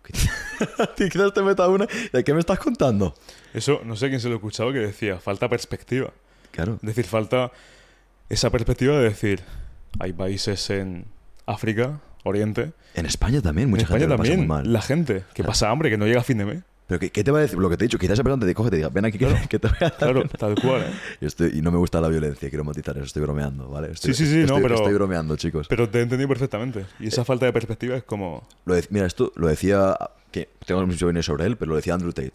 Te 0.95 1.41
meta 1.43 1.69
una. 1.69 1.87
¿De 2.11 2.25
qué 2.25 2.33
me 2.33 2.41
estás 2.41 2.59
contando? 2.59 3.15
Eso, 3.53 3.79
no 3.85 3.95
sé 3.95 4.09
quién 4.09 4.19
se 4.19 4.27
lo 4.27 4.33
ha 4.33 4.37
escuchado 4.37 4.73
que 4.73 4.79
decía, 4.79 5.17
falta 5.19 5.47
perspectiva. 5.47 6.11
Claro. 6.63 6.75
Es 6.81 6.87
decir, 6.87 7.05
falta 7.05 7.51
esa 8.29 8.49
perspectiva 8.49 8.97
de 8.97 9.03
decir, 9.05 9.41
hay 9.99 10.13
países 10.13 10.69
en 10.69 11.05
África, 11.45 11.99
Oriente, 12.23 12.73
En 12.95 13.05
España 13.05 13.41
también, 13.41 13.65
en 13.67 13.71
mucha 13.71 13.83
España 13.83 14.01
gente 14.01 14.09
lo 14.13 14.17
pasa 14.17 14.29
también, 14.29 14.39
muy 14.39 14.47
mal. 14.47 14.73
la 14.73 14.81
gente 14.81 15.23
que 15.33 15.43
pasa 15.43 15.69
hambre, 15.69 15.89
que 15.89 15.97
no 15.97 16.05
llega 16.05 16.19
a 16.19 16.23
fin 16.23 16.37
de 16.37 16.45
mes. 16.45 16.63
Pero 16.87 16.99
¿qué, 16.99 17.11
qué 17.11 17.23
te 17.23 17.29
va 17.31 17.37
a 17.37 17.41
decir? 17.41 17.57
Lo 17.59 17.69
que 17.69 17.77
te 17.77 17.83
he 17.83 17.87
dicho, 17.87 17.99
quizás 17.99 18.13
esa 18.13 18.23
persona 18.23 18.45
te 18.45 18.53
coge 18.55 18.67
y 18.67 18.71
te 18.71 18.75
diga, 18.77 18.89
ven 18.89 19.05
aquí 19.05 19.17
que, 19.19 19.27
que 19.49 19.59
te 19.59 19.67
voy 19.67 19.77
a 19.81 19.85
dar 19.89 19.97
Claro, 19.97 20.23
tal 20.37 20.55
cual, 20.59 20.81
¿eh? 20.81 20.93
Y, 21.21 21.25
estoy- 21.27 21.51
y 21.57 21.61
no 21.61 21.71
me 21.71 21.77
gusta 21.77 22.01
la 22.01 22.07
violencia, 22.09 22.49
quiero 22.49 22.63
matizar 22.63 22.95
eso, 22.97 23.05
estoy 23.05 23.21
bromeando, 23.21 23.69
¿vale? 23.69 23.91
Estoy- 23.91 24.13
Sí, 24.13 24.25
sí, 24.25 24.31
sí, 24.31 24.37
no, 24.39 24.43
estoy- 24.45 24.63
pero- 24.63 24.75
Estoy 24.75 24.93
bromeando, 24.95 25.35
chicos. 25.37 25.67
Pero 25.69 25.87
te 25.89 25.99
he 25.99 26.01
entendido 26.01 26.27
perfectamente. 26.27 26.85
Y 26.99 27.05
Eh, 27.05 27.07
esa 27.09 27.23
falta 27.23 27.45
de 27.45 27.53
perspectiva 27.53 27.95
es 27.95 28.03
como... 28.03 28.43
Lo 28.65 28.73
de- 28.75 28.85
mira, 28.89 29.05
esto 29.05 29.31
lo 29.35 29.47
decía, 29.47 29.95
que 30.31 30.49
tengo 30.65 30.85
mucho 30.85 31.05
opinión 31.05 31.23
sobre 31.23 31.45
él, 31.45 31.57
pero 31.57 31.69
lo 31.69 31.75
decía 31.77 31.93
Andrew 31.93 32.11
Tate. 32.11 32.33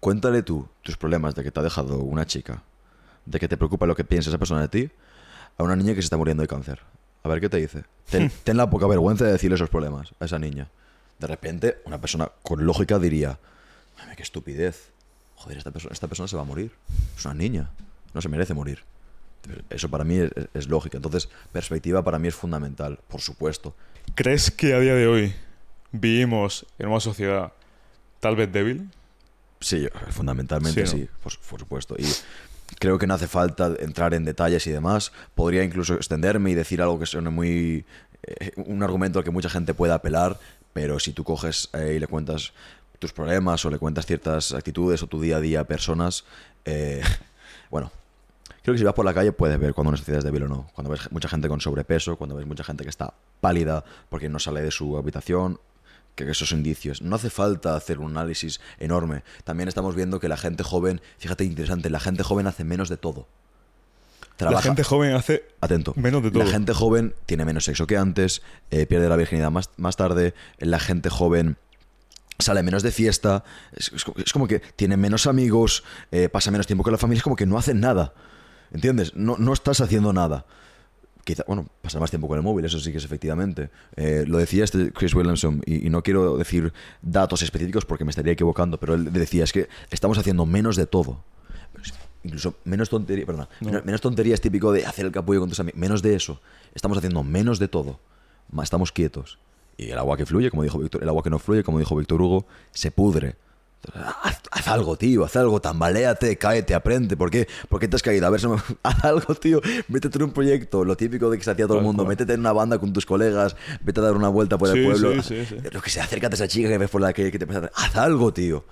Cuéntale 0.00 0.42
tú 0.42 0.68
tus 0.82 0.96
problemas 0.96 1.34
de 1.34 1.42
que 1.42 1.50
te 1.50 1.58
ha 1.58 1.62
dejado 1.62 1.98
una 1.98 2.24
chica, 2.26 2.62
de 3.30 3.38
que 3.38 3.48
te 3.48 3.56
preocupa 3.56 3.86
lo 3.86 3.94
que 3.94 4.04
piensa 4.04 4.30
esa 4.30 4.38
persona 4.38 4.60
de 4.62 4.68
ti, 4.68 4.90
a 5.56 5.62
una 5.62 5.76
niña 5.76 5.94
que 5.94 6.00
se 6.02 6.06
está 6.06 6.16
muriendo 6.16 6.42
de 6.42 6.48
cáncer. 6.48 6.80
A 7.22 7.28
ver 7.28 7.40
qué 7.40 7.48
te 7.48 7.56
dice. 7.58 7.84
Ten, 8.10 8.30
ten 8.44 8.56
la 8.56 8.70
poca 8.70 8.86
vergüenza 8.86 9.24
de 9.24 9.32
decirle 9.32 9.56
esos 9.56 9.68
problemas 9.70 10.12
a 10.20 10.24
esa 10.24 10.38
niña. 10.38 10.68
De 11.18 11.26
repente, 11.26 11.78
una 11.84 12.00
persona 12.00 12.30
con 12.42 12.64
lógica 12.64 12.98
diría, 12.98 13.38
"Mame, 13.98 14.16
qué 14.16 14.22
estupidez. 14.22 14.90
joder, 15.36 15.58
esta 15.58 15.70
persona, 15.70 15.92
esta 15.92 16.08
persona 16.08 16.26
se 16.28 16.34
va 16.36 16.42
a 16.42 16.44
morir. 16.44 16.72
Es 17.16 17.24
una 17.24 17.34
niña. 17.34 17.70
No 18.12 18.20
se 18.20 18.28
merece 18.28 18.54
morir. 18.54 18.82
Eso 19.70 19.88
para 19.88 20.02
mí 20.04 20.16
es, 20.16 20.30
es 20.52 20.68
lógico. 20.68 20.96
Entonces, 20.96 21.28
perspectiva 21.52 22.02
para 22.02 22.18
mí 22.18 22.26
es 22.28 22.34
fundamental, 22.34 22.98
por 23.08 23.20
supuesto. 23.20 23.74
¿Crees 24.16 24.50
que 24.50 24.74
a 24.74 24.80
día 24.80 24.94
de 24.94 25.06
hoy 25.06 25.34
vivimos 25.92 26.66
en 26.78 26.88
una 26.88 26.98
sociedad 27.00 27.52
tal 28.20 28.34
vez 28.36 28.50
débil? 28.52 28.90
Sí, 29.60 29.88
fundamentalmente 30.10 30.86
Sí, 30.86 30.96
¿no? 30.96 31.04
sí, 31.04 31.08
por, 31.22 31.38
por 31.38 31.60
supuesto. 31.60 31.94
Y 31.98 32.06
creo 32.78 32.98
que 32.98 33.06
no 33.06 33.14
hace 33.14 33.28
falta 33.28 33.72
entrar 33.78 34.14
en 34.14 34.24
detalles 34.24 34.66
y 34.66 34.70
demás. 34.70 35.12
Podría 35.34 35.64
incluso 35.64 35.94
extenderme 35.94 36.50
y 36.50 36.54
decir 36.54 36.82
algo 36.82 36.98
que 36.98 37.06
suene 37.06 37.30
muy... 37.30 37.84
eh, 38.22 38.52
un 38.56 38.82
argumento 38.82 39.18
al 39.18 39.24
que 39.24 39.30
mucha 39.30 39.48
gente 39.48 39.74
pueda 39.74 39.94
apelar, 39.94 40.38
pero 40.72 40.98
si 41.00 41.12
tú 41.12 41.24
coges 41.24 41.70
eh, 41.72 41.94
y 41.96 41.98
le 41.98 42.06
cuentas 42.06 42.52
tus 42.98 43.12
problemas 43.12 43.64
o 43.64 43.70
le 43.70 43.78
cuentas 43.78 44.06
ciertas 44.06 44.52
actitudes 44.52 45.02
o 45.02 45.06
tu 45.06 45.20
día 45.20 45.36
a 45.36 45.40
día 45.40 45.60
a 45.60 45.64
personas, 45.64 46.24
eh, 46.64 47.02
bueno, 47.70 47.90
creo 48.62 48.74
que 48.74 48.78
si 48.78 48.84
vas 48.84 48.94
por 48.94 49.04
la 49.04 49.14
calle 49.14 49.32
puedes 49.32 49.58
ver 49.58 49.74
cuando 49.74 49.90
una 49.90 49.98
sociedad 49.98 50.18
es 50.18 50.24
débil 50.24 50.44
o 50.44 50.48
no. 50.48 50.70
Cuando 50.74 50.90
ves 50.90 51.10
mucha 51.10 51.28
gente 51.28 51.48
con 51.48 51.60
sobrepeso, 51.60 52.16
cuando 52.16 52.36
ves 52.36 52.46
mucha 52.46 52.64
gente 52.64 52.84
que 52.84 52.90
está 52.90 53.14
pálida 53.40 53.84
porque 54.08 54.28
no 54.28 54.38
sale 54.38 54.62
de 54.62 54.70
su 54.70 54.96
habitación, 54.96 55.60
que 56.24 56.32
esos 56.32 56.52
indicios. 56.52 57.02
No 57.02 57.16
hace 57.16 57.30
falta 57.30 57.76
hacer 57.76 57.98
un 57.98 58.12
análisis 58.12 58.60
enorme. 58.78 59.22
También 59.44 59.68
estamos 59.68 59.94
viendo 59.94 60.20
que 60.20 60.28
la 60.28 60.36
gente 60.36 60.62
joven, 60.62 61.00
fíjate 61.18 61.44
interesante, 61.44 61.90
la 61.90 62.00
gente 62.00 62.22
joven 62.22 62.46
hace 62.46 62.64
menos 62.64 62.88
de 62.88 62.96
todo. 62.96 63.26
La 64.20 64.36
Trabaja, 64.36 64.62
gente 64.62 64.84
joven 64.84 65.14
hace 65.14 65.44
atento. 65.60 65.92
menos 65.96 66.22
de 66.22 66.30
todo. 66.30 66.44
La 66.44 66.50
gente 66.50 66.72
joven 66.72 67.14
tiene 67.26 67.44
menos 67.44 67.64
sexo 67.64 67.86
que 67.88 67.96
antes, 67.96 68.42
eh, 68.70 68.86
pierde 68.86 69.08
la 69.08 69.16
virginidad 69.16 69.50
más, 69.50 69.70
más 69.76 69.96
tarde, 69.96 70.32
la 70.58 70.78
gente 70.78 71.10
joven 71.10 71.56
sale 72.38 72.62
menos 72.62 72.84
de 72.84 72.92
fiesta, 72.92 73.42
es, 73.72 73.90
es 73.92 74.04
co- 74.04 74.14
es 74.16 74.32
como 74.32 74.46
que 74.46 74.60
tiene 74.60 74.96
menos 74.96 75.26
amigos, 75.26 75.82
eh, 76.12 76.28
pasa 76.28 76.52
menos 76.52 76.68
tiempo 76.68 76.84
con 76.84 76.92
la 76.92 76.98
familia, 76.98 77.18
es 77.18 77.24
como 77.24 77.34
que 77.34 77.46
no 77.46 77.58
hacen 77.58 77.80
nada. 77.80 78.14
¿Entiendes? 78.70 79.14
No, 79.16 79.36
no 79.38 79.52
estás 79.52 79.80
haciendo 79.80 80.12
nada. 80.12 80.46
Quizá, 81.28 81.44
bueno, 81.46 81.66
pasar 81.82 82.00
más 82.00 82.08
tiempo 82.08 82.26
con 82.26 82.38
el 82.38 82.42
móvil, 82.42 82.64
eso 82.64 82.80
sí 82.80 82.90
que 82.90 82.96
es 82.96 83.04
efectivamente. 83.04 83.68
Eh, 83.96 84.24
lo 84.26 84.38
decía 84.38 84.64
este 84.64 84.92
Chris 84.92 85.14
Williamson, 85.14 85.60
y, 85.66 85.86
y 85.86 85.90
no 85.90 86.02
quiero 86.02 86.38
decir 86.38 86.72
datos 87.02 87.42
específicos 87.42 87.84
porque 87.84 88.02
me 88.06 88.08
estaría 88.10 88.32
equivocando, 88.32 88.80
pero 88.80 88.94
él 88.94 89.12
decía, 89.12 89.44
es 89.44 89.52
que 89.52 89.68
estamos 89.90 90.16
haciendo 90.16 90.46
menos 90.46 90.74
de 90.76 90.86
todo. 90.86 91.22
Incluso 92.24 92.54
menos 92.64 92.88
tonterías, 92.88 93.26
perdón, 93.26 93.46
No. 93.60 93.66
menos, 93.68 93.84
menos 93.84 94.00
tonterías 94.00 94.40
típico 94.40 94.72
de 94.72 94.86
hacer 94.86 95.04
el 95.04 95.12
capullo 95.12 95.40
con 95.40 95.50
tus 95.50 95.60
amigos, 95.60 95.78
menos 95.78 96.00
de 96.00 96.14
eso. 96.14 96.40
Estamos 96.74 96.96
haciendo 96.96 97.22
menos 97.22 97.58
de 97.58 97.68
todo. 97.68 98.00
Estamos 98.62 98.90
quietos. 98.90 99.38
Y 99.76 99.90
el 99.90 99.98
agua 99.98 100.16
que 100.16 100.24
fluye, 100.24 100.48
como 100.50 100.62
dijo 100.62 100.78
Víctor, 100.78 101.02
el 101.02 101.08
agua 101.10 101.22
que 101.22 101.28
no 101.28 101.38
fluye, 101.38 101.62
como 101.62 101.78
dijo 101.78 101.94
Víctor 101.94 102.22
Hugo, 102.22 102.46
se 102.72 102.90
pudre. 102.90 103.36
Haz, 103.94 104.40
haz 104.50 104.68
algo, 104.68 104.96
tío, 104.96 105.24
haz 105.24 105.36
algo, 105.36 105.60
tambaleate, 105.60 106.36
cáete, 106.36 106.74
aprende. 106.74 107.16
¿Por 107.16 107.30
qué? 107.30 107.46
¿Por 107.68 107.80
qué 107.80 107.88
te 107.88 107.96
has 107.96 108.02
caído? 108.02 108.26
A 108.26 108.30
ver, 108.30 108.46
me- 108.48 108.56
haz 108.82 109.04
algo, 109.04 109.34
tío. 109.34 109.60
Métete 109.88 110.18
en 110.18 110.24
un 110.24 110.30
proyecto, 110.32 110.84
lo 110.84 110.96
típico 110.96 111.30
de 111.30 111.38
que 111.38 111.44
se 111.44 111.50
hacía 111.52 111.66
todo 111.66 111.78
el 111.78 111.84
mundo. 111.84 112.04
Métete 112.04 112.34
en 112.34 112.40
una 112.40 112.52
banda 112.52 112.78
con 112.78 112.92
tus 112.92 113.06
colegas, 113.06 113.56
vete 113.82 114.00
a 114.00 114.02
dar 114.04 114.14
una 114.16 114.28
vuelta 114.28 114.58
por 114.58 114.70
Sí, 114.72 114.78
el 114.78 114.84
pueblo. 114.84 115.22
sí, 115.22 115.44
sí, 115.44 115.46
sí. 115.46 115.56
Lo 115.72 115.80
que 115.80 115.90
sea, 115.90 116.04
acércate 116.04 116.34
a 116.34 116.36
esa 116.36 116.48
chica 116.48 116.68
que 116.68 116.76
ves 116.78 116.90
por 116.90 117.00
la 117.00 117.12
calle 117.12 117.30
que 117.32 117.38
te 117.38 117.46
pasa. 117.46 117.70
Haz 117.74 117.96
algo, 117.96 118.32
tío. 118.32 118.64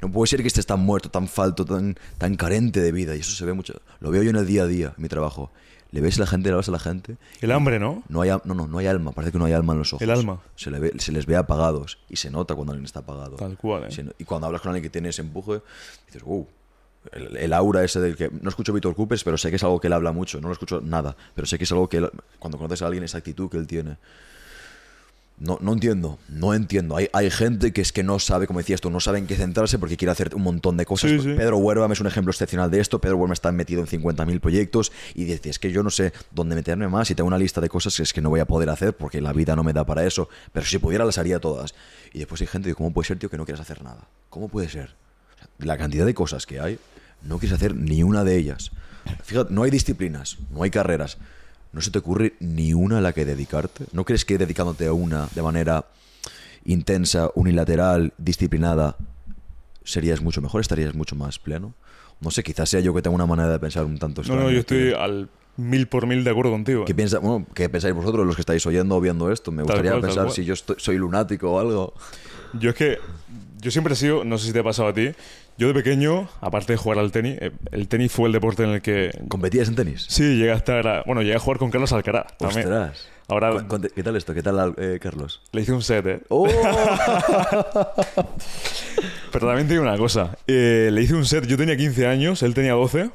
No 0.00 0.10
puede 0.10 0.28
ser 0.28 0.40
que 0.42 0.48
estés 0.48 0.66
tan 0.66 0.80
muerto, 0.80 1.10
tan 1.10 1.28
falto, 1.28 1.64
tan, 1.64 1.96
tan 2.18 2.34
carente 2.36 2.80
de 2.80 2.92
vida. 2.92 3.16
Y 3.16 3.20
eso 3.20 3.32
se 3.32 3.44
ve 3.44 3.52
mucho. 3.54 3.74
Lo 4.00 4.10
veo 4.10 4.22
yo 4.22 4.30
en 4.30 4.36
el 4.36 4.46
día 4.46 4.62
a 4.64 4.66
día, 4.66 4.92
en 4.96 5.02
mi 5.02 5.08
trabajo. 5.08 5.50
Le 5.94 6.00
ves 6.00 6.16
a 6.18 6.22
la 6.22 6.26
gente, 6.26 6.48
le 6.48 6.54
hablas 6.54 6.68
a 6.68 6.72
la 6.72 6.78
gente. 6.80 7.16
El 7.40 7.52
hambre, 7.52 7.78
¿no? 7.78 8.02
No 8.08 8.20
hay, 8.22 8.30
no, 8.44 8.54
no, 8.54 8.66
no 8.66 8.78
hay 8.78 8.86
alma. 8.88 9.12
Parece 9.12 9.30
que 9.30 9.38
no 9.38 9.44
hay 9.44 9.52
alma 9.52 9.74
en 9.74 9.78
los 9.78 9.92
ojos. 9.92 10.02
El 10.02 10.10
alma. 10.10 10.40
Se, 10.56 10.70
le 10.72 10.80
ve- 10.80 10.92
se 10.98 11.12
les 11.12 11.24
ve 11.24 11.36
apagados. 11.36 11.98
Y 12.08 12.16
se 12.16 12.30
nota 12.30 12.54
cuando 12.56 12.72
alguien 12.72 12.84
está 12.84 13.00
apagado. 13.00 13.36
Tal 13.36 13.56
cual, 13.56 13.84
¿eh? 13.84 13.90
Se 13.92 14.04
y 14.18 14.24
cuando 14.24 14.46
hablas 14.48 14.60
con 14.60 14.70
alguien 14.70 14.82
que 14.82 14.90
tiene 14.90 15.10
ese 15.10 15.22
empuje, 15.22 15.62
dices, 16.06 16.22
wow. 16.24 16.46
El, 17.12 17.36
el 17.36 17.52
aura 17.52 17.84
ese 17.84 18.00
del 18.00 18.16
que. 18.16 18.28
No 18.28 18.48
escucho 18.48 18.72
Víctor 18.72 18.96
Cupes, 18.96 19.22
pero 19.22 19.38
sé 19.38 19.50
que 19.50 19.56
es 19.56 19.62
algo 19.62 19.78
que 19.80 19.86
él 19.86 19.92
habla 19.92 20.10
mucho. 20.10 20.40
No 20.40 20.48
lo 20.48 20.52
escucho 20.54 20.80
nada. 20.80 21.16
Pero 21.34 21.46
sé 21.46 21.58
que 21.58 21.64
es 21.64 21.70
algo 21.70 21.88
que 21.88 21.98
él- 21.98 22.10
cuando 22.40 22.58
conoces 22.58 22.82
a 22.82 22.86
alguien, 22.86 23.04
esa 23.04 23.18
actitud 23.18 23.48
que 23.48 23.56
él 23.58 23.66
tiene. 23.68 23.96
No, 25.36 25.58
no 25.60 25.72
entiendo, 25.72 26.18
no 26.28 26.54
entiendo. 26.54 26.96
Hay, 26.96 27.08
hay 27.12 27.28
gente 27.28 27.72
que 27.72 27.80
es 27.80 27.92
que 27.92 28.04
no 28.04 28.20
sabe, 28.20 28.46
como 28.46 28.60
decías 28.60 28.80
tú, 28.80 28.88
no 28.88 29.00
sabe 29.00 29.18
en 29.18 29.26
qué 29.26 29.34
centrarse 29.34 29.80
porque 29.80 29.96
quiere 29.96 30.12
hacer 30.12 30.32
un 30.34 30.42
montón 30.42 30.76
de 30.76 30.86
cosas. 30.86 31.10
Sí, 31.10 31.18
sí. 31.18 31.34
Pedro 31.36 31.58
Huerva 31.58 31.92
es 31.92 32.00
un 32.00 32.06
ejemplo 32.06 32.30
excepcional 32.30 32.70
de 32.70 32.80
esto. 32.80 33.00
Pedro 33.00 33.16
Huerva 33.16 33.34
está 33.34 33.50
metido 33.50 33.80
en 33.80 33.88
50.000 33.88 34.40
proyectos 34.40 34.92
y 35.14 35.24
dice, 35.24 35.50
es 35.50 35.58
que 35.58 35.72
yo 35.72 35.82
no 35.82 35.90
sé 35.90 36.12
dónde 36.30 36.54
meterme 36.54 36.86
más 36.86 37.10
y 37.10 37.16
tengo 37.16 37.26
una 37.26 37.38
lista 37.38 37.60
de 37.60 37.68
cosas 37.68 37.96
que 37.96 38.04
es 38.04 38.12
que 38.12 38.20
no 38.20 38.30
voy 38.30 38.40
a 38.40 38.46
poder 38.46 38.70
hacer 38.70 38.96
porque 38.96 39.20
la 39.20 39.32
vida 39.32 39.56
no 39.56 39.64
me 39.64 39.72
da 39.72 39.84
para 39.84 40.06
eso. 40.06 40.28
Pero 40.52 40.66
si 40.66 40.78
pudiera 40.78 41.04
las 41.04 41.18
haría 41.18 41.40
todas. 41.40 41.74
Y 42.12 42.20
después 42.20 42.40
hay 42.40 42.46
gente 42.46 42.68
que, 42.68 42.76
¿cómo 42.76 42.92
puede 42.92 43.08
ser, 43.08 43.18
tío, 43.18 43.28
que 43.28 43.36
no 43.36 43.44
quieras 43.44 43.60
hacer 43.60 43.82
nada? 43.82 44.06
¿Cómo 44.30 44.48
puede 44.48 44.68
ser? 44.68 44.94
O 45.34 45.38
sea, 45.38 45.48
la 45.58 45.76
cantidad 45.76 46.06
de 46.06 46.14
cosas 46.14 46.46
que 46.46 46.60
hay, 46.60 46.78
no 47.22 47.40
quieres 47.40 47.56
hacer 47.56 47.74
ni 47.74 48.04
una 48.04 48.22
de 48.22 48.36
ellas. 48.36 48.70
Fíjate, 49.24 49.52
no 49.52 49.64
hay 49.64 49.72
disciplinas, 49.72 50.38
no 50.50 50.62
hay 50.62 50.70
carreras. 50.70 51.18
¿No 51.74 51.80
se 51.80 51.90
te 51.90 51.98
ocurre 51.98 52.34
ni 52.40 52.72
una 52.72 52.98
a 52.98 53.00
la 53.00 53.12
que 53.12 53.24
dedicarte? 53.24 53.84
¿No 53.92 54.04
crees 54.04 54.24
que 54.24 54.38
dedicándote 54.38 54.86
a 54.86 54.92
una 54.92 55.28
de 55.34 55.42
manera 55.42 55.84
intensa, 56.64 57.30
unilateral, 57.34 58.12
disciplinada, 58.16 58.96
serías 59.84 60.22
mucho 60.22 60.40
mejor, 60.40 60.60
estarías 60.60 60.94
mucho 60.94 61.16
más 61.16 61.38
pleno? 61.38 61.74
No 62.20 62.30
sé, 62.30 62.42
quizás 62.42 62.68
sea 62.70 62.80
yo 62.80 62.94
que 62.94 63.02
tengo 63.02 63.16
una 63.16 63.26
manera 63.26 63.50
de 63.50 63.58
pensar 63.58 63.84
un 63.84 63.98
tanto 63.98 64.22
No, 64.22 64.26
extraña. 64.26 64.44
no, 64.44 64.50
yo 64.50 64.60
estoy 64.60 64.92
al 64.92 65.28
mil 65.56 65.86
por 65.88 66.06
mil 66.06 66.24
de 66.24 66.30
acuerdo 66.30 66.52
contigo. 66.52 66.84
¿Qué, 66.84 66.92
¿eh? 66.92 66.94
piensa, 66.94 67.18
bueno, 67.18 67.46
¿Qué 67.54 67.68
pensáis 67.68 67.94
vosotros, 67.94 68.24
los 68.26 68.36
que 68.36 68.42
estáis 68.42 68.64
oyendo 68.66 68.96
o 68.96 69.00
viendo 69.00 69.30
esto? 69.32 69.50
Me 69.50 69.62
gustaría 69.62 69.90
cual, 69.90 70.02
pensar 70.02 70.30
si 70.30 70.44
yo 70.44 70.54
estoy- 70.54 70.76
soy 70.78 70.96
lunático 70.96 71.52
o 71.52 71.58
algo. 71.60 71.92
Yo 72.54 72.70
es 72.70 72.76
que 72.76 72.98
yo 73.60 73.70
siempre 73.72 73.94
he 73.94 73.96
sido, 73.96 74.24
no 74.24 74.38
sé 74.38 74.46
si 74.46 74.52
te 74.52 74.60
ha 74.60 74.64
pasado 74.64 74.88
a 74.88 74.94
ti, 74.94 75.10
yo 75.56 75.68
de 75.68 75.74
pequeño, 75.74 76.28
aparte 76.40 76.72
de 76.72 76.76
jugar 76.76 76.98
al 76.98 77.12
tenis, 77.12 77.36
eh, 77.40 77.50
el 77.72 77.86
tenis 77.88 78.10
fue 78.12 78.26
el 78.26 78.32
deporte 78.32 78.64
en 78.64 78.70
el 78.70 78.82
que 78.82 79.10
¿Competías 79.28 79.68
en 79.68 79.74
tenis? 79.76 80.06
sí 80.08 80.36
llegué 80.36 80.52
a 80.52 80.56
estar, 80.56 80.86
a- 80.86 81.02
bueno, 81.06 81.22
llegué 81.22 81.36
a 81.36 81.38
jugar 81.38 81.58
con 81.58 81.70
Carlos 81.70 81.92
Alcaraz 81.92 82.36
también. 82.38 82.66
Ostras. 82.66 83.08
Ahora 83.26 83.52
¿Qué 83.94 84.02
tal 84.02 84.16
esto? 84.16 84.34
¿Qué 84.34 84.42
tal, 84.42 84.74
eh, 84.76 84.98
Carlos? 85.00 85.40
le 85.52 85.62
hice 85.62 85.72
un 85.72 85.80
set, 85.82 86.06
¿eh? 86.06 86.20
¡Oh! 86.28 86.46
Pero 89.32 89.46
también 89.46 89.66
te 89.66 89.74
digo 89.74 89.82
una 89.82 89.96
cosa. 89.96 90.36
eh, 90.46 90.90
le 90.92 91.02
hice 91.02 91.14
un 91.14 91.24
set, 91.24 91.46
yo 91.46 91.56
tenía 91.56 91.76
15 91.76 92.06
años, 92.06 92.42
él 92.42 92.54
tenía 92.54 92.72
12. 92.74 93.10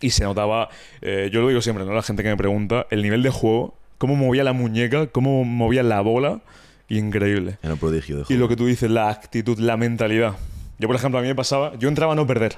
Y 0.00 0.10
se 0.10 0.24
notaba, 0.24 0.70
eh, 1.02 1.28
yo 1.32 1.42
lo 1.42 1.48
digo 1.48 1.60
siempre, 1.60 1.84
¿no? 1.84 1.92
La 1.92 2.02
gente 2.02 2.22
que 2.22 2.30
me 2.30 2.36
pregunta, 2.36 2.86
el 2.90 3.02
nivel 3.02 3.22
de 3.22 3.28
juego, 3.30 3.74
cómo 3.98 4.16
movía 4.16 4.42
la 4.44 4.54
muñeca, 4.54 5.08
cómo 5.08 5.44
movía 5.44 5.82
la 5.82 6.00
bola, 6.00 6.40
increíble. 6.88 7.58
Era 7.62 7.74
un 7.74 7.78
prodigio 7.78 8.16
de 8.16 8.22
Y 8.22 8.24
juego. 8.24 8.40
lo 8.40 8.48
que 8.48 8.56
tú 8.56 8.66
dices, 8.66 8.90
la 8.90 9.10
actitud, 9.10 9.58
la 9.58 9.76
mentalidad. 9.76 10.36
Yo, 10.80 10.88
por 10.88 10.96
ejemplo, 10.96 11.18
a 11.18 11.22
mí 11.22 11.28
me 11.28 11.34
pasaba, 11.34 11.74
yo 11.76 11.90
entraba 11.90 12.14
a 12.14 12.16
no 12.16 12.26
perder. 12.26 12.56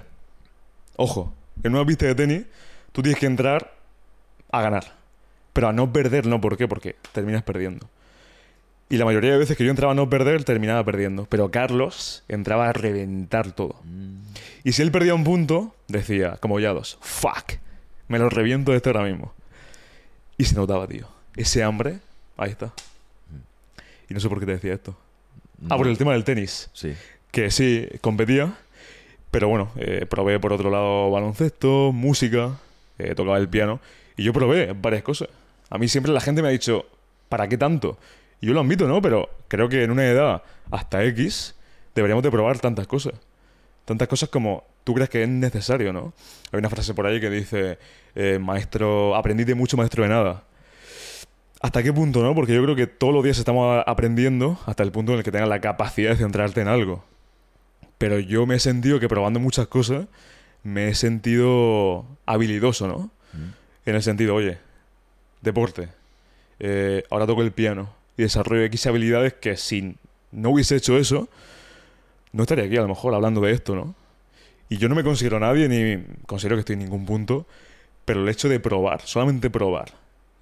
Ojo, 0.95 1.35
en 1.65 1.75
una 1.75 1.85
pista 1.85 2.07
de 2.07 2.15
tenis, 2.15 2.45
tú 2.93 3.03
tienes 3.03 3.19
que 3.19 3.27
entrar 3.27 3.75
a 4.53 4.63
ganar. 4.63 4.93
Pero 5.53 5.69
a 5.69 5.73
no 5.73 5.93
perder, 5.93 6.27
no, 6.29 6.41
¿por 6.41 6.57
qué? 6.57 6.69
Porque 6.69 6.95
terminas 7.11 7.43
perdiendo. 7.43 7.89
Y 8.89 8.97
la 8.97 9.07
mayoría 9.07 9.33
de 9.33 9.39
veces 9.39 9.57
que 9.57 9.65
yo 9.65 9.71
entraba 9.71 9.91
a 9.91 9.97
no 9.97 10.09
perder, 10.09 10.45
terminaba 10.45 10.85
perdiendo. 10.85 11.27
Pero 11.27 11.51
Carlos 11.51 12.23
entraba 12.29 12.69
a 12.69 12.73
reventar 12.73 13.51
todo. 13.51 13.81
Y 14.63 14.71
si 14.71 14.83
él 14.83 14.93
perdía 14.93 15.17
un 15.17 15.25
punto, 15.25 15.75
decía, 15.89 16.37
como 16.39 16.61
ya 16.61 16.73
dos, 16.73 16.99
fuck, 17.01 17.55
me 18.07 18.21
lo 18.21 18.31
reviento 18.31 18.71
de 18.71 18.77
esto 18.77 18.91
ahora 18.91 19.03
mismo. 19.03 19.35
Y 20.39 20.45
se 20.45 20.55
notaba, 20.55 20.87
tío. 20.87 21.09
Ese 21.35 21.65
hambre, 21.65 21.99
ahí 22.37 22.51
está. 22.51 22.73
Y 24.09 24.15
no 24.15 24.21
sé 24.21 24.29
por 24.29 24.39
qué 24.39 24.47
te 24.47 24.53
decía 24.53 24.75
esto. 24.75 24.97
Ah, 25.69 25.77
por 25.77 25.89
el 25.89 25.99
tema 25.99 26.13
del 26.13 26.23
tenis. 26.23 26.71
Sí. 26.73 26.95
Que 27.33 27.51
sí, 27.51 27.89
competía, 28.01 28.55
pero 29.33 29.49
bueno, 29.49 29.73
eh, 29.77 30.07
probé 30.09 30.39
por 30.39 30.53
otro 30.53 30.71
lado 30.71 31.11
baloncesto, 31.11 31.91
música, 31.91 32.59
eh, 32.99 33.15
tocaba 33.15 33.39
el 33.39 33.49
piano, 33.49 33.81
y 34.17 34.23
yo 34.23 34.33
probé 34.33 34.75
varias 34.75 35.03
cosas. 35.03 35.29
A 35.71 35.79
mí 35.79 35.89
siempre 35.89 36.13
la 36.13 36.21
gente 36.21 36.43
me 36.43 36.49
ha 36.49 36.51
dicho, 36.53 36.87
¿para 37.31 37.49
qué 37.49 37.57
tanto? 37.57 37.99
Y 38.43 38.49
yo 38.49 38.53
lo 38.53 38.61
admito, 38.61 38.87
¿no? 38.87 39.01
Pero 39.01 39.31
creo 39.49 39.71
que 39.71 39.83
en 39.83 39.91
una 39.91 40.07
edad 40.07 40.43
hasta 40.71 41.03
X 41.05 41.55
deberíamos 41.95 42.23
de 42.23 42.31
probar 42.31 42.59
tantas 42.59 42.87
cosas. 42.87 43.15
Tantas 43.87 44.09
cosas 44.09 44.29
como 44.29 44.65
tú 44.85 44.93
crees 44.93 45.09
que 45.09 45.23
es 45.23 45.29
necesario, 45.29 45.93
¿no? 45.93 46.13
Hay 46.53 46.59
una 46.59 46.69
frase 46.69 46.93
por 46.93 47.07
ahí 47.07 47.19
que 47.19 47.31
dice, 47.31 47.79
eh, 48.15 48.39
maestro, 48.39 49.17
aprendí 49.17 49.45
de 49.45 49.55
mucho, 49.55 49.79
maestro 49.79 50.03
de 50.03 50.11
nada. 50.11 50.45
¿Hasta 51.63 51.83
qué 51.83 51.93
punto, 51.93 52.23
no? 52.23 52.35
Porque 52.35 52.53
yo 52.53 52.63
creo 52.63 52.77
que 52.77 52.87
todos 52.87 53.15
los 53.15 53.25
días 53.25 53.39
estamos 53.39 53.83
aprendiendo 53.87 54.59
hasta 54.67 54.83
el 54.83 54.93
punto 54.93 55.13
en 55.13 55.19
el 55.19 55.25
que 55.25 55.33
tengas 55.33 55.49
la 55.49 55.61
capacidad 55.61 56.11
de 56.11 56.17
centrarte 56.17 56.61
en 56.61 56.69
algo. 56.69 57.05
Pero 58.03 58.19
yo 58.19 58.47
me 58.47 58.57
he 58.57 58.59
sentido 58.59 58.99
que 58.99 59.07
probando 59.07 59.39
muchas 59.39 59.69
cosas 59.69 60.07
me 60.65 60.89
he 60.89 60.95
sentido 60.97 62.05
habilidoso, 62.27 62.89
¿no? 62.89 63.13
En 63.87 63.95
el 63.95 64.03
sentido, 64.03 64.35
oye, 64.35 64.59
deporte, 65.41 65.89
eh, 66.59 67.05
ahora 67.11 67.29
toco 67.29 67.43
el 67.43 67.53
piano 67.53 67.95
y 68.17 68.23
desarrollo 68.23 68.65
X 68.65 68.89
habilidades 68.89 69.35
que 69.35 69.57
si 69.57 69.95
no 70.33 70.51
hubiese 70.51 70.75
hecho 70.75 70.99
eso, 70.99 71.29
no 72.33 72.43
estaría 72.43 72.65
aquí 72.65 72.77
a 72.77 72.83
lo 72.83 72.89
mejor 72.89 73.15
hablando 73.15 73.41
de 73.41 73.53
esto, 73.53 73.77
¿no? 73.77 73.95
Y 74.69 74.79
yo 74.79 74.89
no 74.89 74.97
me 74.97 75.05
considero 75.05 75.39
nadie 75.39 75.69
ni 75.69 76.05
considero 76.27 76.57
que 76.57 76.61
estoy 76.61 76.73
en 76.73 76.81
ningún 76.81 77.07
punto, 77.07 77.47
pero 78.05 78.21
el 78.21 78.29
hecho 78.29 78.49
de 78.49 78.59
probar, 78.59 79.03
solamente 79.03 79.49
probar, 79.49 79.93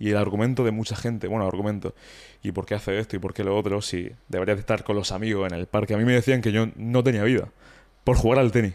y 0.00 0.10
el 0.10 0.16
argumento 0.16 0.64
de 0.64 0.72
mucha 0.72 0.96
gente, 0.96 1.28
bueno, 1.28 1.46
argumento, 1.46 1.94
¿y 2.42 2.50
por 2.50 2.66
qué 2.66 2.74
hace 2.74 2.98
esto 2.98 3.14
y 3.14 3.18
por 3.20 3.32
qué 3.34 3.44
lo 3.44 3.56
otro? 3.56 3.80
Si 3.82 4.10
deberías 4.28 4.56
de 4.56 4.60
estar 4.62 4.82
con 4.82 4.96
los 4.96 5.12
amigos 5.12 5.52
en 5.52 5.56
el 5.56 5.66
parque. 5.66 5.94
A 5.94 5.98
mí 5.98 6.04
me 6.04 6.14
decían 6.14 6.40
que 6.40 6.50
yo 6.50 6.66
no 6.74 7.04
tenía 7.04 7.22
vida 7.22 7.50
por 8.02 8.16
jugar 8.16 8.40
al 8.40 8.50
tenis. 8.50 8.74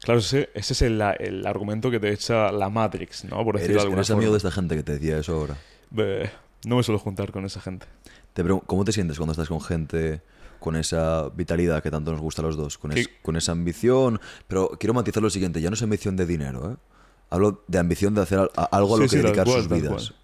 Claro, 0.00 0.20
ese, 0.20 0.50
ese 0.54 0.72
es 0.72 0.82
el, 0.82 1.00
el 1.18 1.46
argumento 1.46 1.90
que 1.90 2.00
te 2.00 2.10
echa 2.10 2.50
la 2.50 2.70
Matrix, 2.70 3.24
¿no? 3.24 3.44
Por 3.44 3.56
decirlo 3.56 3.58
de 3.58 3.72
¿Eres, 3.74 3.82
alguna 3.82 4.00
eres 4.00 4.10
amigo 4.10 4.22
forma. 4.22 4.32
de 4.32 4.36
esta 4.38 4.50
gente 4.50 4.76
que 4.76 4.82
te 4.82 4.92
decía 4.92 5.18
eso 5.18 5.34
ahora? 5.34 5.56
No 6.64 6.76
me 6.76 6.82
suelo 6.82 6.98
juntar 6.98 7.32
con 7.32 7.44
esa 7.44 7.60
gente. 7.60 7.86
Te 8.32 8.44
¿Cómo 8.44 8.84
te 8.84 8.92
sientes 8.92 9.18
cuando 9.18 9.32
estás 9.32 9.48
con 9.48 9.60
gente 9.60 10.22
con 10.58 10.76
esa 10.76 11.28
vitalidad 11.30 11.82
que 11.82 11.90
tanto 11.90 12.12
nos 12.12 12.20
gusta 12.20 12.40
a 12.40 12.44
los 12.44 12.56
dos? 12.56 12.78
Con, 12.78 12.94
con 13.20 13.36
esa 13.36 13.52
ambición. 13.52 14.20
Pero 14.46 14.70
quiero 14.78 14.94
matizar 14.94 15.22
lo 15.22 15.30
siguiente: 15.30 15.60
ya 15.60 15.70
no 15.70 15.74
es 15.74 15.82
ambición 15.82 16.16
de 16.16 16.24
dinero, 16.24 16.72
¿eh? 16.72 16.76
Hablo 17.32 17.62
de 17.66 17.78
ambición 17.78 18.14
de 18.14 18.20
hacer 18.22 18.38
a- 18.38 18.64
algo 18.64 18.94
a 18.94 18.98
lo 18.98 19.04
que 19.04 19.08
sí, 19.08 19.16
dedicar 19.18 19.44
cual, 19.46 19.62
sus 19.62 19.68
vidas. 19.70 20.14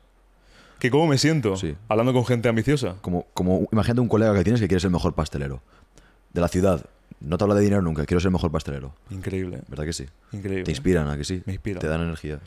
¿Que 0.78 0.90
cómo 0.90 1.06
me 1.06 1.16
siento? 1.18 1.56
Sí. 1.56 1.74
Hablando 1.88 2.12
con 2.12 2.24
gente 2.26 2.48
ambiciosa. 2.48 2.96
Como, 3.00 3.26
como 3.34 3.66
imagínate 3.72 4.00
un 4.00 4.08
colega 4.08 4.34
que 4.34 4.44
tienes 4.44 4.60
que 4.60 4.68
quiere 4.68 4.80
ser 4.80 4.88
el 4.88 4.92
mejor 4.92 5.14
pastelero 5.14 5.62
de 6.32 6.40
la 6.40 6.48
ciudad. 6.48 6.84
No 7.20 7.36
te 7.38 7.44
habla 7.44 7.56
de 7.56 7.62
dinero 7.62 7.82
nunca, 7.82 8.04
quiero 8.06 8.20
ser 8.20 8.28
el 8.28 8.32
mejor 8.34 8.52
pastelero. 8.52 8.94
Increíble, 9.10 9.62
¿Verdad 9.68 9.84
que 9.86 9.92
sí? 9.92 10.06
increíble. 10.32 10.64
Te 10.64 10.70
inspiran, 10.70 11.08
¿a 11.08 11.16
que 11.16 11.24
sí? 11.24 11.42
Me 11.46 11.54
inspiran. 11.54 11.80
Te 11.80 11.88
dan 11.88 12.02
energía. 12.02 12.38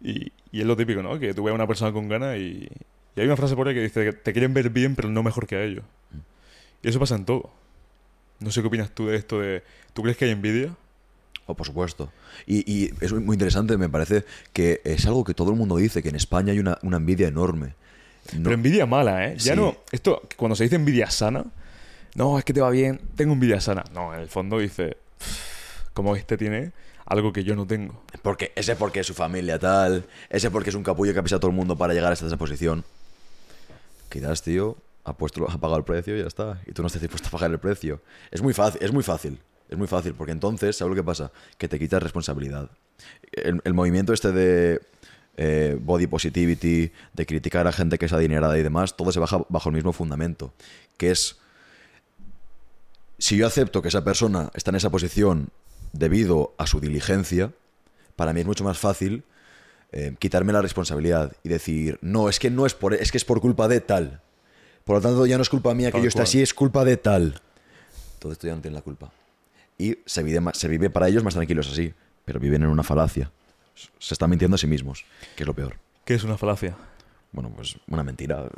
Y, 0.00 0.32
y 0.52 0.60
es 0.60 0.66
lo 0.66 0.76
típico, 0.76 1.02
¿no? 1.02 1.18
Que 1.18 1.34
tú 1.34 1.42
veas 1.42 1.52
a 1.52 1.56
una 1.56 1.66
persona 1.66 1.92
con 1.92 2.08
ganas 2.08 2.36
y, 2.38 2.68
y 3.16 3.20
hay 3.20 3.26
una 3.26 3.36
frase 3.36 3.54
por 3.56 3.68
ahí 3.68 3.74
que 3.74 3.82
dice 3.82 4.04
que 4.04 4.12
te 4.12 4.32
quieren 4.32 4.54
ver 4.54 4.70
bien, 4.70 4.94
pero 4.94 5.10
no 5.10 5.22
mejor 5.22 5.46
que 5.46 5.56
a 5.56 5.62
ellos. 5.64 5.84
Y 6.82 6.88
eso 6.88 6.98
pasa 7.00 7.16
en 7.16 7.24
todo. 7.24 7.50
No 8.38 8.50
sé 8.52 8.62
qué 8.62 8.68
opinas 8.68 8.92
tú 8.92 9.08
de 9.08 9.16
esto 9.16 9.40
de... 9.40 9.64
¿Tú 9.92 10.02
crees 10.02 10.16
que 10.16 10.24
hay 10.26 10.30
envidia? 10.30 10.74
Oh, 11.50 11.54
por 11.54 11.66
supuesto. 11.66 12.12
Y, 12.46 12.58
y 12.70 12.92
es 13.00 13.10
muy 13.12 13.34
interesante, 13.34 13.76
me 13.78 13.88
parece 13.88 14.24
que 14.52 14.82
es 14.84 15.06
algo 15.06 15.24
que 15.24 15.32
todo 15.32 15.50
el 15.50 15.56
mundo 15.56 15.76
dice, 15.78 16.02
que 16.02 16.10
en 16.10 16.14
España 16.16 16.52
hay 16.52 16.58
una, 16.58 16.76
una 16.82 16.98
envidia 16.98 17.26
enorme. 17.28 17.74
No- 18.34 18.42
Pero 18.44 18.54
envidia 18.54 18.84
mala, 18.84 19.26
¿eh? 19.28 19.34
Ya 19.38 19.54
Sí. 19.54 19.58
no... 19.58 19.74
Esto, 19.90 20.22
cuando 20.36 20.54
se 20.54 20.64
dice 20.64 20.76
envidia 20.76 21.10
sana... 21.10 21.44
No, 22.14 22.38
es 22.38 22.44
que 22.44 22.52
te 22.52 22.60
va 22.60 22.68
bien, 22.68 23.00
tengo 23.16 23.32
envidia 23.32 23.60
sana. 23.62 23.82
No, 23.94 24.12
en 24.14 24.20
el 24.20 24.28
fondo 24.28 24.58
dice... 24.58 24.98
Como 25.94 26.14
este 26.16 26.36
tiene 26.36 26.72
algo 27.06 27.32
que 27.32 27.42
yo 27.44 27.56
no 27.56 27.66
tengo. 27.66 28.02
Porque 28.22 28.52
ese 28.54 28.76
porque 28.76 29.00
es 29.00 29.06
su 29.06 29.14
familia 29.14 29.58
tal, 29.58 30.04
ese 30.28 30.50
porque 30.50 30.68
es 30.68 30.76
un 30.76 30.82
capullo 30.82 31.14
que 31.14 31.18
ha 31.20 31.22
pisado 31.22 31.38
a 31.38 31.40
todo 31.40 31.50
el 31.50 31.56
mundo 31.56 31.76
para 31.78 31.94
llegar 31.94 32.12
hasta 32.12 32.26
esa 32.26 32.36
posición. 32.36 32.84
Quizás, 34.10 34.42
tío, 34.42 34.76
ha 35.04 35.14
puesto, 35.14 35.48
ha 35.50 35.58
pagado 35.58 35.78
el 35.78 35.84
precio 35.84 36.14
y 36.16 36.20
ya 36.20 36.26
está. 36.26 36.60
Y 36.66 36.72
tú 36.72 36.82
no 36.82 36.86
estás 36.88 37.00
dispuesto 37.02 37.28
a 37.28 37.30
pagar 37.32 37.50
el 37.50 37.58
precio. 37.58 38.00
Es 38.30 38.42
muy 38.42 38.52
fácil, 38.52 38.82
es 38.82 38.92
muy 38.92 39.02
fácil. 39.02 39.38
Es 39.68 39.76
muy 39.76 39.86
fácil, 39.86 40.14
porque 40.14 40.32
entonces, 40.32 40.76
¿sabes 40.76 40.90
lo 40.90 40.96
que 40.96 41.04
pasa? 41.04 41.30
Que 41.58 41.68
te 41.68 41.78
quitas 41.78 42.02
responsabilidad. 42.02 42.70
El, 43.32 43.60
el 43.64 43.74
movimiento 43.74 44.12
este 44.12 44.32
de 44.32 44.80
eh, 45.36 45.78
body 45.80 46.08
positivity, 46.08 46.90
de 47.12 47.26
criticar 47.26 47.66
a 47.68 47.72
gente 47.72 47.96
que 47.96 48.06
es 48.06 48.12
adinerada 48.12 48.58
y 48.58 48.62
demás, 48.64 48.96
todo 48.96 49.12
se 49.12 49.20
baja 49.20 49.40
bajo 49.48 49.68
el 49.68 49.74
mismo 49.76 49.92
fundamento, 49.92 50.52
que 50.96 51.12
es 51.12 51.38
si 53.18 53.36
yo 53.36 53.46
acepto 53.46 53.80
que 53.80 53.88
esa 53.88 54.02
persona 54.02 54.50
está 54.54 54.70
en 54.70 54.76
esa 54.76 54.90
posición 54.90 55.50
debido 55.92 56.54
a 56.58 56.66
su 56.66 56.80
diligencia, 56.80 57.52
para 58.16 58.32
mí 58.32 58.40
es 58.40 58.46
mucho 58.46 58.64
más 58.64 58.78
fácil 58.78 59.22
eh, 59.92 60.16
quitarme 60.18 60.52
la 60.52 60.60
responsabilidad 60.60 61.32
y 61.44 61.48
decir, 61.48 61.98
no, 62.02 62.28
es 62.28 62.40
que 62.40 62.50
no 62.50 62.66
es 62.66 62.74
por, 62.74 62.94
es 62.94 63.12
que 63.12 63.18
es 63.18 63.24
por 63.24 63.40
culpa 63.40 63.68
de 63.68 63.80
tal. 63.80 64.20
Por 64.84 64.96
lo 64.96 65.02
tanto, 65.02 65.24
ya 65.26 65.36
no 65.36 65.42
es 65.42 65.48
culpa 65.48 65.72
mía 65.74 65.92
que 65.92 66.00
yo 66.00 66.08
esté 66.08 66.22
así, 66.22 66.42
es 66.42 66.52
culpa 66.52 66.84
de 66.84 66.96
tal. 66.96 67.40
Todo 68.18 68.32
esto 68.32 68.46
ya 68.46 68.56
no 68.56 68.60
tiene 68.60 68.74
la 68.74 68.82
culpa. 68.82 69.12
Y 69.78 69.98
se 70.06 70.22
vive, 70.22 70.40
más- 70.40 70.58
se 70.58 70.68
vive 70.68 70.90
para 70.90 71.08
ellos 71.08 71.22
más 71.24 71.34
tranquilos 71.34 71.70
así, 71.70 71.94
pero 72.24 72.40
viven 72.40 72.62
en 72.62 72.68
una 72.68 72.82
falacia. 72.82 73.30
Se 73.98 74.14
están 74.14 74.28
mintiendo 74.30 74.56
a 74.56 74.58
sí 74.58 74.66
mismos, 74.66 75.04
que 75.36 75.44
es 75.44 75.46
lo 75.46 75.54
peor. 75.54 75.76
¿Qué 76.04 76.14
es 76.14 76.24
una 76.24 76.36
falacia? 76.36 76.76
Bueno, 77.30 77.52
pues 77.54 77.76
una 77.88 78.02
mentira. 78.02 78.48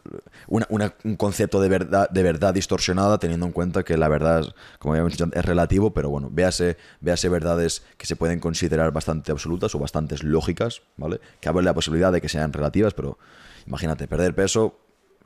Una- 0.47 0.66
una- 0.71 0.95
un 1.05 1.16
concepto 1.16 1.61
de 1.61 1.68
verdad, 1.68 2.09
de 2.09 2.23
verdad 2.23 2.55
distorsionada, 2.55 3.18
teniendo 3.18 3.45
en 3.45 3.53
cuenta 3.53 3.83
que 3.83 3.97
la 3.99 4.09
verdad, 4.09 4.41
es, 4.41 4.55
como 4.79 4.95
habíamos 4.95 5.12
dicho, 5.12 5.27
es 5.33 5.45
relativo, 5.45 5.93
pero 5.93 6.09
bueno, 6.09 6.29
véase, 6.31 6.77
véase 7.01 7.29
verdades 7.29 7.83
que 7.99 8.07
se 8.07 8.14
pueden 8.16 8.39
considerar 8.39 8.93
bastante 8.93 9.33
absolutas 9.33 9.75
o 9.75 9.79
bastantes 9.81 10.23
lógicas, 10.23 10.83
¿vale? 10.97 11.21
Que 11.41 11.49
abre 11.49 11.64
la 11.64 11.75
posibilidad 11.75 12.12
de 12.12 12.21
que 12.21 12.29
sean 12.29 12.53
relativas, 12.53 12.95
pero 12.95 13.18
imagínate, 13.66 14.07
perder 14.07 14.35
peso, 14.37 14.79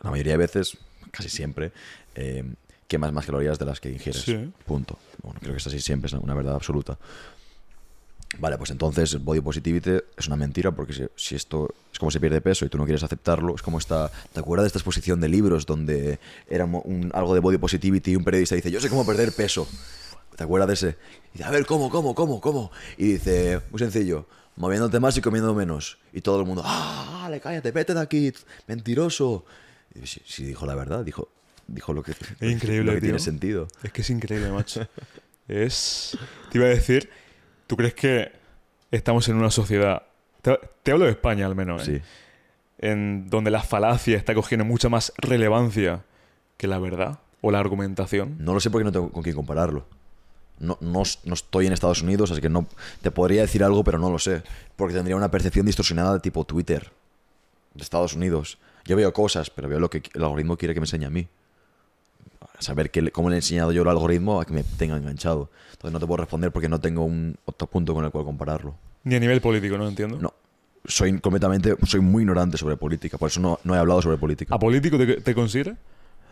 la 0.03 0.11
mayoría 0.11 0.33
de 0.33 0.39
veces, 0.39 0.79
casi 1.13 1.29
siempre, 1.29 1.71
eh, 2.15 2.45
quemas 2.89 3.13
más 3.13 3.27
calorías 3.27 3.59
de 3.59 3.65
las 3.65 3.81
que 3.81 3.91
ingieres. 3.91 4.23
Sí. 4.23 4.53
Punto. 4.67 4.99
Bueno, 5.23 5.39
creo 5.41 5.53
que 5.53 5.59
es 5.59 5.67
así 5.67 5.81
siempre, 5.81 6.07
es 6.09 6.13
una 6.15 6.35
verdad 6.35 6.55
absoluta. 6.55 6.99
Vale, 8.39 8.59
pues 8.59 8.71
entonces 8.71 9.13
el 9.13 9.21
body 9.21 9.41
positivity 9.41 9.91
es 10.17 10.27
una 10.27 10.35
mentira 10.37 10.73
porque 10.73 10.93
si, 10.93 11.05
si 11.15 11.35
esto 11.37 11.73
es 11.93 11.99
como 12.01 12.11
se 12.11 12.19
pierde 12.19 12.41
peso 12.41 12.65
y 12.65 12.69
tú 12.69 12.77
no 12.79 12.85
quieres 12.85 13.05
aceptarlo, 13.05 13.55
es 13.55 13.63
como 13.63 13.79
esta... 13.79 14.11
¿Te 14.33 14.41
acuerdas 14.41 14.65
de 14.65 14.67
esta 14.69 14.79
exposición 14.81 15.21
de 15.21 15.29
libros 15.29 15.67
donde 15.67 16.19
era 16.49 16.65
un- 16.65 17.13
algo 17.15 17.33
de 17.35 17.39
body 17.41 17.59
positivity 17.59 18.11
y 18.11 18.17
un 18.17 18.25
periodista 18.25 18.57
dice, 18.57 18.73
yo 18.73 18.81
sé 18.81 18.89
cómo 18.89 19.07
perder 19.07 19.33
peso? 19.33 19.69
¿Te 20.37 20.43
acuerdas 20.43 20.67
de 20.67 20.75
ese? 20.75 20.97
Y 21.33 21.39
dice, 21.39 21.45
a 21.45 21.51
ver, 21.53 21.65
¿cómo, 21.65 21.89
cómo, 21.91 22.13
cómo, 22.17 22.41
cómo? 22.41 22.73
Y 22.99 23.13
dice, 23.13 23.61
muy 23.71 23.79
sencillo, 23.79 24.27
moviéndote 24.57 24.99
más 24.99 25.17
y 25.17 25.21
comiendo 25.21 25.55
menos. 25.55 25.99
Y 26.13 26.21
todo 26.21 26.41
el 26.41 26.47
mundo, 26.47 26.63
ah, 26.65 27.21
vale, 27.23 27.39
cállate, 27.41 27.71
vete 27.71 27.95
de 27.95 28.01
aquí, 28.01 28.33
mentiroso. 28.67 29.45
Y 29.95 30.09
si, 30.09 30.21
si 30.27 30.43
dijo 30.45 30.67
la 30.67 30.75
verdad, 30.75 31.05
dijo, 31.05 31.29
dijo 31.67 31.93
lo 31.93 32.03
que, 32.03 32.13
Es 32.13 32.51
increíble, 32.51 32.85
lo 32.85 32.93
que 32.93 33.01
tío. 33.01 33.09
tiene 33.09 33.19
sentido. 33.19 33.69
Es 33.83 33.93
que 33.93 34.03
es 34.03 34.11
increíble, 34.11 34.51
macho. 34.51 34.87
Es. 35.49 36.17
Te 36.51 36.59
iba 36.59 36.67
a 36.67 36.71
decir, 36.71 37.11
¿tú 37.67 37.77
crees 37.77 37.95
que 37.95 38.33
estamos 38.91 39.29
en 39.29 39.37
una 39.37 39.51
sociedad. 39.51 40.03
Te, 40.43 40.59
te 40.83 40.93
hablo 40.93 41.05
de 41.05 41.13
España 41.13 41.47
al 41.47 41.55
menos, 41.55 41.89
¿eh? 41.89 42.03
Sí. 42.03 42.09
En 42.79 43.29
donde 43.31 43.51
la 43.51 43.63
falacia 43.63 44.17
está 44.17 44.35
cogiendo 44.35 44.65
mucha 44.65 44.89
más 44.89 45.13
relevancia 45.19 46.05
que 46.57 46.67
la 46.67 46.79
verdad 46.79 47.21
o 47.41 47.51
la 47.51 47.59
argumentación. 47.59 48.37
No 48.39 48.55
lo 48.55 48.61
sé 48.61 48.71
porque 48.71 48.85
no 48.85 48.93
tengo 48.93 49.11
con 49.11 49.23
quién 49.23 49.35
compararlo. 49.35 49.87
No, 50.59 50.79
no, 50.81 51.03
no 51.25 51.35
estoy 51.35 51.67
en 51.67 51.73
Estados 51.73 52.03
Unidos, 52.03 52.31
así 52.31 52.41
que 52.41 52.49
no 52.49 52.67
te 53.03 53.11
podría 53.11 53.43
decir 53.43 53.65
algo, 53.65 53.83
pero 53.85 53.99
no 53.99 54.11
lo 54.11 54.19
sé. 54.19 54.43
Porque 54.77 54.95
tendría 54.95 55.17
una 55.17 55.31
percepción 55.31 55.67
distorsionada 55.67 56.15
de 56.15 56.21
tipo 56.21 56.45
Twitter 56.45 56.93
de 57.75 57.83
Estados 57.83 58.15
Unidos. 58.15 58.59
Yo 58.85 58.97
veo 58.97 59.13
cosas, 59.13 59.51
pero 59.51 59.69
veo 59.69 59.81
lo 59.81 59.91
que 59.91 60.03
el 60.13 60.23
algoritmo 60.23 60.57
quiere 60.57 60.75
que 60.75 60.81
me 60.81 60.85
enseñe 60.85 61.07
a 61.07 61.11
mí. 61.11 61.27
A 62.59 62.63
saber 62.63 62.91
qué 62.91 63.03
le- 63.03 63.11
cómo 63.11 63.29
le 63.31 63.37
he 63.37 63.39
enseñado 63.39 63.73
yo 63.73 63.83
al 63.83 63.89
algoritmo 63.89 64.41
a 64.41 64.45
que 64.45 64.53
me 64.53 64.63
tenga 64.63 64.97
enganchado. 64.97 65.51
Entonces 65.73 65.93
no 65.93 66.01
te 66.01 66.07
puedo 66.07 66.19
responder 66.19 66.53
porque 66.53 66.69
no 66.69 66.81
tengo 66.81 67.05
un 67.05 67.37
otro 67.47 67.67
punto 67.67 67.95
con 67.95 68.05
el 68.05 68.11
cual 68.11 68.25
compararlo. 68.25 68.75
Ni 69.05 69.17
a 69.17 69.21
nivel 69.21 69.41
político, 69.41 69.77
¿no? 69.77 69.89
Entiendo. 69.89 70.19
No. 70.21 70.33
Soy 70.87 71.19
completamente, 71.19 71.75
soy 71.87 72.01
muy 72.01 72.23
ignorante 72.23 72.57
sobre 72.59 72.77
política, 72.77 73.17
por 73.19 73.29
eso 73.31 73.41
no, 73.41 73.59
no 73.65 73.75
he 73.75 73.79
hablado 73.79 74.03
sobre 74.03 74.19
política. 74.19 74.55
¿A 74.55 74.59
político 74.59 74.99
te, 74.99 75.21
te 75.21 75.35
considera? 75.35 75.77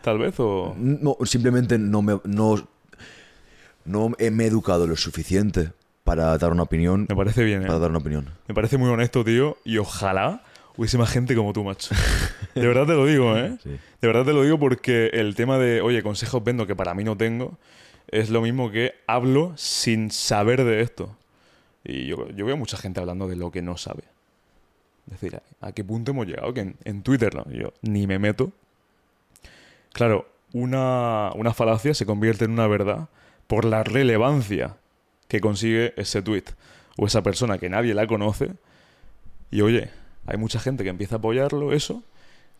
Tal 0.03 0.19
vez, 0.19 0.35
o. 0.39 0.75
No, 0.77 1.17
simplemente 1.25 1.77
no 1.79 2.01
me, 2.03 2.19
no, 2.23 2.55
no 3.85 4.11
he- 4.17 4.31
me 4.31 4.43
he 4.45 4.47
educado 4.47 4.87
lo 4.87 4.95
suficiente 4.95 5.71
para 6.03 6.37
dar 6.37 6.51
una 6.51 6.63
opinión. 6.63 7.05
Me 7.09 7.15
parece 7.15 7.43
bien, 7.43 7.63
¿eh? 7.63 7.67
Para 7.67 7.79
dar 7.79 7.89
una 7.89 7.99
opinión. 7.99 8.29
Me 8.47 8.53
parece 8.53 8.77
muy 8.77 8.89
honesto, 8.89 9.23
tío. 9.23 9.57
Y 9.65 9.77
ojalá 9.77 10.43
hubiese 10.77 10.97
más 10.97 11.09
gente 11.11 11.35
como 11.35 11.53
tú, 11.53 11.63
macho. 11.63 11.93
De 12.55 12.67
verdad 12.67 12.85
te 12.85 12.93
lo 12.93 13.05
digo, 13.05 13.37
¿eh? 13.37 13.57
Sí. 13.63 13.69
De 13.69 14.07
verdad 14.07 14.25
te 14.25 14.33
lo 14.33 14.43
digo 14.43 14.59
porque 14.59 15.07
el 15.13 15.35
tema 15.35 15.57
de, 15.57 15.81
oye, 15.81 16.03
consejos 16.03 16.43
vendo 16.43 16.67
que 16.67 16.75
para 16.75 16.93
mí 16.93 17.03
no 17.03 17.17
tengo, 17.17 17.57
es 18.07 18.29
lo 18.29 18.41
mismo 18.41 18.71
que 18.71 18.95
hablo 19.07 19.53
sin 19.55 20.11
saber 20.11 20.63
de 20.63 20.81
esto. 20.81 21.15
Y 21.83 22.07
yo, 22.07 22.29
yo 22.29 22.45
veo 22.45 22.57
mucha 22.57 22.77
gente 22.77 22.99
hablando 22.99 23.27
de 23.27 23.35
lo 23.35 23.51
que 23.51 23.61
no 23.61 23.77
sabe. 23.77 24.03
Es 25.07 25.19
decir, 25.19 25.41
¿a, 25.61 25.67
a 25.67 25.71
qué 25.73 25.83
punto 25.83 26.11
hemos 26.11 26.27
llegado? 26.27 26.53
Que 26.53 26.61
en, 26.61 26.75
en 26.85 27.03
Twitter 27.03 27.35
no, 27.35 27.49
yo 27.51 27.73
ni 27.81 28.07
me 28.07 28.19
meto. 28.19 28.51
Claro, 29.91 30.27
una, 30.53 31.31
una 31.35 31.53
falacia 31.53 31.93
se 31.93 32.05
convierte 32.05 32.45
en 32.45 32.51
una 32.51 32.67
verdad 32.67 33.09
por 33.47 33.65
la 33.65 33.83
relevancia 33.83 34.77
que 35.27 35.41
consigue 35.41 35.93
ese 35.97 36.21
tweet 36.21 36.45
o 36.97 37.07
esa 37.07 37.21
persona 37.23 37.57
que 37.57 37.69
nadie 37.69 37.93
la 37.93 38.07
conoce. 38.07 38.51
Y 39.51 39.61
oye, 39.61 39.89
hay 40.25 40.37
mucha 40.37 40.59
gente 40.59 40.83
que 40.83 40.89
empieza 40.89 41.15
a 41.15 41.17
apoyarlo, 41.19 41.71
eso, 41.73 42.03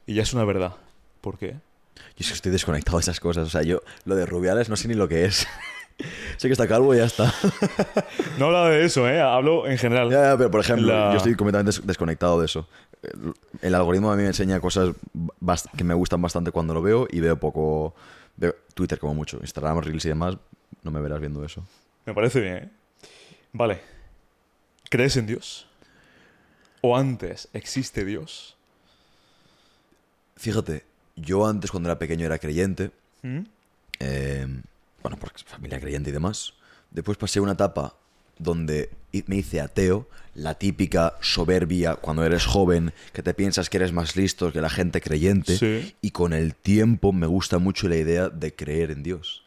y 0.05 0.15
ya 0.15 0.23
es 0.23 0.33
una 0.33 0.43
verdad. 0.45 0.75
¿Por 1.21 1.37
qué? 1.37 1.55
Yo 1.95 2.19
es 2.19 2.27
que 2.27 2.33
estoy 2.33 2.51
desconectado 2.51 2.97
de 2.97 3.01
esas 3.03 3.19
cosas. 3.19 3.47
O 3.47 3.49
sea, 3.49 3.61
yo 3.63 3.81
lo 4.05 4.15
de 4.15 4.25
Rubiales 4.25 4.67
no 4.69 4.75
sé 4.75 4.87
ni 4.87 4.93
lo 4.95 5.07
que 5.07 5.25
es. 5.25 5.47
sé 6.37 6.47
que 6.47 6.51
está 6.51 6.67
calvo 6.67 6.93
y 6.93 6.97
ya 6.97 7.05
está. 7.05 7.33
No 8.39 8.47
hablo 8.47 8.65
de 8.65 8.83
eso, 8.83 9.07
¿eh? 9.07 9.21
Hablo 9.21 9.67
en 9.67 9.77
general. 9.77 10.09
Ya, 10.09 10.23
ya, 10.31 10.37
pero 10.37 10.49
por 10.51 10.59
ejemplo, 10.61 10.87
La- 10.87 11.11
yo 11.11 11.17
estoy 11.17 11.35
completamente 11.35 11.69
des- 11.77 11.85
desconectado 11.85 12.39
de 12.39 12.45
eso. 12.45 12.67
El, 13.03 13.33
el 13.61 13.75
algoritmo 13.75 14.11
a 14.11 14.15
mí 14.15 14.23
me 14.23 14.27
enseña 14.29 14.59
cosas 14.59 14.95
que 15.77 15.83
me 15.83 15.93
gustan 15.93 16.21
bastante 16.21 16.51
cuando 16.51 16.73
lo 16.73 16.81
veo 16.81 17.07
y 17.09 17.19
veo 17.19 17.37
poco. 17.39 17.93
Veo 18.35 18.55
Twitter 18.73 18.97
como 18.97 19.13
mucho. 19.13 19.37
Instagram, 19.41 19.79
Reels 19.81 20.03
y 20.05 20.09
demás, 20.09 20.35
no 20.81 20.89
me 20.91 20.99
verás 20.99 21.19
viendo 21.19 21.45
eso. 21.45 21.63
Me 22.05 22.13
parece 22.15 22.41
bien, 22.41 22.55
¿eh? 22.55 22.69
Vale. 23.53 23.79
¿Crees 24.89 25.15
en 25.17 25.27
Dios? 25.27 25.67
¿O 26.85 26.97
antes 26.97 27.47
existe 27.53 28.03
Dios? 28.03 28.57
Fíjate, 30.35 30.83
yo 31.15 31.47
antes 31.47 31.71
cuando 31.71 31.87
era 31.87 31.97
pequeño 31.97 32.25
era 32.25 32.39
creyente. 32.39 32.91
¿Mm? 33.21 33.39
eh, 33.99 34.47
bueno, 35.01 35.17
porque 35.17 35.43
familia 35.45 35.79
creyente 35.79 36.09
y 36.09 36.13
demás. 36.13 36.53
Después 36.91 37.17
pasé 37.17 37.39
una 37.39 37.53
etapa 37.53 37.95
donde 38.37 38.89
me 39.27 39.37
hice 39.37 39.61
ateo, 39.61 40.09
la 40.35 40.55
típica 40.55 41.15
soberbia 41.21 41.95
cuando 41.95 42.25
eres 42.25 42.45
joven, 42.45 42.93
que 43.13 43.23
te 43.23 43.33
piensas 43.33 43.69
que 43.69 43.77
eres 43.77 43.93
más 43.93 44.15
listo 44.17 44.51
que 44.51 44.59
la 44.59 44.69
gente 44.69 44.99
creyente. 44.99 45.57
Sí. 45.57 45.95
Y 46.01 46.11
con 46.11 46.33
el 46.33 46.53
tiempo 46.53 47.13
me 47.13 47.27
gusta 47.27 47.59
mucho 47.59 47.87
la 47.87 47.95
idea 47.95 48.27
de 48.27 48.53
creer 48.53 48.91
en 48.91 49.03
Dios. 49.03 49.43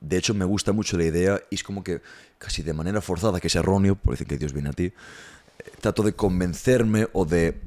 De 0.00 0.18
hecho, 0.18 0.34
me 0.34 0.44
gusta 0.44 0.72
mucho 0.72 0.96
la 0.98 1.04
idea 1.04 1.40
y 1.50 1.56
es 1.56 1.64
como 1.64 1.82
que 1.82 2.00
casi 2.38 2.62
de 2.62 2.74
manera 2.74 3.00
forzada, 3.00 3.40
que 3.40 3.46
es 3.48 3.56
erróneo, 3.56 3.96
por 3.96 4.12
decir 4.12 4.26
que 4.26 4.36
Dios 4.36 4.52
viene 4.52 4.68
a 4.68 4.72
ti, 4.72 4.92
trato 5.80 6.02
de 6.02 6.12
convencerme 6.14 7.08
o 7.12 7.24
de 7.24 7.60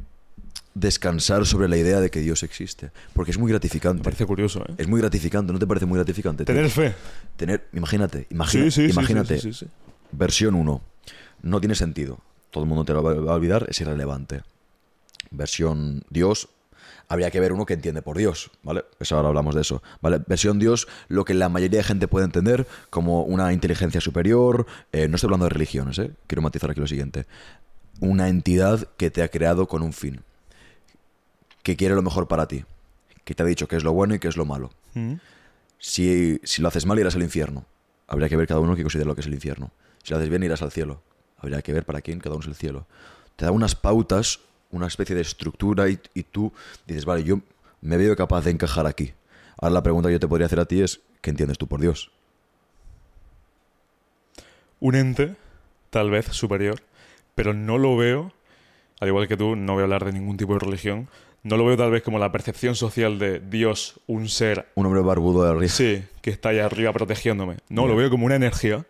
descansar 0.75 1.45
sobre 1.45 1.67
la 1.67 1.77
idea 1.77 1.99
de 1.99 2.09
que 2.09 2.21
Dios 2.21 2.43
existe. 2.43 2.91
Porque 3.13 3.31
es 3.31 3.37
muy 3.37 3.49
gratificante. 3.51 3.97
Me 3.99 4.03
parece 4.03 4.25
curioso, 4.25 4.63
¿eh? 4.67 4.73
Es 4.77 4.87
muy 4.87 5.01
gratificante, 5.01 5.51
¿no 5.51 5.59
te 5.59 5.67
parece 5.67 5.85
muy 5.85 5.97
gratificante? 5.97 6.45
tío? 6.45 6.55
Tener 6.55 6.69
fe. 6.69 6.93
Tener, 7.35 7.67
imagínate, 7.73 8.27
imagina- 8.29 8.63
Sí, 8.65 8.71
sí, 8.71 8.85
imagínate, 8.91 9.35
sí, 9.39 9.53
sí, 9.53 9.59
sí, 9.59 9.65
sí. 9.65 9.71
versión 10.11 10.55
1, 10.55 10.81
no 11.41 11.59
tiene 11.59 11.75
sentido, 11.75 12.19
todo 12.51 12.63
el 12.63 12.69
mundo 12.69 12.85
te 12.85 12.93
lo 12.93 13.03
va 13.03 13.11
a 13.31 13.35
olvidar, 13.35 13.65
es 13.69 13.79
irrelevante. 13.81 14.41
Versión 15.31 16.03
Dios, 16.09 16.49
habría 17.07 17.31
que 17.31 17.39
ver 17.39 17.51
uno 17.53 17.65
que 17.65 17.73
entiende 17.73 18.01
por 18.01 18.17
Dios, 18.17 18.51
¿vale? 18.63 18.85
Eso 18.99 19.15
ahora 19.15 19.29
hablamos 19.29 19.55
de 19.55 19.61
eso, 19.61 19.81
¿vale? 20.01 20.19
Versión 20.27 20.59
Dios, 20.59 20.87
lo 21.07 21.25
que 21.25 21.33
la 21.33 21.49
mayoría 21.49 21.79
de 21.79 21.83
gente 21.83 22.07
puede 22.07 22.25
entender 22.25 22.67
como 22.89 23.23
una 23.23 23.51
inteligencia 23.53 24.01
superior, 24.01 24.65
eh, 24.91 25.07
no 25.07 25.15
estoy 25.15 25.27
hablando 25.27 25.45
de 25.45 25.49
religiones, 25.49 25.99
¿eh? 25.99 26.11
Quiero 26.27 26.41
matizar 26.41 26.71
aquí 26.71 26.79
lo 26.79 26.87
siguiente. 26.87 27.25
Una 27.99 28.29
entidad 28.29 28.87
que 28.97 29.11
te 29.11 29.21
ha 29.23 29.27
creado 29.27 29.67
con 29.67 29.83
un 29.83 29.93
fin, 29.93 30.21
que 31.63 31.75
quiere 31.75 31.95
lo 31.95 32.01
mejor 32.01 32.27
para 32.27 32.47
ti, 32.47 32.65
que 33.25 33.35
te 33.35 33.43
ha 33.43 33.45
dicho 33.45 33.67
qué 33.67 33.75
es 33.75 33.83
lo 33.83 33.93
bueno 33.93 34.15
y 34.15 34.19
qué 34.19 34.27
es 34.27 34.37
lo 34.37 34.45
malo. 34.45 34.71
Mm. 34.93 35.15
Si, 35.77 36.39
si 36.43 36.61
lo 36.61 36.67
haces 36.67 36.85
mal, 36.85 36.99
irás 36.99 37.15
al 37.15 37.23
infierno. 37.23 37.65
Habría 38.07 38.29
que 38.29 38.35
ver 38.35 38.47
cada 38.47 38.59
uno 38.59 38.75
que 38.75 38.81
considera 38.83 39.07
lo 39.07 39.15
que 39.15 39.21
es 39.21 39.27
el 39.27 39.33
infierno. 39.33 39.71
Si 40.03 40.11
lo 40.11 40.17
haces 40.17 40.29
bien, 40.29 40.43
irás 40.43 40.61
al 40.61 40.71
cielo. 40.71 41.01
Habría 41.37 41.61
que 41.61 41.73
ver 41.73 41.85
para 41.85 42.01
quién 42.01 42.19
cada 42.19 42.35
uno 42.35 42.41
es 42.41 42.47
el 42.47 42.55
cielo. 42.55 42.87
Te 43.35 43.45
da 43.45 43.51
unas 43.51 43.75
pautas, 43.75 44.39
una 44.71 44.87
especie 44.87 45.15
de 45.15 45.21
estructura 45.21 45.89
y, 45.89 45.99
y 46.13 46.23
tú 46.23 46.51
dices, 46.87 47.05
vale, 47.05 47.23
yo 47.23 47.41
me 47.81 47.97
veo 47.97 48.15
capaz 48.15 48.43
de 48.45 48.51
encajar 48.51 48.87
aquí. 48.87 49.13
Ahora 49.57 49.73
la 49.73 49.83
pregunta 49.83 50.09
que 50.09 50.13
yo 50.13 50.19
te 50.19 50.27
podría 50.27 50.45
hacer 50.45 50.59
a 50.59 50.65
ti 50.65 50.81
es, 50.81 51.01
¿qué 51.21 51.29
entiendes 51.29 51.57
tú 51.57 51.67
por 51.67 51.81
Dios? 51.81 52.11
Un 54.79 54.95
ente, 54.95 55.35
tal 55.89 56.09
vez 56.09 56.27
superior, 56.27 56.81
pero 57.43 57.53
no 57.53 57.77
lo 57.77 57.95
veo, 57.95 58.33
al 58.99 59.07
igual 59.07 59.27
que 59.29 59.37
tú, 59.37 59.55
no 59.55 59.73
voy 59.73 59.81
a 59.81 59.83
hablar 59.85 60.03
de 60.05 60.11
ningún 60.11 60.35
tipo 60.35 60.53
de 60.53 60.59
religión, 60.59 61.07
no 61.43 61.55
lo 61.55 61.65
veo 61.65 61.77
tal 61.77 61.89
vez 61.89 62.03
como 62.03 62.19
la 62.19 62.31
percepción 62.33 62.75
social 62.75 63.17
de 63.17 63.39
Dios, 63.39 63.99
un 64.07 64.27
ser 64.27 64.67
Un 64.75 64.85
hombre 64.87 65.01
barbudo 65.01 65.45
de 65.45 65.53
risa. 65.57 65.75
Sí, 65.77 66.03
que 66.21 66.31
está 66.31 66.49
allá 66.49 66.65
arriba 66.65 66.91
protegiéndome. 66.91 67.55
No, 67.69 67.87
lo 67.87 67.95
veo 67.95 68.09
como 68.09 68.25
una 68.25 68.35
energía. 68.35 68.85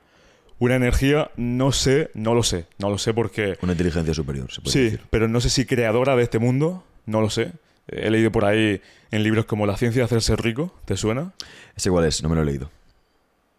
Una 0.58 0.76
energía, 0.76 1.30
no 1.38 1.72
sé, 1.72 2.10
no 2.16 2.34
lo 2.34 2.42
sé. 2.42 2.66
No 2.80 2.90
lo 2.90 2.98
sé 2.98 3.14
porque. 3.14 3.58
Una 3.62 3.74
inteligencia 3.74 4.14
superior, 4.16 4.52
se 4.52 4.62
puede 4.62 4.74
Sí, 4.74 4.84
decir. 4.86 5.02
pero 5.12 5.28
no 5.28 5.40
sé 5.42 5.50
si 5.52 5.66
creadora 5.66 6.16
de 6.16 6.24
este 6.24 6.40
mundo, 6.40 6.84
no 7.06 7.22
lo 7.22 7.30
sé. 7.30 7.52
Eh, 7.88 8.02
He 8.08 8.10
leído 8.10 8.32
por 8.32 8.46
ahí 8.46 8.82
en 9.12 9.24
libros 9.24 9.46
como 9.46 9.66
La 9.68 9.78
ciencia 9.78 10.02
de 10.02 10.06
hacerse 10.06 10.36
rico, 10.36 10.74
¿te 10.86 10.98
suena? 10.98 11.34
¿Ese 11.78 11.92
cuál 11.92 12.06
es? 12.06 12.24
No 12.24 12.30
me 12.30 12.36
lo 12.36 12.42
he 12.42 12.46
leído. 12.46 12.72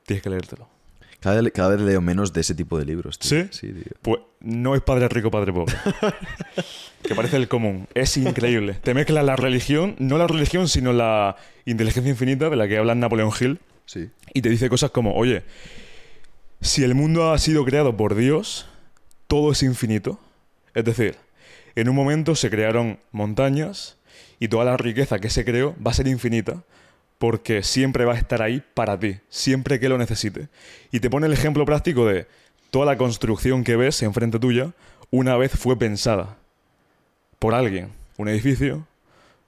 Tienes 0.05 0.23
que 0.23 0.31
leértelo. 0.31 0.69
Cada 1.21 1.41
vez, 1.41 1.53
cada 1.53 1.69
vez 1.71 1.81
leo 1.81 2.01
menos 2.01 2.33
de 2.33 2.41
ese 2.41 2.55
tipo 2.55 2.79
de 2.79 2.85
libros. 2.85 3.19
tío. 3.19 3.43
¿Sí? 3.43 3.49
Sí, 3.51 3.73
tío. 3.73 3.93
Pues 4.03 4.21
no 4.41 4.75
es 4.75 4.83
padre 4.83 5.09
rico, 5.09 5.31
padre 5.31 5.53
pobre. 5.53 5.75
que 7.03 7.15
parece 7.15 7.37
el 7.37 7.49
común. 7.49 7.87
Es 7.95 8.17
increíble. 8.17 8.75
Te 8.75 8.95
mezcla 8.95 9.23
la 9.23 9.37
religión, 9.37 9.97
no 9.99 10.19
la 10.19 10.27
religión, 10.27 10.69
sino 10.69 10.93
la 10.93 11.37
inteligencia 11.67 12.11
infinita 12.11 12.49
de 12.49 12.57
la 12.57 12.67
que 12.69 12.79
habla 12.79 12.95
Napoleón 12.95 13.31
Hill. 13.39 13.61
Sí. 13.87 14.09
y 14.33 14.41
te 14.41 14.49
dice 14.49 14.69
cosas 14.69 14.93
como, 14.93 15.17
oye, 15.17 15.43
si 16.61 16.85
el 16.85 16.95
mundo 16.95 17.33
ha 17.33 17.39
sido 17.39 17.65
creado 17.65 17.97
por 17.97 18.15
Dios, 18.15 18.69
todo 19.27 19.51
es 19.51 19.65
infinito. 19.65 20.21
Es 20.75 20.85
decir, 20.85 21.17
en 21.75 21.89
un 21.89 21.97
momento 21.97 22.37
se 22.37 22.51
crearon 22.51 23.01
montañas 23.11 23.99
y 24.39 24.47
toda 24.47 24.65
la 24.65 24.77
riqueza 24.77 25.19
que 25.19 25.29
se 25.29 25.45
creó 25.45 25.75
va 25.85 25.91
a 25.91 25.95
ser 25.95 26.07
infinita 26.07 26.63
porque 27.21 27.63
siempre 27.63 28.07
va 28.07 28.15
a 28.15 28.19
estar 28.19 28.41
ahí 28.41 28.63
para 28.73 28.99
ti, 28.99 29.19
siempre 29.29 29.79
que 29.79 29.91
lo 29.91 29.99
necesite. 29.99 30.49
Y 30.91 31.01
te 31.01 31.11
pone 31.11 31.27
el 31.27 31.35
ejemplo 31.35 31.67
práctico 31.67 32.07
de 32.07 32.27
toda 32.71 32.87
la 32.87 32.97
construcción 32.97 33.63
que 33.63 33.77
ves 33.77 34.01
enfrente 34.03 34.39
tuya 34.39 34.73
una 35.11 35.37
vez 35.37 35.53
fue 35.53 35.79
pensada 35.79 36.39
por 37.39 37.55
alguien. 37.55 37.91
Un 38.17 38.29
edificio, 38.29 38.87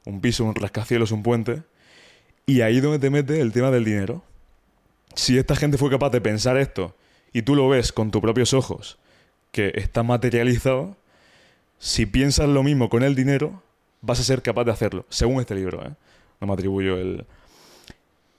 un 0.05 0.20
piso, 0.20 0.45
un 0.45 0.55
rascacielos, 0.55 1.12
un 1.12 1.23
puente. 1.23 1.62
Y 2.45 2.61
ahí 2.61 2.79
donde 2.81 2.99
te 2.99 3.09
mete 3.09 3.41
el 3.41 3.53
tema 3.53 3.70
del 3.70 3.87
dinero 3.87 4.23
si 5.14 5.39
esta 5.39 5.57
gente 5.57 5.79
fue 5.79 5.89
capaz 5.89 6.11
de 6.11 6.20
pensar 6.20 6.59
esto 6.59 6.95
y 7.33 7.41
tú 7.41 7.57
lo 7.57 7.70
ves 7.70 7.91
con 7.91 8.11
tus 8.11 8.20
propios 8.20 8.53
ojos, 8.53 8.99
que 9.51 9.73
está 9.77 10.03
materializado, 10.03 10.99
si 11.79 12.05
piensas 12.05 12.51
lo 12.51 12.62
mismo 12.62 12.91
con 12.91 13.03
el 13.03 13.14
dinero, 13.14 13.62
vas 14.03 14.20
a 14.20 14.25
ser 14.25 14.43
capaz 14.43 14.64
de 14.64 14.73
hacerlo, 14.73 15.07
según 15.09 15.41
este 15.41 15.55
libro, 15.55 15.87
¿eh? 15.87 15.95
No 16.39 16.47
me 16.47 16.53
atribuyo 16.53 16.99
el... 16.99 17.25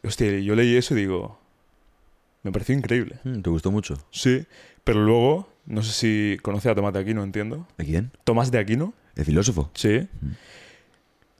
Hostia, 0.03 0.39
yo 0.39 0.55
leí 0.55 0.75
eso 0.75 0.93
y 0.95 0.97
digo, 1.01 1.39
me 2.43 2.51
pareció 2.51 2.75
increíble. 2.75 3.19
Mm, 3.23 3.41
¿Te 3.41 3.49
gustó 3.49 3.71
mucho? 3.71 3.95
Sí, 4.11 4.45
pero 4.83 5.01
luego, 5.03 5.47
no 5.65 5.81
sé 5.81 5.93
si 5.93 6.37
conoces 6.41 6.71
a 6.71 6.75
Tomás 6.75 6.93
de 6.93 6.99
Aquino, 6.99 7.23
entiendo. 7.23 7.67
¿A 7.77 7.83
quién? 7.83 8.11
Tomás 8.23 8.51
de 8.51 8.59
Aquino, 8.59 8.93
¿El 9.15 9.25
filósofo? 9.25 9.69
sí. 9.73 10.07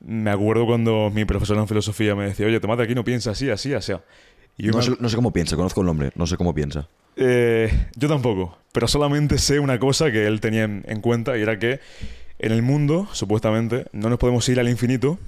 Me 0.05 0.31
acuerdo 0.31 0.65
cuando 0.65 1.09
mi 1.13 1.23
profesor 1.23 1.57
en 1.57 1.67
filosofía 1.67 2.13
me 2.13 2.25
decía, 2.25 2.45
oye, 2.45 2.59
Tomás 2.59 2.77
de 2.77 2.83
Aquino 2.83 3.03
piensa 3.05 3.31
así, 3.31 3.49
así, 3.49 3.73
así. 3.73 3.93
Y 4.57 4.67
No 4.67 4.77
me- 4.77 4.83
sé, 4.83 4.91
no 4.99 5.07
sé 5.09 5.15
cómo 5.15 5.31
piensa, 5.31 5.55
conozco 5.55 5.79
el 5.81 5.87
nombre, 5.87 6.11
no 6.15 6.27
sé 6.27 6.35
cómo 6.35 6.53
piensa. 6.53 6.87
Eh, 7.15 7.71
yo 7.95 8.07
tampoco, 8.09 8.57
pero 8.73 8.87
solamente 8.87 9.37
sé 9.37 9.59
una 9.59 9.79
cosa 9.79 10.11
que 10.11 10.25
él 10.27 10.41
tenía 10.41 10.63
en, 10.63 10.83
en 10.87 10.99
cuenta 10.99 11.37
y 11.37 11.41
era 11.41 11.57
que 11.57 11.79
en 12.39 12.51
el 12.51 12.63
mundo, 12.63 13.07
supuestamente, 13.13 13.85
no 13.93 14.09
nos 14.09 14.19
podemos 14.19 14.47
ir 14.49 14.59
al 14.59 14.67
infinito 14.67 15.19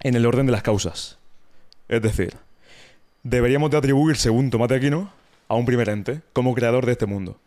en 0.00 0.14
el 0.14 0.26
orden 0.26 0.44
de 0.46 0.52
las 0.52 0.62
causas. 0.62 1.18
Es 1.88 2.02
decir, 2.02 2.34
deberíamos 3.22 3.70
de 3.70 3.76
atribuir, 3.78 4.16
según 4.16 4.50
Tomás 4.50 4.68
de 4.68 4.76
Aquino, 4.76 5.12
a 5.48 5.54
un 5.54 5.66
primer 5.66 5.88
ente 5.88 6.22
como 6.32 6.54
creador 6.54 6.86
de 6.86 6.92
este 6.92 7.06
mundo. 7.06 7.38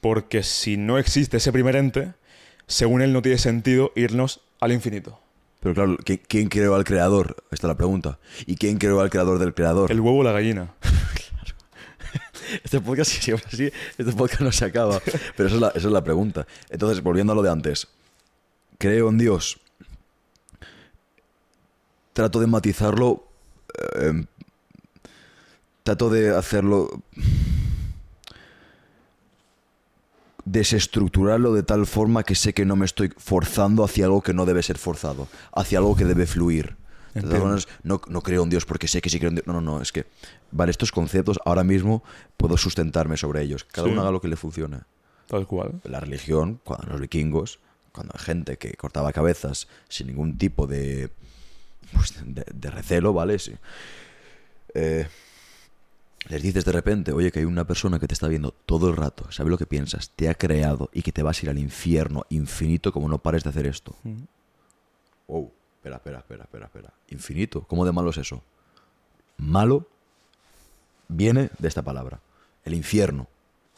Porque 0.00 0.42
si 0.42 0.76
no 0.76 0.98
existe 0.98 1.36
ese 1.38 1.52
primer 1.52 1.76
ente, 1.76 2.12
según 2.66 3.02
él 3.02 3.12
no 3.12 3.22
tiene 3.22 3.38
sentido 3.38 3.92
irnos 3.96 4.40
al 4.60 4.72
infinito. 4.72 5.20
Pero 5.60 5.74
claro, 5.74 5.96
¿qui- 5.98 6.20
¿quién 6.26 6.48
creó 6.48 6.74
al 6.74 6.84
creador? 6.84 7.36
Esta 7.50 7.66
es 7.66 7.68
la 7.68 7.76
pregunta. 7.76 8.18
¿Y 8.46 8.56
quién 8.56 8.78
creó 8.78 9.00
al 9.00 9.10
creador 9.10 9.38
del 9.38 9.52
creador? 9.52 9.90
El 9.92 10.00
huevo 10.00 10.18
o 10.18 10.22
la 10.22 10.32
gallina. 10.32 10.72
Este 12.64 12.80
podcast, 12.80 13.12
si 13.12 13.20
siempre 13.22 13.46
así, 13.46 13.70
este 13.96 14.12
podcast 14.12 14.40
no 14.40 14.50
se 14.50 14.64
acaba. 14.64 15.00
Pero 15.36 15.46
esa 15.46 15.54
es, 15.54 15.60
la, 15.60 15.68
esa 15.68 15.86
es 15.86 15.92
la 15.92 16.02
pregunta. 16.02 16.48
Entonces, 16.68 17.00
volviendo 17.00 17.32
a 17.32 17.36
lo 17.36 17.42
de 17.42 17.50
antes. 17.50 17.86
Creo 18.78 19.08
en 19.08 19.18
Dios. 19.18 19.60
Trato 22.12 22.40
de 22.40 22.46
matizarlo. 22.48 23.28
eh, 24.00 24.24
trato 25.90 26.08
de 26.10 26.30
hacerlo. 26.36 26.88
Desestructurarlo 30.44 31.52
de 31.52 31.62
tal 31.62 31.86
forma 31.86 32.22
que 32.24 32.34
sé 32.34 32.54
que 32.54 32.64
no 32.64 32.74
me 32.76 32.86
estoy 32.86 33.12
forzando 33.16 33.84
hacia 33.84 34.06
algo 34.06 34.22
que 34.22 34.32
no 34.32 34.46
debe 34.46 34.62
ser 34.62 34.78
forzado. 34.78 35.28
Hacia 35.52 35.78
algo 35.78 35.94
que 35.96 36.04
debe 36.04 36.26
fluir. 36.26 36.76
Maneras, 37.14 37.66
no, 37.82 38.00
no 38.08 38.22
creo 38.22 38.44
en 38.44 38.50
Dios 38.50 38.64
porque 38.64 38.86
sé 38.88 39.00
que 39.02 39.10
sí 39.10 39.18
creo 39.18 39.28
en 39.30 39.34
Dios. 39.36 39.46
No, 39.46 39.54
no, 39.54 39.60
no. 39.60 39.82
Es 39.82 39.90
que, 39.92 40.06
vale, 40.52 40.70
estos 40.70 40.92
conceptos 40.92 41.38
ahora 41.44 41.64
mismo 41.64 42.02
puedo 42.36 42.56
sustentarme 42.56 43.16
sobre 43.16 43.42
ellos. 43.42 43.64
Cada 43.64 43.88
Sí. 43.88 43.92
uno 43.92 44.00
haga 44.02 44.12
lo 44.12 44.20
que 44.20 44.28
le 44.28 44.36
funcione. 44.36 44.78
Tal 45.26 45.46
cual. 45.46 45.80
La 45.84 46.00
religión, 46.00 46.60
cuando 46.64 46.86
los 46.86 47.00
vikingos, 47.00 47.58
cuando 47.92 48.14
hay 48.16 48.24
gente 48.24 48.56
que 48.56 48.72
cortaba 48.74 49.12
cabezas 49.12 49.68
sin 49.88 50.06
ningún 50.06 50.38
tipo 50.38 50.66
de, 50.66 51.10
pues, 51.92 52.14
de, 52.24 52.44
de 52.52 52.70
recelo, 52.70 53.12
¿vale? 53.12 53.38
Sí. 53.40 53.54
Eh, 54.74 55.06
les 56.28 56.42
dices 56.42 56.64
de 56.64 56.72
repente, 56.72 57.12
oye, 57.12 57.32
que 57.32 57.40
hay 57.40 57.44
una 57.44 57.66
persona 57.66 57.98
que 57.98 58.06
te 58.06 58.14
está 58.14 58.28
viendo 58.28 58.52
todo 58.52 58.88
el 58.88 58.96
rato, 58.96 59.30
sabe 59.32 59.50
lo 59.50 59.58
que 59.58 59.66
piensas, 59.66 60.10
te 60.10 60.28
ha 60.28 60.34
creado 60.34 60.90
y 60.92 61.02
que 61.02 61.12
te 61.12 61.22
vas 61.22 61.40
a 61.40 61.46
ir 61.46 61.50
al 61.50 61.58
infierno 61.58 62.26
infinito 62.28 62.92
como 62.92 63.08
no 63.08 63.18
pares 63.18 63.42
de 63.42 63.50
hacer 63.50 63.66
esto. 63.66 63.94
Mm. 64.02 64.22
Wow, 65.28 65.50
espera, 65.76 65.96
espera, 65.96 66.18
espera, 66.18 66.44
espera, 66.44 66.66
espera. 66.66 66.92
Infinito, 67.08 67.62
¿cómo 67.62 67.86
de 67.86 67.92
malo 67.92 68.10
es 68.10 68.18
eso? 68.18 68.42
Malo 69.38 69.88
viene 71.08 71.50
de 71.58 71.68
esta 71.68 71.82
palabra, 71.82 72.20
el 72.64 72.74
infierno. 72.74 73.26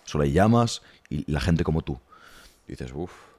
Solo 0.05 0.25
hay 0.25 0.33
llamas 0.33 0.83
y 1.09 1.31
la 1.31 1.41
gente 1.41 1.63
como 1.63 1.83
tú. 1.83 1.99
Y 2.67 2.73
dices, 2.73 2.93
uff. 2.95 3.32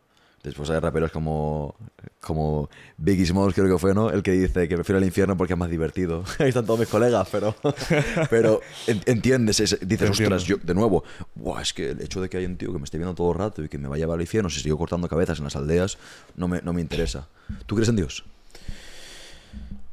Después 0.44 0.70
hay 0.70 0.80
raperos 0.80 1.10
como, 1.12 1.74
como 2.20 2.70
Biggie 2.98 3.26
Smalls, 3.26 3.54
creo 3.56 3.68
que 3.74 3.80
fue, 3.80 3.94
¿no? 3.94 4.10
El 4.10 4.22
que 4.22 4.34
dice 4.34 4.68
que 4.68 4.76
prefiero 4.76 5.00
el 5.00 5.06
infierno 5.06 5.38
porque 5.38 5.54
es 5.54 5.60
más 5.60 5.70
divertido. 5.70 6.26
Ahí 6.40 6.50
están 6.50 6.66
todos 6.66 6.80
mis 6.82 6.90
colegas, 6.90 7.28
pero, 7.32 7.56
pero 8.30 8.60
en- 8.88 9.02
entiendes, 9.06 9.62
es- 9.62 9.80
dices, 9.88 10.10
ostras, 10.10 10.44
yo, 10.44 10.58
de 10.58 10.74
nuevo, 10.74 11.06
"Buah, 11.34 11.62
es 11.62 11.72
que 11.74 11.92
el 11.92 12.02
hecho 12.02 12.20
de 12.22 12.28
que 12.30 12.36
hay 12.38 12.46
un 12.46 12.58
tío 12.58 12.74
que 12.74 12.78
me 12.78 12.84
esté 12.84 12.98
viendo 12.98 13.16
todo 13.16 13.32
el 13.32 13.38
rato 13.40 13.64
y 13.64 13.70
que 13.70 13.78
me 13.78 13.88
vaya 13.88 14.04
a 14.04 14.06
llevar 14.06 14.16
al 14.16 14.22
infierno 14.22 14.50
si 14.50 14.60
sigo 14.60 14.78
cortando 14.78 15.08
cabezas 15.08 15.38
en 15.38 15.46
las 15.46 15.56
aldeas, 15.56 15.98
no 16.36 16.50
me, 16.50 16.62
no 16.62 16.74
me 16.74 16.82
interesa. 16.82 17.30
¿Tú 17.66 17.76
crees 17.76 17.88
en 17.88 17.96
Dios? 17.96 18.26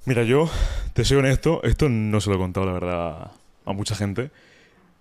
Mira, 0.07 0.23
yo 0.25 0.49
te 0.95 1.05
soy 1.05 1.19
honesto, 1.19 1.63
esto 1.63 1.89
no 1.89 2.21
se 2.21 2.31
lo 2.31 2.37
he 2.37 2.39
contado, 2.39 2.67
la 2.67 2.73
verdad, 2.73 3.31
a 3.67 3.73
mucha 3.73 3.95
gente. 3.95 4.31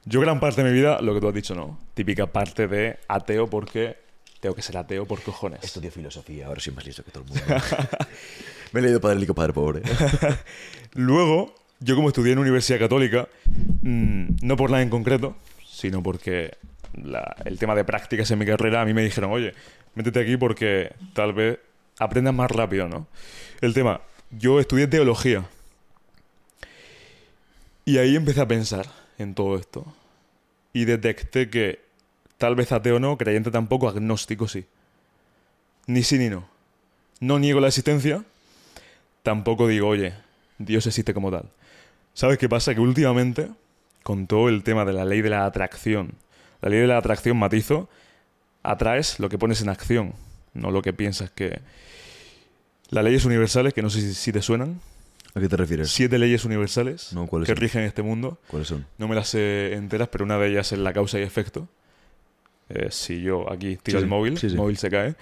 Yo 0.05 0.19
gran 0.21 0.39
parte 0.39 0.63
de 0.63 0.69
mi 0.69 0.75
vida, 0.75 1.01
lo 1.01 1.13
que 1.13 1.21
tú 1.21 1.27
has 1.27 1.33
dicho, 1.33 1.55
¿no? 1.55 1.79
Típica 1.93 2.27
parte 2.27 2.67
de 2.67 2.99
ateo 3.07 3.47
porque 3.49 3.97
tengo 4.39 4.55
que 4.55 4.61
ser 4.61 4.77
ateo 4.77 5.05
por 5.05 5.21
cojones. 5.21 5.63
Estudio 5.63 5.91
filosofía, 5.91 6.47
ahora 6.47 6.59
soy 6.61 6.73
más 6.73 6.85
listo 6.85 7.03
que 7.03 7.11
todo 7.11 7.23
el 7.23 7.29
mundo. 7.29 7.43
me 8.71 8.79
he 8.79 8.83
leído 8.83 9.01
Padre 9.01 9.19
Rico, 9.19 9.33
Padre 9.35 9.53
Pobre. 9.53 9.81
Luego, 10.93 11.53
yo 11.79 11.95
como 11.95 12.07
estudié 12.09 12.33
en 12.33 12.39
Universidad 12.39 12.79
Católica, 12.79 13.27
mm, 13.81 14.37
no 14.41 14.55
por 14.57 14.69
nada 14.71 14.81
en 14.83 14.89
concreto, 14.89 15.35
sino 15.65 16.01
porque 16.03 16.57
la- 16.93 17.35
el 17.45 17.57
tema 17.59 17.75
de 17.75 17.83
prácticas 17.83 18.29
en 18.31 18.39
mi 18.39 18.45
carrera, 18.45 18.81
a 18.81 18.85
mí 18.85 18.93
me 18.93 19.03
dijeron, 19.03 19.31
oye, 19.31 19.53
métete 19.95 20.19
aquí 20.21 20.37
porque 20.37 20.93
tal 21.13 21.33
vez 21.33 21.59
aprendas 21.99 22.33
más 22.33 22.49
rápido, 22.49 22.87
¿no? 22.87 23.07
El 23.61 23.73
tema, 23.73 24.01
yo 24.31 24.59
estudié 24.59 24.87
teología. 24.87 25.45
Y 27.85 27.97
ahí 27.97 28.15
empecé 28.15 28.41
a 28.41 28.47
pensar 28.47 28.87
en 29.17 29.33
todo 29.35 29.57
esto. 29.57 29.85
Y 30.73 30.85
detecté 30.85 31.49
que 31.49 31.79
tal 32.39 32.55
vez 32.55 32.71
ateo 32.71 32.99
no, 32.99 33.17
creyente 33.17 33.51
tampoco, 33.51 33.87
agnóstico 33.87 34.47
sí. 34.47 34.65
Ni 35.85 36.01
sí 36.01 36.17
ni 36.17 36.29
no. 36.29 36.47
No 37.19 37.37
niego 37.37 37.59
la 37.59 37.67
existencia, 37.67 38.23
tampoco 39.23 39.67
digo, 39.67 39.89
oye, 39.89 40.13
Dios 40.57 40.87
existe 40.87 41.13
como 41.13 41.29
tal. 41.29 41.45
¿Sabes 42.13 42.37
qué 42.37 42.49
pasa? 42.49 42.73
Que 42.73 42.81
últimamente, 42.81 43.49
con 44.03 44.25
todo 44.25 44.49
el 44.49 44.63
tema 44.63 44.85
de 44.85 44.93
la 44.93 45.05
ley 45.05 45.21
de 45.21 45.29
la 45.29 45.45
atracción, 45.45 46.13
la 46.61 46.69
ley 46.69 46.79
de 46.79 46.87
la 46.87 46.97
atracción 46.97 47.37
matizo, 47.37 47.89
atraes 48.63 49.19
lo 49.19 49.29
que 49.29 49.37
pones 49.37 49.61
en 49.61 49.69
acción, 49.69 50.13
no 50.53 50.71
lo 50.71 50.81
que 50.81 50.93
piensas 50.93 51.29
que... 51.29 51.59
Las 52.89 53.03
leyes 53.03 53.25
universales, 53.25 53.73
que 53.73 53.81
no 53.83 53.89
sé 53.89 54.13
si, 54.15 54.31
te 54.31 54.41
suenan, 54.41 54.79
¿A 55.35 55.39
qué 55.39 55.47
te 55.47 55.57
refieres? 55.57 55.91
siete 55.91 56.17
leyes 56.17 56.43
universales 56.43 57.13
No, 57.13 57.27
¿cuáles 57.27 57.45
que 57.47 57.53
son? 57.53 57.61
rigen 57.61 57.83
este 57.83 58.01
mundo. 58.01 58.39
¿Cuáles 58.47 58.67
son? 58.67 58.87
No 58.97 59.07
me 59.07 59.13
las 59.13 59.27
sé 59.29 59.73
enteras, 59.73 60.07
pero 60.07 60.23
una 60.25 60.39
de 60.39 60.47
ellas 60.49 60.71
es 60.71 60.79
la 60.79 60.91
causa 60.93 61.19
y 61.19 61.21
efecto. 61.21 61.67
Eh, 62.69 62.87
si 62.91 63.21
yo 63.21 63.51
aquí 63.51 63.77
tiro 63.81 63.99
Sí, 63.99 64.03
el 64.03 64.09
móvil, 64.09 64.37
Sí, 64.37 64.47
sí. 64.49 64.53
el 64.55 64.57
móvil 64.61 64.77
se 64.77 64.89
cae. 64.89 65.15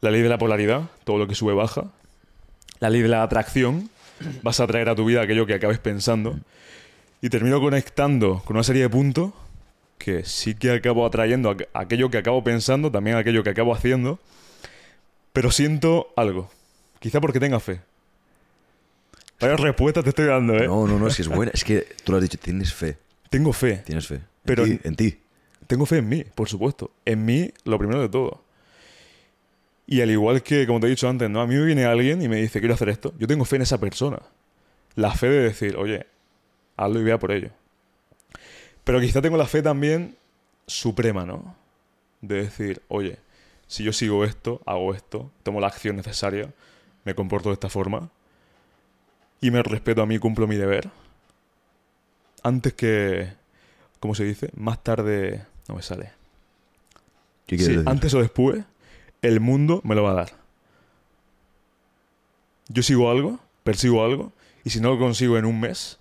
La 0.00 0.10
ley 0.10 0.22
de 0.22 0.28
la 0.28 0.38
polaridad, 0.38 0.82
todo 1.04 1.18
lo 1.18 1.26
que 1.26 1.34
sube 1.34 1.52
baja. 1.54 1.84
La 2.78 2.88
ley 2.90 3.02
de 3.02 3.08
la 3.08 3.22
atracción, 3.22 3.90
vas 4.42 4.60
a 4.60 4.64
atraer 4.64 4.88
a 4.88 4.94
tu 4.94 5.04
vida 5.04 5.22
aquello 5.22 5.46
que 5.46 5.54
acabes 5.54 5.78
pensando. 5.78 6.38
Y 7.22 7.28
termino 7.28 7.60
conectando 7.60 8.42
con 8.46 8.56
una 8.56 8.62
serie 8.64 8.82
de 8.82 8.88
puntos 8.88 9.32
que 9.98 10.24
sí 10.24 10.54
que 10.54 10.70
acabo 10.72 11.04
atrayendo 11.04 11.50
aqu- 11.54 11.68
aquello 11.74 12.10
que 12.10 12.16
acabo 12.18 12.42
pensando, 12.42 12.90
también 12.90 13.16
aquello 13.16 13.42
que 13.42 13.50
acabo 13.50 13.74
haciendo. 13.74 14.18
Pero 15.34 15.50
siento 15.50 16.12
algo. 16.16 16.50
Quizá 16.98 17.20
porque 17.20 17.38
tenga 17.40 17.60
fe. 17.60 17.80
Vaya 19.40 19.56
respuesta 19.56 20.02
te 20.02 20.10
estoy 20.10 20.26
dando, 20.26 20.54
¿eh? 20.56 20.66
No, 20.66 20.86
no, 20.86 20.98
no, 20.98 21.06
es 21.06 21.16
que 21.16 21.22
es 21.22 21.28
buena. 21.28 21.52
Es 21.54 21.64
que 21.64 21.86
tú 22.04 22.12
lo 22.12 22.18
has 22.18 22.22
dicho, 22.22 22.38
tienes 22.38 22.72
fe. 22.74 22.96
Tengo 23.30 23.52
fe. 23.52 23.76
Tienes 23.86 24.06
fe. 24.06 24.20
Pero- 24.44 24.64
en 24.66 24.96
ti. 24.96 25.18
Tengo 25.70 25.86
fe 25.86 25.98
en 25.98 26.08
mí, 26.08 26.24
por 26.24 26.48
supuesto. 26.48 26.90
En 27.04 27.24
mí, 27.24 27.52
lo 27.62 27.78
primero 27.78 28.00
de 28.00 28.08
todo. 28.08 28.42
Y 29.86 30.00
al 30.00 30.10
igual 30.10 30.42
que, 30.42 30.66
como 30.66 30.80
te 30.80 30.88
he 30.88 30.90
dicho 30.90 31.08
antes, 31.08 31.30
¿no? 31.30 31.40
A 31.40 31.46
mí 31.46 31.54
me 31.54 31.64
viene 31.64 31.84
alguien 31.84 32.20
y 32.22 32.26
me 32.26 32.38
dice, 32.38 32.58
quiero 32.58 32.74
hacer 32.74 32.88
esto. 32.88 33.14
Yo 33.20 33.28
tengo 33.28 33.44
fe 33.44 33.54
en 33.54 33.62
esa 33.62 33.78
persona. 33.78 34.18
La 34.96 35.12
fe 35.12 35.28
de 35.28 35.42
decir, 35.42 35.76
oye, 35.76 36.06
hazlo 36.76 36.98
y 36.98 37.04
vea 37.04 37.20
por 37.20 37.30
ello. 37.30 37.50
Pero 38.82 39.00
quizá 39.00 39.22
tengo 39.22 39.36
la 39.36 39.46
fe 39.46 39.62
también 39.62 40.16
suprema, 40.66 41.24
¿no? 41.24 41.54
De 42.20 42.42
decir, 42.42 42.82
oye, 42.88 43.20
si 43.68 43.84
yo 43.84 43.92
sigo 43.92 44.24
esto, 44.24 44.60
hago 44.66 44.92
esto, 44.92 45.30
tomo 45.44 45.60
la 45.60 45.68
acción 45.68 45.94
necesaria, 45.94 46.52
me 47.04 47.14
comporto 47.14 47.50
de 47.50 47.54
esta 47.54 47.68
forma 47.68 48.10
y 49.40 49.52
me 49.52 49.62
respeto 49.62 50.02
a 50.02 50.06
mí, 50.06 50.18
cumplo 50.18 50.48
mi 50.48 50.56
deber. 50.56 50.90
Antes 52.42 52.72
que, 52.72 53.34
¿cómo 54.00 54.16
se 54.16 54.24
dice? 54.24 54.50
Más 54.56 54.82
tarde, 54.82 55.46
no 55.70 55.76
me 55.76 55.82
sale. 55.82 56.10
¿Qué 57.46 57.56
Sí, 57.56 57.64
quieres 57.64 57.76
decir? 57.78 57.88
antes 57.88 58.12
o 58.14 58.20
después, 58.20 58.64
el 59.22 59.40
mundo 59.40 59.80
me 59.84 59.94
lo 59.94 60.02
va 60.02 60.10
a 60.10 60.14
dar. 60.14 60.32
Yo 62.68 62.82
sigo 62.82 63.10
algo, 63.10 63.40
persigo 63.64 64.04
algo, 64.04 64.32
y 64.64 64.70
si 64.70 64.80
no 64.80 64.90
lo 64.90 64.98
consigo 64.98 65.38
en 65.38 65.44
un 65.44 65.60
mes, 65.60 65.98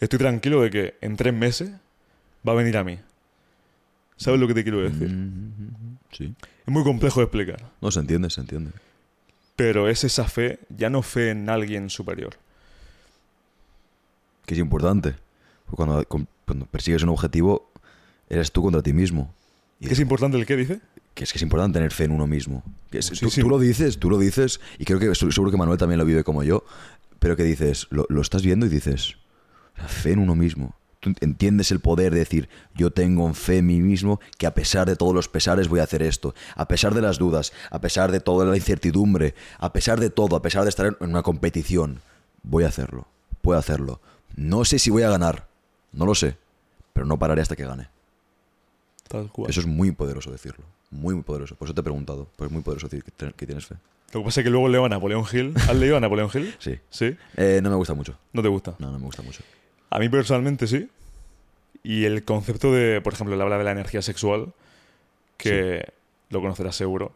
estoy 0.00 0.18
tranquilo 0.18 0.62
de 0.62 0.70
que 0.70 0.94
en 1.00 1.16
tres 1.16 1.34
meses 1.34 1.70
va 2.46 2.52
a 2.52 2.56
venir 2.56 2.76
a 2.76 2.84
mí. 2.84 2.98
¿Sabes 4.16 4.38
lo 4.40 4.46
que 4.46 4.54
te 4.54 4.62
quiero 4.62 4.80
decir? 4.82 5.08
Mm, 5.10 5.96
sí. 6.12 6.34
Es 6.66 6.72
muy 6.72 6.84
complejo 6.84 7.20
de 7.20 7.24
explicar, 7.24 7.70
No, 7.80 7.90
se 7.90 8.00
entiende, 8.00 8.28
se 8.30 8.40
entiende. 8.42 8.70
pero 9.56 9.88
es 9.88 10.04
esa 10.04 10.24
fe, 10.28 10.58
ya 10.68 10.90
no 10.90 11.02
fe 11.02 11.30
en 11.30 11.48
alguien 11.48 11.88
superior. 11.90 12.34
Que 14.46 14.54
es 14.54 14.60
importante. 14.60 15.14
Porque 15.66 15.76
Cuando, 15.76 16.04
con- 16.06 16.28
cuando 16.46 16.66
persigues 16.66 17.02
un 17.02 17.10
objetivo, 17.10 17.69
eres 18.30 18.50
tú 18.52 18.62
contra 18.62 18.80
ti 18.82 18.92
mismo. 18.94 19.34
Y 19.78 19.86
¿Qué 19.86 19.92
es 19.94 20.00
importante 20.00 20.38
el 20.38 20.46
qué 20.46 20.56
dice? 20.56 20.80
que 21.14 21.24
es 21.24 21.32
que 21.32 21.38
es 21.38 21.42
importante 21.42 21.76
tener 21.78 21.92
fe 21.92 22.04
en 22.04 22.12
uno 22.12 22.26
mismo. 22.26 22.62
Que 22.90 22.98
es- 22.98 23.06
Sí, 23.06 23.16
tú, 23.20 23.30
sí. 23.30 23.40
tú 23.42 23.48
lo 23.50 23.58
dices, 23.58 23.98
tú 23.98 24.08
lo 24.08 24.18
dices, 24.18 24.60
y 24.78 24.84
creo 24.84 24.98
que 24.98 25.12
seguro 25.14 25.50
que 25.50 25.56
Manuel 25.56 25.76
también 25.78 25.98
lo 25.98 26.04
vive 26.04 26.22
como 26.24 26.42
yo, 26.44 26.64
pero 27.18 27.36
que 27.36 27.42
dices, 27.44 27.86
lo, 27.90 28.06
lo 28.08 28.22
estás 28.22 28.42
viendo 28.42 28.64
y 28.64 28.68
dices, 28.70 29.16
"La 29.76 29.88
fe 29.88 30.12
en 30.12 30.20
uno 30.20 30.34
mismo. 30.34 30.74
Tú 31.00 31.12
entiendes 31.20 31.70
el 31.72 31.80
poder 31.80 32.12
de 32.12 32.18
decir, 32.20 32.48
yo 32.74 32.90
tengo 32.92 33.32
fe 33.34 33.58
en 33.58 33.66
mí 33.66 33.80
mismo, 33.80 34.20
que 34.38 34.46
a 34.46 34.52
pesar 34.54 34.86
de 34.86 34.96
todos 34.96 35.14
los 35.14 35.28
pesares 35.28 35.68
voy 35.68 35.80
a 35.80 35.84
hacer 35.84 36.02
esto, 36.02 36.34
a 36.54 36.68
pesar 36.68 36.94
de 36.94 37.00
las 37.00 37.18
dudas, 37.18 37.52
a 37.70 37.80
pesar 37.80 38.12
de 38.12 38.20
toda 38.20 38.44
la 38.44 38.54
incertidumbre, 38.56 39.34
a 39.58 39.72
pesar 39.72 39.98
de 39.98 40.10
todo, 40.10 40.36
a 40.36 40.42
pesar 40.42 40.62
de 40.64 40.68
estar 40.68 40.86
en 40.86 40.96
una 41.10 41.22
competición, 41.22 42.00
voy 42.42 42.64
a 42.64 42.68
hacerlo, 42.68 43.08
puedo 43.40 43.58
hacerlo. 43.58 44.00
No 44.36 44.64
sé 44.66 44.78
si 44.78 44.90
voy 44.90 45.02
a 45.02 45.10
ganar, 45.10 45.48
no 45.92 46.04
lo 46.06 46.14
sé, 46.14 46.36
pero 46.92 47.06
no 47.06 47.18
pararé 47.18 47.40
hasta 47.42 47.56
que 47.56 47.64
gane. 47.66 47.88
Tal 49.10 49.28
cual. 49.30 49.50
Eso 49.50 49.60
es 49.60 49.66
muy 49.66 49.90
poderoso 49.92 50.30
decirlo. 50.30 50.64
Muy, 50.90 51.14
muy 51.14 51.24
poderoso. 51.24 51.56
Por 51.56 51.66
eso 51.66 51.74
te 51.74 51.80
he 51.80 51.84
preguntado. 51.84 52.28
Pues 52.36 52.48
es 52.48 52.52
muy 52.52 52.62
poderoso 52.62 52.88
decir 52.88 53.04
que 53.36 53.46
tienes 53.46 53.66
fe. 53.66 53.74
Lo 54.12 54.20
que 54.20 54.24
pasa 54.26 54.40
es 54.40 54.44
que 54.44 54.50
luego 54.50 54.68
leo 54.68 54.84
a 54.84 54.88
Napoleón 54.88 55.24
Hill. 55.30 55.52
¿Has 55.56 55.74
leído 55.76 55.96
a 55.96 56.00
Napoleón 56.00 56.30
Hill? 56.32 56.54
Sí. 56.60 56.78
Sí. 56.90 57.16
Eh, 57.36 57.60
no 57.62 57.70
me 57.70 57.76
gusta 57.76 57.94
mucho. 57.94 58.16
¿No 58.32 58.40
te 58.42 58.48
gusta? 58.48 58.74
No, 58.78 58.90
no 58.92 58.98
me 58.98 59.04
gusta 59.04 59.22
mucho. 59.22 59.42
A 59.90 59.98
mí 59.98 60.08
personalmente 60.08 60.66
sí. 60.68 60.88
Y 61.82 62.04
el 62.04 62.24
concepto 62.24 62.72
de, 62.72 63.00
por 63.00 63.12
ejemplo, 63.14 63.34
él 63.34 63.40
habla 63.40 63.58
de 63.58 63.64
la 63.64 63.72
energía 63.72 64.02
sexual, 64.02 64.52
que 65.36 65.84
lo 66.28 66.40
conocerás 66.40 66.76
seguro. 66.76 67.12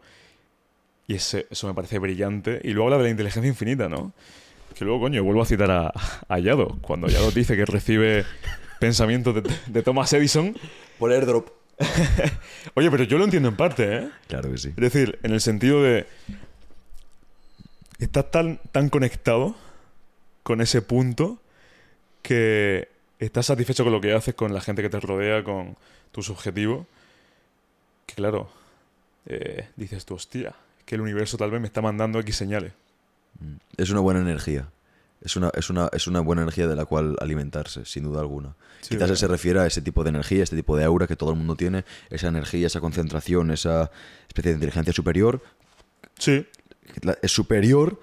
Y 1.07 1.15
ese- 1.15 1.47
eso 1.49 1.67
me 1.67 1.73
parece 1.73 1.99
brillante. 1.99 2.59
Y 2.63 2.71
luego 2.71 2.87
habla 2.87 2.97
de 2.97 3.03
la 3.03 3.09
inteligencia 3.11 3.47
infinita, 3.47 3.87
¿no? 3.89 4.11
Que 4.73 4.83
luego, 4.83 5.01
coño, 5.01 5.23
vuelvo 5.23 5.41
a 5.43 5.45
citar 5.45 5.71
a, 5.71 5.93
a 6.27 6.39
Yado. 6.39 6.77
Cuando 6.81 7.07
Yado 7.07 7.31
dice 7.31 7.55
que 7.55 7.65
recibe 7.65 8.25
pensamientos 8.79 9.35
de, 9.35 9.43
de 9.67 9.83
Thomas 9.83 10.11
Edison. 10.13 10.55
Por 10.99 11.11
airdrop. 11.11 11.49
Oye, 12.73 12.89
pero 12.89 13.03
yo 13.03 13.17
lo 13.17 13.25
entiendo 13.25 13.49
en 13.49 13.55
parte, 13.55 13.97
¿eh? 13.97 14.09
Claro 14.27 14.51
que 14.51 14.57
sí. 14.57 14.69
Es 14.69 14.75
decir, 14.75 15.19
en 15.23 15.33
el 15.33 15.41
sentido 15.41 15.83
de. 15.83 16.07
Estás 17.99 18.29
tan, 18.31 18.59
tan 18.71 18.89
conectado 18.89 19.55
con 20.43 20.61
ese 20.61 20.81
punto 20.81 21.39
que 22.21 22.89
estás 23.19 23.47
satisfecho 23.47 23.83
con 23.83 23.93
lo 23.93 24.01
que 24.01 24.13
haces, 24.13 24.35
con 24.35 24.53
la 24.53 24.61
gente 24.61 24.81
que 24.81 24.89
te 24.89 24.99
rodea, 24.99 25.43
con 25.43 25.77
tus 26.11 26.29
objetivos. 26.29 26.87
Que 28.05 28.15
claro, 28.15 28.49
eh, 29.25 29.69
dices 29.75 30.05
tú, 30.05 30.15
hostia, 30.15 30.55
que 30.85 30.95
el 30.95 31.01
universo 31.01 31.37
tal 31.37 31.51
vez 31.51 31.61
me 31.61 31.67
está 31.67 31.81
mandando 31.81 32.19
X 32.19 32.35
señales. 32.35 32.73
Mm. 33.39 33.55
Es 33.77 33.89
una 33.89 34.01
buena 34.01 34.21
energía. 34.21 34.69
Es 35.25 35.35
una, 35.35 35.49
es, 35.55 35.69
una, 35.69 35.89
es 35.91 36.07
una 36.07 36.21
buena 36.21 36.43
energía 36.43 36.67
de 36.67 36.75
la 36.75 36.85
cual 36.85 37.17
alimentarse, 37.19 37.83
sin 37.83 38.03
duda 38.03 38.21
alguna. 38.21 38.55
Sí, 38.81 38.95
Quizás 38.95 39.17
se 39.17 39.27
refiere 39.27 39.59
a 39.59 39.65
ese 39.65 39.81
tipo 39.81 40.03
de 40.03 40.11
energía, 40.11 40.43
este 40.43 40.55
tipo 40.55 40.77
de 40.77 40.83
aura 40.85 41.07
que 41.07 41.15
todo 41.15 41.31
el 41.31 41.35
mundo 41.35 41.55
tiene, 41.55 41.83
esa 42.09 42.27
energía, 42.27 42.67
esa 42.67 42.79
concentración, 42.79 43.49
esa 43.51 43.91
especie 44.27 44.51
de 44.51 44.55
inteligencia 44.55 44.93
superior, 44.93 45.41
Sí, 46.17 46.45
es 47.21 47.31
superior 47.31 47.99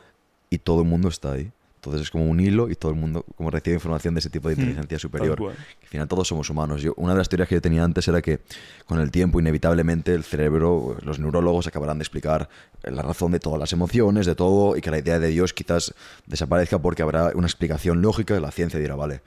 y 0.51 0.59
todo 0.59 0.83
el 0.83 0.89
mundo 0.89 1.09
está 1.09 1.33
ahí. 1.33 1.51
Entonces 1.83 2.03
es 2.03 2.11
como 2.13 2.27
un 2.27 2.39
hilo 2.39 2.71
y 2.71 2.77
todo 2.77 2.93
el 2.93 2.99
mundo 2.99 3.25
como 3.35 3.51
recibe 3.51 3.75
información 3.75 4.15
de 4.15 4.21
ese 4.21 4.31
tipo 4.31 4.49
de 4.49 4.55
Mm, 4.55 4.61
inteligencia 4.61 4.99
superior. 5.01 5.37
Al 5.51 5.89
final 5.89 6.07
todos 6.07 6.29
somos 6.29 6.49
humanos. 6.49 6.81
Yo, 6.81 6.95
una 6.97 7.13
de 7.13 7.19
las 7.19 7.29
teorías 7.29 7.49
que 7.49 7.57
yo 7.57 7.61
tenía 7.61 7.83
antes 7.83 8.07
era 8.07 8.23
que 8.23 8.39
con 8.87 9.01
el 9.01 9.11
tiempo, 9.11 9.41
inevitablemente, 9.41 10.15
el 10.15 10.23
cerebro, 10.23 10.97
los 11.03 11.19
neurólogos 11.19 11.67
acabarán 11.67 11.99
de 11.99 12.03
explicar 12.03 12.49
la 12.85 13.03
razón 13.03 13.33
de 13.33 13.41
todas 13.41 13.59
las 13.59 13.73
emociones, 13.73 14.27
de 14.27 14.37
todo, 14.37 14.77
y 14.77 14.81
que 14.81 14.93
la 14.93 14.99
idea 14.99 15.19
de 15.19 15.27
Dios 15.27 15.53
quizás 15.53 15.93
desaparezca 16.27 16.79
porque 16.79 17.03
habrá 17.03 17.33
una 17.35 17.49
explicación 17.49 18.01
lógica 18.01 18.37
y 18.37 18.41
la 18.41 18.53
ciencia 18.53 18.79
dirá, 18.79 18.95
vale, 18.95 19.23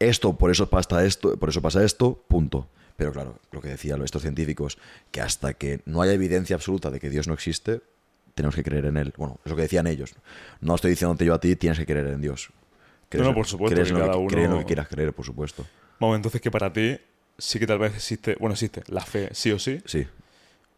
esto, 0.00 0.36
por 0.36 0.50
eso 0.50 0.68
pasa 0.68 1.02
esto, 1.06 1.38
por 1.38 1.48
eso 1.48 1.62
pasa 1.62 1.82
esto, 1.82 2.22
punto. 2.28 2.68
Pero 2.98 3.12
claro, 3.12 3.38
lo 3.52 3.62
que 3.62 3.68
decían 3.68 4.02
estos 4.02 4.20
científicos, 4.20 4.76
que 5.10 5.22
hasta 5.22 5.54
que 5.54 5.80
no 5.86 6.02
haya 6.02 6.12
evidencia 6.12 6.56
absoluta 6.56 6.90
de 6.90 7.00
que 7.00 7.08
Dios 7.08 7.26
no 7.26 7.32
existe, 7.32 7.80
tenemos 8.38 8.54
que 8.54 8.62
creer 8.62 8.86
en 8.86 8.96
él. 8.96 9.12
Bueno, 9.16 9.38
es 9.44 9.50
lo 9.50 9.56
que 9.56 9.62
decían 9.62 9.86
ellos. 9.86 10.14
No 10.60 10.74
estoy 10.74 10.90
diciéndote 10.92 11.24
yo 11.26 11.34
a 11.34 11.40
ti, 11.40 11.54
tienes 11.56 11.78
que 11.78 11.84
creer 11.86 12.06
en 12.06 12.20
Dios. 12.22 12.48
No, 13.12 13.24
no, 13.24 13.34
por 13.34 13.46
supuesto, 13.46 13.74
crees 13.74 13.90
en 13.90 13.98
lo 13.98 14.10
que, 14.10 14.16
uno- 14.16 14.38
en 14.44 14.50
lo 14.50 14.58
que 14.60 14.64
quieras 14.64 14.88
creer, 14.88 15.12
por 15.12 15.24
supuesto. 15.24 15.66
Vamos, 16.00 16.16
entonces 16.16 16.40
que 16.40 16.50
para 16.50 16.72
ti 16.72 16.98
sí 17.36 17.58
que 17.58 17.66
tal 17.66 17.78
vez 17.78 17.94
existe, 17.94 18.36
bueno, 18.40 18.52
existe 18.54 18.82
la 18.88 19.00
fe, 19.00 19.28
sí 19.32 19.50
o 19.52 19.58
sí, 19.58 19.80
Sí. 19.86 20.06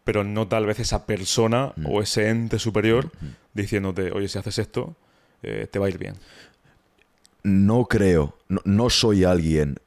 pero 0.03 0.23
no 0.23 0.47
tal 0.47 0.65
vez 0.65 0.79
esa 0.79 1.05
persona 1.05 1.73
Mm. 1.75 1.85
o 1.87 2.01
ese 2.01 2.29
ente 2.29 2.57
superior 2.59 3.11
Mm. 3.21 3.27
diciéndote, 3.53 4.11
oye, 4.11 4.27
si 4.27 4.37
haces 4.39 4.57
esto, 4.59 4.95
eh, 5.43 5.67
te 5.69 5.77
va 5.79 5.85
a 5.87 5.89
ir 5.89 5.97
bien. 5.97 6.15
No 7.43 7.85
creo, 7.85 8.37
no, 8.47 8.61
no 8.65 8.89
soy 8.89 9.23
alguien 9.23 9.77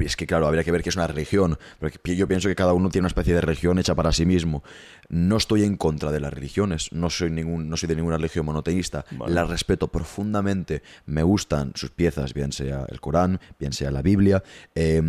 Es 0.00 0.16
que 0.16 0.26
claro, 0.26 0.46
habría 0.46 0.64
que 0.64 0.72
ver 0.72 0.82
qué 0.82 0.90
es 0.90 0.96
una 0.96 1.06
religión. 1.06 1.58
Porque 1.78 2.16
yo 2.16 2.26
pienso 2.28 2.48
que 2.48 2.54
cada 2.54 2.72
uno 2.72 2.88
tiene 2.88 3.02
una 3.02 3.08
especie 3.08 3.34
de 3.34 3.40
religión 3.40 3.78
hecha 3.78 3.94
para 3.94 4.12
sí 4.12 4.24
mismo. 4.24 4.62
No 5.08 5.36
estoy 5.36 5.64
en 5.64 5.76
contra 5.76 6.10
de 6.12 6.20
las 6.20 6.32
religiones. 6.32 6.92
No 6.92 7.10
soy, 7.10 7.30
ningún, 7.30 7.68
no 7.68 7.76
soy 7.76 7.88
de 7.88 7.96
ninguna 7.96 8.16
religión 8.16 8.46
monoteísta. 8.46 9.04
Vale. 9.12 9.34
Las 9.34 9.48
respeto 9.48 9.88
profundamente. 9.88 10.82
Me 11.06 11.22
gustan 11.22 11.72
sus 11.74 11.90
piezas, 11.90 12.34
bien 12.34 12.52
sea 12.52 12.86
el 12.88 13.00
Corán, 13.00 13.40
bien 13.58 13.72
sea 13.72 13.90
la 13.90 14.02
Biblia. 14.02 14.42
Eh, 14.74 15.02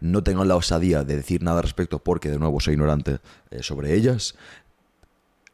no 0.00 0.22
tengo 0.22 0.44
la 0.44 0.56
osadía 0.56 1.04
de 1.04 1.16
decir 1.16 1.42
nada 1.42 1.58
al 1.58 1.64
respecto 1.64 1.98
porque, 1.98 2.30
de 2.30 2.38
nuevo, 2.38 2.60
soy 2.60 2.74
ignorante 2.74 3.18
eh, 3.50 3.62
sobre 3.62 3.94
ellas 3.94 4.34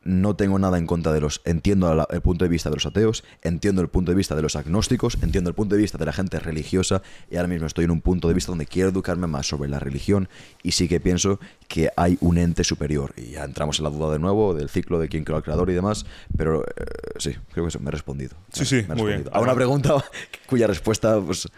no 0.03 0.37
tengo 0.37 0.59
nada 0.59 0.79
en 0.79 0.87
contra 0.87 1.13
de 1.13 1.21
los. 1.21 1.41
Entiendo 1.45 2.07
el 2.11 2.21
punto 2.21 2.45
de 2.45 2.49
vista 2.49 2.71
de 2.71 2.77
los 2.77 2.87
ateos, 2.87 3.25
entiendo 3.43 3.83
el 3.83 3.89
punto 3.89 4.13
de 4.13 4.17
vista 4.17 4.35
de 4.35 4.43
los 4.43 4.57
agnósticos, 4.57 5.19
entiendo 5.23 5.51
el 5.51 5.55
punto 5.55 5.75
de 5.75 5.83
vista 5.83 5.99
de 5.99 6.07
la 6.07 6.13
gente 6.13 6.39
religiosa 6.39 7.03
y 7.31 7.37
ahora 7.37 7.49
mismo 7.49 7.67
estoy 7.67 7.85
en 7.85 7.91
un 7.91 8.01
punto 8.01 8.29
de 8.29 8.35
vista 8.35 8.53
donde 8.53 8.67
quiero 8.67 8.89
educarme 8.91 9.27
más 9.27 9.47
sobre 9.47 9.69
la 9.69 9.79
religión 9.79 10.29
y 10.63 10.73
sí 10.73 10.89
que 10.89 11.01
pienso 11.01 11.41
que 11.67 11.91
hay 11.97 12.17
un 12.21 12.39
ente 12.39 12.65
superior. 12.65 13.13
Y 13.17 13.33
ya 13.33 13.45
entramos 13.45 13.79
en 13.79 13.85
la 13.85 13.91
duda 13.91 14.13
de 14.13 14.19
nuevo 14.19 14.55
del 14.55 14.69
ciclo 14.69 14.99
de 14.99 15.09
quién 15.09 15.25
creó 15.25 15.37
al 15.37 15.43
creador 15.43 15.69
y 15.71 15.75
demás, 15.75 16.07
pero 16.37 16.65
eh, 16.65 16.85
sí, 17.19 17.35
creo 17.53 17.65
que 17.65 17.69
eso, 17.69 17.81
me 17.81 17.89
he 17.89 17.93
respondido. 17.93 18.37
Sí, 18.53 18.65
sí, 18.65 18.77
me 18.89 18.95
he 18.95 18.97
muy 18.97 19.07
bien. 19.09 19.19
respondido. 19.19 19.35
A 19.35 19.41
una 19.41 19.55
pregunta 19.55 20.05
cuya 20.47 20.67
respuesta 20.67 21.21
pues, 21.21 21.49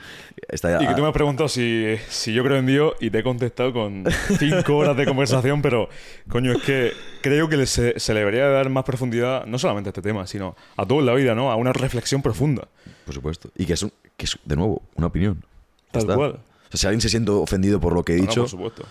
está 0.49 0.83
Y 0.83 0.87
que 0.87 0.95
tú 0.95 1.03
me 1.03 1.09
has 1.09 1.15
preguntado 1.15 1.49
si, 1.49 1.97
si 2.09 2.33
yo 2.33 2.43
creo 2.43 2.57
en 2.57 2.67
Dios 2.67 2.95
y 3.01 3.11
te 3.11 3.21
he 3.21 3.23
contestado 3.23 3.73
con 3.73 4.05
cinco 4.39 4.79
horas 4.79 4.97
de 4.97 5.05
conversación, 5.05 5.63
pero 5.63 5.89
coño, 6.29 6.53
es 6.53 6.63
que 6.63 6.93
creo 7.23 7.49
que 7.49 7.67
se, 7.67 7.99
se 7.99 8.15
le 8.15 8.25
debería 8.31 8.49
dar 8.51 8.69
más 8.71 8.85
profundidad, 8.85 9.45
no 9.47 9.59
solamente 9.59 9.89
a 9.89 9.91
este 9.91 10.03
tema, 10.03 10.27
sino 10.27 10.57
a 10.77 10.87
todo 10.87 11.01
en 11.01 11.07
la 11.07 11.15
vida, 11.15 11.35
¿no? 11.35 11.51
A 11.51 11.57
una 11.57 11.73
reflexión 11.73 12.23
profunda. 12.23 12.69
Por 13.05 13.15
supuesto. 13.15 13.51
Y 13.57 13.67
que 13.67 13.75
es, 13.75 13.83
un- 13.83 13.93
que 14.17 14.25
es 14.27 14.39
de 14.45 14.57
nuevo, 14.57 14.83
una 14.97 15.07
opinión. 15.09 15.45
Tal 15.91 16.03
está. 16.03 16.15
cual. 16.15 16.31
O 16.33 16.71
sea, 16.71 16.79
si 16.79 16.87
alguien 16.87 17.01
se 17.01 17.09
siente 17.09 17.31
ofendido 17.33 17.81
por 17.81 17.93
lo 17.95 18.05
que 18.05 18.15
he 18.15 18.17
No, 18.17 18.23
no, 18.25 18.29
dicho, 18.29 18.41
por 18.43 18.51
supuesto. 18.51 18.85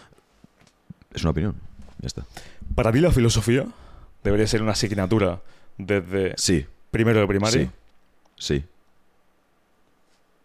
es 1.14 1.22
una 1.24 1.32
opinión. 1.32 1.56
Ya 2.00 2.08
está. 2.08 2.26
Para 2.76 2.92
ti 2.92 3.00
la 3.00 3.12
filosofía 3.12 3.66
debería 4.24 4.48
ser 4.48 4.62
una 4.62 4.74
asignatura 4.74 5.42
desde 5.78 6.34
Sí, 6.38 6.66
primero 6.92 7.20
de 7.22 7.28
primaria. 7.28 7.64
sí, 7.64 7.70
sí. 8.60 8.66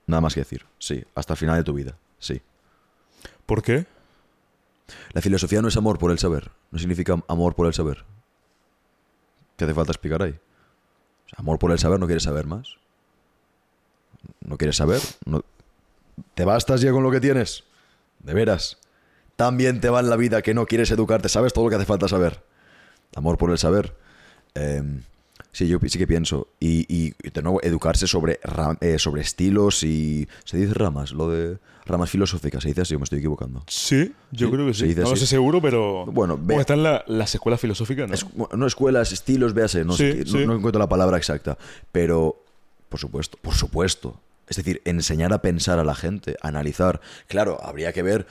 Nada 0.07 0.21
más 0.21 0.35
que 0.35 0.41
decir. 0.41 0.65
Sí, 0.79 1.03
hasta 1.15 1.33
el 1.33 1.37
final 1.39 1.57
de 1.57 1.65
tu 1.65 1.73
vida. 1.73 1.97
Sí. 2.19 2.41
¿Por 3.47 3.63
qué? 3.63 3.87
La 5.13 5.21
filosofía 5.23 5.63
no 5.63 5.69
es 5.69 5.77
amor 5.77 5.99
por 5.99 6.11
el 6.11 6.19
saber. 6.19 6.51
No 6.71 6.79
significa 6.79 7.17
amor 7.29 7.55
por 7.55 7.67
el 7.67 7.75
saber. 7.75 8.05
¿Qué 9.57 9.65
hace 9.65 9.75
falta 9.75 9.93
explicar 9.93 10.23
ahí? 10.23 10.39
Amor 11.37 11.59
por 11.59 11.73
el 11.73 11.79
saber, 11.79 11.99
no 12.01 12.07
quieres 12.07 12.25
saber 12.25 12.47
más. 12.47 12.77
¿No 14.41 14.57
quieres 14.57 14.77
saber? 14.77 15.01
¿Te 16.35 16.45
bastas 16.45 16.81
ya 16.81 16.93
con 16.93 17.03
lo 17.03 17.11
que 17.11 17.21
tienes? 17.21 17.65
De 18.21 18.35
veras. 18.35 18.79
También 19.37 19.81
te 19.81 19.91
va 19.91 20.01
en 20.01 20.11
la 20.11 20.17
vida 20.17 20.43
que 20.43 20.55
no 20.55 20.67
quieres 20.67 20.91
educarte. 20.91 21.29
¿Sabes 21.29 21.53
todo 21.53 21.65
lo 21.65 21.71
que 21.71 21.77
hace 21.77 21.85
falta 21.85 22.09
saber? 22.09 22.43
Amor 23.17 23.39
por 23.39 23.51
el 23.51 23.59
saber. 23.59 23.97
Eh, 24.55 24.83
sí, 25.55 25.67
yo 25.67 25.79
sí 25.87 25.99
que 25.99 26.07
pienso. 26.07 26.49
Y, 26.61 26.85
y, 26.95 27.15
de 27.31 27.41
nuevo, 27.43 27.63
educarse 27.63 28.07
sobre, 28.07 28.39
eh, 28.83 28.99
sobre 28.99 29.23
estilos 29.23 29.83
y... 29.83 30.29
¿Se 30.45 30.59
dice 30.59 30.75
ramas? 30.75 31.13
Lo 31.13 31.31
de 31.31 31.57
ramas 31.87 32.11
filosóficas. 32.11 32.63
¿Se 32.63 32.69
dice 32.69 32.83
así 32.83 32.95
o 32.95 32.99
me 32.99 33.05
estoy 33.05 33.21
equivocando? 33.21 33.63
Sí, 33.67 34.13
yo 34.33 34.49
Sí, 34.49 34.53
creo 34.53 34.67
que 34.67 34.75
sí. 34.75 34.95
No 34.95 35.11
lo 35.11 35.17
sé 35.17 35.27
seguro, 35.27 35.61
pero. 35.63 36.05
Bueno, 36.07 36.39
ve- 36.41 36.57
están 36.57 36.83
la- 36.83 37.05
las 37.07 37.35
escuelas 37.35 37.61
filosóficas, 37.61 38.09
¿no? 38.09 38.15
Es- 38.15 38.27
no 38.57 38.67
escuelas, 38.67 39.13
estilos, 39.13 39.55
véase, 39.55 39.85
no, 39.85 39.95
sí. 39.95 40.23
no, 40.27 40.47
no 40.47 40.55
encuentro 40.57 40.79
la 40.79 40.89
palabra 40.89 41.17
exacta, 41.17 41.57
pero 41.93 42.43
por 42.89 43.01
supuesto, 43.01 43.39
por 43.41 43.55
supuesto. 43.55 44.21
Es 44.49 44.57
decir, 44.59 44.83
enseñar 44.85 45.33
a 45.33 45.41
pensar 45.41 45.79
a 45.79 45.85
la 45.85 45.95
gente, 45.95 46.37
a 46.43 46.49
analizar. 46.49 47.01
Claro, 47.29 47.59
habría 47.65 47.93
que 47.95 48.03
ver, 48.03 48.27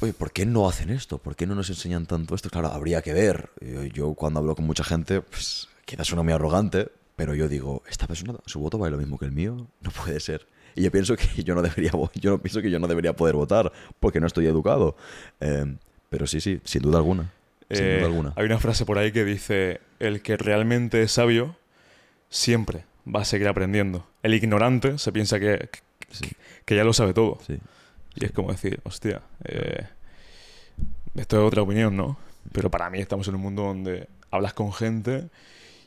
oye, 0.00 0.12
¿por 0.12 0.32
qué 0.32 0.46
no 0.46 0.68
hacen 0.68 0.90
esto? 0.90 1.18
¿Por 1.18 1.36
qué 1.36 1.46
no 1.46 1.54
nos 1.54 1.68
enseñan 1.70 2.06
tanto 2.06 2.34
esto? 2.34 2.50
Claro, 2.50 2.68
habría 2.68 3.02
que 3.02 3.12
ver. 3.12 3.50
Yo, 3.60 3.84
yo 3.84 4.14
cuando 4.14 4.40
hablo 4.40 4.54
con 4.56 4.66
mucha 4.66 4.82
gente, 4.84 5.20
pues 5.20 5.68
quizás 5.90 6.06
suena 6.06 6.22
muy 6.22 6.32
arrogante, 6.32 6.88
pero 7.16 7.34
yo 7.34 7.48
digo, 7.48 7.82
¿esta 7.88 8.06
persona, 8.06 8.34
su 8.46 8.60
voto 8.60 8.78
vale 8.78 8.92
lo 8.92 8.98
mismo 8.98 9.18
que 9.18 9.24
el 9.24 9.32
mío? 9.32 9.66
No 9.80 9.90
puede 9.90 10.20
ser. 10.20 10.46
Y 10.76 10.82
yo 10.82 10.90
pienso 10.92 11.16
que 11.16 11.26
yo 11.44 11.54
no 11.56 11.62
debería, 11.62 11.90
yo 12.14 12.30
no 12.30 12.38
pienso 12.38 12.62
que 12.62 12.70
yo 12.70 12.78
no 12.78 12.86
debería 12.86 13.14
poder 13.14 13.34
votar 13.34 13.72
porque 13.98 14.20
no 14.20 14.26
estoy 14.28 14.46
educado. 14.46 14.96
Eh, 15.40 15.76
pero 16.08 16.26
sí, 16.28 16.40
sí, 16.40 16.60
sin 16.64 16.82
duda 16.82 16.98
alguna. 16.98 17.32
Sin 17.70 17.84
Eh, 17.84 17.96
duda 17.98 18.06
alguna. 18.06 18.32
Hay 18.36 18.46
una 18.46 18.58
frase 18.58 18.84
por 18.84 18.98
ahí 18.98 19.10
que 19.10 19.24
dice: 19.24 19.80
El 19.98 20.22
que 20.22 20.36
realmente 20.36 21.02
es 21.02 21.12
sabio 21.12 21.56
siempre 22.28 22.84
va 23.12 23.22
a 23.22 23.24
seguir 23.24 23.48
aprendiendo. 23.48 24.06
El 24.22 24.34
ignorante 24.34 24.96
se 24.98 25.10
piensa 25.12 25.40
que, 25.40 25.68
que, 25.70 25.80
Sí. 26.12 26.30
que 26.64 26.76
ya 26.76 26.84
lo 26.84 26.92
sabe 26.92 27.14
todo. 27.14 27.38
Sí. 27.46 27.58
Y 28.14 28.24
es 28.24 28.32
como 28.32 28.50
decir, 28.52 28.80
hostia, 28.84 29.22
eh, 29.44 29.86
esto 31.16 31.40
es 31.40 31.46
otra 31.46 31.62
opinión, 31.62 31.96
¿no? 31.96 32.16
Pero 32.52 32.70
para 32.70 32.90
mí 32.90 32.98
estamos 33.00 33.26
en 33.28 33.34
un 33.34 33.40
mundo 33.42 33.62
donde 33.62 34.08
hablas 34.30 34.54
con 34.54 34.72
gente 34.72 35.28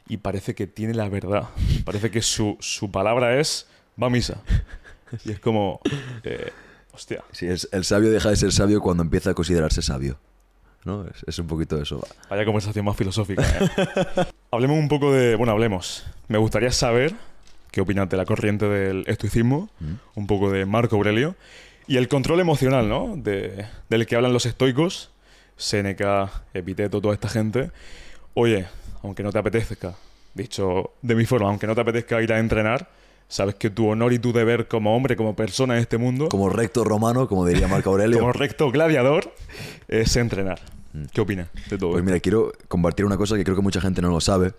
y 0.08 0.18
parece 0.18 0.56
que 0.56 0.68
tiene 0.68 0.94
la 0.94 1.10
verdad. 1.10 1.50
Parece 1.86 2.12
que 2.12 2.22
su, 2.22 2.58
su 2.60 2.92
palabra 2.92 3.40
es, 3.40 3.68
va 4.02 4.08
a 4.08 4.10
misa. 4.10 4.42
Y 5.26 5.32
es 5.32 5.40
como, 5.40 5.80
eh, 6.24 6.52
hostia, 6.92 7.24
Sí, 7.32 7.48
es, 7.48 7.70
el 7.72 7.84
sabio 7.86 8.10
deja 8.12 8.30
de 8.30 8.36
ser 8.36 8.52
sabio 8.52 8.82
cuando 8.82 9.04
empieza 9.04 9.32
a 9.32 9.34
considerarse 9.34 9.82
sabio. 9.82 10.18
¿No? 10.86 11.06
Es, 11.08 11.24
es 11.28 11.40
un 11.40 11.48
poquito 11.48 11.82
eso. 11.82 12.06
vaya 12.30 12.44
conversación 12.44 12.84
más 12.84 12.98
filosófica. 12.98 13.44
¿eh? 13.44 14.26
hablemos 14.52 14.78
un 14.78 14.90
poco 14.90 15.14
de, 15.14 15.36
bueno, 15.36 15.54
hablemos. 15.54 16.06
Me 16.28 16.38
gustaría 16.38 16.72
saber 16.72 17.14
qué 17.72 17.82
opinas 17.82 18.10
de 18.10 18.18
la 18.18 18.26
corriente 18.26 18.68
del 18.68 19.04
estoicismo, 19.08 19.70
¿Mm? 19.80 19.94
un 20.16 20.28
poco 20.28 20.52
de 20.52 20.66
Marco 20.66 20.96
Aurelio, 20.96 21.36
y 21.88 21.98
el 21.98 22.08
control 22.08 22.40
emocional, 22.40 22.88
¿no? 22.88 23.16
De, 23.18 23.66
del 23.90 24.06
que 24.06 24.16
hablan 24.16 24.34
los 24.34 24.46
estoicos, 24.46 25.12
Séneca, 25.58 26.44
Epiteto, 26.54 27.02
toda 27.02 27.14
esta 27.14 27.30
gente. 27.30 27.72
Oye, 28.34 28.68
aunque 29.04 29.22
no 29.24 29.32
te 29.32 29.38
apetezca, 29.40 29.96
dicho 30.34 30.92
de 31.02 31.16
mi 31.16 31.26
forma, 31.26 31.48
aunque 31.50 31.68
no 31.68 31.76
te 31.76 31.82
apetezca 31.82 32.22
ir 32.22 32.34
a 32.34 32.40
entrenar, 32.40 32.90
sabes 33.28 33.56
que 33.56 33.70
tu 33.70 33.88
honor 33.88 34.14
y 34.14 34.20
tu 34.20 34.34
deber 34.34 34.68
como 34.68 34.96
hombre, 34.96 35.16
como 35.16 35.36
persona 35.36 35.76
en 35.76 35.82
este 35.82 35.98
mundo, 35.98 36.30
como, 36.30 36.46
Como 36.46 36.56
recto 36.56 36.84
romano, 36.84 37.28
como 37.28 37.46
diría 37.46 37.68
Marco 37.68 37.90
Aurelio. 37.92 38.32
recto 38.32 38.72
gladiador, 38.72 39.34
es 39.88 40.16
entrenar. 40.16 40.60
¿Qué 41.12 41.22
opinas 41.22 41.50
de 41.70 41.78
todo 41.78 41.92
Pues 41.92 42.02
esto? 42.02 42.06
mira, 42.06 42.20
quiero 42.20 42.52
compartir 42.68 43.06
una 43.06 43.18
cosa 43.18 43.36
que 43.36 43.44
creo 43.44 43.56
que 43.56 43.62
mucha 43.64 43.82
gente 43.82 44.02
no 44.02 44.10
lo 44.10 44.22
sabe. 44.22 44.54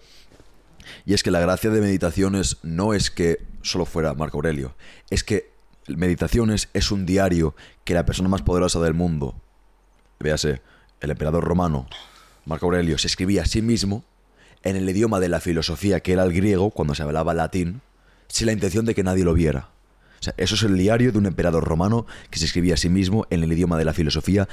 Y 1.07 1.15
es 1.15 1.23
que 1.23 1.31
la 1.31 1.39
gracia 1.41 1.71
de 1.71 1.81
Meditaciones 1.81 2.59
no 2.63 2.93
es 2.93 3.11
que 3.11 3.39
solo 3.63 3.85
fuera 3.85 4.15
Marco 4.15 4.39
Aurelio. 4.39 4.75
Es 5.11 5.23
que 5.25 5.51
Meditaciones 5.87 6.69
es 6.73 6.91
un 6.91 7.07
diario 7.07 7.55
que 7.85 7.95
la 7.95 8.05
persona 8.05 8.29
más 8.29 8.43
poderosa 8.43 8.81
del 8.81 8.95
mundo, 8.95 9.35
véase, 10.19 10.61
el 11.01 11.11
emperador 11.11 11.45
romano, 11.45 11.87
Marco 12.47 12.67
Aurelio, 12.67 12.99
se 12.99 13.07
escribía 13.07 13.43
a 13.43 13.47
sí 13.47 13.63
mismo 13.63 14.03
en 14.65 14.77
el 14.77 14.89
idioma 14.89 15.21
de 15.21 15.29
la 15.29 15.41
filosofía, 15.41 16.01
que 16.01 16.13
era 16.13 16.25
el 16.25 16.33
griego, 16.33 16.71
cuando 16.71 16.95
se 16.95 17.03
hablaba 17.03 17.35
latín, 17.35 17.81
sin 18.29 18.47
la 18.47 18.53
intención 18.53 18.85
de 18.85 18.95
que 18.95 19.03
nadie 19.03 19.25
lo 19.25 19.35
viera. 19.35 19.69
O 20.21 20.25
sea, 20.25 20.35
eso 20.39 20.55
es 20.55 20.63
el 20.63 20.79
diario 20.79 21.13
de 21.13 21.19
un 21.19 21.27
emperador 21.27 21.65
romano 21.65 22.07
que 22.31 22.39
se 22.39 22.47
escribía 22.47 22.75
a 22.75 22.77
sí 22.79 22.89
mismo 22.89 23.27
en 23.29 23.43
el 23.43 23.53
idioma 23.53 23.77
de 23.77 23.85
la 23.85 23.93
filosofía, 23.93 24.49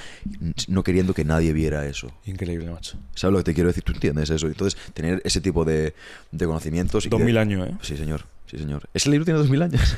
no 0.68 0.84
queriendo 0.84 1.14
que 1.14 1.24
nadie 1.24 1.54
viera 1.54 1.86
eso. 1.86 2.12
Increíble, 2.26 2.70
macho. 2.70 2.98
¿Sabes 3.16 3.32
lo 3.32 3.40
que 3.40 3.46
te 3.46 3.54
quiero 3.54 3.70
decir? 3.70 3.84
¿Tú 3.84 3.94
entiendes 3.94 4.30
eso? 4.30 4.48
Entonces, 4.48 4.78
tener 4.94 5.22
ese 5.24 5.40
tipo 5.40 5.64
de, 5.64 5.94
de 6.32 6.46
conocimientos... 6.46 7.06
y 7.06 7.10
Dos 7.10 7.22
mil 7.22 7.38
años, 7.38 7.70
¿eh? 7.70 7.74
Sí, 7.82 7.96
señor. 7.96 8.26
Sí, 8.48 8.58
señor. 8.58 8.90
Ese 8.94 9.10
libro 9.10 9.24
tiene 9.24 9.40
dos 9.40 9.50
mil 9.50 9.62
años. 9.62 9.96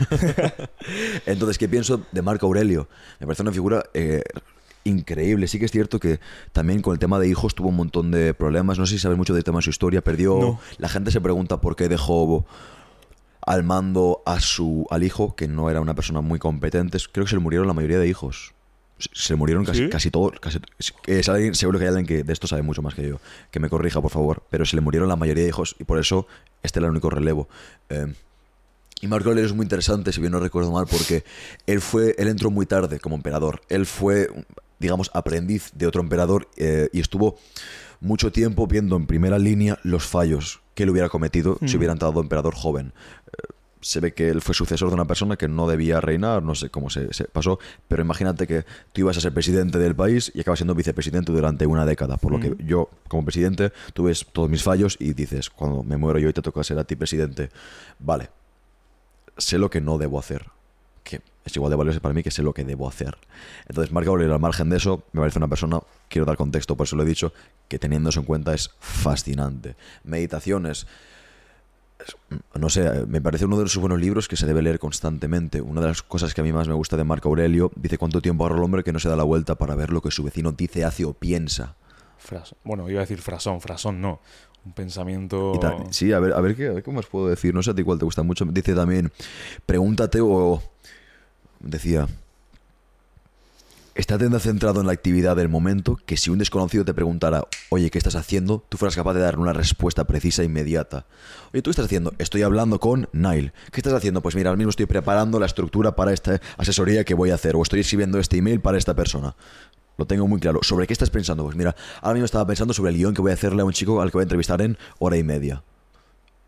Entonces, 1.26 1.58
¿qué 1.58 1.68
pienso 1.68 2.06
de 2.12 2.22
Marco 2.22 2.46
Aurelio? 2.46 2.88
Me 3.20 3.26
parece 3.26 3.42
una 3.42 3.52
figura 3.52 3.84
eh, 3.96 4.22
increíble. 4.84 5.48
Sí 5.48 5.60
que 5.60 5.66
es 5.66 5.72
cierto 5.72 6.00
que 6.00 6.20
también 6.52 6.82
con 6.82 6.94
el 6.94 7.00
tema 7.00 7.20
de 7.20 7.28
hijos 7.28 7.56
tuvo 7.56 7.70
un 7.70 7.76
montón 7.76 8.12
de 8.12 8.34
problemas. 8.34 8.78
No 8.80 8.86
sé 8.86 8.94
si 8.96 9.00
sabes 9.00 9.18
mucho 9.18 9.34
del 9.34 9.44
tema 9.44 9.60
de 9.60 9.64
su 9.64 9.70
historia. 9.70 10.02
Perdió... 10.04 10.40
No. 10.40 10.60
La 10.78 10.90
gente 10.90 11.12
se 11.12 11.22
pregunta 11.22 11.62
por 11.62 11.76
qué 11.76 11.88
dejó 11.90 12.46
al 13.46 13.64
mando 13.64 14.22
a 14.26 14.40
su, 14.40 14.88
al 14.90 15.04
hijo, 15.04 15.36
que 15.36 15.48
no 15.48 15.70
era 15.70 15.82
una 15.82 15.96
persona 15.96 16.22
muy 16.22 16.40
competente. 16.40 16.98
Creo 17.12 17.26
que 17.26 17.30
se 17.30 17.36
le 17.36 17.42
murieron 17.42 17.68
la 17.68 17.74
mayoría 17.74 18.00
de 18.00 18.08
hijos. 18.08 18.54
Se- 18.98 19.34
le 19.34 19.38
murieron 19.38 19.66
casi, 19.66 19.86
¿Sí? 19.86 19.90
casi 19.90 20.12
todos. 20.12 20.40
Casi, 20.40 20.60
es 21.08 21.28
alguien, 21.30 21.56
seguro 21.56 21.78
que 21.80 21.86
hay 21.86 21.90
alguien 21.90 22.06
que 22.06 22.24
de 22.24 22.32
esto 22.32 22.48
sabe 22.48 22.62
mucho 22.62 22.82
más 22.82 22.94
que 22.96 23.08
yo. 23.08 23.20
Que 23.52 23.60
me 23.60 23.68
corrija, 23.70 24.02
por 24.02 24.12
favor. 24.12 24.44
Pero 24.50 24.66
se 24.66 24.76
le 24.78 24.82
murieron 24.82 25.10
la 25.10 25.16
mayoría 25.18 25.44
de 25.44 25.50
hijos 25.50 25.76
y 25.80 25.84
por 25.84 26.00
eso 26.00 26.26
este 26.62 26.80
era 26.80 26.88
el 26.88 26.92
único 26.92 27.10
relevo. 27.10 27.50
Eh, 27.90 28.14
y 29.02 29.08
Marco 29.08 29.28
Aurelio 29.28 29.46
es 29.50 29.54
muy 29.54 29.64
interesante, 29.64 30.14
si 30.14 30.22
bien 30.22 30.32
no 30.32 30.40
recuerdo 30.40 30.72
mal, 30.72 30.86
porque 30.90 31.26
él 31.68 31.82
fue, 31.82 32.16
él 32.18 32.30
entró 32.30 32.50
muy 32.50 32.66
tarde 32.66 33.02
como 33.02 33.18
emperador. 33.18 33.60
Él 33.68 33.86
fue, 33.86 34.30
digamos, 34.80 35.10
aprendiz 35.14 35.72
de 35.74 35.88
otro 35.88 36.02
emperador 36.02 36.48
eh, 36.58 36.90
y 36.94 37.00
estuvo 37.00 37.38
mucho 38.02 38.32
tiempo 38.32 38.68
viendo 38.68 38.96
en 38.98 39.08
primera 39.08 39.40
línea 39.40 39.80
los 39.84 40.06
fallos 40.06 40.62
que 40.76 40.84
él 40.84 40.90
hubiera 40.90 41.10
cometido 41.10 41.58
si 41.66 41.76
Mm. 41.76 41.78
hubiera 41.78 41.94
entrado 41.94 42.20
emperador 42.22 42.54
joven. 42.56 42.94
Eh, 43.28 43.32
se 43.82 44.00
ve 44.00 44.14
que 44.14 44.30
él 44.30 44.42
fue 44.42 44.56
sucesor 44.56 44.88
de 44.88 44.94
una 44.96 45.04
persona 45.06 45.36
que 45.36 45.50
no 45.50 45.68
debía 45.68 46.00
reinar, 46.00 46.42
no 46.42 46.56
sé 46.56 46.70
cómo 46.70 46.90
se, 46.90 47.14
se 47.14 47.26
pasó, 47.26 47.60
pero 47.90 48.02
imagínate 48.02 48.48
que 48.48 48.64
tú 48.94 49.02
ibas 49.02 49.18
a 49.18 49.20
ser 49.22 49.34
presidente 49.34 49.78
del 49.78 49.94
país 49.94 50.32
y 50.34 50.40
acabas 50.40 50.60
siendo 50.60 50.74
vicepresidente 50.74 51.34
durante 51.34 51.66
una 51.66 51.86
década, 51.86 52.16
por 52.16 52.32
lo 52.32 52.40
que 52.40 52.52
Mm. 52.52 52.66
yo 52.66 52.90
como 53.10 53.26
presidente 53.26 53.74
tú 53.94 54.06
ves 54.06 54.26
todos 54.32 54.50
mis 54.50 54.64
fallos 54.64 54.96
y 55.02 55.12
dices, 55.14 55.50
cuando 55.50 55.84
me 55.84 55.98
muero 55.98 56.18
yo 56.20 56.30
y 56.30 56.34
te 56.34 56.42
toca 56.42 56.64
ser 56.64 56.80
a 56.80 56.86
ti 56.86 56.96
presidente, 56.96 57.50
vale, 58.00 58.30
sé 59.38 59.58
lo 59.58 59.70
que 59.70 59.82
no 59.82 59.98
debo 59.98 60.18
hacer, 60.18 60.46
que 61.04 61.22
es 61.46 61.56
igual 61.56 61.70
de 61.70 61.76
valioso 61.76 62.00
para 62.00 62.14
mí 62.14 62.24
que 62.24 62.32
sé 62.32 62.42
lo 62.44 62.54
que 62.54 62.64
debo 62.64 62.88
hacer. 62.88 63.18
Entonces, 63.68 63.92
Marco 63.92 64.12
Aurelio, 64.12 64.34
al 64.34 64.40
margen 64.40 64.70
de 64.70 64.78
eso, 64.78 65.04
me 65.12 65.20
parece 65.20 65.40
una 65.40 65.48
persona, 65.48 65.80
quiero 66.10 66.26
dar 66.26 66.38
contexto, 66.38 66.76
por 66.76 66.86
eso 66.86 66.96
lo 66.96 67.04
he 67.04 67.06
dicho, 67.06 67.34
que 67.68 67.80
teniendo 67.80 68.10
eso 68.10 68.22
en 68.22 68.26
cuenta 68.26 68.54
es 68.54 68.72
fascinante. 68.80 69.76
Meditaciones, 70.04 70.88
no 72.56 72.70
sé, 72.70 73.06
me 73.08 73.22
parece 73.22 73.46
uno 73.46 73.58
de 73.58 73.64
los 73.64 73.78
buenos 73.78 74.00
libros 74.00 74.28
que 74.28 74.36
se 74.36 74.46
debe 74.46 74.62
leer 74.62 74.80
constantemente. 74.80 75.62
Una 75.62 75.82
de 75.82 75.88
las 75.88 76.02
cosas 76.02 76.34
que 76.34 76.42
a 76.42 76.44
mí 76.44 76.52
más 76.52 76.68
me 76.68 76.74
gusta 76.74 76.98
de 76.98 77.04
Marco 77.04 77.30
Aurelio, 77.30 77.72
dice 77.76 77.98
cuánto 77.98 78.22
tiempo 78.22 78.44
ahorra 78.44 78.58
el 78.58 78.64
hombre 78.64 78.84
que 78.84 78.94
no 78.94 79.00
se 79.00 79.10
da 79.10 79.16
la 79.16 79.24
vuelta 79.24 79.56
para 79.56 79.76
ver 79.76 79.92
lo 79.92 80.02
que 80.02 80.12
su 80.12 80.24
vecino 80.24 80.52
dice, 80.52 80.86
hace 80.86 81.06
o 81.06 81.14
piensa. 81.14 81.76
Bueno, 82.64 82.90
iba 82.90 83.00
a 83.00 83.04
decir 83.04 83.22
frasón, 83.22 83.62
frasón 83.62 84.02
no. 84.02 84.22
Un 84.66 84.72
pensamiento... 84.72 85.60
sí, 85.90 86.14
a 86.14 86.20
ver, 86.20 86.32
a 86.32 86.40
ver, 86.40 86.56
qué, 86.56 86.68
a 86.70 86.72
ver 86.72 86.84
cómo 86.84 87.00
os 87.00 87.06
puedo 87.08 87.28
decir. 87.28 87.54
No 87.54 87.62
sé 87.62 87.72
a 87.72 87.76
ti 87.76 87.84
cuál 87.84 88.00
te 88.00 88.06
gusta 88.06 88.24
mucho. 88.24 88.46
Dice 88.46 88.74
también, 88.74 89.12
pregúntate 89.66 90.20
o... 90.22 90.62
Decía, 91.64 92.08
Estate 93.96 94.28
tan 94.28 94.40
centrado 94.40 94.82
en 94.82 94.88
la 94.88 94.94
actividad 94.94 95.36
del 95.36 95.50
momento 95.50 96.00
que 96.08 96.18
si 96.18 96.32
un 96.32 96.40
desconocido 96.40 96.84
te 96.84 96.96
preguntara, 96.96 97.46
oye, 97.70 97.92
¿qué 97.92 98.00
estás 98.00 98.16
haciendo? 98.16 98.66
Tú 98.68 98.78
fueras 98.78 98.96
capaz 98.96 99.14
de 99.14 99.20
dar 99.20 99.38
una 99.38 99.54
respuesta 99.54 100.06
precisa 100.06 100.42
e 100.42 100.46
inmediata. 100.46 101.06
Oye, 101.54 101.62
¿tú 101.62 101.70
estás 101.70 101.86
haciendo? 101.86 102.12
Estoy 102.18 102.42
hablando 102.42 102.80
con 102.80 103.08
Nile. 103.14 103.54
¿Qué 103.72 103.82
estás 103.82 103.94
haciendo? 103.94 104.22
Pues 104.22 104.34
mira, 104.34 104.50
ahora 104.50 104.58
mismo 104.58 104.72
estoy 104.72 104.88
preparando 104.88 105.40
la 105.40 105.46
estructura 105.46 105.96
para 105.96 106.12
esta 106.12 106.42
asesoría 106.58 107.04
que 107.04 107.14
voy 107.14 107.30
a 107.30 107.36
hacer 107.36 107.56
o 107.56 107.62
estoy 107.62 107.82
escribiendo 107.82 108.18
este 108.18 108.38
email 108.38 108.62
para 108.62 108.80
esta 108.80 108.96
persona. 108.96 109.36
Lo 110.00 110.08
tengo 110.08 110.28
muy 110.28 110.40
claro. 110.40 110.62
¿Sobre 110.64 110.88
qué 110.88 110.94
estás 110.94 111.12
pensando? 111.12 111.44
Pues 111.44 111.56
mira, 111.56 111.76
ahora 112.02 112.16
mismo 112.16 112.26
estaba 112.26 112.48
pensando 112.48 112.74
sobre 112.74 112.90
el 112.90 112.98
guion 112.98 113.14
que 113.14 113.22
voy 113.22 113.30
a 113.30 113.36
hacerle 113.36 113.62
a 113.62 113.66
un 113.66 113.74
chico 113.74 114.02
al 114.02 114.10
que 114.10 114.18
voy 114.18 114.24
a 114.24 114.24
entrevistar 114.24 114.60
en 114.64 114.76
hora 114.98 115.18
y 115.18 115.24
media. 115.24 115.62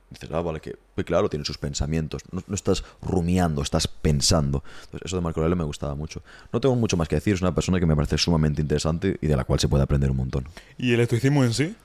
Dices, 0.10 0.30
ah, 0.32 0.42
vale, 0.42 0.60
que 0.60 0.76
pues 0.94 1.06
claro, 1.06 1.30
tiene 1.30 1.46
sus 1.46 1.58
pensamientos. 1.58 2.22
No, 2.32 2.44
estás 2.54 2.84
rumiando, 3.02 3.62
estás 3.62 3.88
pensando. 3.88 4.64
eso 5.04 5.16
de 5.16 5.22
Marco 5.22 5.40
Aurelio 5.40 5.56
me 5.56 5.64
gustaba 5.64 5.96
mucho. 5.96 6.22
No 6.54 6.62
tengo 6.62 6.76
mucho 6.76 6.96
más 6.96 7.08
que 7.08 7.16
decir, 7.16 7.34
es 7.34 7.42
una 7.42 7.56
persona 7.56 7.80
que 7.80 7.86
me 7.86 7.96
parece 7.96 8.18
sumamente 8.18 8.62
interesante 8.62 9.18
y 9.22 9.28
de 9.28 9.36
la 9.36 9.44
cual 9.44 9.60
se 9.60 9.68
puede 9.68 9.84
aprender 9.84 10.12
un 10.12 10.18
montón. 10.18 10.48
¿Y 10.78 10.94
el 10.94 11.00
estoicismo 11.00 11.44
en 11.44 11.54
sí? 11.54 11.76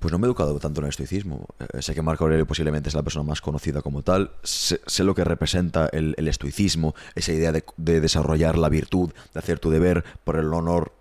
Pues 0.00 0.12
no 0.12 0.18
me 0.18 0.26
he 0.26 0.28
educado 0.28 0.58
tanto 0.58 0.80
en 0.80 0.86
el 0.86 0.88
estoicismo. 0.88 1.46
Eh, 1.58 1.82
sé 1.82 1.94
que 1.94 2.00
Marco 2.00 2.24
Aurelio 2.24 2.46
posiblemente 2.46 2.88
es 2.88 2.94
la 2.94 3.02
persona 3.02 3.22
más 3.22 3.42
conocida 3.42 3.82
como 3.82 4.02
tal. 4.02 4.30
Sé, 4.42 4.80
lo 5.04 5.14
que 5.14 5.24
representa 5.24 5.90
el, 5.92 6.14
estoicismo, 6.16 6.94
esa 7.14 7.32
idea 7.32 7.52
de, 7.52 8.00
desarrollar 8.00 8.56
la 8.56 8.70
virtud, 8.70 9.10
de 9.34 9.38
hacer 9.38 9.58
tu 9.58 9.70
deber 9.70 10.02
por 10.24 10.36
el 10.36 10.52
honor 10.54 10.92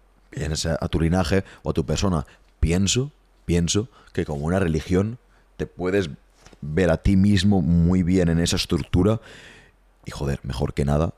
a 0.82 0.88
tu 0.90 1.00
linaje 1.00 1.46
o 1.64 1.70
a 1.70 1.74
tu 1.74 1.86
persona. 1.86 2.26
Pienso, 2.60 3.12
pienso 3.46 3.88
que 4.12 4.26
como 4.26 4.46
una 4.46 4.60
religión 4.60 5.18
te 5.56 5.66
puedes 5.66 6.10
ver 6.62 6.90
a 6.90 6.98
ti 6.98 7.16
mismo 7.16 7.62
muy 7.62 8.04
bien 8.04 8.30
en 8.30 8.40
esa 8.40 8.56
estructura. 8.56 9.22
Y 10.06 10.12
joder, 10.12 10.40
mejor 10.44 10.74
que 10.74 10.86
nada. 10.86 11.14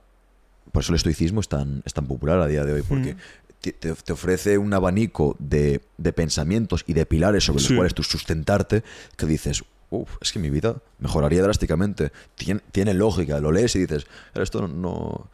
Por 0.72 0.84
eso 0.84 0.92
el 0.92 0.98
estoicismo 0.98 1.42
es 1.42 1.50
tan, 1.50 1.84
es 1.86 1.94
tan 1.94 2.08
popular 2.08 2.40
a 2.40 2.48
día 2.48 2.64
de 2.64 2.74
hoy, 2.74 2.84
porque 2.84 3.16
mm. 3.16 3.94
te, 4.04 4.12
ofrece 4.12 4.58
un 4.58 4.74
abanico 4.74 5.36
de, 5.40 5.82
pensamientos 6.16 6.84
y 6.88 6.94
de 6.94 7.06
pilares 7.06 7.44
sobre 7.44 7.62
los 7.62 7.72
cuales 7.74 7.94
tú 7.94 8.04
sustentarte, 8.04 8.84
que 9.18 9.26
dices, 9.26 9.64
uff, 9.90 10.10
es 10.22 10.32
que 10.32 10.40
mi 10.40 10.50
vida 10.50 10.78
mejoraría 11.00 11.42
drásticamente. 11.42 12.12
Tiene, 12.36 12.62
tiene, 12.72 12.94
lógica, 12.94 13.40
lo 13.40 13.52
lees 13.52 13.76
y 13.76 13.80
dices, 13.80 14.08
esto 14.34 14.68
no, 14.68 15.30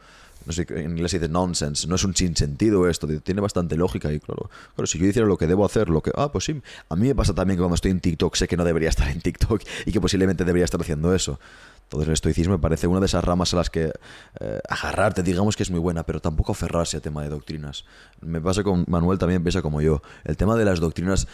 no 0.48 0.54
sé, 0.54 0.66
en 0.70 0.92
inglés 0.92 1.10
se 1.10 1.18
dice 1.18 1.30
nonsense, 1.30 1.86
no 1.86 1.96
es 1.96 2.04
un 2.04 2.16
sinsentido 2.16 2.88
esto, 2.88 3.06
tiene 3.20 3.42
bastante 3.42 3.76
lógica 3.76 4.10
y 4.10 4.18
claro, 4.18 4.48
claro, 4.74 4.86
si 4.86 4.98
yo 4.98 5.04
hiciera 5.04 5.28
lo 5.28 5.36
que 5.36 5.46
debo 5.46 5.66
hacer, 5.66 5.90
lo 5.90 6.00
que, 6.00 6.10
ah, 6.14 6.32
pues 6.32 6.44
sí, 6.44 6.62
a 6.88 6.96
mí 6.96 7.06
me 7.06 7.14
pasa 7.14 7.34
también 7.34 7.58
que 7.58 7.60
cuando 7.60 7.74
estoy 7.74 7.90
en 7.90 8.00
TikTok 8.00 8.34
sé 8.34 8.48
que 8.48 8.56
no 8.56 8.64
debería 8.64 8.88
estar 8.88 9.08
en 9.10 9.20
TikTok 9.20 9.62
y 9.84 9.92
que 9.92 10.00
posiblemente 10.00 10.46
debería 10.46 10.64
estar 10.64 10.80
haciendo 10.80 11.14
eso. 11.14 11.38
Entonces 11.82 12.08
el 12.08 12.14
estoicismo 12.14 12.54
me 12.54 12.58
parece 12.58 12.86
una 12.86 13.00
de 13.00 13.06
esas 13.06 13.22
ramas 13.22 13.52
a 13.52 13.56
las 13.56 13.68
que 13.68 13.92
eh, 14.40 14.60
agarrarte, 14.70 15.22
digamos 15.22 15.54
que 15.54 15.64
es 15.64 15.70
muy 15.70 15.80
buena, 15.80 16.02
pero 16.04 16.20
tampoco 16.20 16.52
aferrarse 16.52 16.96
a 16.96 17.00
tema 17.00 17.22
de 17.22 17.28
doctrinas. 17.28 17.84
Me 18.22 18.40
pasa 18.40 18.62
con 18.62 18.86
Manuel 18.88 19.18
también, 19.18 19.42
piensa 19.42 19.60
como 19.60 19.82
yo. 19.82 20.00
El 20.24 20.38
tema 20.38 20.56
de 20.56 20.64
las 20.64 20.80
doctrinas 20.80 21.28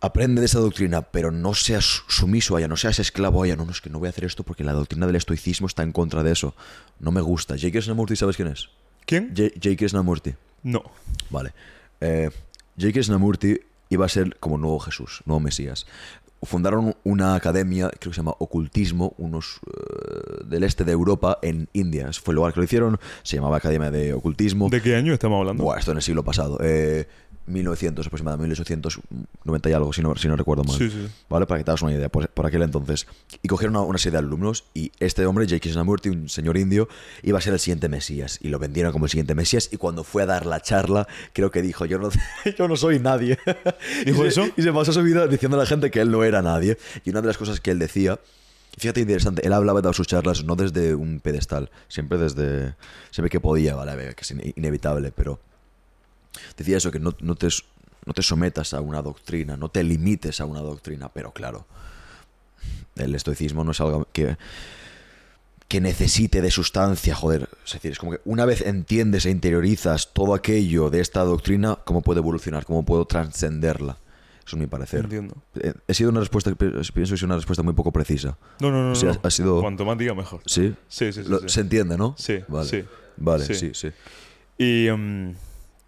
aprende 0.00 0.40
de 0.40 0.46
esa 0.46 0.60
doctrina, 0.60 1.02
pero 1.02 1.30
no 1.30 1.54
seas 1.54 2.02
sumiso 2.08 2.56
a 2.56 2.60
ella, 2.60 2.68
no 2.68 2.76
seas 2.76 2.98
esclavo 2.98 3.42
a 3.42 3.46
ella. 3.46 3.56
No, 3.56 3.64
no, 3.64 3.72
es 3.72 3.80
que 3.80 3.90
no 3.90 3.98
voy 3.98 4.06
a 4.06 4.10
hacer 4.10 4.24
esto 4.24 4.44
porque 4.44 4.64
la 4.64 4.72
doctrina 4.72 5.06
del 5.06 5.16
estoicismo 5.16 5.66
está 5.66 5.82
en 5.82 5.92
contra 5.92 6.22
de 6.22 6.32
eso. 6.32 6.54
No 7.00 7.10
me 7.10 7.20
gusta. 7.20 7.54
J.K. 7.54 7.72
Krishnamurti, 7.72 8.16
¿sabes 8.16 8.36
quién 8.36 8.48
es? 8.48 8.68
¿Quién? 9.06 9.34
J.K. 9.36 9.76
Krishnamurti. 9.76 10.34
No. 10.62 10.82
Vale. 11.30 11.52
Eh, 12.00 12.30
J.K. 12.76 12.92
Krishnamurti 12.92 13.60
iba 13.90 14.06
a 14.06 14.08
ser 14.08 14.36
como 14.38 14.58
nuevo 14.58 14.78
Jesús, 14.78 15.22
nuevo 15.24 15.40
Mesías. 15.40 15.86
Fundaron 16.40 16.94
una 17.02 17.34
academia, 17.34 17.88
creo 17.88 18.12
que 18.12 18.14
se 18.14 18.20
llama 18.20 18.36
Ocultismo, 18.38 19.14
unos 19.18 19.58
eh, 19.66 20.44
del 20.44 20.62
este 20.62 20.84
de 20.84 20.92
Europa 20.92 21.40
en 21.42 21.68
India. 21.72 22.08
Fue 22.12 22.30
el 22.32 22.36
lugar 22.36 22.52
que 22.52 22.60
lo 22.60 22.64
hicieron, 22.64 23.00
se 23.24 23.36
llamaba 23.36 23.56
Academia 23.56 23.90
de 23.90 24.12
Ocultismo. 24.12 24.68
¿De 24.68 24.80
qué 24.80 24.94
año 24.94 25.12
estamos 25.12 25.40
hablando? 25.40 25.64
Buah, 25.64 25.78
esto 25.78 25.90
en 25.90 25.96
el 25.96 26.02
siglo 26.02 26.22
pasado. 26.22 26.58
Eh, 26.62 27.08
1900 27.48 28.06
aproximadamente, 28.06 28.44
1890 28.44 29.70
y 29.70 29.72
algo, 29.72 29.92
si 29.92 30.02
no, 30.02 30.14
si 30.16 30.28
no 30.28 30.36
recuerdo 30.36 30.64
mal. 30.64 30.76
Sí, 30.76 30.90
sí. 30.90 31.08
¿Vale? 31.28 31.46
Para 31.46 31.58
que 31.58 31.64
te 31.64 31.70
hagas 31.70 31.82
una 31.82 31.92
idea, 31.92 32.08
por, 32.08 32.28
aquel 32.46 32.62
entonces. 32.62 33.06
Y 33.42 33.48
cogieron 33.48 33.76
una, 33.76 33.98
serie 33.98 34.12
de 34.12 34.26
alumnos 34.26 34.64
y 34.74 34.92
este 35.00 35.26
hombre, 35.26 35.46
J.K. 35.46 35.60
Krishnamurti, 35.60 36.08
un 36.08 36.28
señor 36.28 36.56
indio, 36.56 36.88
iba 37.22 37.38
a 37.38 37.40
ser 37.40 37.52
el 37.52 37.60
siguiente 37.60 37.88
Mesías. 37.88 38.38
Y 38.42 38.48
lo 38.48 38.58
vendieron 38.58 38.92
como 38.92 39.06
el 39.06 39.10
siguiente 39.10 39.34
Mesías. 39.34 39.70
Y 39.72 39.76
cuando 39.76 40.04
fue 40.04 40.22
a 40.22 40.26
dar 40.26 40.46
la 40.46 40.60
charla, 40.60 41.08
creo 41.32 41.50
que 41.50 41.62
dijo, 41.62 41.84
yo 41.84 41.98
no, 41.98 42.10
yo 42.58 42.68
no 42.68 42.76
soy 42.76 42.98
nadie. 42.98 43.38
¿Dijo 44.06 44.24
y 44.24 44.28
eso? 44.28 44.46
y 44.56 44.62
se 44.62 44.72
pasó 44.72 44.92
su 44.92 45.02
vida 45.02 45.26
diciendo 45.26 45.56
a 45.56 45.60
la 45.60 45.66
gente 45.66 45.90
que 45.90 46.00
él 46.00 46.10
no 46.10 46.24
era 46.24 46.42
nadie. 46.42 46.78
Y 47.04 47.10
una 47.10 47.20
de 47.20 47.28
las 47.28 47.38
cosas 47.38 47.60
que 47.60 47.70
él 47.70 47.78
decía 47.78 48.18
Fíjate 48.78 49.00
interesante, 49.00 49.44
él 49.44 49.52
hablaba 49.52 49.80
de 49.80 49.92
sus 49.92 50.06
charlas 50.06 50.44
no 50.44 50.54
desde 50.54 50.94
un 50.94 51.20
pedestal, 51.20 51.70
siempre 51.88 52.16
desde. 52.16 52.74
Siempre 53.10 53.30
que 53.30 53.40
podía, 53.40 53.74
¿vale? 53.74 54.14
Que 54.14 54.22
es 54.22 54.34
inevitable, 54.56 55.10
pero 55.10 55.40
decía 56.56 56.76
eso, 56.76 56.90
que 56.90 57.00
no, 57.00 57.12
te, 57.12 57.48
no 58.04 58.14
te 58.14 58.22
sometas 58.22 58.74
a 58.74 58.80
una 58.80 59.02
doctrina, 59.02 59.56
no 59.56 59.68
te 59.68 59.82
limites 59.82 60.40
a 60.40 60.44
una 60.44 60.60
doctrina, 60.60 61.08
pero 61.08 61.32
claro, 61.32 61.66
el 62.96 63.14
estoicismo 63.14 63.64
no 63.64 63.72
es 63.72 63.80
algo 63.80 64.06
que, 64.12 64.36
que 65.68 65.80
necesite 65.80 66.40
de 66.42 66.50
sustancia, 66.50 67.14
joder. 67.14 67.48
Es 67.64 67.74
decir, 67.74 67.92
es 67.92 67.98
como 67.98 68.12
que 68.12 68.20
una 68.24 68.44
vez 68.44 68.62
entiendes 68.62 69.26
e 69.26 69.30
interiorizas 69.30 70.12
todo 70.12 70.34
aquello 70.34 70.90
de 70.90 71.00
esta 71.00 71.22
doctrina, 71.24 71.78
¿cómo 71.84 72.02
puede 72.02 72.20
evolucionar? 72.20 72.64
¿Cómo 72.64 72.84
puedo 72.84 73.04
trascenderla? 73.04 73.98
Eso 74.46 74.56
es 74.56 74.60
mi 74.60 74.66
parecer. 74.66 75.00
Entiendo. 75.00 75.36
Eh, 75.60 75.74
he 75.86 75.92
sido 75.92 76.08
una 76.08 76.20
respuesta, 76.20 76.50
pienso 76.54 76.88
que 76.94 77.14
es 77.14 77.22
una 77.22 77.36
respuesta 77.36 77.62
muy 77.62 77.74
poco 77.74 77.92
precisa. 77.92 78.38
No, 78.60 78.70
no, 78.70 78.94
no. 78.94 79.18
Ha, 79.22 79.30
sido... 79.30 79.60
Cuanto 79.60 79.84
más 79.84 79.98
diga, 79.98 80.14
mejor. 80.14 80.40
¿Sí? 80.46 80.74
Sí, 80.88 81.12
sí, 81.12 81.22
sí, 81.22 81.30
Se 81.46 81.60
entiende, 81.60 81.98
¿no? 81.98 82.14
Sí. 82.16 82.38
Vale. 82.48 82.86
Vale, 83.18 83.44
sí, 83.44 83.72
sí. 83.74 83.90
Y 84.56 84.88
um, 84.88 85.34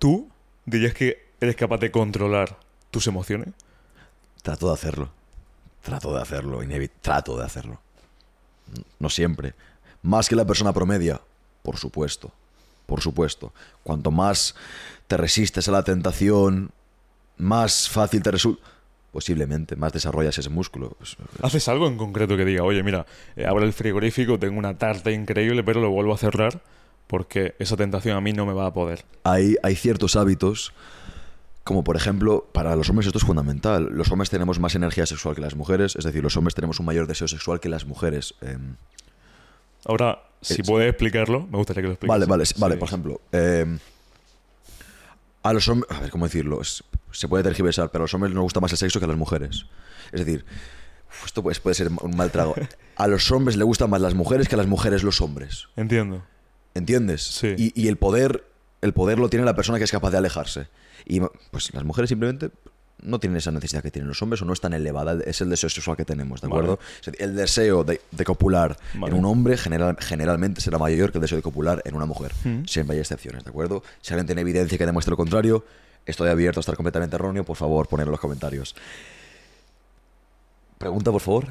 tú 0.01 0.28
¿Dirías 0.70 0.94
que 0.94 1.27
eres 1.40 1.56
capaz 1.56 1.78
de 1.78 1.90
controlar 1.90 2.56
tus 2.93 3.09
emociones? 3.09 3.48
Trato 4.43 4.68
de 4.68 4.74
hacerlo. 4.74 5.10
Trato 5.82 6.14
de 6.14 6.22
hacerlo, 6.22 6.60
trato 7.02 7.36
de 7.36 7.44
hacerlo. 7.44 7.81
No 9.01 9.10
siempre. 9.10 9.55
Más 10.02 10.28
que 10.28 10.36
la 10.36 10.44
persona 10.44 10.72
promedia, 10.72 11.20
por 11.62 11.77
supuesto. 11.77 12.31
Por 12.86 13.01
supuesto. 13.01 13.52
Cuanto 13.82 14.12
más 14.12 14.55
te 15.09 15.16
resistes 15.16 15.66
a 15.68 15.72
la 15.72 15.82
tentación, 15.82 16.70
más 17.36 17.89
fácil 17.89 18.22
te 18.22 18.31
resulta. 18.31 18.62
Posiblemente, 19.10 19.74
más 19.74 19.93
desarrollas 19.93 20.39
ese 20.39 20.51
músculo. 20.51 20.97
¿Haces 21.43 21.66
algo 21.66 21.89
en 21.89 21.97
concreto 21.97 22.36
que 22.36 22.44
diga, 22.44 22.62
oye, 22.62 22.85
mira, 22.85 23.06
eh, 23.35 23.44
abro 23.44 23.64
el 23.64 23.72
frigorífico, 23.72 24.39
tengo 24.39 24.56
una 24.56 24.78
tarta 24.78 25.10
increíble, 25.10 25.64
pero 25.64 25.81
lo 25.81 25.90
vuelvo 25.90 26.14
a 26.14 26.18
cerrar? 26.18 26.60
Porque 27.11 27.57
esa 27.59 27.77
tentación 27.77 28.16
a 28.16 28.20
mí 28.20 28.32
no 28.32 28.47
me 28.47 28.53
va 28.53 28.66
a 28.66 28.73
poder. 28.73 29.05
Hay, 29.24 29.57
hay 29.65 29.74
ciertos 29.74 30.15
hábitos, 30.15 30.73
como 31.65 31.82
por 31.82 31.97
ejemplo, 31.97 32.49
para 32.53 32.77
los 32.77 32.89
hombres 32.89 33.09
esto 33.09 33.19
es 33.19 33.24
fundamental. 33.24 33.89
Los 33.91 34.12
hombres 34.12 34.31
tenemos 34.31 34.61
más 34.61 34.77
energía 34.77 35.07
sexual 35.07 35.35
que 35.35 35.41
las 35.41 35.57
mujeres, 35.57 35.97
es 35.97 36.05
decir, 36.05 36.23
los 36.23 36.37
hombres 36.37 36.55
tenemos 36.55 36.78
un 36.78 36.87
mayor 36.87 37.09
deseo 37.09 37.27
sexual 37.27 37.59
que 37.59 37.69
las 37.69 37.85
mujeres. 37.85 38.35
Em. 38.43 38.77
Ahora, 39.87 40.23
si 40.41 40.62
puedes 40.62 40.89
explicarlo, 40.89 41.49
me 41.49 41.59
gustaría 41.59 41.82
que 41.82 41.89
lo 41.89 41.95
expliques. 41.95 42.11
Vale, 42.11 42.27
vale, 42.27 42.45
vale, 42.59 42.77
por 42.77 42.87
ejemplo. 42.87 43.20
Em, 43.32 43.81
a 45.43 45.53
los 45.53 45.66
hombres, 45.66 45.91
a 45.91 46.01
ver 46.03 46.11
cómo 46.11 46.27
decirlo, 46.27 46.61
se 46.62 47.27
puede 47.27 47.43
tergiversar, 47.43 47.91
pero 47.91 48.03
a 48.03 48.05
los 48.05 48.15
hombres 48.15 48.32
nos 48.32 48.45
gusta 48.45 48.61
más 48.61 48.70
el 48.70 48.78
sexo 48.78 49.01
que 49.01 49.07
a 49.07 49.09
las 49.09 49.19
mujeres. 49.19 49.66
Es 50.12 50.24
decir, 50.24 50.45
esto 51.27 51.43
puede, 51.43 51.59
puede 51.59 51.74
ser 51.74 51.91
un 51.91 52.16
mal 52.16 52.31
trago. 52.31 52.55
A 52.97 53.09
los 53.09 53.32
hombres 53.32 53.57
le 53.57 53.65
gustan 53.65 53.89
más 53.89 54.03
las 54.03 54.12
mujeres 54.12 54.47
que 54.47 54.57
a 54.57 54.59
las 54.59 54.66
mujeres 54.66 55.03
los 55.03 55.23
hombres. 55.23 55.69
Entiendo. 55.74 56.23
¿Entiendes? 56.74 57.22
Sí. 57.22 57.72
Y, 57.74 57.88
el 57.88 57.97
poder 57.97 58.44
el 58.82 58.92
poder 58.92 59.18
lo 59.18 59.28
tiene 59.28 59.44
la 59.44 59.55
persona 59.55 59.78
que 59.78 59.84
es 59.84 59.90
capaz 59.90 60.10
de 60.10 60.18
alejarse. 60.18 60.68
Y 61.05 61.20
pues 61.51 61.72
las 61.74 61.84
mujeres 61.84 62.09
simplemente 62.09 62.51
no 63.02 63.18
tienen 63.18 63.38
esa 63.38 63.51
necesidad 63.51 63.82
que 63.82 63.90
tienen 63.90 64.09
los 64.09 64.20
hombres 64.22 64.42
o 64.42 64.44
no 64.44 64.52
es 64.52 64.60
tan 64.60 64.72
elevada. 64.72 65.18
Es 65.24 65.40
el 65.40 65.51
deseo 65.51 65.70
sexual 65.70 65.97
que 65.97 66.05
tenemos, 66.05 66.40
¿de 66.40 66.48
acuerdo? 66.48 66.78
El 67.18 67.34
deseo 67.34 67.84
de, 67.84 68.01
copular 68.24 68.76
en 68.94 69.14
un 69.14 69.24
hombre 69.24 69.56
general, 69.56 69.97
generalmente 70.01 70.60
será 70.60 70.78
mayor 70.78 71.10
que 71.10 71.18
el 71.18 71.22
deseo 71.22 71.36
de 71.36 71.42
copular 71.42 71.82
en 71.84 71.94
una 71.94 72.06
mujer. 72.06 72.32
Mm. 72.44 72.64
Siempre 72.66 72.94
hay 72.94 73.01
excepciones, 73.01 73.44
¿de 73.44 73.51
acuerdo? 73.51 73.82
Si 74.01 74.12
alguien 74.12 74.26
tiene 74.26 74.42
evidencia 74.42 74.76
que 74.76 74.86
demuestre 74.86 75.10
lo 75.10 75.16
contrario, 75.16 75.64
estoy 76.06 76.28
abierto 76.28 76.60
a 76.60 76.62
estar 76.62 76.76
completamente 76.76 77.16
erróneo, 77.16 77.44
por 77.44 77.56
favor, 77.56 77.88
ponedlo 77.88 78.10
en 78.10 78.12
los 78.12 78.20
comentarios. 78.20 78.74
Pregunta, 80.78 81.10
por 81.12 81.20
favor. 81.20 81.47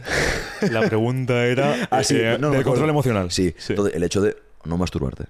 La 0.71 0.81
pregunta 0.81 1.45
era 1.45 1.87
Ah, 1.91 2.03
sí, 2.03 2.15
eh, 2.17 2.37
no, 2.39 2.49
no 2.49 2.53
del 2.53 2.63
control 2.63 2.89
emocional. 2.89 3.31
Sí, 3.31 3.53
entonces 3.69 3.95
el 3.95 4.03
hecho 4.03 4.21
de 4.21 4.35
no 4.65 4.77
masturbarte. 4.77 5.26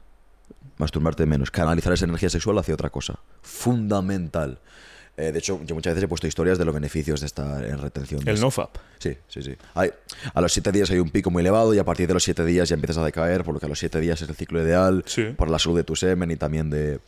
Masturbarte 0.77 1.25
menos. 1.25 1.51
Canalizar 1.51 1.93
esa 1.93 2.05
energía 2.05 2.29
sexual 2.29 2.57
hacia 2.57 2.73
otra 2.73 2.89
cosa. 2.89 3.19
Fundamental. 3.41 4.59
Eh, 5.17 5.33
de 5.33 5.39
hecho, 5.39 5.59
yo 5.65 5.75
muchas 5.75 5.91
veces 5.93 6.05
he 6.05 6.07
puesto 6.07 6.27
historias 6.27 6.57
de 6.57 6.63
los 6.63 6.73
beneficios 6.73 7.19
de 7.19 7.25
estar 7.25 7.65
en 7.65 7.77
retención. 7.79 8.21
El 8.25 8.39
nofap. 8.39 8.77
Sí, 8.99 9.17
sí, 9.27 9.41
sí. 9.41 9.55
Hay, 9.73 9.91
a 10.33 10.39
los 10.39 10.53
siete 10.53 10.71
días 10.71 10.89
hay 10.91 10.99
un 10.99 11.09
pico 11.09 11.29
muy 11.29 11.41
elevado 11.41 11.73
y 11.73 11.77
a 11.79 11.83
partir 11.83 12.07
de 12.07 12.13
los 12.13 12.23
siete 12.23 12.45
días 12.45 12.69
ya 12.69 12.75
empiezas 12.75 12.97
a 12.99 13.03
decaer, 13.03 13.43
por 13.43 13.53
lo 13.53 13.59
que 13.59 13.65
a 13.65 13.69
los 13.69 13.77
siete 13.79 13.99
días 13.99 14.21
es 14.21 14.29
el 14.29 14.35
ciclo 14.35 14.61
ideal 14.63 15.03
Sí. 15.05 15.25
para 15.37 15.51
la 15.51 15.59
salud 15.59 15.75
de 15.75 15.83
tu 15.83 15.97
semen 15.97 16.31
y 16.31 16.37
también 16.37 16.69
de, 16.69 17.01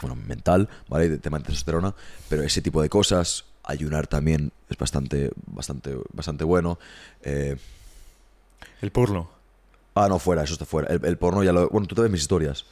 bueno, 0.00 0.14
mental, 0.14 0.68
¿vale? 0.88 1.08
De 1.08 1.18
tema 1.18 1.38
de 1.38 1.44
testosterona. 1.46 1.94
Pero 2.28 2.44
ese 2.44 2.62
tipo 2.62 2.80
de 2.80 2.88
cosas, 2.88 3.44
ayunar 3.64 4.06
también 4.06 4.52
es 4.70 4.76
bastante, 4.76 5.32
bastante, 5.46 5.96
bastante 6.12 6.44
bueno. 6.44 6.78
Eh, 7.22 7.56
El 8.82 8.92
porno. 8.92 9.30
Ah, 9.96 10.08
no, 10.08 10.18
fuera, 10.18 10.44
eso 10.44 10.52
está 10.52 10.64
fuera. 10.64 10.88
El, 10.88 11.18
porno 11.18 11.42
ya 11.42 11.52
lo... 11.52 11.68
Bueno, 11.70 11.86
tú 11.86 11.94
te 11.94 12.02
ves 12.02 12.10
mis 12.10 12.20
historias. 12.20 12.66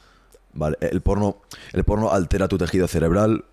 Vale, 0.53 0.77
el 0.79 1.01
porno, 1.01 1.41
el 1.73 1.83
porno 1.83 2.11
altera 2.11 2.47
tu 2.47 2.57
tejido 2.57 2.87
cerebral. 2.87 3.45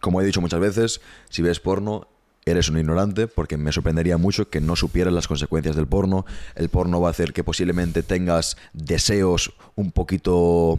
Como 0.00 0.20
he 0.20 0.24
dicho 0.24 0.40
muchas 0.40 0.60
veces, 0.60 1.00
si 1.28 1.42
ves 1.42 1.58
porno, 1.58 2.06
eres 2.44 2.68
un 2.68 2.78
ignorante, 2.78 3.26
porque 3.26 3.56
me 3.56 3.72
sorprendería 3.72 4.16
mucho 4.18 4.48
que 4.50 4.60
no 4.60 4.76
supieras 4.76 5.12
las 5.12 5.26
consecuencias 5.26 5.74
del 5.74 5.86
porno. 5.86 6.26
El 6.54 6.68
porno 6.68 7.00
va 7.00 7.08
a 7.08 7.10
hacer 7.10 7.32
que 7.32 7.42
posiblemente 7.42 8.02
tengas 8.02 8.56
deseos 8.72 9.54
un 9.74 9.90
poquito 9.90 10.78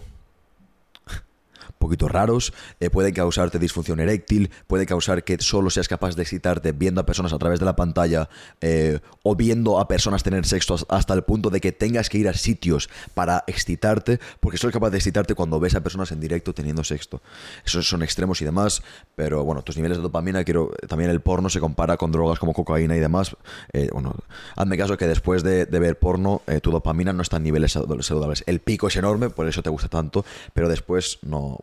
poquito 1.79 2.07
raros, 2.07 2.53
eh, 2.79 2.89
puede 2.91 3.13
causarte 3.13 3.57
disfunción 3.57 3.99
eréctil, 3.99 4.51
puede 4.67 4.85
causar 4.85 5.23
que 5.23 5.37
solo 5.39 5.69
seas 5.69 5.87
capaz 5.87 6.15
de 6.15 6.21
excitarte 6.21 6.71
viendo 6.73 7.01
a 7.01 7.05
personas 7.05 7.33
a 7.33 7.39
través 7.39 7.59
de 7.59 7.65
la 7.65 7.75
pantalla 7.75 8.29
eh, 8.61 8.99
o 9.23 9.35
viendo 9.35 9.79
a 9.79 9.87
personas 9.87 10.21
tener 10.21 10.45
sexo 10.45 10.75
as- 10.75 10.85
hasta 10.89 11.13
el 11.13 11.23
punto 11.23 11.49
de 11.49 11.61
que 11.61 11.71
tengas 11.71 12.09
que 12.09 12.17
ir 12.19 12.27
a 12.27 12.33
sitios 12.33 12.89
para 13.13 13.43
excitarte, 13.47 14.19
porque 14.41 14.57
solo 14.57 14.69
eres 14.69 14.75
capaz 14.79 14.89
de 14.91 14.97
excitarte 14.97 15.35
cuando 15.35 15.59
ves 15.59 15.73
a 15.75 15.81
personas 15.81 16.11
en 16.11 16.19
directo 16.19 16.53
teniendo 16.53 16.83
sexo. 16.83 17.21
Esos 17.65 17.87
son 17.87 18.03
extremos 18.03 18.41
y 18.41 18.45
demás, 18.45 18.83
pero 19.15 19.43
bueno, 19.45 19.61
tus 19.61 19.77
niveles 19.77 19.97
de 19.97 20.03
dopamina, 20.03 20.43
quiero 20.43 20.71
también 20.87 21.09
el 21.09 21.21
porno 21.21 21.49
se 21.49 21.59
compara 21.59 21.95
con 21.97 22.11
drogas 22.11 22.39
como 22.39 22.53
cocaína 22.53 22.95
y 22.97 22.99
demás. 22.99 23.35
Eh, 23.73 23.89
bueno, 23.93 24.15
hazme 24.55 24.77
caso 24.77 24.97
que 24.97 25.07
después 25.07 25.43
de, 25.43 25.65
ver 25.65 25.97
porno, 25.97 26.41
eh, 26.47 26.59
tu 26.59 26.71
dopamina 26.71 27.13
no 27.13 27.21
está 27.21 27.37
en 27.37 27.43
niveles 27.43 27.71
sal- 27.71 27.85
saludables. 28.03 28.43
El 28.47 28.59
pico 28.59 28.87
es 28.89 28.95
enorme, 28.97 29.29
por 29.29 29.47
eso 29.47 29.63
te 29.63 29.69
gusta 29.69 29.87
tanto, 29.87 30.25
pero 30.53 30.67
después 30.67 31.19
no. 31.21 31.57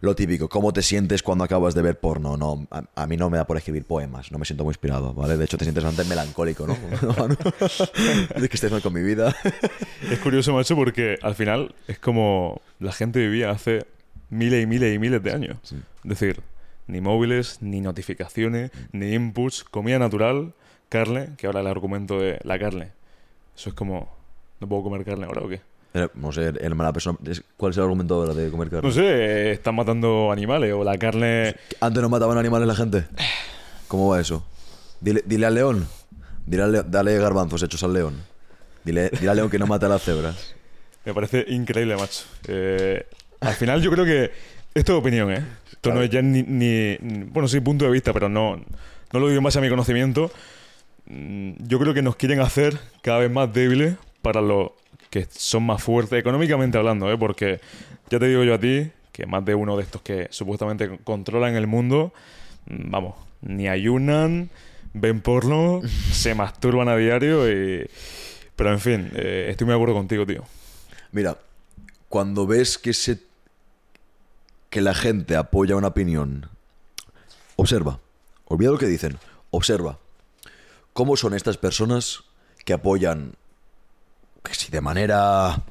Lo 0.00 0.14
típico, 0.14 0.48
¿cómo 0.48 0.72
te 0.72 0.82
sientes 0.82 1.22
cuando 1.22 1.44
acabas 1.44 1.74
de 1.74 1.82
ver 1.82 1.98
porno? 1.98 2.36
No, 2.36 2.66
a, 2.70 2.84
a 2.94 3.06
mí 3.06 3.16
no 3.16 3.30
me 3.30 3.38
da 3.38 3.46
por 3.46 3.56
escribir 3.56 3.84
poemas, 3.84 4.30
no 4.30 4.38
me 4.38 4.44
siento 4.44 4.62
muy 4.64 4.70
inspirado, 4.70 5.12
¿vale? 5.12 5.36
De 5.36 5.44
hecho, 5.44 5.58
te 5.58 5.64
sientes 5.64 5.82
bastante 5.82 6.08
melancólico, 6.08 6.66
¿no? 6.66 6.74
de 8.40 8.48
que 8.48 8.54
estés 8.54 8.70
mal 8.70 8.82
con 8.82 8.92
mi 8.92 9.02
vida. 9.02 9.34
Es 10.10 10.20
curioso, 10.20 10.52
macho, 10.54 10.76
porque 10.76 11.18
al 11.22 11.34
final 11.34 11.74
es 11.88 11.98
como 11.98 12.60
la 12.78 12.92
gente 12.92 13.18
vivía 13.18 13.50
hace 13.50 13.84
miles 14.30 14.62
y 14.62 14.66
miles 14.66 14.94
y 14.94 14.98
miles 14.98 15.22
de 15.22 15.32
años. 15.32 15.58
Sí. 15.62 15.76
Es 16.04 16.08
decir, 16.08 16.40
ni 16.86 17.00
móviles, 17.00 17.58
ni 17.60 17.80
notificaciones, 17.80 18.70
ni 18.92 19.12
inputs, 19.14 19.64
comida 19.64 19.98
natural, 19.98 20.54
carne, 20.88 21.30
que 21.36 21.46
ahora 21.46 21.60
el 21.60 21.66
argumento 21.66 22.18
de 22.18 22.38
la 22.44 22.58
carne. 22.58 22.92
Eso 23.56 23.70
es 23.70 23.74
como, 23.74 24.08
¿no 24.60 24.68
puedo 24.68 24.84
comer 24.84 25.04
carne 25.04 25.26
ahora 25.26 25.42
o 25.42 25.48
qué? 25.48 25.60
No 26.14 26.32
sé, 26.32 26.46
era 26.60 26.74
mala 26.74 26.92
persona. 26.92 27.18
¿Cuál 27.56 27.70
es 27.72 27.76
el 27.78 27.82
argumento 27.84 28.14
ahora 28.14 28.34
de 28.34 28.50
comer 28.50 28.70
carne? 28.70 28.88
No 28.88 28.94
sé, 28.94 29.02
eh, 29.04 29.52
están 29.52 29.74
matando 29.74 30.30
animales 30.32 30.72
o 30.72 30.84
la 30.84 30.96
carne... 30.98 31.54
¿Antes 31.80 32.02
no 32.02 32.08
mataban 32.08 32.38
animales 32.38 32.66
la 32.68 32.74
gente? 32.74 33.04
¿Cómo 33.88 34.08
va 34.10 34.20
eso? 34.20 34.44
Dile, 35.00 35.22
dile 35.26 35.46
al 35.46 35.54
león. 35.54 35.86
Dile 36.46 36.62
al 36.62 36.90
dale 36.90 37.18
garbanzos 37.18 37.62
hechos 37.62 37.82
al 37.82 37.92
león. 37.94 38.14
Dile, 38.84 39.10
dile 39.10 39.30
al 39.30 39.36
león 39.36 39.50
que 39.50 39.58
no 39.58 39.66
mata 39.66 39.86
a 39.86 39.88
las 39.88 40.02
cebras. 40.02 40.54
Me 41.04 41.14
parece 41.14 41.44
increíble, 41.48 41.96
macho. 41.96 42.24
Eh, 42.46 43.06
al 43.40 43.54
final 43.54 43.80
yo 43.82 43.90
creo 43.90 44.04
que... 44.04 44.30
Esto 44.74 44.92
es 44.92 44.98
opinión, 45.00 45.32
¿eh? 45.32 45.44
Esto 45.72 45.92
no 45.94 46.02
es 46.02 46.10
ya 46.10 46.20
ni, 46.22 46.42
ni- 46.42 46.96
ni- 47.00 47.24
Bueno, 47.24 47.48
sí, 47.48 47.60
punto 47.60 47.84
de 47.84 47.90
vista, 47.90 48.12
pero 48.12 48.28
no, 48.28 48.56
no 48.56 49.18
lo 49.20 49.28
digo 49.28 49.38
en 49.38 49.44
base 49.44 49.58
a 49.58 49.62
mi 49.62 49.68
conocimiento. 49.70 50.30
Mm, 51.06 51.52
Yo 51.66 51.78
creo 51.78 51.94
que 51.94 52.02
nos 52.02 52.16
quieren 52.16 52.40
hacer 52.40 52.78
cada 53.02 53.18
vez 53.20 53.30
más 53.30 53.52
débiles 53.52 53.94
para 54.22 54.40
los 54.40 54.70
que 55.10 55.26
son 55.30 55.64
más 55.64 55.82
fuertes, 55.82 56.18
económicamente 56.18 56.78
hablando, 56.78 57.10
¿eh? 57.10 57.16
Porque 57.18 57.60
ya 58.10 58.18
te 58.18 58.26
digo 58.26 58.44
yo 58.44 58.54
a 58.54 58.58
ti 58.58 58.90
que 59.12 59.26
más 59.26 59.44
de 59.44 59.54
uno 59.54 59.76
de 59.76 59.82
estos 59.82 60.02
que 60.02 60.28
supuestamente 60.30 60.98
controlan 61.02 61.56
el 61.56 61.66
mundo, 61.66 62.12
mm, 62.66 62.90
vamos, 62.90 63.16
ni 63.42 63.68
ayunan, 63.68 64.50
ven 64.92 65.20
porno, 65.20 65.80
se 66.12 66.34
masturban 66.34 66.88
a 66.88 66.96
diario 66.96 67.50
y... 67.50 67.88
Pero 68.54 68.72
en 68.72 68.80
fin, 68.80 69.10
eh, 69.14 69.46
estoy 69.50 69.66
muy 69.66 69.72
de 69.72 69.76
acuerdo 69.76 69.94
contigo, 69.94 70.26
tío. 70.26 70.44
Mira, 71.12 71.38
cuando 72.08 72.46
ves 72.46 72.76
que 72.76 72.92
se 72.92 73.20
que 74.70 74.80
la 74.80 74.94
gente 74.94 75.36
apoya 75.36 75.76
una 75.76 75.88
opinión, 75.88 76.48
observa. 77.56 78.00
Olvida 78.44 78.70
lo 78.70 78.78
que 78.78 78.86
dicen. 78.86 79.18
Observa. 79.50 79.98
¿Cómo 80.92 81.16
son 81.16 81.34
estas 81.34 81.56
personas 81.56 82.24
que 82.64 82.72
apoyan, 82.72 83.34
que 84.42 84.54
si 84.54 84.70
de 84.70 84.80
manera 84.80 85.62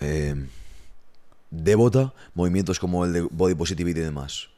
eh, 0.00 0.34
devota, 1.50 2.12
movimientos 2.34 2.78
como 2.78 3.04
el 3.04 3.12
de 3.12 3.20
body 3.22 3.54
positivity 3.54 4.00
y 4.00 4.04
demás? 4.04 4.48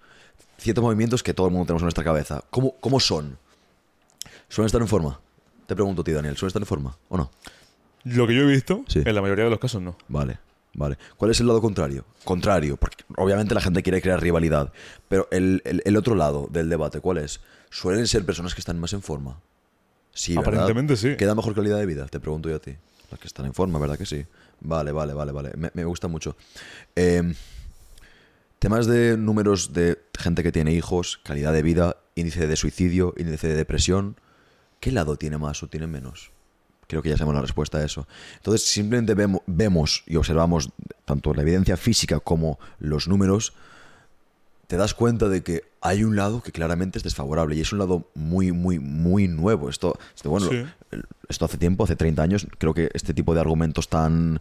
Ciertos 0.59 0.83
movimientos 0.83 1.23
que 1.23 1.35
todo 1.35 1.47
el 1.47 1.53
mundo 1.53 1.67
tenemos 1.67 1.83
en 1.83 1.87
nuestra 1.87 2.05
cabeza. 2.05 2.43
¿Cómo, 2.51 2.73
cómo 2.81 2.99
son? 3.01 3.39
¿Suelen 4.49 4.67
estar 4.67 4.81
en 4.81 4.89
forma? 4.89 5.21
Te 5.67 5.75
pregunto 5.75 6.03
a 6.03 6.05
ti, 6.05 6.13
Daniel, 6.13 6.37
¿suelen 6.37 6.49
estar 6.49 6.63
en 6.63 6.67
forma 6.67 6.97
o 7.09 7.17
no? 7.17 7.31
Lo 8.05 8.27
que 8.27 8.35
yo 8.35 8.43
he 8.43 8.47
visto, 8.47 8.85
Sí. 8.89 9.03
en 9.05 9.15
la 9.15 9.21
mayoría 9.21 9.45
de 9.45 9.51
los 9.51 9.59
casos 9.59 9.83
no. 9.83 9.97
Vale, 10.09 10.39
vale. 10.75 10.97
¿Cuál 11.17 11.33
es 11.33 11.41
el 11.41 11.49
lado 11.49 11.61
contrario? 11.61 12.05
Contrario, 12.25 12.77
porque 12.77 13.05
obviamente 13.17 13.53
la 13.55 13.61
gente 13.61 13.83
quiere 13.83 14.01
crear 14.01 14.21
rivalidad, 14.21 14.73
pero 15.09 15.29
el, 15.33 15.61
el- 15.65 15.83
el 15.85 15.97
otro 15.97 16.15
lado 16.15 16.49
del 16.51 16.69
debate, 16.69 17.01
¿cuál 17.01 17.19
es? 17.19 17.41
Suelen 17.71 18.07
ser 18.07 18.25
personas 18.25 18.55
que 18.55 18.61
están 18.61 18.79
más 18.79 18.93
en 18.93 19.03
forma. 19.03 19.41
Sí, 20.13 20.35
¿verdad? 20.37 20.49
Aparentemente 20.53 20.97
sí. 20.97 21.17
¿Queda 21.17 21.35
mejor 21.35 21.55
calidad 21.55 21.79
de 21.79 21.87
vida? 21.87 22.07
Te 22.07 22.21
pregunto 22.21 22.49
yo 22.49 22.57
a 22.57 22.61
ti. 22.61 22.77
Las 23.11 23.21
que 23.21 23.27
están 23.27 23.47
en 23.47 23.55
forma, 23.55 23.79
¿verdad 23.79 23.99
que 23.99 24.07
sí? 24.07 24.27
Vale, 24.61 24.93
vale, 24.93 25.13
vale, 25.15 25.33
vale. 25.33 25.53
Me, 25.75 25.85
gusta 25.85 26.09
mucho. 26.09 26.37
Eh, 26.97 27.35
temas 28.59 28.87
de 28.87 29.17
números 29.17 29.73
de 29.73 29.99
gente 30.19 30.43
que 30.43 30.53
tiene 30.53 30.73
hijos, 30.73 31.21
calidad 31.23 31.53
de 31.53 31.63
vida, 31.63 31.97
índice 32.15 32.47
de 32.47 32.57
suicidio, 32.57 33.15
índice 33.17 33.49
de 33.49 33.55
depresión. 33.55 34.17
¿Qué 34.81 34.91
lado 34.93 35.17
tiene 35.17 35.39
más 35.39 35.63
o 35.63 35.69
tiene 35.69 35.87
menos? 35.87 36.31
Creo 36.89 37.03
que 37.03 37.09
ya 37.11 37.17
sabemos 37.17 37.35
la 37.35 37.43
respuesta 37.43 37.79
a 37.79 37.85
eso. 37.85 38.07
Entonces, 38.37 38.67
simplemente 38.67 39.17
vemo- 39.17 39.43
vemos 39.47 40.05
y 40.07 40.17
observamos 40.17 40.71
tanto 41.05 41.35
la 41.35 41.43
evidencia 41.43 41.77
física 41.77 42.21
como 42.21 42.59
los 42.79 43.09
números, 43.09 43.53
te 44.67 44.77
das 44.77 44.95
cuenta 44.95 45.29
de 45.29 45.43
que 45.43 45.63
hay 45.81 46.03
un 46.05 46.17
lado 46.17 46.43
que 46.43 46.53
claramente 46.53 46.99
es 46.99 47.05
desfavorable 47.05 47.55
y 47.57 47.61
es 47.61 47.73
un 47.73 47.79
lado 47.79 48.09
muy, 48.15 48.53
muy, 48.53 48.79
muy 48.79 49.29
nuevo. 49.29 49.69
Esto, 49.69 49.99
esto, 50.15 50.31
bueno, 50.31 50.49
Sí. 50.51 50.65
esto 51.29 51.45
hace 51.45 51.57
tiempo, 51.59 51.85
hace 51.85 51.95
30 51.97 52.23
años, 52.23 52.47
creo 52.59 52.75
que 52.75 52.91
este 52.95 53.15
tipo 53.15 53.35
de 53.35 53.41
argumentos 53.41 53.89
tan 53.89 54.41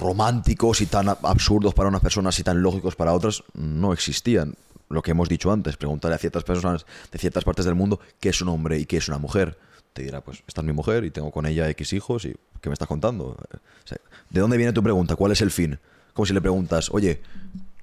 románticos 0.00 0.80
y 0.80 0.86
tan 0.86 1.08
absurdos 1.08 1.74
para 1.74 1.88
unas 1.88 2.00
personas 2.00 2.38
y 2.38 2.42
tan 2.42 2.62
lógicos 2.62 2.96
para 2.96 3.12
otras 3.12 3.42
no 3.54 3.92
existían. 3.92 4.54
Lo 4.88 5.02
que 5.02 5.12
hemos 5.12 5.28
dicho 5.28 5.50
antes, 5.50 5.76
preguntarle 5.76 6.14
a 6.14 6.18
ciertas 6.18 6.44
personas 6.44 6.86
de 7.10 7.18
ciertas 7.18 7.44
partes 7.44 7.64
del 7.64 7.74
mundo 7.74 8.00
qué 8.20 8.28
es 8.28 8.40
un 8.40 8.48
hombre 8.48 8.78
y 8.78 8.86
qué 8.86 8.98
es 8.98 9.08
una 9.08 9.18
mujer. 9.18 9.58
Te 9.92 10.02
dirá, 10.02 10.20
pues 10.20 10.42
esta 10.46 10.60
es 10.60 10.66
mi 10.66 10.72
mujer 10.72 11.04
y 11.04 11.10
tengo 11.10 11.30
con 11.30 11.46
ella 11.46 11.68
X 11.70 11.92
hijos 11.92 12.24
y 12.24 12.34
¿qué 12.60 12.68
me 12.68 12.74
estás 12.74 12.88
contando? 12.88 13.28
O 13.28 13.36
sea, 13.84 13.98
¿De 14.30 14.40
dónde 14.40 14.56
viene 14.56 14.72
tu 14.72 14.82
pregunta? 14.82 15.16
¿Cuál 15.16 15.32
es 15.32 15.40
el 15.40 15.50
fin? 15.50 15.78
Como 16.12 16.26
si 16.26 16.32
le 16.32 16.40
preguntas, 16.40 16.90
oye, 16.92 17.22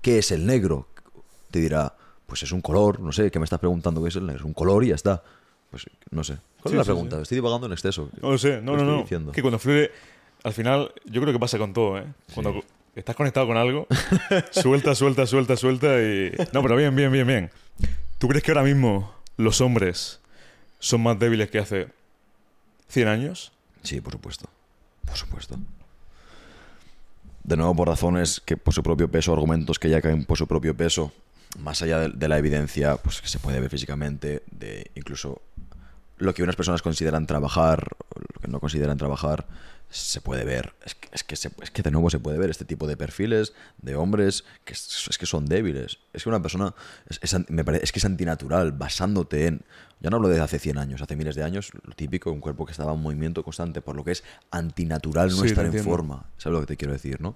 ¿qué 0.01 0.19
es 0.19 0.31
el 0.31 0.45
negro? 0.45 0.87
Te 1.51 1.59
dirá, 1.59 1.93
pues 2.25 2.43
es 2.43 2.51
un 2.51 2.61
color, 2.61 2.99
no 2.99 3.11
sé, 3.11 3.29
¿qué 3.29 3.39
me 3.39 3.43
estás 3.45 3.59
preguntando 3.59 4.01
qué 4.01 4.09
es? 4.09 4.15
Es 4.15 4.41
un 4.41 4.53
color 4.53 4.83
y 4.83 4.87
ya 4.89 4.95
está. 4.95 5.21
Pues 5.69 5.85
no 6.09 6.23
sé. 6.23 6.37
¿Cuál 6.61 6.63
Sí, 6.63 6.69
es 6.71 6.73
la 6.77 6.83
sí, 6.83 6.87
pregunta? 6.89 7.15
sí. 7.17 7.21
Estoy 7.23 7.35
divagando 7.37 7.67
en 7.67 7.73
exceso. 7.73 8.09
No 8.21 8.31
lo 8.31 8.37
sé, 8.37 8.61
no, 8.61 8.75
Lo 8.75 8.83
no, 8.83 8.91
no. 8.95 9.01
diciendo. 9.03 9.31
Que 9.31 9.41
cuando 9.41 9.59
fluye, 9.59 9.91
al 10.43 10.53
final, 10.53 10.91
yo 11.05 11.21
creo 11.21 11.33
que 11.33 11.39
pasa 11.39 11.57
con 11.57 11.73
todo, 11.73 11.97
¿eh? 11.99 12.05
Cuando 12.33 12.61
estás 12.95 13.15
conectado 13.15 13.47
con 13.47 13.57
algo, 13.57 13.87
suelta, 14.51 14.95
suelta, 14.95 15.25
suelta, 15.25 15.55
suelta 15.55 16.01
y. 16.01 16.31
No, 16.53 16.61
pero 16.61 16.75
bien, 16.75 16.95
bien, 16.95 17.11
bien, 17.11 17.27
bien. 17.27 17.51
¿Tú 18.17 18.27
crees 18.27 18.43
que 18.43 18.51
ahora 18.51 18.63
mismo 18.63 19.13
los 19.37 19.61
hombres 19.61 20.19
son 20.79 21.01
más 21.03 21.17
débiles 21.19 21.49
que 21.49 21.59
hace 21.59 21.87
100 22.89 23.07
años? 23.07 23.51
Sí, 23.83 24.01
por 24.01 24.13
supuesto. 24.13 24.49
Por 25.05 25.15
supuesto. 25.17 25.57
De 27.43 27.57
nuevo, 27.57 27.75
por 27.75 27.87
razones 27.87 28.39
que 28.39 28.55
por 28.57 28.73
su 28.73 28.83
propio 28.83 29.09
peso, 29.09 29.33
argumentos 29.33 29.79
que 29.79 29.89
ya 29.89 30.01
caen 30.01 30.25
por 30.25 30.37
su 30.37 30.47
propio 30.47 30.75
peso, 30.77 31.11
más 31.59 31.81
allá 31.81 31.99
de, 31.99 32.09
de 32.09 32.27
la 32.27 32.37
evidencia 32.37 32.97
pues, 32.97 33.21
que 33.21 33.27
se 33.27 33.39
puede 33.39 33.59
ver 33.59 33.69
físicamente, 33.69 34.43
de 34.51 34.91
incluso 34.95 35.41
lo 36.17 36.33
que 36.33 36.43
unas 36.43 36.55
personas 36.55 36.81
consideran 36.81 37.25
trabajar, 37.25 37.87
lo 38.15 38.39
que 38.41 38.47
no 38.47 38.59
consideran 38.59 38.97
trabajar, 38.97 39.47
se 39.89 40.21
puede 40.21 40.45
ver. 40.45 40.73
Es 40.85 40.95
que, 40.95 41.09
es 41.11 41.23
que, 41.23 41.35
se- 41.35 41.51
es 41.61 41.71
que 41.71 41.81
de 41.81 41.91
nuevo 41.91 42.09
se 42.09 42.19
puede 42.19 42.37
ver 42.37 42.49
este 42.49 42.63
tipo 42.63 42.87
de 42.87 42.95
perfiles 42.95 43.53
de 43.81 43.95
hombres 43.95 44.45
que 44.63 44.73
es, 44.73 45.07
es 45.09 45.17
que 45.17 45.25
son 45.25 45.47
débiles. 45.47 45.97
Es 46.13 46.23
que 46.23 46.29
una 46.29 46.41
persona 46.41 46.73
es, 47.09 47.19
es 47.23 47.49
me 47.49 47.65
parece, 47.65 47.83
es 47.85 47.91
que 47.91 47.99
es 47.99 48.05
antinatural, 48.05 48.71
basándote 48.71 49.47
en. 49.47 49.61
Ya 49.99 50.09
no 50.09 50.15
hablo 50.17 50.29
de 50.29 50.39
hace 50.39 50.57
100 50.59 50.77
años, 50.77 51.01
hace 51.01 51.15
miles 51.15 51.35
de 51.35 51.43
años, 51.43 51.71
lo 51.83 51.93
típico, 51.93 52.31
un 52.31 52.39
cuerpo 52.39 52.65
que 52.65 52.71
estaba 52.71 52.93
en 52.93 53.01
movimiento 53.01 53.43
constante, 53.43 53.81
por 53.81 53.95
lo 53.95 54.03
que 54.03 54.11
es 54.11 54.23
antinatural 54.51 55.29
no 55.29 55.35
Sí, 55.43 55.47
estar 55.49 55.65
en 55.65 55.71
forma. 55.89 56.25
¿Sabes 56.37 56.53
lo 56.53 56.61
que 56.61 56.67
te 56.67 56.77
quiero 56.77 56.93
decir, 56.93 57.19
no? 57.21 57.35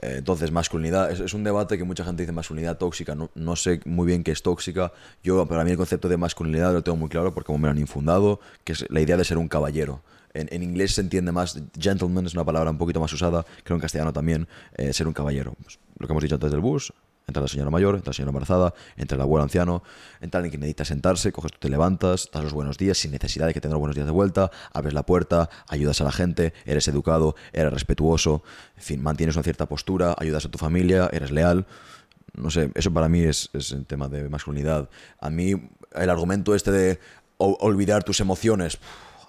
Entonces, 0.00 0.52
masculinidad, 0.52 1.10
es, 1.10 1.20
es 1.20 1.34
un 1.34 1.44
debate 1.44 1.78
que 1.78 1.84
mucha 1.84 2.04
gente 2.04 2.22
dice 2.22 2.32
masculinidad 2.32 2.76
tóxica. 2.76 3.14
No, 3.14 3.30
no 3.34 3.56
sé 3.56 3.80
muy 3.84 4.06
bien 4.06 4.22
qué 4.22 4.32
es 4.32 4.42
tóxica. 4.42 4.92
Yo, 5.22 5.46
para 5.46 5.64
mí, 5.64 5.70
el 5.70 5.76
concepto 5.76 6.08
de 6.08 6.16
masculinidad 6.16 6.72
lo 6.72 6.82
tengo 6.82 6.96
muy 6.96 7.08
claro 7.08 7.32
porque 7.32 7.52
me 7.52 7.60
lo 7.60 7.70
han 7.70 7.78
infundado, 7.78 8.40
que 8.64 8.72
es 8.72 8.84
la 8.90 9.00
idea 9.00 9.16
de 9.16 9.24
ser 9.24 9.38
un 9.38 9.48
caballero. 9.48 10.02
En, 10.34 10.48
en 10.52 10.62
inglés 10.62 10.94
se 10.94 11.00
entiende 11.00 11.32
más, 11.32 11.58
gentleman 11.78 12.26
es 12.26 12.34
una 12.34 12.44
palabra 12.44 12.70
un 12.70 12.76
poquito 12.76 13.00
más 13.00 13.10
usada, 13.12 13.46
creo 13.64 13.76
en 13.76 13.80
castellano 13.80 14.12
también, 14.12 14.46
eh, 14.74 14.92
ser 14.92 15.06
un 15.06 15.14
caballero. 15.14 15.54
Pues, 15.62 15.78
lo 15.98 16.06
que 16.06 16.12
hemos 16.12 16.22
dicho 16.22 16.34
antes 16.34 16.50
del 16.50 16.60
bus, 16.60 16.92
entra 17.26 17.42
la 17.42 17.48
señora 17.48 17.70
mayor, 17.70 17.96
entra 17.96 18.10
la 18.10 18.14
señora 18.14 18.30
embarazada, 18.30 18.74
entra 18.96 19.16
el 19.16 19.22
abuelo 19.22 19.42
anciano, 19.42 19.82
entra 20.20 20.38
alguien 20.38 20.52
que 20.52 20.58
necesita 20.58 20.84
sentarse, 20.84 21.32
coges 21.32 21.52
tú 21.52 21.58
te 21.58 21.68
levantas, 21.68 22.30
das 22.32 22.44
los 22.44 22.52
buenos 22.52 22.78
días 22.78 22.98
sin 22.98 23.10
necesidad 23.10 23.48
de 23.48 23.54
que 23.54 23.60
tenga 23.60 23.74
los 23.74 23.80
buenos 23.80 23.96
días 23.96 24.06
de 24.06 24.12
vuelta, 24.12 24.50
abres 24.72 24.94
la 24.94 25.04
puerta, 25.04 25.50
ayudas 25.68 26.00
a 26.00 26.04
la 26.04 26.12
gente, 26.12 26.52
eres 26.64 26.86
educado, 26.86 27.34
eres 27.52 27.72
respetuoso, 27.72 28.44
en 28.76 28.82
fin, 28.82 29.02
mantienes 29.02 29.34
una 29.34 29.42
cierta 29.42 29.66
postura, 29.66 30.14
ayudas 30.18 30.44
a 30.44 30.50
tu 30.50 30.58
familia, 30.58 31.10
eres 31.12 31.32
leal. 31.32 31.66
No 32.34 32.50
sé, 32.50 32.70
eso 32.74 32.92
para 32.92 33.08
mí 33.08 33.22
es, 33.22 33.50
es 33.54 33.72
el 33.72 33.86
tema 33.86 34.08
de 34.08 34.28
masculinidad. 34.28 34.88
A 35.18 35.28
mí, 35.30 35.54
el 35.94 36.10
argumento 36.10 36.54
este 36.54 36.70
de 36.70 37.00
olvidar 37.38 38.04
tus 38.04 38.20
emociones, 38.20 38.78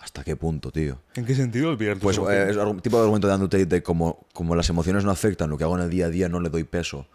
¿hasta 0.02 0.24
qué 0.24 0.36
punto, 0.36 0.72
tío? 0.72 1.00
¿En 1.16 1.26
qué 1.26 1.34
sentido 1.34 1.70
olvidar 1.72 1.96
tus 1.96 2.04
Pues 2.04 2.18
eh, 2.18 2.22
emociones? 2.22 2.58
es 2.58 2.64
un 2.64 2.80
tipo 2.82 2.98
de 2.98 3.04
argumento 3.04 3.28
de 3.28 3.34
Andrew 3.34 3.50
Tate 3.50 3.66
de 3.66 3.82
como, 3.82 4.28
como 4.34 4.56
las 4.56 4.70
emociones 4.70 5.04
no 5.04 5.10
afectan 5.10 5.50
lo 5.50 5.58
que 5.58 5.64
hago 5.64 5.76
en 5.78 5.84
el 5.86 5.90
día 5.90 6.06
a 6.06 6.10
día, 6.10 6.30
no 6.30 6.40
le 6.40 6.50
doy 6.50 6.64
peso. 6.64 7.08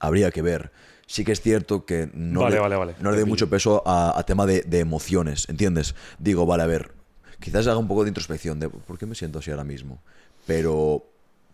Habría 0.00 0.30
que 0.32 0.42
ver. 0.42 0.72
Sí 1.06 1.24
que 1.24 1.32
es 1.32 1.40
cierto 1.40 1.84
que 1.86 2.08
no, 2.12 2.40
Vale, 2.40 2.56
le, 2.56 2.60
vale, 2.60 2.76
vale. 2.76 2.94
no 3.00 3.10
le 3.10 3.18
doy 3.18 3.26
mucho 3.28 3.48
peso 3.50 3.82
a, 3.86 4.18
a 4.18 4.22
tema 4.24 4.46
de, 4.46 4.62
de 4.62 4.78
emociones, 4.80 5.48
¿entiendes? 5.48 5.94
Digo, 6.18 6.46
vale, 6.46 6.62
a 6.62 6.66
ver, 6.66 6.92
quizás 7.40 7.66
haga 7.66 7.78
un 7.78 7.88
poco 7.88 8.04
de 8.04 8.08
introspección 8.10 8.60
de 8.60 8.68
por 8.68 8.98
qué 8.98 9.06
me 9.06 9.14
siento 9.14 9.40
así 9.40 9.50
ahora 9.50 9.64
mismo. 9.64 10.00
Pero 10.46 11.04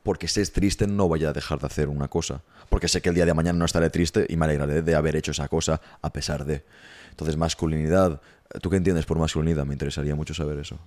porque 0.02 0.26
estés 0.26 0.52
triste 0.52 0.86
no 0.86 1.08
vaya 1.08 1.30
a 1.30 1.32
dejar 1.32 1.58
de 1.58 1.66
hacer 1.66 1.88
una 1.88 2.08
cosa. 2.08 2.42
Porque 2.68 2.86
sé 2.88 3.00
que 3.02 3.08
el 3.08 3.14
día 3.14 3.26
de 3.26 3.34
mañana 3.34 3.58
no 3.58 3.64
estaré 3.64 3.90
triste 3.90 4.26
y 4.28 4.36
me 4.36 4.44
alegraré 4.44 4.82
de 4.82 4.94
haber 4.94 5.16
hecho 5.16 5.32
esa 5.32 5.48
cosa 5.48 5.80
a 6.02 6.12
pesar 6.12 6.44
de. 6.44 6.64
Entonces, 7.10 7.36
masculinidad. 7.36 8.20
¿Tú 8.60 8.70
qué 8.70 8.76
entiendes 8.76 9.06
por 9.06 9.18
masculinidad? 9.18 9.64
Me 9.64 9.72
interesaría 9.74 10.14
mucho 10.14 10.34
saber 10.34 10.58
eso. 10.58 10.78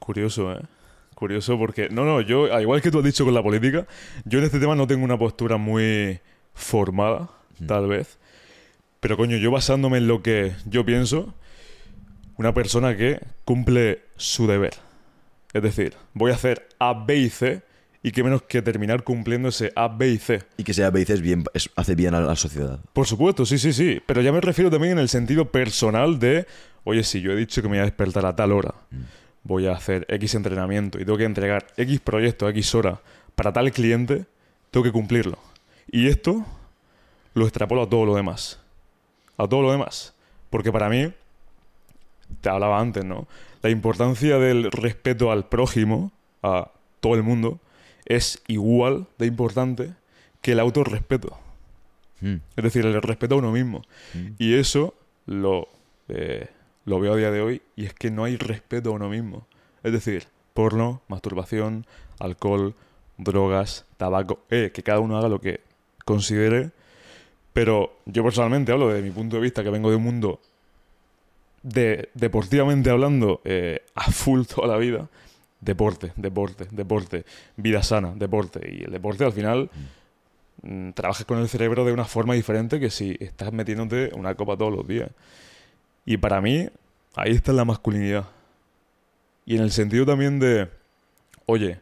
Curioso, 0.00 0.52
¿eh? 0.52 0.60
Curioso 1.14 1.56
porque... 1.58 1.88
No, 1.88 2.04
no, 2.04 2.20
yo, 2.20 2.52
al 2.52 2.60
igual 2.60 2.82
que 2.82 2.90
tú 2.90 2.98
has 2.98 3.04
dicho 3.04 3.24
con 3.24 3.32
la 3.32 3.42
política, 3.42 3.86
yo 4.26 4.38
en 4.40 4.44
este 4.44 4.58
tema 4.60 4.74
no 4.74 4.86
tengo 4.86 5.04
una 5.04 5.18
postura 5.18 5.56
muy 5.56 6.20
formada, 6.56 7.28
tal 7.64 7.86
vez. 7.86 8.18
Pero 9.00 9.16
coño, 9.16 9.36
yo 9.36 9.52
basándome 9.52 9.98
en 9.98 10.08
lo 10.08 10.22
que 10.22 10.52
yo 10.64 10.84
pienso, 10.84 11.32
una 12.36 12.52
persona 12.52 12.96
que 12.96 13.20
cumple 13.44 14.02
su 14.16 14.46
deber. 14.48 14.74
Es 15.52 15.62
decir, 15.62 15.94
voy 16.12 16.32
a 16.32 16.34
hacer 16.34 16.66
A, 16.80 17.04
B 17.06 17.16
y 17.16 17.30
C 17.30 17.62
y 18.02 18.10
qué 18.12 18.22
menos 18.24 18.42
que 18.42 18.62
terminar 18.62 19.04
cumpliendo 19.04 19.48
ese 19.48 19.72
A, 19.76 19.88
B 19.88 20.08
y 20.08 20.18
C. 20.18 20.42
Y 20.56 20.64
que 20.64 20.74
sea, 20.74 20.90
veces 20.90 21.20
bien, 21.20 21.44
es- 21.54 21.70
hace 21.76 21.94
bien 21.94 22.14
a 22.14 22.20
la 22.20 22.36
sociedad. 22.36 22.80
Por 22.92 23.06
supuesto, 23.06 23.46
sí, 23.46 23.58
sí, 23.58 23.72
sí. 23.72 24.00
Pero 24.06 24.22
ya 24.22 24.32
me 24.32 24.40
refiero 24.40 24.70
también 24.70 24.92
en 24.94 24.98
el 24.98 25.08
sentido 25.08 25.50
personal 25.50 26.18
de, 26.18 26.46
oye, 26.84 27.04
si 27.04 27.20
yo 27.20 27.32
he 27.32 27.36
dicho 27.36 27.62
que 27.62 27.68
me 27.68 27.76
voy 27.76 27.82
a 27.82 27.84
despertar 27.84 28.26
a 28.26 28.34
tal 28.36 28.52
hora, 28.52 28.74
voy 29.44 29.66
a 29.66 29.72
hacer 29.72 30.04
X 30.08 30.34
entrenamiento 30.34 30.98
y 31.00 31.04
tengo 31.04 31.18
que 31.18 31.24
entregar 31.24 31.66
X 31.76 32.00
proyecto 32.00 32.46
a 32.46 32.50
X 32.50 32.74
hora 32.74 33.00
para 33.34 33.52
tal 33.52 33.70
cliente, 33.72 34.24
tengo 34.70 34.84
que 34.84 34.92
cumplirlo. 34.92 35.38
Y 35.90 36.08
esto 36.08 36.44
lo 37.34 37.44
extrapolo 37.44 37.82
a 37.82 37.88
todo 37.88 38.04
lo 38.04 38.14
demás. 38.14 38.60
A 39.36 39.46
todo 39.46 39.62
lo 39.62 39.72
demás. 39.72 40.14
Porque 40.50 40.72
para 40.72 40.88
mí, 40.88 41.12
te 42.40 42.48
hablaba 42.48 42.80
antes, 42.80 43.04
¿no? 43.04 43.26
La 43.62 43.70
importancia 43.70 44.38
del 44.38 44.70
respeto 44.70 45.30
al 45.30 45.48
prójimo, 45.48 46.12
a 46.42 46.70
todo 47.00 47.14
el 47.14 47.22
mundo, 47.22 47.60
es 48.04 48.42
igual 48.46 49.06
de 49.18 49.26
importante 49.26 49.92
que 50.40 50.52
el 50.52 50.60
autorrespeto. 50.60 51.38
Mm. 52.20 52.36
Es 52.56 52.64
decir, 52.64 52.86
el 52.86 53.02
respeto 53.02 53.34
a 53.34 53.38
uno 53.38 53.52
mismo. 53.52 53.82
Mm. 54.14 54.26
Y 54.38 54.54
eso 54.54 54.94
lo, 55.26 55.68
eh, 56.08 56.48
lo 56.84 57.00
veo 57.00 57.14
a 57.14 57.16
día 57.16 57.30
de 57.30 57.40
hoy 57.40 57.62
y 57.74 57.86
es 57.86 57.94
que 57.94 58.10
no 58.10 58.24
hay 58.24 58.36
respeto 58.36 58.90
a 58.90 58.92
uno 58.92 59.08
mismo. 59.08 59.46
Es 59.82 59.92
decir, 59.92 60.28
porno, 60.54 61.02
masturbación, 61.08 61.86
alcohol, 62.18 62.74
drogas, 63.18 63.84
tabaco, 63.96 64.40
eh, 64.50 64.70
que 64.72 64.82
cada 64.82 65.00
uno 65.00 65.18
haga 65.18 65.28
lo 65.28 65.40
que 65.40 65.60
considere. 66.06 66.70
Pero 67.52 67.98
yo 68.06 68.22
personalmente 68.22 68.72
hablo 68.72 68.88
de 68.88 69.02
mi 69.02 69.10
punto 69.10 69.36
de 69.36 69.42
vista, 69.42 69.62
que 69.62 69.68
vengo 69.68 69.90
de 69.90 69.96
un 69.96 70.02
mundo 70.02 70.40
de, 71.62 72.10
deportivamente 72.14 72.90
hablando, 72.90 73.40
eh, 73.44 73.80
a 73.94 74.10
full 74.10 74.42
toda 74.46 74.68
la 74.68 74.76
vida. 74.78 75.08
Deporte, 75.60 76.12
deporte, 76.16 76.66
deporte, 76.70 77.24
vida 77.56 77.82
sana, 77.82 78.12
deporte. 78.14 78.60
Y 78.70 78.84
el 78.84 78.92
deporte 78.92 79.24
al 79.24 79.32
final 79.32 79.70
mm, 80.62 80.90
trabajas 80.90 81.24
con 81.24 81.38
el 81.38 81.48
cerebro 81.48 81.84
de 81.84 81.92
una 81.92 82.04
forma 82.04 82.34
diferente 82.34 82.78
que 82.78 82.90
si 82.90 83.16
estás 83.20 83.52
metiéndote 83.52 84.10
una 84.14 84.34
copa 84.34 84.56
todos 84.56 84.72
los 84.72 84.86
días. 84.86 85.10
Y 86.04 86.18
para 86.18 86.40
mí, 86.40 86.68
ahí 87.16 87.32
está 87.32 87.52
la 87.52 87.64
masculinidad. 87.64 88.28
Y 89.44 89.56
en 89.56 89.62
el 89.62 89.72
sentido 89.72 90.06
también 90.06 90.38
de, 90.38 90.68
oye, 91.46 91.80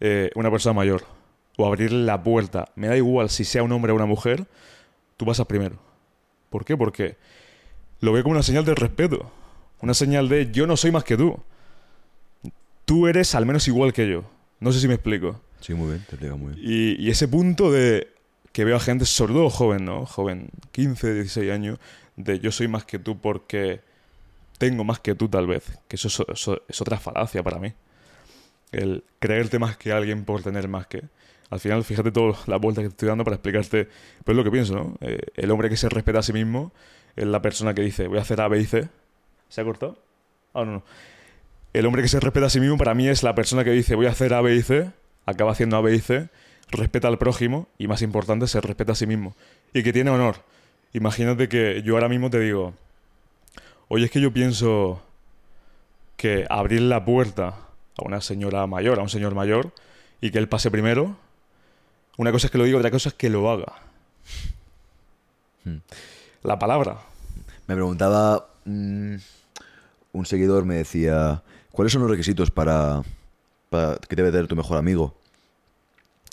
eh, 0.00 0.30
una 0.34 0.50
persona 0.50 0.72
mayor, 0.72 1.04
o 1.56 1.66
abrirle 1.66 2.04
la 2.04 2.22
puerta, 2.22 2.70
me 2.76 2.88
da 2.88 2.96
igual 2.96 3.28
si 3.30 3.44
sea 3.44 3.62
un 3.62 3.72
hombre 3.72 3.92
o 3.92 3.94
una 3.94 4.06
mujer, 4.06 4.46
tú 5.16 5.26
pasas 5.26 5.46
primero. 5.46 5.76
¿Por 6.50 6.64
qué? 6.64 6.76
Porque 6.76 7.16
lo 8.00 8.12
veo 8.12 8.22
como 8.22 8.32
una 8.34 8.42
señal 8.42 8.64
de 8.64 8.74
respeto. 8.74 9.30
Una 9.80 9.94
señal 9.94 10.28
de 10.28 10.50
yo 10.52 10.66
no 10.66 10.76
soy 10.76 10.90
más 10.92 11.04
que 11.04 11.16
tú. 11.16 11.36
Tú 12.84 13.06
eres 13.06 13.34
al 13.34 13.46
menos 13.46 13.68
igual 13.68 13.92
que 13.92 14.08
yo. 14.08 14.24
No 14.60 14.72
sé 14.72 14.80
si 14.80 14.88
me 14.88 14.94
explico. 14.94 15.40
Sí, 15.60 15.74
muy 15.74 15.88
bien, 15.88 15.98
te 16.08 16.16
explica 16.16 16.34
muy 16.34 16.54
bien. 16.54 16.60
Y, 16.64 17.02
y 17.06 17.10
ese 17.10 17.28
punto 17.28 17.70
de 17.70 18.08
que 18.52 18.64
veo 18.64 18.76
a 18.76 18.80
gente, 18.80 19.06
sobre 19.06 19.32
todo 19.32 19.48
joven, 19.50 19.84
¿no? 19.84 20.04
Joven, 20.06 20.50
15, 20.72 21.14
16 21.14 21.50
años, 21.50 21.78
de 22.16 22.38
yo 22.40 22.52
soy 22.52 22.68
más 22.68 22.84
que 22.84 22.98
tú 22.98 23.18
porque 23.20 23.80
tengo 24.58 24.84
más 24.84 25.00
que 25.00 25.14
tú 25.14 25.28
tal 25.28 25.46
vez. 25.46 25.78
Que 25.88 25.96
eso, 25.96 26.08
es- 26.08 26.20
eso 26.40 26.60
es 26.68 26.80
otra 26.80 26.98
falacia 26.98 27.42
para 27.42 27.58
mí. 27.58 27.72
El 28.72 29.04
creerte 29.20 29.58
más 29.58 29.76
que 29.76 29.92
alguien 29.92 30.24
por 30.24 30.42
tener 30.42 30.68
más 30.68 30.86
que. 30.86 31.02
Al 31.52 31.60
final, 31.60 31.84
fíjate 31.84 32.10
toda 32.10 32.34
la 32.46 32.56
vuelta 32.56 32.80
que 32.80 32.88
te 32.88 32.92
estoy 32.92 33.08
dando 33.08 33.24
para 33.24 33.36
explicarte. 33.36 33.86
Pero 34.24 34.32
es 34.32 34.36
lo 34.36 34.42
que 34.42 34.50
pienso, 34.50 34.74
¿no? 34.74 34.96
Eh, 35.02 35.18
el 35.34 35.50
hombre 35.50 35.68
que 35.68 35.76
se 35.76 35.90
respeta 35.90 36.20
a 36.20 36.22
sí 36.22 36.32
mismo 36.32 36.72
es 37.14 37.26
la 37.26 37.42
persona 37.42 37.74
que 37.74 37.82
dice, 37.82 38.08
voy 38.08 38.16
a 38.16 38.22
hacer 38.22 38.40
A, 38.40 38.48
B 38.48 38.58
y 38.58 38.64
C. 38.64 38.88
¿Se 39.50 39.60
ha 39.60 39.64
cortado? 39.64 39.98
Ah, 40.54 40.64
no, 40.64 40.72
no. 40.72 40.82
El 41.74 41.84
hombre 41.84 42.00
que 42.00 42.08
se 42.08 42.20
respeta 42.20 42.46
a 42.46 42.48
sí 42.48 42.58
mismo 42.58 42.78
para 42.78 42.94
mí 42.94 43.06
es 43.06 43.22
la 43.22 43.34
persona 43.34 43.64
que 43.64 43.70
dice, 43.70 43.96
voy 43.96 44.06
a 44.06 44.12
hacer 44.12 44.32
A, 44.32 44.40
B 44.40 44.54
y 44.54 44.62
C, 44.62 44.92
acaba 45.26 45.52
haciendo 45.52 45.76
A, 45.76 45.82
B 45.82 45.94
y 45.94 45.98
C, 45.98 46.30
respeta 46.70 47.08
al 47.08 47.18
prójimo 47.18 47.68
y, 47.76 47.86
más 47.86 48.00
importante, 48.00 48.46
se 48.46 48.58
respeta 48.62 48.92
a 48.92 48.94
sí 48.94 49.06
mismo. 49.06 49.36
Y 49.74 49.82
que 49.82 49.92
tiene 49.92 50.10
honor. 50.10 50.36
Imagínate 50.94 51.50
que 51.50 51.82
yo 51.82 51.96
ahora 51.96 52.08
mismo 52.08 52.30
te 52.30 52.40
digo, 52.40 52.72
oye, 53.88 54.06
es 54.06 54.10
que 54.10 54.22
yo 54.22 54.32
pienso 54.32 55.02
que 56.16 56.46
abrir 56.48 56.80
la 56.80 57.04
puerta 57.04 57.48
a 57.48 58.06
una 58.06 58.22
señora 58.22 58.66
mayor, 58.66 58.98
a 58.98 59.02
un 59.02 59.10
señor 59.10 59.34
mayor, 59.34 59.72
y 60.22 60.30
que 60.30 60.38
él 60.38 60.48
pase 60.48 60.70
primero, 60.70 61.18
una 62.18 62.32
cosa 62.32 62.46
es 62.46 62.50
que 62.50 62.58
lo 62.58 62.64
diga, 62.64 62.78
otra 62.78 62.90
cosa 62.90 63.08
es 63.10 63.14
que 63.14 63.30
lo 63.30 63.50
haga. 63.50 63.72
Hmm. 65.64 65.78
La 66.42 66.58
palabra. 66.58 66.98
Me 67.66 67.74
preguntaba, 67.74 68.48
mm, 68.64 69.14
un 70.12 70.26
seguidor 70.26 70.64
me 70.64 70.74
decía, 70.76 71.42
¿cuáles 71.70 71.92
son 71.92 72.02
los 72.02 72.10
requisitos 72.10 72.50
para, 72.50 73.02
para 73.70 73.96
que 73.96 74.16
debe 74.16 74.30
tener 74.32 74.48
tu 74.48 74.56
mejor 74.56 74.78
amigo? 74.78 75.16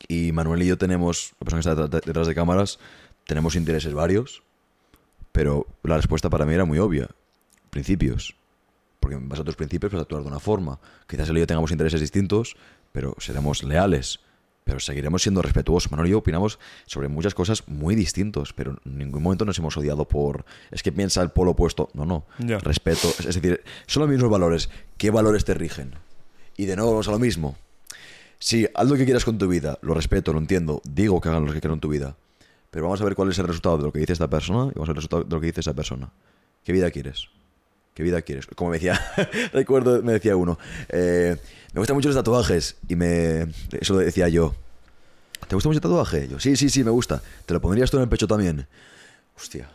Y 0.08 0.32
Manuel 0.32 0.64
y 0.64 0.68
yo 0.68 0.78
tenemos, 0.78 1.34
la 1.40 1.46
persona 1.46 1.62
que 1.62 1.70
está 1.70 1.84
detrás- 1.88 2.06
detrás 2.06 2.28
de 2.28 2.36
cámaras, 2.36 2.80
tenemos 3.28 3.56
intereses 3.56 3.94
varios, 3.94 4.42
pero 5.32 5.68
la 5.84 5.98
respuesta 5.98 6.30
para 6.30 6.46
mí 6.46 6.54
era 6.54 6.66
muy 6.66 6.80
obvia. 6.80 7.08
Principios. 7.70 8.36
Porque 9.00 9.16
en 9.16 9.30
base 9.30 9.44
a 9.44 9.46
tus 9.46 9.56
principios 9.56 9.92
vas 9.94 10.00
a 10.00 10.02
actuar 10.02 10.24
de 10.24 10.28
una 10.30 10.40
forma. 10.40 10.80
Quizás 11.08 11.30
él 11.30 11.38
y 11.38 11.42
yo 11.42 11.48
tengamos 11.48 11.72
intereses 11.72 12.02
distintos, 12.02 12.56
pero 12.92 13.16
seremos 13.20 13.64
leales. 13.64 14.20
Pero 14.70 14.80
seguiremos 14.80 15.24
siendo 15.24 15.42
respetuosos. 15.42 15.90
Manuel 15.90 16.10
y 16.10 16.12
yo 16.12 16.20
opinamos 16.20 16.60
sobre 16.86 17.08
muchas 17.08 17.34
cosas 17.34 17.68
muy 17.68 17.96
distintos, 17.96 18.54
pero 18.54 18.80
en 18.86 19.00
ningún 19.00 19.24
momento 19.24 19.44
nos 19.44 19.58
hemos 19.58 19.76
odiado 19.76 20.08
por... 20.08 20.46
Es 20.70 20.84
que 20.84 20.92
piensa 20.92 21.24
el 21.24 21.32
polo 21.32 21.52
opuesto. 21.52 21.90
No, 21.96 22.06
no. 22.06 22.28
Respeto. 22.60 23.08
Es 23.18 23.26
es 23.26 23.42
decir, 23.42 23.64
son 23.88 24.02
los 24.02 24.10
mismos 24.12 24.30
valores. 24.30 24.70
¿Qué 24.98 25.10
valores 25.10 25.44
te 25.44 25.56
rigen? 25.56 25.96
Y 26.56 26.66
de 26.66 26.76
nuevo 26.76 26.92
vamos 26.92 27.08
a 27.08 27.12
lo 27.12 27.18
mismo. 27.18 27.58
Sí, 28.38 28.68
haz 28.76 28.88
lo 28.88 28.96
que 28.96 29.06
quieras 29.06 29.26
con 29.26 29.40
tu 29.40 29.48
vida. 29.48 29.80
Lo 29.82 29.96
respeto, 29.96 30.34
lo 30.34 30.40
entiendo. 30.40 30.84
Digo 30.88 31.20
que 31.20 31.30
hagan 31.30 31.48
lo 31.48 31.52
que 31.52 31.62
quieran 31.62 31.78
en 31.78 31.82
tu 31.82 31.90
vida. 31.90 32.16
Pero 32.70 32.86
vamos 32.86 33.02
a 33.02 33.06
ver 33.06 33.16
cuál 33.16 33.32
es 33.32 33.40
el 33.40 33.48
resultado 33.48 33.80
de 33.80 33.86
lo 33.86 33.92
que 33.92 33.98
dice 33.98 34.14
esta 34.14 34.30
persona 34.30 34.72
y 34.72 34.76
vamos 34.76 34.90
a 34.90 34.92
ver 34.92 34.98
el 34.98 34.98
resultado 34.98 35.24
de 35.24 35.36
lo 35.36 35.42
que 35.42 35.48
dice 35.48 35.62
esa 35.62 35.74
persona. 35.74 36.12
¿Qué 36.64 36.74
vida 36.74 36.92
quieres? 36.92 37.30
¿Qué 38.00 38.04
vida 38.04 38.22
quieres? 38.22 38.48
Como 38.56 38.70
me 38.70 38.78
decía, 38.78 38.98
recuerdo, 39.52 40.02
me 40.02 40.14
decía 40.14 40.34
uno, 40.38 40.58
eh, 40.88 41.36
me 41.74 41.82
gustan 41.82 41.98
mucho 41.98 42.08
los 42.08 42.16
tatuajes. 42.16 42.78
Y 42.88 42.96
me. 42.96 43.42
Eso 43.74 43.92
lo 43.92 44.00
decía 44.00 44.30
yo. 44.30 44.56
¿Te 45.50 45.56
gusta 45.56 45.68
mucho 45.68 45.80
el 45.80 45.82
tatuaje? 45.82 46.30
Yo, 46.30 46.40
sí, 46.40 46.56
sí, 46.56 46.70
sí, 46.70 46.86
me 46.86 46.92
gusta. 46.92 47.22
¿Te 47.46 47.54
lo 47.54 47.60
pondrías 47.60 47.92
tú 47.92 47.98
en 47.98 48.04
el 48.04 48.08
pecho 48.08 48.26
también? 48.26 48.68
Hostia, 49.36 49.70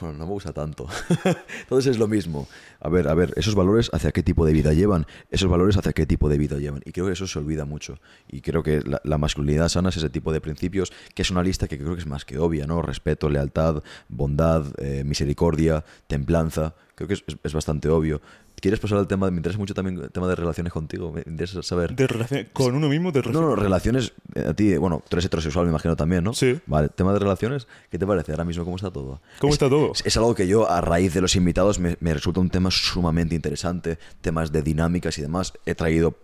bueno, 0.00 0.18
no 0.18 0.26
me 0.26 0.32
gusta 0.32 0.52
tanto. 0.52 0.86
Entonces 1.62 1.92
es 1.92 1.98
lo 1.98 2.08
mismo. 2.08 2.48
A 2.80 2.88
ver, 2.88 3.08
a 3.08 3.14
ver, 3.14 3.32
esos 3.36 3.54
valores 3.54 3.90
hacia 3.92 4.12
qué 4.12 4.22
tipo 4.22 4.44
de 4.46 4.52
vida 4.52 4.72
llevan, 4.72 5.06
esos 5.30 5.50
valores 5.50 5.76
hacia 5.76 5.92
qué 5.92 6.06
tipo 6.06 6.28
de 6.28 6.38
vida 6.38 6.58
llevan. 6.58 6.80
Y 6.84 6.92
creo 6.92 7.06
que 7.06 7.12
eso 7.12 7.26
se 7.26 7.38
olvida 7.38 7.64
mucho. 7.64 7.98
Y 8.28 8.40
creo 8.40 8.62
que 8.62 8.82
la, 9.02 9.18
masculinidad 9.18 9.68
sana 9.68 9.90
es 9.90 9.96
ese 9.96 10.10
tipo 10.10 10.32
de 10.32 10.40
principios, 10.40 10.92
que 11.14 11.22
es 11.22 11.30
una 11.30 11.42
lista 11.42 11.68
que 11.68 11.78
creo 11.78 11.94
que 11.94 12.00
es 12.00 12.06
más 12.06 12.24
que 12.24 12.38
obvia, 12.38 12.66
¿no? 12.66 12.82
Respeto, 12.82 13.28
lealtad, 13.28 13.82
bondad, 14.08 14.64
eh, 14.78 15.04
misericordia, 15.04 15.84
templanza. 16.06 16.74
Creo 16.94 17.08
que 17.08 17.14
es- 17.14 17.24
es 17.42 17.52
bastante 17.52 17.88
obvio. 17.88 18.20
¿Quieres 18.60 18.78
pasar 18.80 18.98
al 18.98 19.06
tema? 19.06 19.30
Me 19.30 19.36
interesa 19.38 19.58
mucho 19.58 19.74
también 19.74 19.98
el 20.00 20.10
tema 20.10 20.28
de 20.28 20.34
relaciones 20.36 20.72
contigo. 20.72 21.12
Me 21.12 21.22
interesa 21.26 21.62
saber. 21.62 21.94
De 21.94 22.46
con 22.52 22.74
uno 22.74 22.88
mismo 22.88 23.10
de 23.12 23.22
No, 23.22 23.40
no, 23.40 23.56
relaciones. 23.56 24.12
eh, 24.34 24.44
A 24.48 24.54
ti, 24.54 24.76
bueno, 24.76 25.02
tú 25.08 25.16
eres 25.16 25.24
heterosexual, 25.26 25.64
me 25.66 25.70
imagino 25.70 25.96
también, 25.96 26.22
¿no? 26.24 26.32
Sí. 26.34 26.58
Vale, 26.66 26.88
tema 26.88 27.12
de 27.12 27.18
relaciones, 27.18 27.66
¿qué 27.90 27.98
te 27.98 28.06
parece 28.06 28.32
ahora 28.32 28.44
mismo? 28.44 28.64
¿Cómo 28.64 28.76
está 28.76 28.90
todo? 28.90 29.20
¿Cómo 29.38 29.50
Es- 29.50 29.54
está 29.54 29.68
todo? 29.68 29.92
Es, 29.94 30.04
es 30.06 30.16
algo 30.16 30.34
que 30.34 30.46
yo, 30.46 30.70
a 30.70 30.80
raíz 30.80 31.14
de 31.14 31.20
los 31.20 31.36
invitados, 31.36 31.78
me, 31.78 31.96
me 32.00 32.12
resulta 32.14 32.40
un 32.40 32.50
tema 32.50 32.70
sumamente 32.70 33.34
interesante. 33.34 33.98
Temas 34.20 34.52
de 34.52 34.62
dinámicas 34.62 35.16
y 35.18 35.22
demás. 35.22 35.52
He 35.66 35.74
traído 35.74 36.14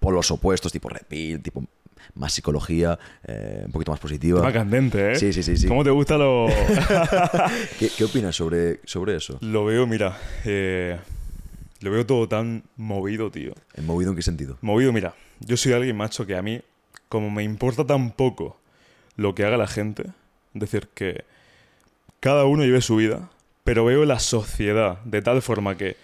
polos 0.00 0.30
opuestos, 0.30 0.70
tipo 0.72 0.88
repil, 0.88 1.42
tipo 1.42 1.64
más 2.14 2.32
psicología, 2.32 2.96
eh, 3.26 3.62
un 3.66 3.72
poquito 3.72 3.90
más 3.90 3.98
positiva. 3.98 4.38
Tema 4.40 4.52
candente, 4.52 5.12
¿eh? 5.12 5.16
Sí, 5.16 5.32
sí, 5.32 5.42
sí, 5.42 5.56
sí. 5.56 5.66
¿Cómo 5.66 5.82
te 5.82 5.90
gusta 5.90 6.16
lo...? 6.16 6.46
¿Qué, 7.78 7.88
qué 7.96 8.04
opinas 8.04 8.36
sobre, 8.36 8.80
sobre 8.84 9.16
eso? 9.16 9.38
lo 9.40 9.64
veo, 9.64 9.86
mira, 9.86 10.16
eh, 10.44 10.98
lo 11.84 11.90
veo 11.90 12.06
todo 12.06 12.26
tan 12.26 12.64
movido, 12.78 13.30
tío. 13.30 13.52
¿En 13.74 13.84
movido 13.84 14.10
en 14.10 14.16
qué 14.16 14.22
sentido? 14.22 14.56
Movido, 14.62 14.90
mira, 14.90 15.14
yo 15.40 15.58
soy 15.58 15.74
alguien, 15.74 15.94
macho, 15.94 16.24
que 16.24 16.34
a 16.34 16.40
mí, 16.40 16.62
como 17.10 17.30
me 17.30 17.42
importa 17.42 17.84
tan 17.84 18.10
poco 18.12 18.58
lo 19.16 19.34
que 19.34 19.44
haga 19.44 19.58
la 19.58 19.66
gente, 19.66 20.04
es 20.54 20.60
decir, 20.60 20.88
que 20.94 21.24
cada 22.20 22.46
uno 22.46 22.64
lleve 22.64 22.80
su 22.80 22.96
vida, 22.96 23.28
pero 23.64 23.84
veo 23.84 24.06
la 24.06 24.18
sociedad 24.18 24.98
de 25.04 25.20
tal 25.20 25.42
forma 25.42 25.76
que 25.76 25.98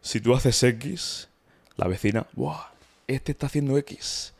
si 0.00 0.22
tú 0.22 0.34
haces 0.34 0.62
X, 0.62 1.28
la 1.76 1.86
vecina, 1.86 2.26
¡buah! 2.32 2.70
Este 3.06 3.32
está 3.32 3.46
haciendo 3.46 3.76
X. 3.76 4.32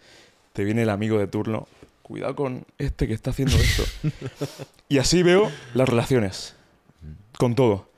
Te 0.55 0.65
viene 0.65 0.85
el 0.85 0.91
amigo 0.91 1.19
de 1.19 1.27
turno, 1.27 1.69
cuidado 2.01 2.35
con 2.37 2.65
este 2.79 3.07
que 3.07 3.13
está 3.13 3.31
haciendo 3.31 3.55
esto. 3.59 3.85
y 4.89 4.97
así 4.97 5.23
veo 5.23 5.53
las 5.75 5.91
relaciones, 5.91 6.57
con 7.37 7.55
todo. 7.55 7.91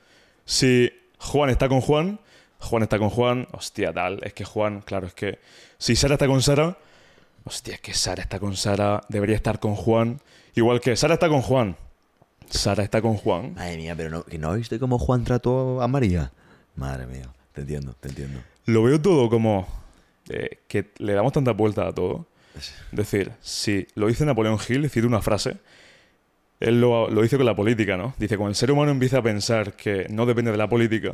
Si 0.43 0.91
Juan 1.17 1.49
está 1.49 1.69
con 1.69 1.79
Juan, 1.79 2.19
Juan 2.59 2.83
está 2.83 2.99
con 2.99 3.09
Juan, 3.09 3.47
hostia, 3.51 3.93
tal, 3.93 4.19
es 4.23 4.33
que 4.33 4.43
Juan, 4.43 4.81
claro, 4.81 5.07
es 5.07 5.13
que 5.13 5.39
si 5.77 5.95
Sara 5.95 6.15
está 6.15 6.27
con 6.27 6.41
Sara, 6.41 6.77
hostia, 7.45 7.75
es 7.75 7.81
que 7.81 7.93
Sara 7.93 8.21
está 8.21 8.39
con 8.39 8.55
Sara, 8.55 9.01
debería 9.09 9.35
estar 9.35 9.59
con 9.59 9.75
Juan, 9.75 10.19
igual 10.55 10.81
que 10.81 10.95
Sara 10.95 11.13
está 11.15 11.29
con 11.29 11.41
Juan, 11.41 11.77
Sara 12.49 12.83
está 12.83 13.01
con 13.01 13.15
Juan. 13.15 13.53
Madre 13.53 13.77
mía, 13.77 13.95
pero 13.95 14.09
no, 14.09 14.23
¿que 14.23 14.37
no 14.37 14.53
viste 14.53 14.79
cómo 14.79 14.99
Juan 14.99 15.23
trató 15.23 15.81
a 15.81 15.87
María? 15.87 16.31
Madre 16.75 17.05
mía, 17.05 17.29
te 17.53 17.61
entiendo, 17.61 17.95
te 17.99 18.09
entiendo. 18.09 18.41
Lo 18.65 18.83
veo 18.83 19.01
todo 19.01 19.29
como 19.29 19.67
eh, 20.29 20.59
que 20.67 20.91
le 20.97 21.13
damos 21.13 21.33
tanta 21.33 21.51
vuelta 21.51 21.87
a 21.87 21.93
todo. 21.93 22.27
Es 22.55 22.73
decir, 22.91 23.31
si 23.41 23.87
lo 23.95 24.07
dice 24.07 24.25
Napoleón 24.25 24.57
Hill, 24.67 24.89
cito 24.89 25.07
una 25.07 25.21
frase, 25.21 25.57
él 26.59 26.81
lo, 26.81 27.09
lo 27.09 27.21
dice 27.21 27.37
con 27.37 27.45
la 27.45 27.55
política, 27.55 27.95
¿no? 27.95 28.13
Dice, 28.17 28.35
cuando 28.35 28.49
el 28.49 28.55
ser 28.55 28.71
humano 28.71 28.91
empieza 28.91 29.19
a 29.19 29.21
pensar 29.21 29.73
que 29.73 30.07
no 30.09 30.25
depende 30.25 30.51
de 30.51 30.57
la 30.57 30.67
política, 30.67 31.13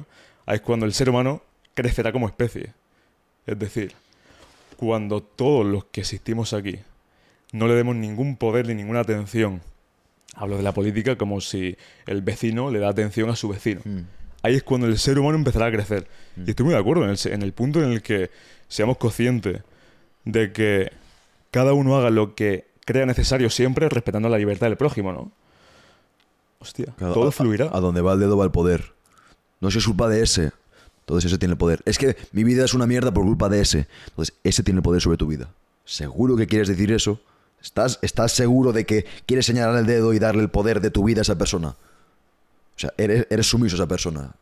es 0.54 0.62
cuando 0.62 0.86
el 0.86 0.94
ser 0.94 1.10
humano 1.10 1.42
crecerá 1.74 2.12
como 2.12 2.28
especie. 2.28 2.74
Es 3.48 3.58
decir, 3.60 3.94
cuando 4.78 5.22
todos 5.22 5.66
los 5.66 5.86
que 5.86 6.02
existimos 6.02 6.54
aquí 6.54 6.80
no 7.52 7.68
le 7.68 7.74
demos 7.76 7.96
ningún 7.96 8.36
poder 8.38 8.68
ni 8.68 8.76
ninguna 8.76 9.00
atención, 9.02 9.62
hablo 10.36 10.58
de 10.58 10.64
la 10.64 10.74
política 10.74 11.18
como 11.18 11.42
si 11.42 11.78
el 12.06 12.22
vecino 12.22 12.70
le 12.72 12.80
da 12.80 12.90
atención 12.90 13.30
a 13.30 13.36
su 13.36 13.48
vecino 13.50 13.82
Mm. 13.86 14.00
ahí 14.44 14.56
es 14.56 14.64
cuando 14.64 14.88
el 14.88 14.98
ser 15.00 15.18
humano 15.20 15.38
empezará 15.38 15.68
a 15.68 15.72
crecer. 15.72 16.08
Y 16.38 16.50
estoy 16.50 16.66
muy 16.66 16.74
de 16.74 16.80
acuerdo 16.80 17.04
en 17.06 17.10
el, 17.12 17.18
en 17.32 17.42
el 17.42 17.54
punto 17.54 17.82
en 17.82 17.92
el 17.92 18.02
que 18.02 18.30
seamos 18.68 18.98
conscientes 18.98 19.62
de 20.26 20.52
que 20.52 20.92
cada 21.52 21.74
uno 21.74 21.96
haga 21.96 22.10
lo 22.10 22.36
que 22.36 22.68
crea 22.86 23.06
necesario 23.06 23.50
siempre 23.50 23.88
respetando 23.90 24.28
la 24.28 24.38
libertad 24.38 24.68
del 24.68 24.76
prójimo, 24.78 25.14
¿no? 25.14 25.32
Hostia, 26.60 26.88
Claro, 26.98 27.14
todo 27.14 27.30
a- 27.30 27.32
fluirá. 27.32 27.70
A, 27.72 27.80
donde 27.80 28.02
va 28.02 28.14
el 28.14 28.20
dedo 28.20 28.38
va 28.38 28.44
el 28.46 28.52
poder. 28.52 28.94
No 29.62 29.70
es 29.70 29.86
culpa 29.86 30.08
de 30.10 30.22
ese. 30.22 30.52
Entonces 31.02 31.32
ese 31.32 31.38
tiene 31.38 31.54
el 31.54 31.58
poder. 31.58 31.82
Es 31.86 31.98
que 31.98 32.18
mi 32.32 32.44
vida 32.44 32.66
es 32.66 32.74
una 32.74 32.88
mierda 32.88 33.14
por 33.14 33.24
culpa 33.24 33.48
de 33.50 33.62
ese. 33.62 33.88
Entonces 34.08 34.36
ese 34.44 34.64
tiene 34.64 34.80
el 34.80 34.84
poder 34.84 35.02
sobre 35.02 35.18
tu 35.18 35.28
vida. 35.28 35.50
¿Seguro 35.86 36.36
que 36.36 36.48
quieres 36.48 36.68
decir 36.68 36.92
eso? 36.92 37.20
¿Estás, 37.62 38.00
¿Estás 38.02 38.32
seguro 38.32 38.74
de 38.74 38.86
que 38.86 39.06
quieres 39.26 39.46
señalar 39.46 39.78
el 39.78 39.86
dedo 39.86 40.14
y 40.14 40.20
darle 40.20 40.42
el 40.42 40.50
poder 40.50 40.82
de 40.82 40.92
tu 40.92 41.04
vida 41.04 41.22
a 41.22 41.24
esa 41.24 41.38
persona? 41.38 41.70
O 41.70 42.80
sea, 42.80 42.94
eres, 42.98 43.28
eres 43.30 43.48
sumiso 43.48 43.76
a 43.76 43.78
esa 43.78 43.88
persona. 43.88 44.34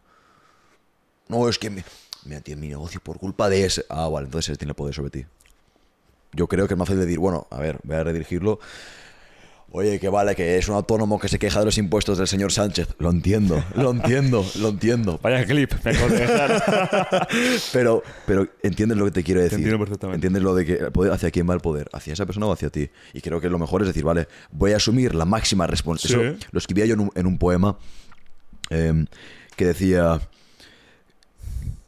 No, 1.28 1.48
es 1.48 1.58
que 1.58 1.70
me, 1.70 1.84
me 2.26 2.42
tío, 2.42 2.58
mi 2.58 2.70
negocio 2.70 3.00
por 3.02 3.20
culpa 3.20 3.50
de 3.50 3.66
ese. 3.66 3.86
Ah, 3.90 4.08
vale, 4.08 4.26
entonces 4.26 4.50
ese 4.50 4.58
tiene 4.58 4.72
el 4.72 4.76
poder 4.76 4.94
sobre 4.94 5.10
ti. 5.10 5.26
Yo 6.32 6.48
creo 6.48 6.68
que 6.68 6.74
es 6.74 6.78
más 6.78 6.88
fácil 6.88 7.02
decir, 7.02 7.20
bueno, 7.20 7.48
a 7.52 7.60
ver, 7.60 7.80
voy 7.84 7.96
a 7.96 8.04
redirigirlo. 8.04 8.60
Oye, 9.76 10.00
que 10.00 10.08
vale, 10.08 10.36
que 10.36 10.60
es 10.60 10.70
un 10.70 10.76
autónomo 10.76 11.20
que 11.20 11.28
se 11.28 11.40
queja 11.40 11.58
de 11.58 11.66
los 11.66 11.80
impuestos 11.80 12.20
del 12.20 12.28
señor 12.28 12.52
Sánchez. 12.52 12.90
Lo 13.00 13.10
entiendo, 13.10 13.64
lo 13.76 13.90
entiendo, 13.90 14.46
lo 14.60 14.70
entiendo. 14.70 15.20
Vaya 15.20 15.44
clip, 15.46 15.74
me. 15.84 15.94
Pero, 17.74 18.04
pero 18.28 18.48
entiendes 18.62 19.00
lo 19.00 19.06
que 19.06 19.12
te 19.12 19.24
quiero 19.24 19.42
decir. 19.42 19.58
entiendo 19.58 19.80
perfectamente. 19.80 20.18
Entiendes 20.18 20.44
lo 20.44 20.54
de 20.54 20.66
que 20.66 20.74
el 20.74 20.92
poder, 20.92 21.12
hacia 21.12 21.32
quién 21.32 21.50
va 21.50 21.56
el 21.56 21.60
poder, 21.60 21.90
hacia 21.92 22.14
esa 22.14 22.28
persona 22.28 22.46
o 22.46 22.52
hacia 22.52 22.70
ti. 22.70 22.88
Y 23.14 23.22
creo 23.22 23.42
que 23.42 23.50
lo 23.50 23.58
mejor 23.58 23.82
es 23.82 23.88
decir, 23.88 24.04
vale, 24.04 24.28
voy 24.52 24.74
a 24.74 24.76
asumir 24.76 25.16
la 25.16 25.26
máxima 25.26 25.66
responsabilidad. 25.66 26.36
Sí. 26.40 26.48
Lo 26.52 26.60
escribía 26.60 26.86
yo 26.86 26.94
en 26.94 27.00
un, 27.00 27.12
en 27.16 27.26
un 27.26 27.40
poema 27.40 27.76
eh, 28.70 29.06
que 29.56 29.66
decía 29.66 30.22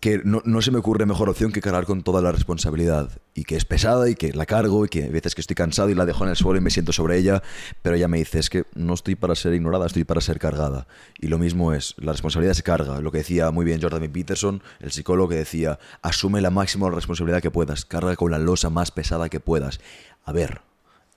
que 0.06 0.22
no, 0.23 0.44
no 0.45 0.61
se 0.61 0.69
me 0.69 0.77
ocurre 0.77 1.07
mejor 1.07 1.30
opción 1.30 1.52
que 1.52 1.61
cargar 1.61 1.88
con 1.88 2.03
toda 2.03 2.22
la 2.22 2.32
responsabilidad 2.32 3.10
y 3.34 3.44
que 3.44 3.56
es 3.56 3.65
pesada 3.65 4.07
y 4.07 4.14
que 4.14 4.34
la 4.34 4.45
cargo 4.45 4.86
y 4.86 4.88
que 4.88 5.06
hay 5.06 5.10
veces 5.10 5.34
que 5.34 5.41
estoy 5.41 5.56
cansado 5.56 5.90
y 5.90 5.95
la 5.95 6.06
dejo 6.06 6.23
en 6.23 6.30
el 6.30 6.36
suelo 6.36 6.60
y 6.60 6.61
me 6.61 6.69
siento 6.69 6.94
sobre 6.94 7.18
ella, 7.18 7.41
pero 7.82 7.95
ella 7.95 8.07
me 8.07 8.19
dice 8.19 8.38
es 8.38 8.52
que 8.52 8.65
no 8.76 8.94
estoy 8.94 9.15
para 9.15 9.34
ser 9.34 9.56
ignorada, 9.56 9.88
estoy 9.88 10.03
para 10.03 10.22
ser 10.22 10.38
cargada. 10.38 10.86
Y 11.19 11.27
lo 11.27 11.40
mismo 11.40 11.73
es, 11.73 11.95
la 11.98 12.11
responsabilidad 12.11 12.53
se 12.53 12.61
carga, 12.61 13.02
lo 13.02 13.11
que 13.11 13.18
decía 13.18 13.49
muy 13.49 13.65
bien 13.65 13.82
Jordan. 13.82 14.11
Peterson, 14.11 14.61
el 14.80 14.91
psicólogo 14.91 15.30
que 15.30 15.38
decía, 15.38 15.80
asume 16.03 16.40
la 16.40 16.52
máxima 16.52 16.88
responsabilidad 16.91 17.41
que 17.41 17.49
puedas, 17.49 17.84
carga 17.84 18.15
con 18.15 18.30
la 18.30 18.38
losa 18.38 18.69
más 18.69 18.91
pesada 18.91 19.30
que 19.30 19.40
puedas. 19.40 19.80
A 20.23 20.34
ver, 20.34 20.61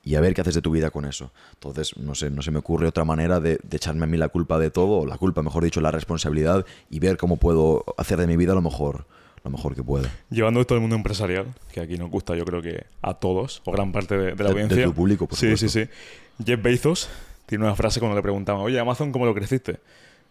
y 0.09 0.15
a 0.15 0.21
ver 0.21 0.33
qué 0.35 0.41
haces 0.41 0.55
de 0.55 0.63
tu 0.63 0.71
vida 0.71 0.91
con 0.91 1.05
eso. 1.05 1.33
Entonces, 1.55 1.97
no 1.99 2.15
sé, 2.15 2.31
no 2.31 2.41
se 2.43 2.51
me 2.51 2.59
ocurre 2.61 2.87
otra 2.87 3.05
manera 3.05 3.41
de, 3.41 3.59
de 3.63 3.77
echarme 3.77 4.05
a 4.05 4.07
mí 4.07 4.17
la 4.17 4.29
culpa 4.29 4.59
de 4.59 4.71
todo, 4.71 5.01
o 5.01 5.07
la 5.07 5.19
culpa, 5.19 5.43
mejor 5.43 5.65
dicho, 5.65 5.81
la 5.83 5.91
responsabilidad, 5.91 6.65
y 6.89 6.99
ver 7.01 7.17
cómo 7.19 7.37
puedo 7.37 7.85
hacer 7.99 8.19
de 8.19 8.27
mi 8.27 8.37
vida 8.37 8.55
lo 8.55 8.63
mejor, 8.63 9.05
lo 9.45 9.51
mejor 9.51 9.75
que 9.75 9.83
pueda. 9.83 10.09
Llevando 10.31 10.61
esto 10.63 10.75
al 10.75 10.81
mundo 10.81 10.97
empresarial, 10.97 11.47
que 11.73 11.81
aquí 11.81 11.99
nos 11.99 12.11
gusta 12.11 12.35
yo 12.37 12.45
creo 12.47 12.63
que 12.63 12.87
a 13.03 13.15
todos, 13.15 13.61
o 13.67 13.73
gran 13.73 13.93
parte 13.93 14.17
de, 14.17 14.25
de 14.25 14.31
la 14.31 14.35
De- 14.37 14.43
de 14.45 14.49
audiencia. 14.63 14.85
tu 14.87 14.95
público, 14.95 15.27
por 15.27 15.37
Sí, 15.39 15.57
sí, 15.57 15.69
supuesto. 15.69 15.93
sí. 16.39 16.45
Jeff 16.47 16.63
Bezos 16.63 17.09
tiene 17.47 17.65
una 17.65 17.75
frase 17.75 18.01
cuando 18.01 18.17
le 18.17 18.23
preguntaban, 18.23 18.63
oye, 18.63 18.79
Amazon, 18.81 19.13
¿cómo 19.13 19.27
lo 19.27 19.35
creciste? 19.35 19.81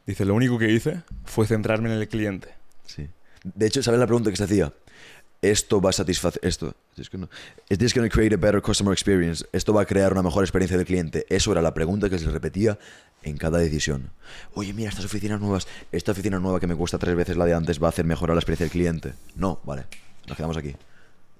Dice, 0.08 0.26
lo 0.26 0.34
único 0.34 0.58
que 0.58 0.72
hice 0.72 1.02
fue 1.26 1.45
centrarme 1.45 1.94
en 1.94 1.99
el 1.99 2.08
cliente. 2.08 2.48
Sí. 2.86 3.08
De 3.44 3.68
hecho, 3.68 3.84
¿sabes 3.84 3.99
la 3.99 4.08
pregunta 4.08 4.30
que 4.32 4.38
se 4.38 4.44
hacía? 4.45 4.74
Esto 5.42 5.80
va 5.80 5.92
a 5.92 5.94
satisfacer. 5.94 6.40
Esto. 6.44 6.74
Es 6.98 7.10
que 7.10 7.18
no. 7.18 7.30
¿Is 7.70 7.78
this 7.78 7.94
going 7.94 8.08
to 8.08 8.14
create 8.14 8.34
a 8.34 8.38
better 8.38 8.62
customer 8.62 8.94
experience? 8.94 9.46
Esto 9.52 9.74
va 9.74 9.84
a 9.84 9.86
crear 9.86 10.12
una 10.12 10.24
mejor 10.24 10.44
experiencia 10.44 10.78
del 10.78 10.86
cliente. 10.86 11.26
Eso 11.30 11.52
era 11.52 11.62
la 11.62 11.74
pregunta 11.74 12.10
que 12.10 12.18
se 12.18 12.30
repetía 12.30 12.80
en 13.24 13.38
cada 13.38 13.60
decisión. 13.60 14.12
Oye, 14.54 14.74
mira, 14.74 14.90
estas 14.90 15.06
oficinas 15.06 15.40
nuevas. 15.40 15.68
Esta 15.92 16.12
oficina 16.12 16.40
nueva 16.40 16.60
que 16.60 16.68
me 16.68 16.76
cuesta 16.76 16.98
tres 16.98 17.16
veces 17.16 17.38
la 17.38 17.46
de 17.46 17.54
antes 17.54 17.82
va 17.82 17.88
a 17.88 17.90
hacer 17.90 18.06
mejorar 18.06 18.36
la 18.36 18.40
experiencia 18.40 18.66
del 18.66 18.72
cliente. 18.72 19.14
No, 19.36 19.60
vale. 19.64 19.86
Nos 20.28 20.36
quedamos 20.36 20.58
aquí. 20.58 20.76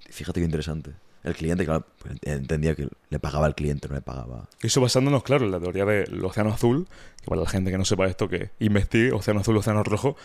Fíjate 0.10 0.40
qué 0.40 0.46
interesante. 0.46 0.92
El 1.24 1.36
cliente, 1.36 1.66
pues, 1.66 2.20
entendía 2.22 2.76
que 2.76 2.88
le 3.10 3.20
pagaba 3.20 3.48
al 3.48 3.56
cliente, 3.56 3.90
no 3.90 3.96
le 3.96 4.02
pagaba. 4.02 4.48
Eso 4.62 4.80
basándonos, 4.80 5.24
claro, 5.24 5.46
en 5.46 5.52
la 5.52 5.60
teoría 5.60 5.84
del 5.84 6.24
océano 6.24 6.54
azul, 6.54 6.88
que 7.22 7.26
para 7.26 7.42
la 7.42 7.50
gente 7.50 7.72
que 7.72 7.78
no 7.78 7.84
sepa 7.84 8.06
esto, 8.06 8.30
que 8.30 8.52
investigue, 8.60 9.12
océano 9.12 9.42
azul, 9.42 9.58
océano 9.58 9.84
rojo, 9.84 10.16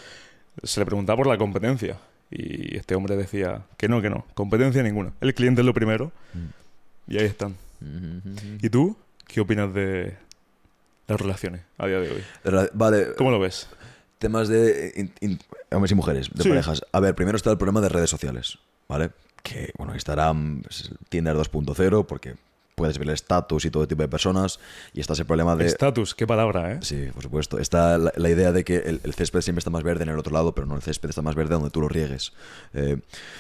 se 0.63 0.79
le 0.79 0.87
preguntaba 0.87 1.17
por 1.17 1.27
la 1.27 1.39
competencia. 1.39 1.99
Y 2.35 2.77
este 2.77 2.95
hombre 2.95 3.17
decía 3.17 3.63
que 3.77 3.89
no, 3.89 4.01
que 4.01 4.09
no, 4.11 4.25
competencia 4.35 4.83
ninguna. 4.83 5.13
El 5.21 5.35
cliente 5.35 5.61
es 5.61 5.67
lo 5.67 5.75
primero. 5.75 6.13
Y 7.07 7.19
ahí 7.19 7.27
están. 7.27 7.57
¿Y 8.63 8.71
tú? 8.71 8.97
¿Qué 9.27 9.41
opinas 9.41 9.73
de 9.75 10.17
las 11.09 11.21
relaciones 11.21 11.63
a 11.79 11.87
día 11.87 12.01
de 12.01 12.11
hoy? 12.11 12.23
Vale, 12.75 13.09
¿Cómo 13.19 13.31
lo 13.31 13.39
ves? 13.39 13.69
temas 14.19 14.47
de 14.49 15.11
hombres 15.73 15.91
y 15.91 15.95
mujeres, 15.97 16.31
de 16.33 16.43
Sí. 16.45 16.49
parejas. 16.49 16.83
A 16.93 17.01
ver, 17.01 17.15
primero 17.17 17.37
está 17.37 17.51
el 17.51 17.59
problema 17.59 17.81
de 17.81 17.89
redes 17.89 18.09
sociales, 18.09 18.59
¿vale? 18.89 19.11
Que, 19.43 19.73
bueno, 19.77 19.95
Instagram 19.95 20.63
Tinder 21.09 21.35
2.0 21.37 22.07
porque 22.07 22.37
puedes 22.83 22.99
ver 22.99 23.07
el 23.07 23.15
estatus 23.15 23.65
y 23.65 23.71
todo 23.71 23.87
tipo 23.87 24.03
de 24.03 24.09
personas. 24.09 24.59
Y 24.93 24.99
está 25.01 25.13
ese 25.13 25.25
problema 25.25 25.55
de... 25.55 25.67
Estatus, 25.67 26.17
qué 26.17 26.27
palabra, 26.27 26.73
¿eh? 26.73 26.79
Sí, 26.83 27.11
por 27.15 27.23
supuesto. 27.23 27.61
Está 27.61 27.97
la, 27.97 28.13
la 28.17 28.29
idea 28.29 28.51
de 28.51 28.65
que 28.65 28.79
el, 28.79 29.01
el 29.05 29.15
césped 29.15 29.41
siempre 29.41 29.61
está 29.61 29.71
más 29.71 29.85
verde 29.85 30.03
en 30.03 30.09
el 30.09 30.19
otro 30.19 30.33
lado, 30.33 30.53
pero 30.53 30.67
no, 30.67 30.75
el 30.75 30.83
césped 30.83 31.11
está 31.11 31.23
más 31.23 31.37
verde 31.37 31.55
donde 31.55 31.71
tú 31.71 31.81
lo 31.81 31.89
riegues. 31.89 32.33
Eh, 32.75 32.99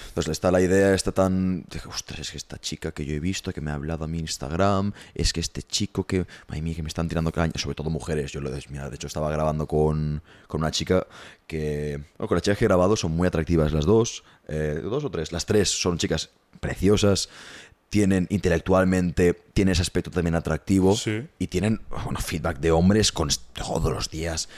entonces 0.09 0.31
está 0.31 0.53
la 0.53 0.61
idea, 0.61 0.95
está 0.95 1.11
tan... 1.11 1.65
de 1.65 1.81
Ostras, 1.89 2.21
es 2.21 2.31
que 2.31 2.37
esta 2.37 2.59
chica 2.59 2.93
que 2.93 3.05
yo 3.05 3.15
he 3.15 3.21
visto, 3.21 3.53
que 3.53 3.61
me 3.61 3.73
ha 3.73 3.75
hablado 3.75 4.05
a 4.05 4.07
mi 4.09 4.21
Instagram, 4.21 4.93
es 5.13 5.33
que 5.33 5.41
este 5.41 5.65
chico 5.65 6.05
que... 6.05 6.25
Ay, 6.49 6.63
mía, 6.63 6.77
que 6.77 6.83
me 6.83 6.89
están 6.89 7.09
tirando 7.09 7.33
caña, 7.33 7.55
sobre 7.57 7.75
todo 7.75 7.91
mujeres. 7.91 8.31
Yo 8.31 8.41
lo. 8.41 8.51
Mira, 8.71 8.89
de 8.91 8.95
hecho 8.95 9.09
estaba 9.09 9.29
grabando 9.33 9.67
con, 9.67 10.23
con 10.47 10.61
una 10.61 10.71
chica 10.71 11.05
que... 11.49 11.99
Bueno, 12.17 12.29
con 12.29 12.37
la 12.37 12.43
chica 12.43 12.55
que 12.55 12.65
he 12.65 12.69
grabado 12.69 12.95
son 12.95 13.11
muy 13.11 13.27
atractivas 13.27 13.73
las 13.73 13.87
dos. 13.87 14.23
eh, 14.47 14.81
dos 14.83 15.05
o 15.05 15.11
tres. 15.11 15.33
Las 15.33 15.47
tres 15.47 15.69
son 15.69 15.99
chicas 15.99 16.31
preciosas. 16.61 17.29
Tienen 17.93 18.27
intelectualmente, 18.31 19.35
tienen 19.53 19.73
ese 19.73 19.83
aspecto 19.83 20.11
también 20.11 20.35
atractivo 20.35 20.97
Sí. 20.97 21.27
y 21.39 21.49
tienen 21.49 21.83
bueno, 22.05 22.21
feedback 22.21 22.59
de 22.59 22.71
hombres 22.71 23.13
con, 23.13 23.29
todos 23.53 23.93
los 23.93 24.09
días. 24.09 24.49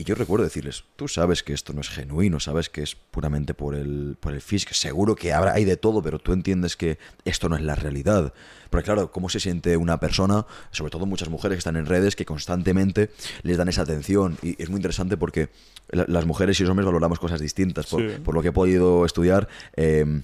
Y 0.00 0.04
yo 0.04 0.14
recuerdo 0.14 0.44
decirles, 0.44 0.84
tú 0.94 1.08
sabes 1.08 1.42
que 1.42 1.52
esto 1.52 1.72
no 1.72 1.80
es 1.80 1.88
genuino, 1.88 2.38
sabes 2.38 2.70
que 2.70 2.84
es 2.84 2.94
puramente 2.94 3.52
por 3.52 3.74
el, 3.74 4.16
por 4.20 4.32
el 4.32 4.40
físico. 4.40 4.74
Seguro 4.74 5.16
que 5.16 5.32
habrá, 5.32 5.54
hay 5.54 5.64
de 5.64 5.76
todo, 5.76 6.00
pero 6.04 6.20
tú 6.20 6.32
entiendes 6.32 6.76
que 6.76 6.98
esto 7.24 7.48
no 7.48 7.56
es 7.56 7.62
la 7.62 7.74
realidad. 7.74 8.32
Porque 8.70 8.84
claro, 8.84 9.10
¿cómo 9.10 9.28
se 9.28 9.40
siente 9.40 9.76
una 9.76 9.98
persona, 9.98 10.46
sobre 10.70 10.92
todo 10.92 11.04
muchas 11.04 11.30
mujeres 11.30 11.56
que 11.56 11.58
están 11.58 11.76
en 11.76 11.86
redes, 11.86 12.14
que 12.14 12.24
constantemente 12.24 13.10
les 13.42 13.56
dan 13.56 13.68
esa 13.68 13.82
atención? 13.82 14.38
Y 14.40 14.54
es 14.62 14.68
muy 14.70 14.76
interesante 14.76 15.16
porque 15.16 15.48
la- 15.90 16.04
las 16.06 16.26
mujeres 16.26 16.60
y 16.60 16.62
los 16.62 16.70
hombres 16.70 16.86
valoramos 16.86 17.18
cosas 17.18 17.40
distintas. 17.40 17.86
Por, 17.86 18.00
Sí. 18.08 18.18
por 18.24 18.36
lo 18.36 18.42
que 18.42 18.48
he 18.48 18.52
podido 18.52 19.04
estudiar, 19.04 19.48
eh, 19.74 20.22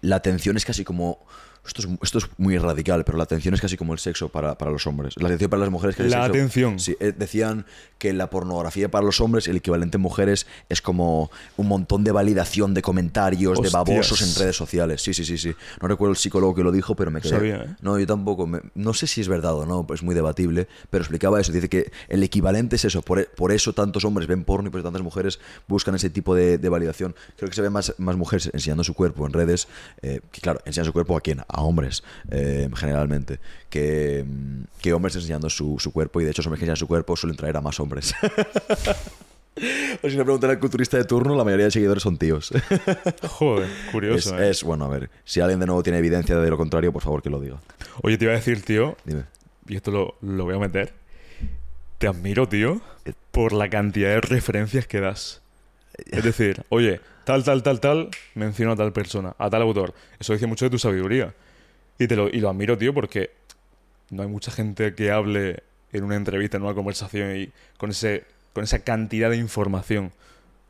la 0.00 0.16
atención 0.16 0.56
es 0.56 0.64
casi 0.64 0.84
como... 0.84 1.26
Esto 1.66 1.82
es, 1.82 1.88
esto 2.02 2.18
es 2.18 2.26
muy 2.38 2.56
radical, 2.58 3.04
pero 3.04 3.18
la 3.18 3.24
atención 3.24 3.54
es 3.54 3.60
casi 3.60 3.76
como 3.76 3.92
el 3.92 3.98
sexo 3.98 4.28
para, 4.28 4.56
para 4.56 4.70
los 4.70 4.86
hombres. 4.86 5.14
La 5.18 5.26
atención 5.26 5.50
para 5.50 5.60
las 5.60 5.70
mujeres 5.70 5.94
es 5.94 5.98
casi 5.98 6.10
La 6.10 6.16
el 6.16 6.22
sexo- 6.22 6.34
atención. 6.36 6.78
Sí, 6.80 6.96
eh, 7.00 7.12
decían 7.16 7.66
que 7.98 8.12
la 8.14 8.30
pornografía 8.30 8.90
para 8.90 9.04
los 9.04 9.20
hombres, 9.20 9.46
el 9.46 9.56
equivalente 9.58 9.98
en 9.98 10.00
mujeres, 10.00 10.46
es 10.70 10.80
como 10.80 11.30
un 11.58 11.68
montón 11.68 12.02
de 12.02 12.12
validación 12.12 12.72
de 12.72 12.80
comentarios, 12.80 13.60
de 13.60 13.68
babosos 13.68 14.22
en 14.22 14.34
redes 14.40 14.56
sociales. 14.56 15.02
Sí, 15.02 15.12
sí, 15.12 15.24
sí, 15.24 15.36
sí. 15.36 15.54
No 15.82 15.88
recuerdo 15.88 16.12
el 16.12 16.16
psicólogo 16.16 16.54
que 16.54 16.62
lo 16.62 16.72
dijo, 16.72 16.96
pero 16.96 17.10
me 17.10 17.20
quedé... 17.20 17.30
Sabía, 17.32 17.56
¿eh? 17.56 17.76
No, 17.82 17.98
yo 17.98 18.06
tampoco. 18.06 18.46
me- 18.46 18.60
no 18.74 18.94
sé 18.94 19.06
si 19.06 19.20
es 19.20 19.28
verdad 19.28 19.54
o 19.54 19.66
no, 19.66 19.86
es 19.92 20.02
muy 20.02 20.14
debatible, 20.14 20.66
pero 20.88 21.02
explicaba 21.02 21.40
eso. 21.40 21.52
Dice 21.52 21.68
que 21.68 21.92
el 22.08 22.22
equivalente 22.22 22.76
es 22.76 22.86
eso. 22.86 23.02
Por, 23.02 23.26
por 23.32 23.52
eso 23.52 23.74
tantos 23.74 24.04
hombres 24.06 24.26
ven 24.26 24.44
porno 24.44 24.68
y 24.68 24.70
por 24.70 24.80
eso 24.80 24.86
tantas 24.88 25.02
mujeres 25.02 25.38
buscan 25.68 25.94
ese 25.94 26.08
tipo 26.08 26.34
de, 26.34 26.56
de 26.56 26.68
validación. 26.70 27.14
Creo 27.36 27.50
que 27.50 27.54
se 27.56 27.60
ven 27.62 27.72
más, 27.72 27.94
más 27.98 28.16
mujeres 28.16 28.50
enseñando 28.54 28.82
su 28.82 28.94
cuerpo 28.94 29.26
en 29.26 29.34
redes, 29.34 29.68
eh, 30.00 30.20
que 30.32 30.40
claro, 30.40 30.60
enseñan 30.64 30.86
su 30.86 30.92
cuerpo 30.94 31.16
a 31.16 31.20
quién? 31.20 31.42
A 31.52 31.62
hombres, 31.62 32.02
eh, 32.30 32.68
generalmente, 32.74 33.40
que, 33.68 34.24
mm, 34.26 34.62
que 34.80 34.92
hombres 34.92 35.16
enseñando 35.16 35.50
su, 35.50 35.78
su 35.78 35.92
cuerpo 35.92 36.20
y 36.20 36.24
de 36.24 36.30
hecho 36.30 36.40
los 36.40 36.46
hombres 36.46 36.60
que 36.60 36.64
enseñan 36.64 36.76
su 36.76 36.86
cuerpo 36.86 37.16
suelen 37.16 37.36
traer 37.36 37.56
a 37.56 37.60
más 37.60 37.80
hombres. 37.80 38.14
o 40.02 40.08
si 40.08 40.16
le 40.16 40.24
preguntan 40.24 40.50
al 40.50 40.58
culturista 40.58 40.96
de 40.96 41.04
turno, 41.04 41.34
la 41.34 41.44
mayoría 41.44 41.66
de 41.66 41.70
seguidores 41.70 42.02
son 42.02 42.16
tíos. 42.16 42.52
Joder, 43.28 43.68
es, 43.68 43.92
curioso, 43.92 44.38
¿eh? 44.38 44.50
es, 44.50 44.62
bueno, 44.62 44.84
a 44.84 44.88
ver, 44.88 45.10
si 45.24 45.40
alguien 45.40 45.60
de 45.60 45.66
nuevo 45.66 45.82
tiene 45.82 45.98
evidencia 45.98 46.36
de 46.38 46.50
lo 46.50 46.56
contrario, 46.56 46.92
por 46.92 47.02
favor 47.02 47.22
que 47.22 47.30
lo 47.30 47.40
diga. 47.40 47.60
Oye, 48.02 48.16
te 48.18 48.24
iba 48.24 48.32
a 48.32 48.36
decir, 48.36 48.62
tío, 48.62 48.96
Dime. 49.04 49.24
y 49.68 49.76
esto 49.76 49.90
lo, 49.90 50.14
lo 50.22 50.44
voy 50.44 50.54
a 50.54 50.58
meter. 50.58 50.94
Te 51.98 52.06
admiro, 52.06 52.48
tío, 52.48 52.80
por 53.30 53.52
la 53.52 53.68
cantidad 53.68 54.08
de 54.10 54.20
referencias 54.20 54.86
que 54.86 55.00
das. 55.00 55.42
Es 56.10 56.24
decir, 56.24 56.64
oye, 56.70 57.00
tal, 57.30 57.44
tal, 57.44 57.62
tal, 57.62 57.78
tal, 57.78 58.08
menciono 58.34 58.72
a 58.72 58.76
tal 58.76 58.92
persona, 58.92 59.36
a 59.38 59.48
tal 59.48 59.62
autor. 59.62 59.94
Eso 60.18 60.32
dice 60.32 60.48
mucho 60.48 60.64
de 60.64 60.70
tu 60.70 60.80
sabiduría. 60.80 61.32
Y, 61.96 62.08
te 62.08 62.16
lo, 62.16 62.28
y 62.28 62.40
lo 62.40 62.50
admiro, 62.50 62.76
tío, 62.76 62.92
porque 62.92 63.30
no 64.10 64.22
hay 64.22 64.28
mucha 64.28 64.50
gente 64.50 64.94
que 64.96 65.12
hable 65.12 65.62
en 65.92 66.02
una 66.02 66.16
entrevista, 66.16 66.56
en 66.56 66.64
una 66.64 66.74
conversación 66.74 67.36
y 67.36 67.50
con, 67.76 67.90
ese, 67.90 68.24
con 68.52 68.64
esa 68.64 68.80
cantidad 68.80 69.30
de 69.30 69.36
información. 69.36 70.10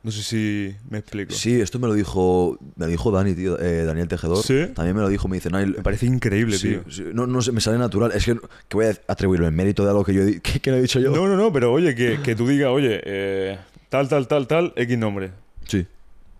No 0.03 0.11
sé 0.11 0.21
si 0.21 0.75
me 0.87 0.99
explico. 0.99 1.33
Sí, 1.33 1.59
esto 1.59 1.79
me 1.79 1.87
lo 1.87 1.95
dijo, 1.95 2.59
me 2.75 2.85
lo 2.85 2.91
dijo 2.91 3.09
Dani, 3.09 3.33
tío, 3.33 3.59
eh, 3.59 3.83
Daniel 3.83 4.07
Tejedor. 4.07 4.43
¿Sí? 4.43 4.67
También 4.75 4.95
me 4.95 5.01
lo 5.01 5.09
dijo, 5.09 5.27
me 5.27 5.37
dice, 5.37 5.49
Nail, 5.49 5.73
Me 5.77 5.81
parece 5.81 6.05
increíble, 6.05 6.57
sí, 6.57 6.69
tío. 6.69 6.83
sí, 6.91 7.05
no, 7.11 7.25
no 7.25 7.41
sé, 7.41 7.51
me 7.51 7.61
sale 7.61 7.79
natural. 7.79 8.11
Es 8.11 8.23
que, 8.23 8.35
que 8.35 8.77
voy 8.77 8.85
a 8.85 8.95
atribuirlo 9.07 9.47
en 9.47 9.55
mérito 9.55 9.83
de 9.83 9.89
algo 9.89 10.03
que 10.03 10.13
yo 10.13 10.21
que, 10.43 10.59
que 10.59 10.69
no 10.69 10.77
he 10.77 10.81
dicho 10.81 10.99
yo. 10.99 11.09
No, 11.09 11.27
no, 11.27 11.35
no, 11.35 11.51
pero 11.51 11.73
oye, 11.73 11.95
que, 11.95 12.19
que 12.21 12.35
tú 12.35 12.47
digas, 12.47 12.69
oye, 12.69 13.01
eh, 13.03 13.57
tal, 13.89 14.07
tal, 14.07 14.27
tal, 14.27 14.45
tal, 14.45 14.73
X 14.75 14.97
nombre. 14.99 15.31
Sí, 15.65 15.87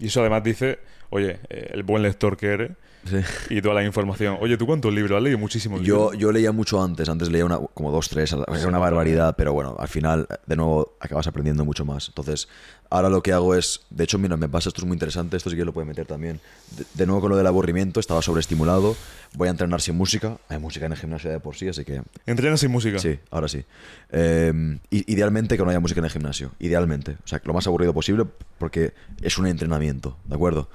Y 0.01 0.07
eso 0.07 0.21
además 0.21 0.43
dice, 0.43 0.79
oye, 1.11 1.39
eh, 1.49 1.69
el 1.73 1.83
buen 1.83 2.01
lector 2.01 2.35
que 2.35 2.47
eres 2.47 2.71
sí. 3.05 3.17
y 3.51 3.61
toda 3.61 3.75
la 3.75 3.83
información. 3.83 4.37
Oye, 4.41 4.57
¿tú 4.57 4.65
cuántos 4.65 4.91
libros 4.91 5.15
has 5.15 5.23
leído? 5.23 5.37
Muchísimos 5.37 5.81
Yo, 5.81 6.11
yo 6.13 6.31
leía 6.31 6.51
mucho 6.51 6.83
antes, 6.83 7.07
antes 7.07 7.29
leía 7.29 7.45
una, 7.45 7.59
como 7.59 7.91
dos, 7.91 8.09
tres, 8.09 8.33
era 8.33 8.67
una 8.67 8.79
barbaridad, 8.79 9.35
pero 9.37 9.53
bueno, 9.53 9.75
al 9.77 9.87
final, 9.87 10.27
de 10.47 10.55
nuevo, 10.55 10.97
acabas 10.99 11.27
aprendiendo 11.27 11.63
mucho 11.65 11.85
más. 11.85 12.07
Entonces, 12.07 12.47
ahora 12.89 13.09
lo 13.09 13.21
que 13.21 13.31
hago 13.31 13.53
es, 13.53 13.81
de 13.91 14.03
hecho, 14.03 14.17
mira, 14.17 14.37
me 14.37 14.49
pasa, 14.49 14.69
esto 14.69 14.81
es 14.81 14.87
muy 14.87 14.95
interesante, 14.95 15.37
esto 15.37 15.51
sí 15.51 15.55
que 15.55 15.65
lo 15.65 15.71
puede 15.71 15.85
meter 15.85 16.07
también. 16.07 16.39
De, 16.75 16.83
de 16.95 17.05
nuevo 17.05 17.21
con 17.21 17.29
lo 17.29 17.37
del 17.37 17.45
aburrimiento, 17.45 17.99
estaba 17.99 18.23
sobreestimulado, 18.23 18.95
voy 19.33 19.47
a 19.47 19.51
entrenar 19.51 19.81
sin 19.81 19.95
música, 19.95 20.37
hay 20.49 20.59
música 20.59 20.85
en 20.85 20.91
el 20.91 20.97
gimnasio 20.97 21.29
de 21.31 21.39
por 21.39 21.55
sí, 21.55 21.67
así 21.67 21.85
que 21.85 22.01
Entrenas 22.25 22.59
sin 22.59 22.71
música. 22.71 22.99
Sí, 22.99 23.19
ahora 23.29 23.47
sí. 23.47 23.63
Eh, 24.09 24.79
i- 24.89 25.11
idealmente 25.13 25.55
que 25.57 25.63
no 25.63 25.69
haya 25.69 25.79
música 25.79 25.99
en 25.99 26.05
el 26.05 26.11
gimnasio. 26.11 26.51
Idealmente. 26.59 27.17
O 27.23 27.27
sea, 27.27 27.41
lo 27.43 27.53
más 27.53 27.65
aburrido 27.67 27.93
posible 27.93 28.25
porque 28.57 28.93
es 29.21 29.37
un 29.37 29.47
entrenamiento, 29.47 30.17
¿de 30.25 30.35
acuerdo? 30.35 30.69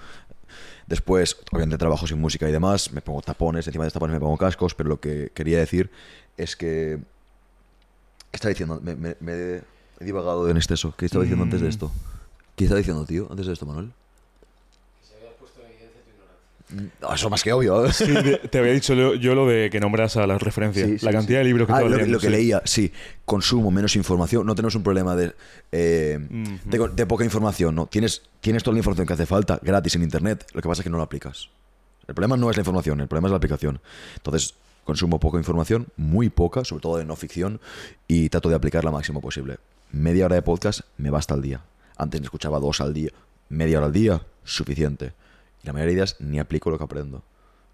Después, 0.87 1.37
obviamente 1.53 1.78
trabajo 1.78 2.07
sin 2.07 2.20
música 2.20 2.49
y 2.49 2.53
demás, 2.53 2.93
me 2.93 3.01
pongo 3.03 3.20
tapones, 3.20 3.66
encima 3.66 3.85
de 3.85 3.91
tapones 3.91 4.15
me 4.15 4.20
pongo 4.20 4.37
cascos, 4.39 4.74
pero 4.74 4.89
lo 4.89 5.01
que 5.01 5.31
quería 5.35 5.59
decir 5.59 5.91
es 6.37 6.55
que... 6.57 6.99
¿Qué 8.31 8.37
estaba 8.37 8.51
diciendo? 8.51 8.81
Me, 8.83 8.95
me- 8.95 9.16
me 9.20 9.33
he 10.01 10.05
divagado 10.05 10.49
en 10.49 10.57
exceso. 10.57 10.95
¿Qué 10.97 11.07
estaba 11.07 11.24
diciendo 11.24 11.45
antes 11.45 11.61
de 11.61 11.66
Mm. 11.66 11.70
esto? 11.70 11.93
¿Qué 12.55 12.65
estaba 12.65 12.78
diciendo, 12.78 13.05
tío? 13.05 13.27
Antes 13.31 13.47
de 13.47 13.53
esto, 13.53 13.66
Manuel. 13.66 13.93
No, 17.01 17.14
eso 17.14 17.30
más 17.30 17.43
que 17.44 17.52
obvio. 17.52 17.93
Sí, 17.93 18.12
te, 18.51 18.59
había 18.59 18.72
dicho 18.72 18.94
yo, 18.94 19.14
yo 19.14 19.34
lo 19.34 19.47
de 19.47 19.70
que 19.70 19.78
nombras 19.78 20.16
a 20.16 20.26
las 20.26 20.43
referencias. 20.43 20.88
Sí, 20.88 20.98
sí, 20.98 21.06
la 21.06 21.12
cantidad 21.12 21.38
de 21.38 21.44
libros 21.44 21.66
que 21.66 21.72
Ah, 21.72 21.82
vas 21.82 21.90
lo, 21.90 22.06
lo 22.06 22.18
que 22.18 22.30
leía, 22.30 22.60
sí. 22.64 22.93
Consumo 23.24 23.70
menos 23.70 23.94
información. 23.94 24.47
No 24.47 24.55
tenemos 24.55 24.74
un 24.74 24.82
problema 24.82 25.14
de, 25.14 25.32
eh, 25.70 26.18
de, 26.64 26.88
de 26.94 27.06
poca 27.06 27.24
información, 27.24 27.74
¿no? 27.74 27.86
Tienes, 27.86 28.22
tienes 28.40 28.62
toda 28.62 28.74
la 28.74 28.78
información 28.78 29.06
que 29.06 29.12
hace 29.12 29.26
falta 29.26 29.60
gratis 29.62 29.94
en 29.94 30.02
Internet. 30.02 30.47
Lo 30.55 30.62
que 30.62 30.68
pasa 30.68 30.80
es 30.80 30.84
que 30.84 30.90
no 30.90 30.98
la 30.98 31.05
aplicas. 31.05 31.51
El 32.09 32.14
problema 32.14 32.36
no 32.36 32.51
es 32.51 32.56
la 32.56 32.60
información, 32.62 33.01
el 33.01 33.09
problema 33.09 33.28
es 33.28 33.30
la 33.32 33.36
aplicación. 33.36 33.80
Entonces, 34.16 34.55
consumo 34.84 35.18
poca 35.20 35.38
información, 35.38 35.88
muy 35.97 36.30
poca, 36.30 36.64
sobre 36.64 36.82
todo 36.82 36.97
de 36.97 37.05
no 37.05 37.16
ficción, 37.16 37.60
y 38.06 38.28
trato 38.28 38.48
de 38.48 38.55
aplicarla 38.55 38.90
lo 38.90 38.97
máximo 38.97 39.20
posible. 39.20 39.59
Media 39.93 40.26
hora 40.26 40.36
de 40.36 40.43
podcast 40.43 40.80
me 40.98 41.10
basta 41.10 41.34
al 41.34 41.43
día. 41.43 41.62
Antes 41.97 42.20
me 42.20 42.24
escuchaba 42.26 42.60
dos 42.60 42.80
al 42.80 42.93
día. 42.94 43.10
Media 43.48 43.78
hora 43.78 43.86
al 43.86 43.93
día, 43.93 44.22
suficiente. 44.44 45.12
Y 45.66 45.68
la 45.68 45.72
mayoría 45.72 45.90
de 45.90 45.97
días 45.97 46.16
ni 46.20 46.38
aplico 46.38 46.70
lo 46.70 46.78
que 46.78 46.84
aprendo. 46.84 47.24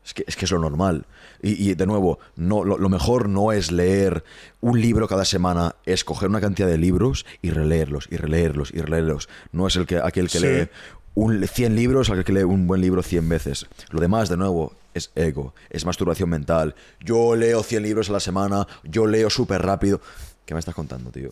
Es 0.02 0.14
que, 0.14 0.24
es 0.26 0.34
que 0.34 0.46
es 0.46 0.50
lo 0.50 0.58
normal. 0.58 1.04
Y, 1.42 1.70
y, 1.70 1.74
de 1.74 1.84
nuevo, 1.86 2.18
no, 2.36 2.64
lo, 2.64 2.78
lo 2.78 2.88
mejor 2.88 3.28
no 3.28 3.52
es 3.52 3.70
leer 3.70 4.24
un 4.62 4.80
libro 4.80 5.06
cada 5.06 5.26
semana, 5.26 5.76
es 5.84 6.02
coger 6.04 6.30
una 6.30 6.40
cantidad 6.40 6.66
de 6.68 6.78
libros 6.78 7.26
y 7.42 7.50
releerlos, 7.50 8.08
y 8.10 8.16
releerlos, 8.16 8.72
y 8.72 8.78
releerlos. 8.80 9.28
No 9.52 9.66
es 9.66 9.76
el 9.76 9.84
que, 9.86 9.98
aquel 9.98 10.30
que 10.30 10.38
Sí. 10.38 10.46
lee 10.46 10.68
un, 11.14 11.46
100 11.46 11.76
libros, 11.76 12.08
aquel 12.08 12.24
que 12.24 12.32
lee 12.32 12.44
un 12.44 12.66
buen 12.66 12.80
libro 12.80 13.02
100 13.02 13.28
veces. 13.28 13.66
Lo 13.90 14.00
demás, 14.00 14.30
de 14.30 14.38
nuevo, 14.38 14.72
es 14.94 15.10
ego, 15.14 15.54
es 15.68 15.84
masturbación 15.84 16.30
mental. 16.30 16.74
Yo 17.00 17.36
leo 17.36 17.62
100 17.62 17.82
libros 17.82 18.08
a 18.08 18.12
la 18.14 18.20
semana, 18.20 18.66
yo 18.84 19.06
leo 19.06 19.28
súper 19.28 19.60
rápido. 19.60 20.00
¿Qué 20.46 20.54
me 20.54 20.60
estás 20.60 20.74
contando, 20.74 21.10
tío? 21.10 21.30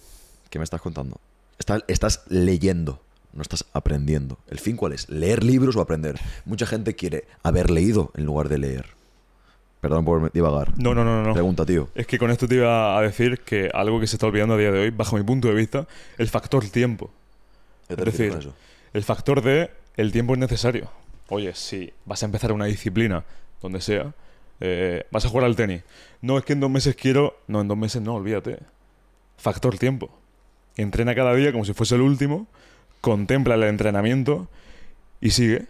¿Qué 0.50 0.58
me 0.58 0.64
estás 0.64 0.82
contando? 0.82 1.18
Estás, 1.58 1.82
estás 1.88 2.22
leyendo, 2.28 3.00
no 3.32 3.43
estás 3.43 3.65
aprendiendo. 3.73 4.39
¿El 4.48 4.59
fin 4.59 4.77
cuál 4.77 4.93
es? 4.93 5.09
¿Leer 5.09 5.44
libros 5.44 5.77
o 5.77 5.81
aprender? 5.81 6.19
Mucha 6.44 6.66
gente 6.66 6.94
quiere 6.94 7.24
haber 7.43 7.70
leído 7.70 8.11
en 8.16 8.27
lugar 8.27 8.48
de 8.48 8.59
leer. 8.59 8.86
Perdón 9.81 10.05
por 10.05 10.31
divagar. 10.32 10.78
No, 10.78 10.94
no, 10.94 11.05
no, 11.05 11.23
no. 11.23 11.32
Pregunta, 11.32 11.65
tío. 11.65 11.89
Es 11.94 12.07
que 12.07 12.19
con 12.19 12.31
esto 12.31 12.47
te 12.47 12.57
iba 12.57 12.98
a 12.98 13.02
decir 13.02 13.40
que 13.40 13.70
algo 13.73 13.98
que 13.98 14.07
se 14.07 14.16
está 14.16 14.27
olvidando 14.27 14.55
a 14.55 14.59
día 14.59 14.70
de 14.70 14.78
hoy, 14.81 14.90
bajo 14.90 15.16
mi 15.16 15.23
punto 15.23 15.48
de 15.48 15.55
vista, 15.55 15.86
el 16.19 16.28
factor 16.28 16.69
tiempo. 16.69 17.11
¿Qué 17.89 17.97
te 17.97 18.02
Es 18.02 18.16
decir, 18.16 18.36
eso? 18.39 18.55
El 18.93 19.05
factor 19.05 19.43
de 19.43 19.70
el 19.97 20.12
tiempo 20.12 20.35
es 20.35 20.39
necesario. 20.39 20.90
Oye, 21.28 21.55
si 21.55 21.93
vas 22.05 22.23
a 22.23 22.27
empezar 22.27 22.52
una 22.52 22.66
disciplina, 22.66 23.24
donde 23.62 23.81
sea, 23.81 24.12
eh, 24.61 25.07
vas 25.11 25.24
a 25.24 25.28
jugar 25.28 25.47
al 25.47 25.57
tenis. 25.57 25.82
No, 26.20 26.36
es 26.36 26.44
que 26.44 26.52
en 26.52 26.61
dos 26.61 26.70
meses 26.70 26.94
quiero... 26.94 27.39
No, 27.47 27.61
en 27.62 27.69
dos 27.69 27.78
meses 27.78 28.02
no, 28.02 28.15
olvídate. 28.16 28.59
Factor 29.39 29.78
tiempo. 29.78 30.11
Entrena 30.77 31.15
cada 31.15 31.35
día 31.35 31.52
como 31.52 31.65
si 31.65 31.73
fuese 31.73 31.94
el 31.94 32.02
último, 32.02 32.47
contempla 33.01 33.55
el 33.55 33.64
entrenamiento 33.64 34.48
y 35.20 35.31
sigue. 35.31 35.66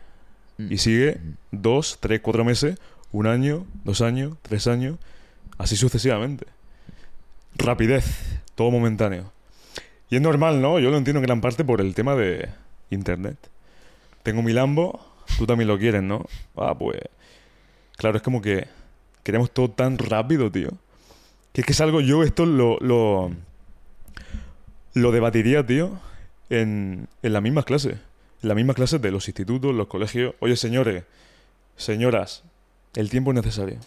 Y 0.58 0.78
sigue 0.78 1.18
dos, 1.52 1.98
tres, 2.00 2.20
cuatro 2.20 2.44
meses, 2.44 2.78
un 3.12 3.26
año, 3.26 3.66
dos 3.84 4.02
años, 4.02 4.36
tres 4.42 4.66
años, 4.66 4.98
así 5.56 5.74
sucesivamente. 5.76 6.46
Rapidez, 7.54 8.04
todo 8.54 8.70
momentáneo. 8.70 9.32
Y 10.10 10.16
es 10.16 10.22
normal, 10.22 10.60
¿no? 10.60 10.78
Yo 10.78 10.90
lo 10.90 10.98
entiendo 10.98 11.20
en 11.20 11.26
gran 11.26 11.40
parte 11.40 11.64
por 11.64 11.80
el 11.80 11.94
tema 11.94 12.14
de 12.14 12.50
Internet. 12.90 13.38
Tengo 14.22 14.42
mi 14.42 14.52
Lambo, 14.52 15.00
tú 15.38 15.46
también 15.46 15.68
lo 15.68 15.78
quieres, 15.78 16.02
¿no? 16.02 16.26
Ah, 16.56 16.74
pues. 16.76 17.00
Claro, 17.96 18.16
es 18.16 18.22
como 18.22 18.42
que 18.42 18.68
queremos 19.22 19.50
todo 19.52 19.70
tan 19.70 19.96
rápido, 19.98 20.50
tío. 20.50 20.70
Que 21.52 21.62
es 21.62 21.66
que 21.66 21.72
es 21.72 21.80
algo, 21.80 22.00
yo 22.00 22.22
esto 22.22 22.44
lo, 22.44 22.78
lo, 22.80 23.30
lo 24.94 25.12
debatiría, 25.12 25.64
tío, 25.64 25.98
en, 26.50 27.08
en 27.22 27.32
las 27.32 27.42
mismas 27.42 27.64
clases. 27.64 27.94
En 28.42 28.48
las 28.48 28.56
mismas 28.56 28.76
clases 28.76 29.00
de 29.00 29.10
los 29.10 29.28
institutos, 29.28 29.74
los 29.74 29.86
colegios. 29.86 30.34
Oye, 30.40 30.56
señores, 30.56 31.04
señoras, 31.76 32.42
el 32.94 33.08
tiempo 33.08 33.30
es 33.30 33.36
necesario. 33.36 33.78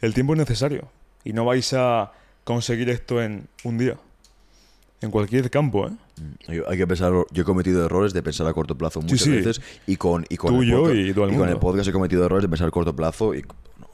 El 0.00 0.14
tiempo 0.14 0.34
es 0.34 0.38
necesario. 0.38 0.88
Y 1.24 1.32
no 1.32 1.44
vais 1.44 1.72
a 1.72 2.12
conseguir 2.44 2.88
esto 2.90 3.22
en 3.22 3.48
un 3.64 3.78
día. 3.78 3.96
En 5.00 5.10
cualquier 5.10 5.48
campo, 5.50 5.86
¿eh? 5.86 5.92
Hay 6.48 6.60
hay 6.66 6.76
que 6.76 6.86
pensar, 6.86 7.12
yo 7.30 7.42
he 7.42 7.44
cometido 7.44 7.84
errores 7.84 8.12
de 8.12 8.20
pensar 8.22 8.48
a 8.48 8.52
corto 8.52 8.76
plazo 8.76 9.00
muchas 9.00 9.20
sí. 9.20 9.30
veces 9.30 9.60
y 9.86 9.96
con, 9.96 10.26
y 10.28 10.36
con 10.36 10.54
Tú, 10.54 10.62
el 10.62 10.70
podcast, 10.72 10.96
y 10.96 11.36
con 11.36 11.48
el 11.48 11.58
podcast 11.58 11.88
he 11.88 11.92
cometido 11.92 12.24
errores 12.24 12.42
de 12.42 12.48
pensar 12.48 12.66
a 12.66 12.70
corto 12.72 12.96
plazo 12.96 13.32
y 13.32 13.44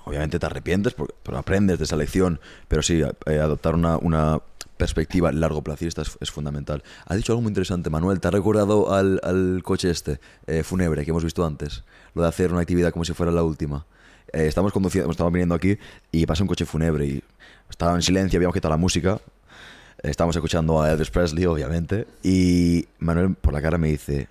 obviamente 0.06 0.38
te 0.38 0.46
arrepientes, 0.46 0.94
porque, 0.94 1.14
pero 1.22 1.36
aprendes 1.36 1.78
de 1.78 1.84
esa 1.84 1.96
lección, 1.96 2.40
pero 2.68 2.82
sí, 2.82 3.02
eh, 3.26 3.38
adoptar 3.38 3.74
una, 3.74 3.98
una 3.98 4.40
perspectiva 4.84 5.32
largo 5.32 5.62
plazista 5.62 6.02
es, 6.02 6.16
es 6.20 6.30
fundamental. 6.30 6.82
Has 7.06 7.16
dicho 7.16 7.32
algo 7.32 7.42
muy 7.42 7.50
interesante, 7.50 7.90
Manuel, 7.90 8.20
¿te 8.20 8.28
ha 8.28 8.30
recordado 8.30 8.92
al, 8.92 9.62
coche 9.64 9.90
este, 9.90 10.20
eh, 10.46 10.62
fúnebre, 10.62 11.04
que 11.04 11.10
hemos 11.10 11.24
visto 11.24 11.44
antes? 11.44 11.84
Lo 12.14 12.22
de 12.22 12.28
hacer 12.28 12.52
una 12.52 12.60
actividad 12.60 12.92
como 12.92 13.04
si 13.04 13.12
fuera 13.12 13.32
la 13.32 13.42
última. 13.42 13.86
Eh, 14.32 14.46
estamos 14.46 14.72
conduciendo, 14.72 15.10
estamos 15.10 15.32
viniendo 15.32 15.54
aquí 15.54 15.78
y 16.12 16.26
pasa 16.26 16.42
un 16.42 16.48
coche 16.48 16.66
fúnebre 16.66 17.06
y 17.06 17.22
estaba 17.70 17.94
en 17.94 18.02
silencio, 18.02 18.38
habíamos 18.38 18.54
quitado 18.54 18.72
la 18.72 18.78
música. 18.78 19.20
Estábamos 20.02 20.36
escuchando 20.36 20.82
a 20.82 20.92
Elvis 20.92 21.10
Presley, 21.10 21.46
obviamente, 21.46 22.06
y 22.22 22.86
Manuel 22.98 23.34
por 23.36 23.54
la 23.54 23.62
cara 23.62 23.78
me 23.78 23.88
dice, 23.88 24.28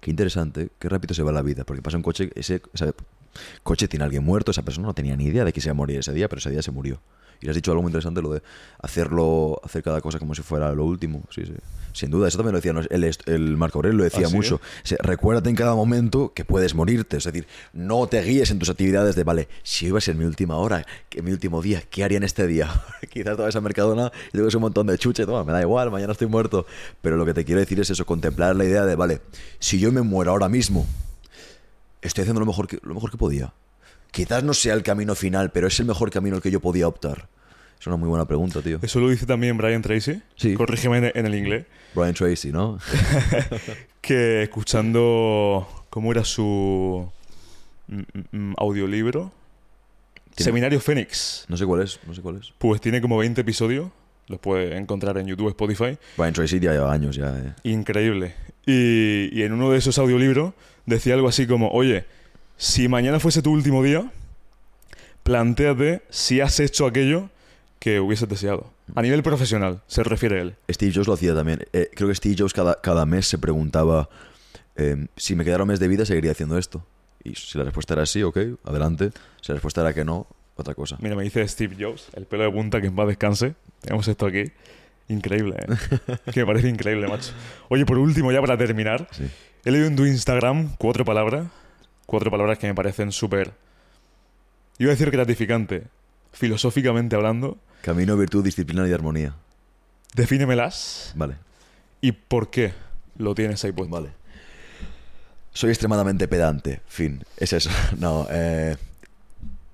qué 0.00 0.10
interesante, 0.10 0.68
qué 0.78 0.88
rápido 0.90 1.14
se 1.14 1.22
va 1.22 1.32
la 1.32 1.40
vida, 1.40 1.64
porque 1.64 1.80
pasa 1.80 1.96
un 1.96 2.02
coche, 2.02 2.30
ese 2.34 2.60
coche 3.62 3.88
tiene 3.88 4.04
a 4.04 4.06
alguien 4.06 4.24
muerto, 4.24 4.50
esa 4.50 4.62
persona 4.62 4.86
no 4.86 4.94
tenía 4.94 5.16
ni 5.16 5.24
idea 5.24 5.44
de 5.44 5.52
que 5.52 5.60
se 5.60 5.68
iba 5.68 5.72
a 5.72 5.74
morir 5.74 5.98
ese 5.98 6.12
día, 6.12 6.28
pero 6.28 6.38
ese 6.38 6.50
día 6.50 6.62
se 6.62 6.70
murió. 6.70 7.00
Y 7.40 7.46
le 7.46 7.50
has 7.50 7.56
dicho 7.56 7.72
algo 7.72 7.82
muy 7.82 7.90
interesante, 7.90 8.22
lo 8.22 8.32
de 8.32 8.42
hacerlo, 8.80 9.60
hacer 9.64 9.82
cada 9.82 10.00
cosa 10.00 10.18
como 10.18 10.34
si 10.34 10.42
fuera 10.42 10.72
lo 10.72 10.84
último. 10.84 11.24
Sí, 11.30 11.44
sí. 11.44 11.52
Sin 11.92 12.10
duda, 12.10 12.26
eso 12.26 12.38
también 12.38 12.52
lo 12.52 12.58
decía 12.58 12.72
¿no? 12.72 12.80
el, 12.80 13.16
el 13.26 13.56
Marco 13.56 13.78
Aurelio, 13.78 13.98
lo 13.98 14.04
decía 14.04 14.26
¿Ah, 14.26 14.30
sí? 14.30 14.36
mucho. 14.36 14.56
O 14.56 14.60
sea, 14.86 14.98
recuérdate 15.00 15.48
en 15.50 15.56
cada 15.56 15.74
momento 15.74 16.32
que 16.34 16.44
puedes 16.44 16.74
morirte. 16.74 17.18
Es 17.18 17.24
decir, 17.24 17.46
no 17.72 18.06
te 18.06 18.20
guíes 18.22 18.50
en 18.50 18.58
tus 18.58 18.70
actividades 18.70 19.14
de, 19.14 19.24
vale, 19.24 19.48
si 19.62 19.86
hoy 19.86 19.92
va 19.92 19.98
a 19.98 20.00
ser 20.00 20.16
mi 20.16 20.24
última 20.24 20.56
hora, 20.56 20.86
que 21.08 21.22
mi 21.22 21.30
último 21.30 21.62
día, 21.62 21.82
¿qué 21.88 22.02
haría 22.02 22.16
en 22.16 22.24
este 22.24 22.46
día? 22.46 22.68
Quizás 23.12 23.36
toda 23.36 23.48
esa 23.48 23.60
mercadona 23.60 24.10
y 24.32 24.40
es 24.40 24.54
un 24.54 24.62
montón 24.62 24.86
de 24.86 24.98
chuche, 24.98 25.26
toma, 25.26 25.44
me 25.44 25.52
da 25.52 25.60
igual, 25.60 25.90
mañana 25.90 26.12
estoy 26.12 26.28
muerto. 26.28 26.66
Pero 27.00 27.16
lo 27.16 27.24
que 27.26 27.34
te 27.34 27.44
quiero 27.44 27.60
decir 27.60 27.78
es 27.78 27.90
eso, 27.90 28.04
contemplar 28.06 28.56
la 28.56 28.64
idea 28.64 28.84
de, 28.86 28.96
vale, 28.96 29.20
si 29.58 29.78
yo 29.78 29.92
me 29.92 30.02
muero 30.02 30.32
ahora 30.32 30.48
mismo, 30.48 30.86
estoy 32.04 32.22
haciendo 32.22 32.40
lo 32.40 32.46
mejor 32.46 32.68
que, 32.68 32.78
lo 32.82 32.94
mejor 32.94 33.10
que 33.10 33.16
podía. 33.16 33.52
Quizás 34.10 34.44
no 34.44 34.54
sea 34.54 34.74
el 34.74 34.82
camino 34.82 35.14
final, 35.14 35.50
pero 35.50 35.66
es 35.66 35.80
el 35.80 35.86
mejor 35.86 36.10
camino 36.10 36.36
al 36.36 36.42
que 36.42 36.50
yo 36.50 36.60
podía 36.60 36.86
optar. 36.86 37.28
Es 37.80 37.86
una 37.86 37.96
muy 37.96 38.08
buena 38.08 38.24
pregunta, 38.26 38.62
tío. 38.62 38.78
Eso 38.80 39.00
lo 39.00 39.08
dice 39.08 39.26
también 39.26 39.56
Brian 39.58 39.82
Tracy. 39.82 40.22
Sí. 40.36 40.54
Corrígeme 40.54 41.12
en, 41.14 41.26
el 41.26 41.34
inglés. 41.34 41.66
Brian 41.94 42.14
Tracy, 42.14 42.52
¿no? 42.52 42.78
Que 44.00 44.42
escuchando 44.42 45.66
cómo 45.90 46.12
era 46.12 46.24
su 46.24 47.10
mm, 47.88 48.00
mm, 48.30 48.54
audiolibro. 48.58 49.32
Tiene- 50.34 50.44
Seminario 50.44 50.80
Fénix. 50.80 51.44
No 51.48 51.56
sé 51.56 51.66
cuál 51.66 51.82
es, 51.82 51.98
no 52.06 52.14
sé 52.14 52.22
cuál 52.22 52.36
es. 52.36 52.52
Pues 52.58 52.80
tiene 52.80 53.00
como 53.00 53.18
20 53.18 53.40
episodios. 53.40 53.90
Los 54.28 54.40
puedes 54.40 54.74
encontrar 54.78 55.18
en 55.18 55.26
YouTube, 55.26 55.48
Spotify. 55.48 55.98
Brian 56.16 56.32
Tracy 56.32 56.58
ya 56.60 56.72
lleva 56.72 56.92
años 56.92 57.16
ya, 57.16 57.36
eh. 57.36 57.52
Increíble. 57.64 58.34
Y, 58.64 59.28
y 59.38 59.42
en 59.42 59.52
uno 59.52 59.70
de 59.70 59.78
esos 59.78 59.98
audiolibros 59.98 60.54
decía 60.86 61.14
algo 61.14 61.28
así 61.28 61.46
como, 61.46 61.70
oye, 61.70 62.04
si 62.56 62.88
mañana 62.88 63.20
fuese 63.20 63.42
tu 63.42 63.50
último 63.52 63.82
día, 63.82 64.10
plantéate 65.22 66.02
si 66.10 66.40
has 66.40 66.60
hecho 66.60 66.86
aquello 66.86 67.30
que 67.78 68.00
hubieses 68.00 68.28
deseado. 68.28 68.72
A 68.94 69.02
nivel 69.02 69.22
profesional, 69.22 69.82
se 69.86 70.02
refiere 70.02 70.40
él. 70.40 70.56
Steve 70.70 70.92
Jobs 70.94 71.06
lo 71.06 71.14
hacía 71.14 71.34
también. 71.34 71.66
Eh, 71.72 71.90
creo 71.94 72.08
que 72.08 72.14
Steve 72.14 72.36
Jobs 72.38 72.52
cada, 72.52 72.80
cada 72.80 73.06
mes 73.06 73.26
se 73.26 73.38
preguntaba 73.38 74.08
eh, 74.76 75.06
si 75.16 75.34
me 75.34 75.44
quedara 75.44 75.62
un 75.64 75.68
mes 75.68 75.80
de 75.80 75.88
vida 75.88 76.04
seguiría 76.04 76.32
haciendo 76.32 76.58
esto. 76.58 76.84
Y 77.22 77.34
si 77.34 77.56
la 77.56 77.64
respuesta 77.64 77.94
era 77.94 78.04
sí, 78.06 78.22
ok, 78.22 78.38
adelante. 78.64 79.10
Si 79.40 79.48
la 79.48 79.54
respuesta 79.54 79.80
era 79.80 79.94
que 79.94 80.04
no, 80.04 80.26
otra 80.56 80.74
cosa. 80.74 80.98
Mira, 81.00 81.16
me 81.16 81.24
dice 81.24 81.46
Steve 81.48 81.76
Jobs, 81.78 82.08
el 82.14 82.26
pelo 82.26 82.44
de 82.44 82.50
punta 82.50 82.80
que 82.80 82.88
en 82.88 82.94
paz 82.94 83.08
descanse. 83.08 83.54
Tenemos 83.80 84.06
esto 84.08 84.26
aquí. 84.26 84.44
Increíble, 85.08 85.56
¿eh? 85.58 86.16
que 86.32 86.40
me 86.40 86.46
parece 86.46 86.68
increíble, 86.68 87.08
macho. 87.08 87.32
Oye, 87.68 87.84
por 87.84 87.98
último, 87.98 88.32
ya 88.32 88.40
para 88.40 88.56
terminar, 88.56 89.08
Sí. 89.12 89.24
He 89.64 89.70
leído 89.70 89.86
en 89.86 89.96
tu 89.96 90.04
Instagram 90.06 90.74
cuatro 90.78 91.04
palabras. 91.04 91.46
Cuatro 92.06 92.30
palabras 92.30 92.58
que 92.58 92.66
me 92.66 92.74
parecen 92.74 93.12
súper. 93.12 93.52
Iba 94.78 94.90
a 94.90 94.94
decir 94.94 95.10
gratificante. 95.10 95.84
Filosóficamente 96.32 97.14
hablando, 97.16 97.58
Camino, 97.82 98.16
virtud, 98.16 98.42
disciplina 98.44 98.88
y 98.88 98.92
armonía. 98.92 99.34
defínemelas 100.14 101.12
Vale. 101.14 101.36
y 102.00 102.12
por 102.12 102.50
qué 102.50 102.72
lo 103.18 103.34
tienes 103.34 103.62
ahí 103.64 103.72
puesto. 103.72 103.94
Vale. 103.94 104.10
Soy 105.52 105.70
extremadamente 105.70 106.26
pedante. 106.26 106.80
Fin. 106.88 107.22
Es 107.36 107.52
eso. 107.52 107.70
No. 107.98 108.26
eh, 108.30 108.76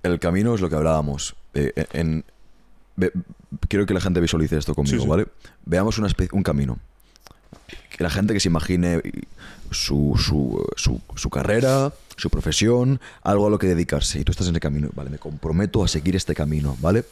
el 0.03 0.19
camino 0.21 0.55
es 0.55 0.61
lo 0.61 0.69
que 0.69 0.77
hablábamos. 0.77 1.35
Eh, 1.55 1.73
en, 1.93 2.25
quiero 3.69 3.87
que 3.87 3.95
la 3.95 4.01
gente 4.01 4.21
visualice 4.21 4.59
esto 4.59 4.75
conmigo, 4.75 4.97
Sí, 4.97 5.03
sí. 5.03 5.09
¿vale? 5.09 5.27
Veamos 5.65 5.99
una 5.99 6.09
un 6.33 6.43
camino. 6.43 6.79
La 8.03 8.11
gente 8.11 8.33
que 8.35 8.41
se 8.41 8.49
imagine 8.49 9.01
su, 9.71 10.15
su, 10.19 10.67
su, 10.77 11.01
su 11.15 11.31
carrera, 11.31 11.93
su 12.17 12.31
profesión, 12.31 13.01
algo 13.23 13.47
a 13.47 13.51
lo 13.51 13.59
que 13.59 13.67
dedicarse. 13.67 14.21
Y 14.21 14.25
tú 14.25 14.33
estás 14.33 14.47
en 14.49 14.55
ese 14.55 14.61
camino, 14.61 14.89
¿vale? 14.95 15.11
Me 15.11 15.19
comprometo 15.19 15.85
a 15.85 15.89
seguir 15.89 16.17
este 16.17 16.35
camino, 16.35 16.77
¿vale? 16.81 17.05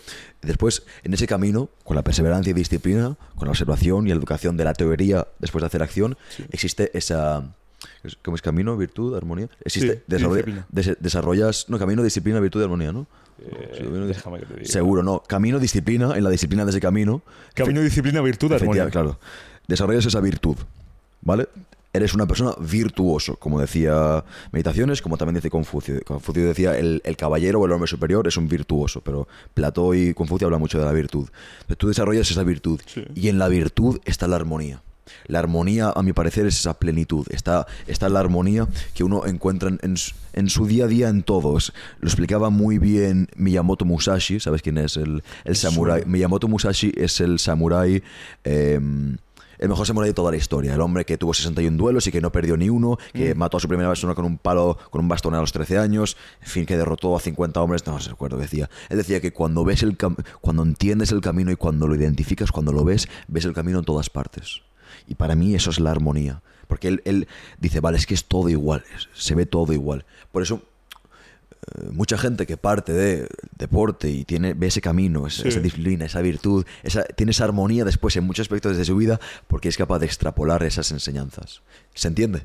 Y 0.43 0.47
después, 0.47 0.83
en 1.05 1.15
ese 1.15 1.27
camino, 1.27 1.69
con 1.85 1.95
la 1.97 2.03
perseverancia 2.03 2.51
y 2.51 2.55
disciplina, 2.55 3.17
con 3.37 3.47
la 3.47 3.51
observación 3.53 4.07
y 4.07 4.11
la 4.11 4.17
educación 4.17 4.57
de 4.57 4.65
la 4.65 4.73
teoría 4.75 5.27
después 5.39 5.61
de 5.63 5.67
hacer 5.67 5.83
acción, 5.83 6.17
existe 6.51 6.91
esa... 6.97 7.45
¿Cómo 8.25 8.35
es 8.35 8.43
camino, 8.43 8.77
virtud, 8.77 9.15
armonía? 9.17 9.49
Existe, 9.65 9.97
Sí, 9.97 10.03
desarrolla- 10.09 10.37
disciplina. 10.37 10.67
des- 10.71 10.97
desarrollas, 11.01 11.67
no, 11.69 11.79
camino, 11.79 12.03
disciplina, 12.03 12.41
virtud 12.41 12.61
y 12.61 12.65
armonía, 12.65 12.93
¿no? 12.93 13.07
Eh, 13.41 13.71
Sí, 13.77 13.85
camino, 13.85 14.05
dis- 14.07 14.15
déjame 14.17 14.41
que 14.41 14.47
te 14.47 14.55
diga. 14.55 14.67
Seguro, 14.67 15.03
no. 15.05 15.23
Camino, 15.29 15.61
disciplina, 15.61 16.17
en 16.17 16.25
la 16.25 16.31
disciplina 16.31 16.65
de 16.65 16.71
ese 16.71 16.81
camino. 16.81 17.23
Camino, 17.55 17.81
disciplina, 17.81 18.21
virtud, 18.21 18.53
armonía. 18.53 18.89
Claro. 18.91 19.21
Desarrollas 19.69 20.07
esa 20.07 20.21
virtud, 20.21 20.57
¿vale? 21.21 21.49
Eres 21.93 22.13
una 22.15 22.27
persona 22.27 22.53
virtuoso, 22.61 23.37
como 23.37 23.61
decía 23.61 24.23
Meditaciones, 24.53 25.01
como 25.01 25.17
también 25.17 25.37
dice 25.37 25.49
Confucio. 25.51 25.99
Confucio 26.05 26.47
decía, 26.47 26.77
el, 26.79 27.01
el 27.05 27.17
caballero 27.17 27.61
o 27.61 27.67
el 27.67 27.73
hombre 27.73 27.89
superior 27.89 28.29
es 28.29 28.37
un 28.37 28.47
virtuoso, 28.47 29.01
pero 29.01 29.27
Platón 29.55 29.97
y 29.97 30.13
Confucio 30.15 30.47
hablan 30.47 30.61
mucho 30.61 30.79
de 30.79 30.85
la 30.85 30.93
virtud. 30.93 31.29
Entonces, 31.61 31.79
tú 31.79 31.89
desarrollas 31.89 32.31
esa 32.31 32.43
virtud 32.45 32.81
Sí. 32.87 33.05
y 33.15 33.29
en 33.29 33.39
la 33.39 33.49
virtud 33.49 33.99
está 34.05 34.29
la 34.29 34.37
armonía. 34.37 34.83
La 35.27 35.39
armonía, 35.39 35.91
a 35.97 36.03
mi 36.03 36.13
parecer, 36.13 36.45
es 36.47 36.59
esa 36.61 36.75
plenitud. 36.79 37.27
Está, 37.31 37.67
está 37.87 38.11
la 38.11 38.21
armonía 38.21 38.69
que 38.93 39.03
uno 39.05 39.25
encuentra 39.25 39.71
en, 39.71 39.81
en 40.35 40.49
su- 40.51 40.67
día 40.67 40.85
a 40.85 40.89
día 40.89 41.09
en 41.09 41.23
todos. 41.23 41.73
Lo 42.01 42.09
explicaba 42.09 42.51
muy 42.51 42.77
bien 42.79 43.29
Miyamoto 43.35 43.87
Musashi. 43.87 44.39
¿Sabes 44.39 44.61
quién 44.61 44.77
es? 44.77 44.99
El, 44.99 45.23
el 45.45 45.57
samurái. 45.57 46.03
Miyamoto 46.05 46.47
Musashi 46.47 46.93
es 46.95 47.21
el 47.23 47.39
samurái. 47.39 48.03
eh, 48.45 48.79
el 49.59 49.69
mejor 49.69 49.87
samurái 49.87 50.11
de 50.11 50.15
toda 50.15 50.31
la 50.31 50.37
historia. 50.37 50.75
El 50.75 50.81
hombre 50.81 51.05
que 51.05 51.19
tuvo 51.19 51.35
61 51.35 51.77
duelos 51.77 52.07
y 52.07 52.13
que 52.13 52.21
no 52.21 52.31
perdió 52.33 52.57
ni 52.57 52.69
uno. 52.71 52.99
Que 53.13 53.35
mató 53.35 53.57
a 53.57 53.61
su 53.61 53.69
primera 53.69 53.89
persona 53.89 54.15
con 54.15 54.25
un 54.25 54.39
palo, 54.39 54.79
con 54.91 55.01
un 55.01 55.09
bastón 55.09 55.35
a 55.35 55.41
los 55.41 55.53
13 55.53 55.79
años. 55.79 56.17
En 56.43 56.49
fin, 56.49 56.67
que 56.67 56.77
derrotó 56.77 57.17
a 57.17 57.21
50 57.21 57.61
hombres. 57.61 57.87
No 57.87 57.99
se 58.01 58.11
recuerdo 58.11 58.37
qué 58.37 58.43
decía. 58.43 58.71
Él 58.89 58.99
decía 58.99 59.21
que 59.21 59.33
cuando 59.33 59.65
ves 59.65 59.83
el 59.83 59.97
cam- 59.99 60.17
cuando 60.41 60.63
entiendes 60.63 61.13
el 61.13 61.21
camino 61.21 61.51
y 61.51 61.57
cuando 61.57 61.87
lo 61.89 61.95
identificas, 61.95 62.53
cuando 62.53 62.73
lo 62.73 62.85
ves, 62.85 63.09
ves 63.29 63.45
el 63.45 63.53
camino 63.53 63.79
en 63.81 63.85
todas 63.85 64.11
partes. 64.11 64.63
Y 65.07 65.15
para 65.15 65.35
mí 65.35 65.55
eso 65.55 65.71
es 65.71 65.81
la 65.81 65.91
armonía. 65.91 66.43
Porque 66.67 66.89
él, 66.89 67.03
él 67.07 67.29
dice, 67.59 67.81
vale, 67.81 67.97
es 67.97 68.07
que 68.07 68.13
es 68.13 68.27
todo 68.27 68.51
igual, 68.51 68.85
se 69.15 69.35
ve 69.35 69.47
todo 69.47 69.73
igual. 69.73 70.05
Por 70.31 70.43
eso, 70.43 70.61
mucha 71.93 72.17
gente 72.19 72.47
que 72.47 72.57
parte 72.57 72.93
de 72.93 73.29
deporte 73.57 74.09
y 74.11 74.25
tiene, 74.25 74.55
ve 74.55 74.69
ese 74.69 74.81
camino, 74.81 75.27
esa, 75.27 75.43
Sí. 75.43 75.49
esa 75.49 75.61
disciplina, 75.61 76.07
esa 76.07 76.21
virtud, 76.23 76.65
esa, 76.83 77.05
tiene 77.05 77.33
esa 77.33 77.45
armonía 77.45 77.85
después 77.85 78.17
en 78.17 78.25
muchos 78.25 78.45
aspectos 78.45 78.77
de 78.77 78.85
su 78.85 78.97
vida 78.97 79.21
porque 79.47 79.69
es 79.69 79.77
capaz 79.77 79.99
de 79.99 80.07
extrapolar 80.07 80.63
esas 80.63 80.91
enseñanzas. 80.93 81.63
¿Se 81.95 82.09
entiende? 82.09 82.43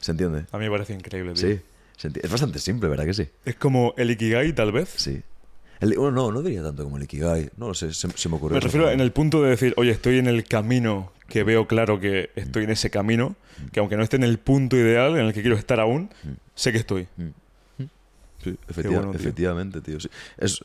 ¿Se 0.00 0.10
entiende? 0.12 0.46
A 0.52 0.58
mí 0.58 0.64
me 0.64 0.70
parece 0.70 0.94
increíble, 0.94 1.32
tío. 1.34 1.56
Sí. 1.96 2.08
Es 2.22 2.30
bastante 2.30 2.58
simple, 2.60 2.88
¿verdad 2.88 3.04
que 3.06 3.14
sí? 3.14 3.26
Es 3.44 3.56
como 3.56 3.92
el 3.96 4.10
Ikigai, 4.12 4.52
tal 4.52 4.70
vez. 4.70 4.88
Sí. 4.96 5.20
El- 5.80 5.94
bueno, 5.96 6.10
no, 6.12 6.32
no 6.32 6.42
diría 6.42 6.62
tanto 6.62 6.84
como 6.84 6.96
el 6.96 7.02
Ikigai. 7.04 7.50
No 7.56 7.68
lo 7.68 7.74
sé, 7.74 7.92
se, 7.92 8.08
se 8.10 8.28
me 8.28 8.36
ocurrió. 8.36 8.54
Me 8.54 8.60
refiero 8.60 8.90
en 8.90 9.00
el 9.00 9.10
punto 9.12 9.42
de 9.42 9.50
decir, 9.50 9.74
oye, 9.76 9.90
estoy 9.90 10.18
en 10.18 10.26
el 10.28 10.44
camino 10.44 11.12
que 11.28 11.42
veo 11.44 11.66
claro 11.66 11.98
que 12.00 12.30
estoy 12.36 12.64
en 12.64 12.70
ese 12.70 12.90
camino, 12.90 13.34
que 13.72 13.80
aunque 13.80 13.96
no 13.96 14.02
esté 14.02 14.16
en 14.16 14.22
el 14.24 14.38
punto 14.38 14.76
ideal 14.76 15.16
en 15.16 15.26
el 15.26 15.32
que 15.32 15.40
quiero 15.42 15.56
estar 15.56 15.78
aún, 15.80 16.10
sé 16.54 16.70
que 16.72 16.78
estoy. 16.78 17.08
Sí, 18.42 18.56
efectiva- 18.68 18.96
bueno, 18.96 19.10
tío. 19.12 19.20
efectivamente, 19.20 19.80
tío. 19.80 20.00
sí. 20.00 20.08
Es, 20.38 20.60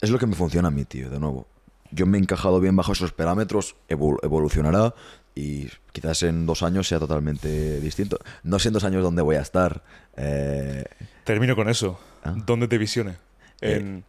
es 0.00 0.10
lo 0.10 0.18
que 0.18 0.26
me 0.26 0.34
funciona 0.34 0.68
a 0.68 0.70
mí, 0.70 0.84
tío, 0.84 1.10
de 1.10 1.18
nuevo. 1.20 1.46
Yo 1.90 2.06
me 2.06 2.16
he 2.18 2.20
encajado 2.20 2.58
bien 2.60 2.74
bajo 2.74 2.92
esos 2.92 3.12
parámetros, 3.12 3.76
evol- 3.88 4.18
evolucionará 4.22 4.94
y 5.34 5.68
quizás 5.92 6.22
en 6.22 6.46
dos 6.46 6.62
años 6.62 6.88
sea 6.88 6.98
totalmente 6.98 7.80
distinto. 7.80 8.18
No 8.42 8.58
sé 8.58 8.68
en 8.68 8.74
dos 8.74 8.84
años 8.84 9.02
dónde 9.02 9.22
voy 9.22 9.36
a 9.36 9.40
estar. 9.42 9.82
eh, 10.16 10.84
Termino 11.24 11.54
con 11.54 11.68
eso. 11.68 11.98
Ah. 12.24 12.34
¿Dónde 12.46 12.66
te 12.68 12.78
visiones? 12.78 13.16
Eh, 13.60 13.76
En, 13.76 14.04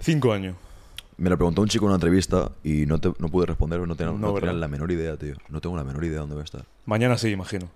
Cinco 0.00 0.32
años. 0.32 0.56
Me 1.18 1.30
lo 1.30 1.38
preguntó 1.38 1.62
un 1.62 1.68
chico 1.68 1.86
en 1.86 1.88
una 1.88 1.94
entrevista 1.96 2.50
y 2.62 2.84
no, 2.84 2.98
te- 3.00 3.12
no 3.18 3.28
pude 3.30 3.46
responder, 3.46 3.78
no 3.80 3.86
no 3.86 3.94
tenía 3.96 4.52
la 4.52 4.68
menor 4.68 4.90
idea, 4.92 5.16
tío. 5.16 5.34
No 5.48 5.60
tengo 5.62 5.74
la 5.76 5.84
menor 5.84 6.04
idea 6.04 6.14
de 6.14 6.20
dónde 6.20 6.34
voy 6.34 6.42
a 6.42 6.44
estar. 6.44 6.64
Mañana 6.84 7.16
sí, 7.16 7.28
imagino. 7.30 7.70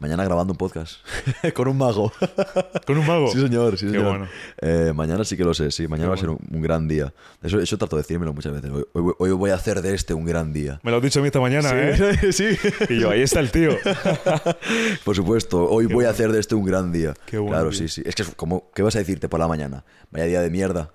Mañana 0.00 0.24
grabando 0.24 0.52
un 0.54 0.56
podcast 0.56 0.96
con 1.54 1.68
un 1.68 1.76
mago. 1.76 2.10
¿Con 2.86 2.96
un 2.98 3.06
mago? 3.06 3.30
Sí, 3.30 3.40
señor, 3.40 3.76
sí, 3.78 3.84
Qué 3.86 3.92
señor. 3.92 4.08
bueno. 4.08 4.28
Eh, 4.60 4.92
mañana 4.94 5.24
sí 5.24 5.36
que 5.36 5.44
lo 5.44 5.52
sé, 5.52 5.70
sí. 5.70 5.86
Mañana 5.86 6.06
Qué 6.06 6.08
va 6.08 6.14
a 6.14 6.18
ser 6.18 6.30
un, 6.30 6.38
un 6.50 6.62
gran 6.62 6.88
día. 6.88 7.12
Eso, 7.42 7.60
eso 7.60 7.76
trato 7.76 7.96
de 7.96 8.02
decírmelo 8.02 8.32
muchas 8.32 8.52
veces. 8.54 8.70
Hoy, 8.70 8.84
hoy- 8.94 9.12
hoy 9.18 9.30
voy 9.32 9.50
a 9.50 9.56
hacer 9.56 9.82
de 9.82 9.94
este 9.94 10.14
un 10.14 10.24
gran 10.24 10.52
día. 10.54 10.80
Me 10.82 10.90
lo 10.90 10.96
has 10.96 11.02
dicho 11.02 11.18
a 11.18 11.22
mí 11.22 11.26
esta 11.28 11.40
mañana, 11.40 11.70
¿eh? 11.74 12.16
sí. 12.32 12.56
Y 12.88 12.98
yo, 13.00 13.10
ahí 13.10 13.20
está 13.20 13.40
el 13.40 13.50
tío. 13.50 13.76
Por 15.04 15.14
supuesto, 15.14 15.68
hoy 15.68 15.86
Qué 15.86 15.94
voy 15.94 16.04
a 16.06 16.10
hacer 16.10 16.32
de 16.32 16.40
este 16.40 16.54
un 16.54 16.64
gran 16.64 16.92
día. 16.92 17.14
Qué 17.26 17.36
bueno, 17.38 17.52
Claro, 17.56 17.70
tío. 17.70 17.80
sí, 17.80 17.88
sí. 17.88 18.02
Es 18.06 18.14
que 18.14 18.22
es 18.22 18.34
como, 18.34 18.70
¿qué 18.74 18.82
vas 18.82 18.96
a 18.96 19.00
decirte 19.00 19.28
por 19.28 19.38
la 19.40 19.48
mañana? 19.48 19.84
Vaya 20.10 20.24
día 20.24 20.40
de 20.40 20.50
mierda. 20.50 20.90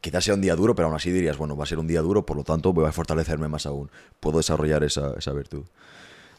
Quizás 0.00 0.22
sea 0.22 0.34
un 0.34 0.42
día 0.42 0.54
duro, 0.54 0.74
pero 0.74 0.86
aún 0.88 0.96
así 0.96 1.10
dirías, 1.10 1.38
bueno, 1.38 1.56
va 1.56 1.64
a 1.64 1.66
ser 1.66 1.78
un 1.78 1.86
día 1.86 2.02
duro, 2.02 2.26
por 2.26 2.36
lo 2.36 2.44
tanto 2.44 2.72
voy 2.72 2.84
a 2.86 2.92
fortalecerme 2.92 3.48
más 3.48 3.64
aún. 3.66 3.90
Puedo 4.20 4.36
desarrollar 4.36 4.84
esa, 4.84 5.14
esa 5.18 5.32
virtud. 5.32 5.64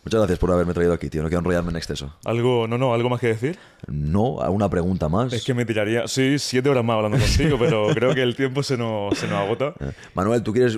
Muchas 0.06 0.20
gracias 0.20 0.38
por 0.38 0.52
haberme 0.52 0.76
traído 0.76 0.94
aquí, 0.94 1.10
tío. 1.10 1.24
No 1.24 1.30
quiero 1.30 1.40
enrollarme 1.40 1.72
en 1.72 1.78
exceso. 1.78 2.16
Algo, 2.26 2.68
no, 2.68 2.78
no, 2.78 2.94
algo 2.94 3.10
más 3.10 3.20
que 3.20 3.28
decir. 3.28 3.58
No, 3.88 4.40
¿alguna 4.40 4.70
pregunta 4.70 5.10
más? 5.10 5.34
Es 5.34 5.44
que 5.44 5.56
me 5.56 5.66
tiraría, 5.66 6.08
sí, 6.08 6.38
siete 6.38 6.70
horas 6.70 6.86
más 6.86 6.98
hablando 6.98 7.18
contigo, 7.18 7.58
pero 7.58 7.88
creo 7.96 8.14
que 8.14 8.22
el 8.22 8.36
tiempo 8.36 8.62
se 8.62 8.78
nos, 8.78 9.18
se 9.18 9.28
nos 9.28 9.40
agota. 9.40 9.74
Eh, 9.80 9.92
Manuel, 10.14 10.44
¿tú 10.44 10.54
quieres 10.54 10.78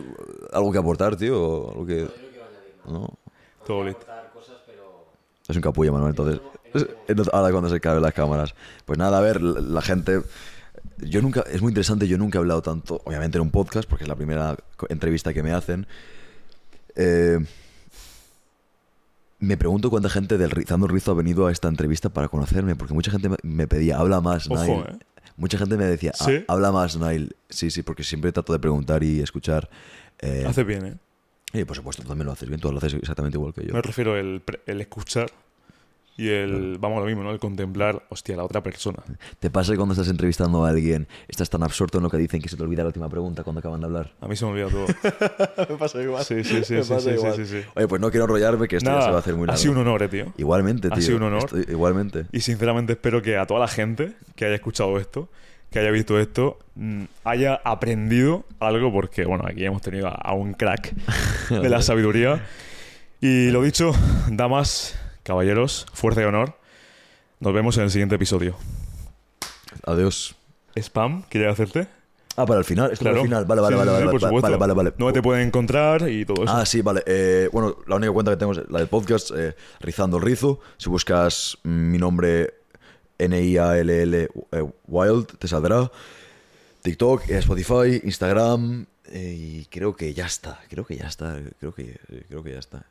algo 0.53 0.71
que 0.71 0.77
aportar, 0.77 1.17
tío? 1.17 1.41
¿O 1.41 1.71
algo 1.71 1.85
que... 1.85 2.07
No. 2.87 3.17
Todo 3.65 3.83
listo. 3.83 4.05
Es 5.45 5.55
un 5.55 5.61
capullo, 5.61 5.91
Manuel, 5.91 6.11
entonces. 6.11 6.41
Ahora 7.33 7.51
cuando 7.51 7.69
se 7.69 7.81
caben 7.81 8.01
las 8.01 8.13
cámaras. 8.13 8.55
Pues 8.85 8.97
nada, 8.97 9.17
a 9.17 9.21
ver, 9.21 9.41
la, 9.41 9.81
gente. 9.81 10.21
Yo 10.99 11.21
nunca. 11.21 11.43
Es 11.51 11.61
muy 11.61 11.71
interesante, 11.71 12.07
yo 12.07 12.17
nunca 12.17 12.37
he 12.37 12.39
hablado 12.39 12.61
tanto, 12.61 13.01
obviamente 13.03 13.37
en 13.37 13.41
un 13.41 13.51
podcast, 13.51 13.89
porque 13.89 14.05
es 14.05 14.07
la 14.07 14.15
primera 14.15 14.55
entrevista 14.87 15.33
que 15.33 15.43
me 15.43 15.51
hacen. 15.51 15.85
Eh, 16.95 17.39
me 19.39 19.57
pregunto 19.57 19.89
cuánta 19.89 20.09
gente 20.09 20.37
del 20.37 20.49
Rizando 20.51 20.87
Rizo 20.87 21.11
ha 21.11 21.15
venido 21.15 21.47
a 21.47 21.51
esta 21.51 21.67
entrevista 21.67 22.09
para 22.09 22.27
conocerme, 22.27 22.75
porque 22.75 22.93
mucha 22.93 23.11
gente 23.11 23.29
me- 23.43 23.67
pedía, 23.67 23.97
habla 23.99 24.21
más, 24.21 24.47
Ojo, 24.49 24.55
Nail. 24.55 24.83
eh. 24.89 24.99
Mucha 25.35 25.57
gente 25.59 25.77
me 25.77 25.85
decía, 25.85 26.11
"Ah, 26.19 26.25
¿Sí? 26.25 26.43
habla 26.47 26.71
más, 26.71 26.97
Nail. 26.97 27.35
Sí, 27.49 27.69
sí, 27.69 27.83
porque 27.83 28.03
siempre 28.03 28.31
trato 28.31 28.53
de 28.53 28.59
preguntar 28.59 29.03
y 29.03 29.19
escuchar. 29.19 29.69
Eh, 30.19 30.43
Hace 30.47 30.63
bien, 30.63 30.85
¿eh? 30.85 30.97
y 31.53 31.63
por 31.65 31.75
supuesto, 31.75 32.01
tú 32.01 32.09
también 32.09 32.25
lo 32.25 32.31
haces 32.31 32.49
bien, 32.49 32.59
tú 32.59 32.71
lo 32.71 32.79
haces 32.79 32.93
exactamente 32.95 33.37
igual 33.37 33.53
que 33.53 33.65
yo. 33.65 33.73
Me 33.73 33.81
refiero 33.81 34.17
el, 34.17 34.41
el 34.65 34.81
escuchar 34.81 35.29
y 36.17 36.29
el, 36.29 36.77
vamos, 36.79 36.99
lo 36.99 37.05
mismo, 37.05 37.21
¿no? 37.23 37.31
El 37.31 37.37
contemplar, 37.39 38.03
hostia, 38.09 38.35
la 38.35 38.43
otra 38.43 38.63
persona. 38.63 39.03
¿Te 39.39 39.49
pasa 39.51 39.71
que 39.73 39.77
cuando 39.77 39.93
estás 39.93 40.07
entrevistando 40.09 40.65
a 40.65 40.69
alguien 40.69 41.07
estás 41.27 41.49
tan 41.49 41.61
absorto 41.61 41.99
en 41.99 42.03
lo 42.05 42.09
que 42.09 42.17
dicen 42.17 42.41
que 42.41 42.49
se 42.49 42.57
te 42.57 42.63
olvida 42.63 42.81
la 42.81 42.87
última 42.87 43.07
pregunta 43.07 43.43
cuando 43.43 43.59
acaban 43.59 43.79
de 43.81 43.85
hablar? 43.85 44.13
A 44.19 44.27
mí 44.27 44.35
se 44.35 44.43
me 44.45 44.51
olvida 44.51 44.67
todo. 44.69 44.87
me 45.69 45.77
pasa 45.77 46.01
igual. 46.01 46.23
Sí, 46.25 46.43
sí, 46.43 46.63
sí, 46.63 46.73
Me 46.73 46.83
sí, 46.83 46.89
pasa 46.93 47.09
sí, 47.09 47.15
igual. 47.15 47.35
sí, 47.35 47.45
sí, 47.45 47.61
sí. 47.61 47.67
Oye, 47.75 47.87
pues 47.87 48.01
no 48.01 48.09
quiero 48.09 48.25
enrollarme 48.25 48.67
que 48.67 48.77
esto 48.77 48.89
ya 48.89 49.01
se 49.03 49.09
va 49.11 49.15
a 49.17 49.19
hacer 49.19 49.35
muy 49.35 49.43
ha 49.43 49.47
largo. 49.47 49.61
sido 49.61 49.73
un 49.73 49.77
honor, 49.79 50.01
eh, 50.03 50.07
tío. 50.09 50.33
Igualmente, 50.37 50.87
Ha 50.87 50.95
tío. 50.95 51.03
sido 51.03 51.17
un 51.17 51.23
honor. 51.23 51.43
Estoy- 51.45 51.65
igualmente. 51.69 52.25
Y 52.31 52.39
sinceramente 52.41 52.93
espero 52.93 53.21
que 53.21 53.37
a 53.37 53.45
toda 53.45 53.59
la 53.59 53.67
gente 53.67 54.13
que 54.35 54.45
haya 54.45 54.55
escuchado 54.55 54.97
esto, 54.97 55.29
que 55.69 55.77
haya 55.79 55.91
visto 55.91 56.19
esto, 56.19 56.57
mm, 56.75 57.03
haya 57.25 57.61
aprendido 57.63 58.45
algo, 58.59 58.91
porque, 58.91 59.25
bueno, 59.25 59.43
aquí 59.47 59.63
hemos 59.65 59.81
tenido 59.83 60.07
a, 60.07 60.11
a 60.15 60.33
un 60.33 60.53
crack 60.53 60.93
de 61.49 61.69
la 61.69 61.81
sabiduría. 61.83 62.43
Y 63.21 63.49
lo 63.51 63.61
dicho, 63.61 63.91
damas, 64.29 64.97
caballeros, 65.27 65.85
fuerza 65.93 66.21
y 66.21 66.23
honor. 66.23 66.55
Nos 67.41 67.53
vemos 67.53 67.77
en 67.77 67.83
el 67.83 67.91
siguiente 67.91 68.15
episodio. 68.15 68.55
Adiós. 69.85 70.35
Spam, 70.75 71.23
¿quieres 71.29 71.51
hacerte? 71.51 71.87
Ah, 72.37 72.45
para 72.45 72.59
el 72.59 72.65
final. 72.65 72.91
Esto 72.91 73.03
Claro. 73.03 73.15
para 73.15 73.21
el 73.23 73.27
final. 73.27 73.45
Vale, 73.45 73.61
vale, 73.61 73.73
Sí, 73.75 73.77
vale, 73.79 73.91
sí, 73.91 73.95
vale, 74.05 74.11
por 74.19 74.21
vale, 74.21 74.41
vale, 74.41 74.57
vale, 74.57 74.73
vale. 74.73 74.93
¿Dónde 74.97 75.13
te 75.13 75.21
pueden 75.21 75.47
encontrar 75.47 76.07
y 76.09 76.23
todo 76.23 76.45
eso? 76.45 76.53
Ah, 76.55 76.65
sí, 76.65 76.81
vale. 76.81 77.03
Eh, 77.05 77.49
bueno, 77.51 77.75
la 77.87 77.95
única 77.97 78.13
cuenta 78.13 78.31
que 78.31 78.37
tengo 78.37 78.53
es 78.53 78.61
la 78.69 78.79
del 78.79 78.87
podcast, 78.87 79.31
eh, 79.35 79.53
Rizando 79.81 80.17
el 80.17 80.23
Rizo. 80.23 80.59
Si 80.77 80.89
buscas 80.89 81.57
mi 81.63 81.97
nombre, 81.97 82.53
N-I-A-L-L, 83.17 84.29
eh, 84.51 84.65
Wild, 84.87 85.37
te 85.39 85.47
saldrá. 85.47 85.91
TikTok, 86.83 87.29
Spotify, 87.29 87.99
Instagram. 88.03 88.85
y 89.13 89.65
creo 89.65 89.95
que 89.95 90.13
ya 90.13 90.25
está. 90.25 90.59
Creo 90.69 90.85
que 90.85 90.95
ya 90.95 91.07
está. 91.07 91.37
Creo 91.59 91.73
que, 91.73 91.97
creo 92.29 92.43
que 92.43 92.51
ya 92.53 92.59
está. 92.59 92.83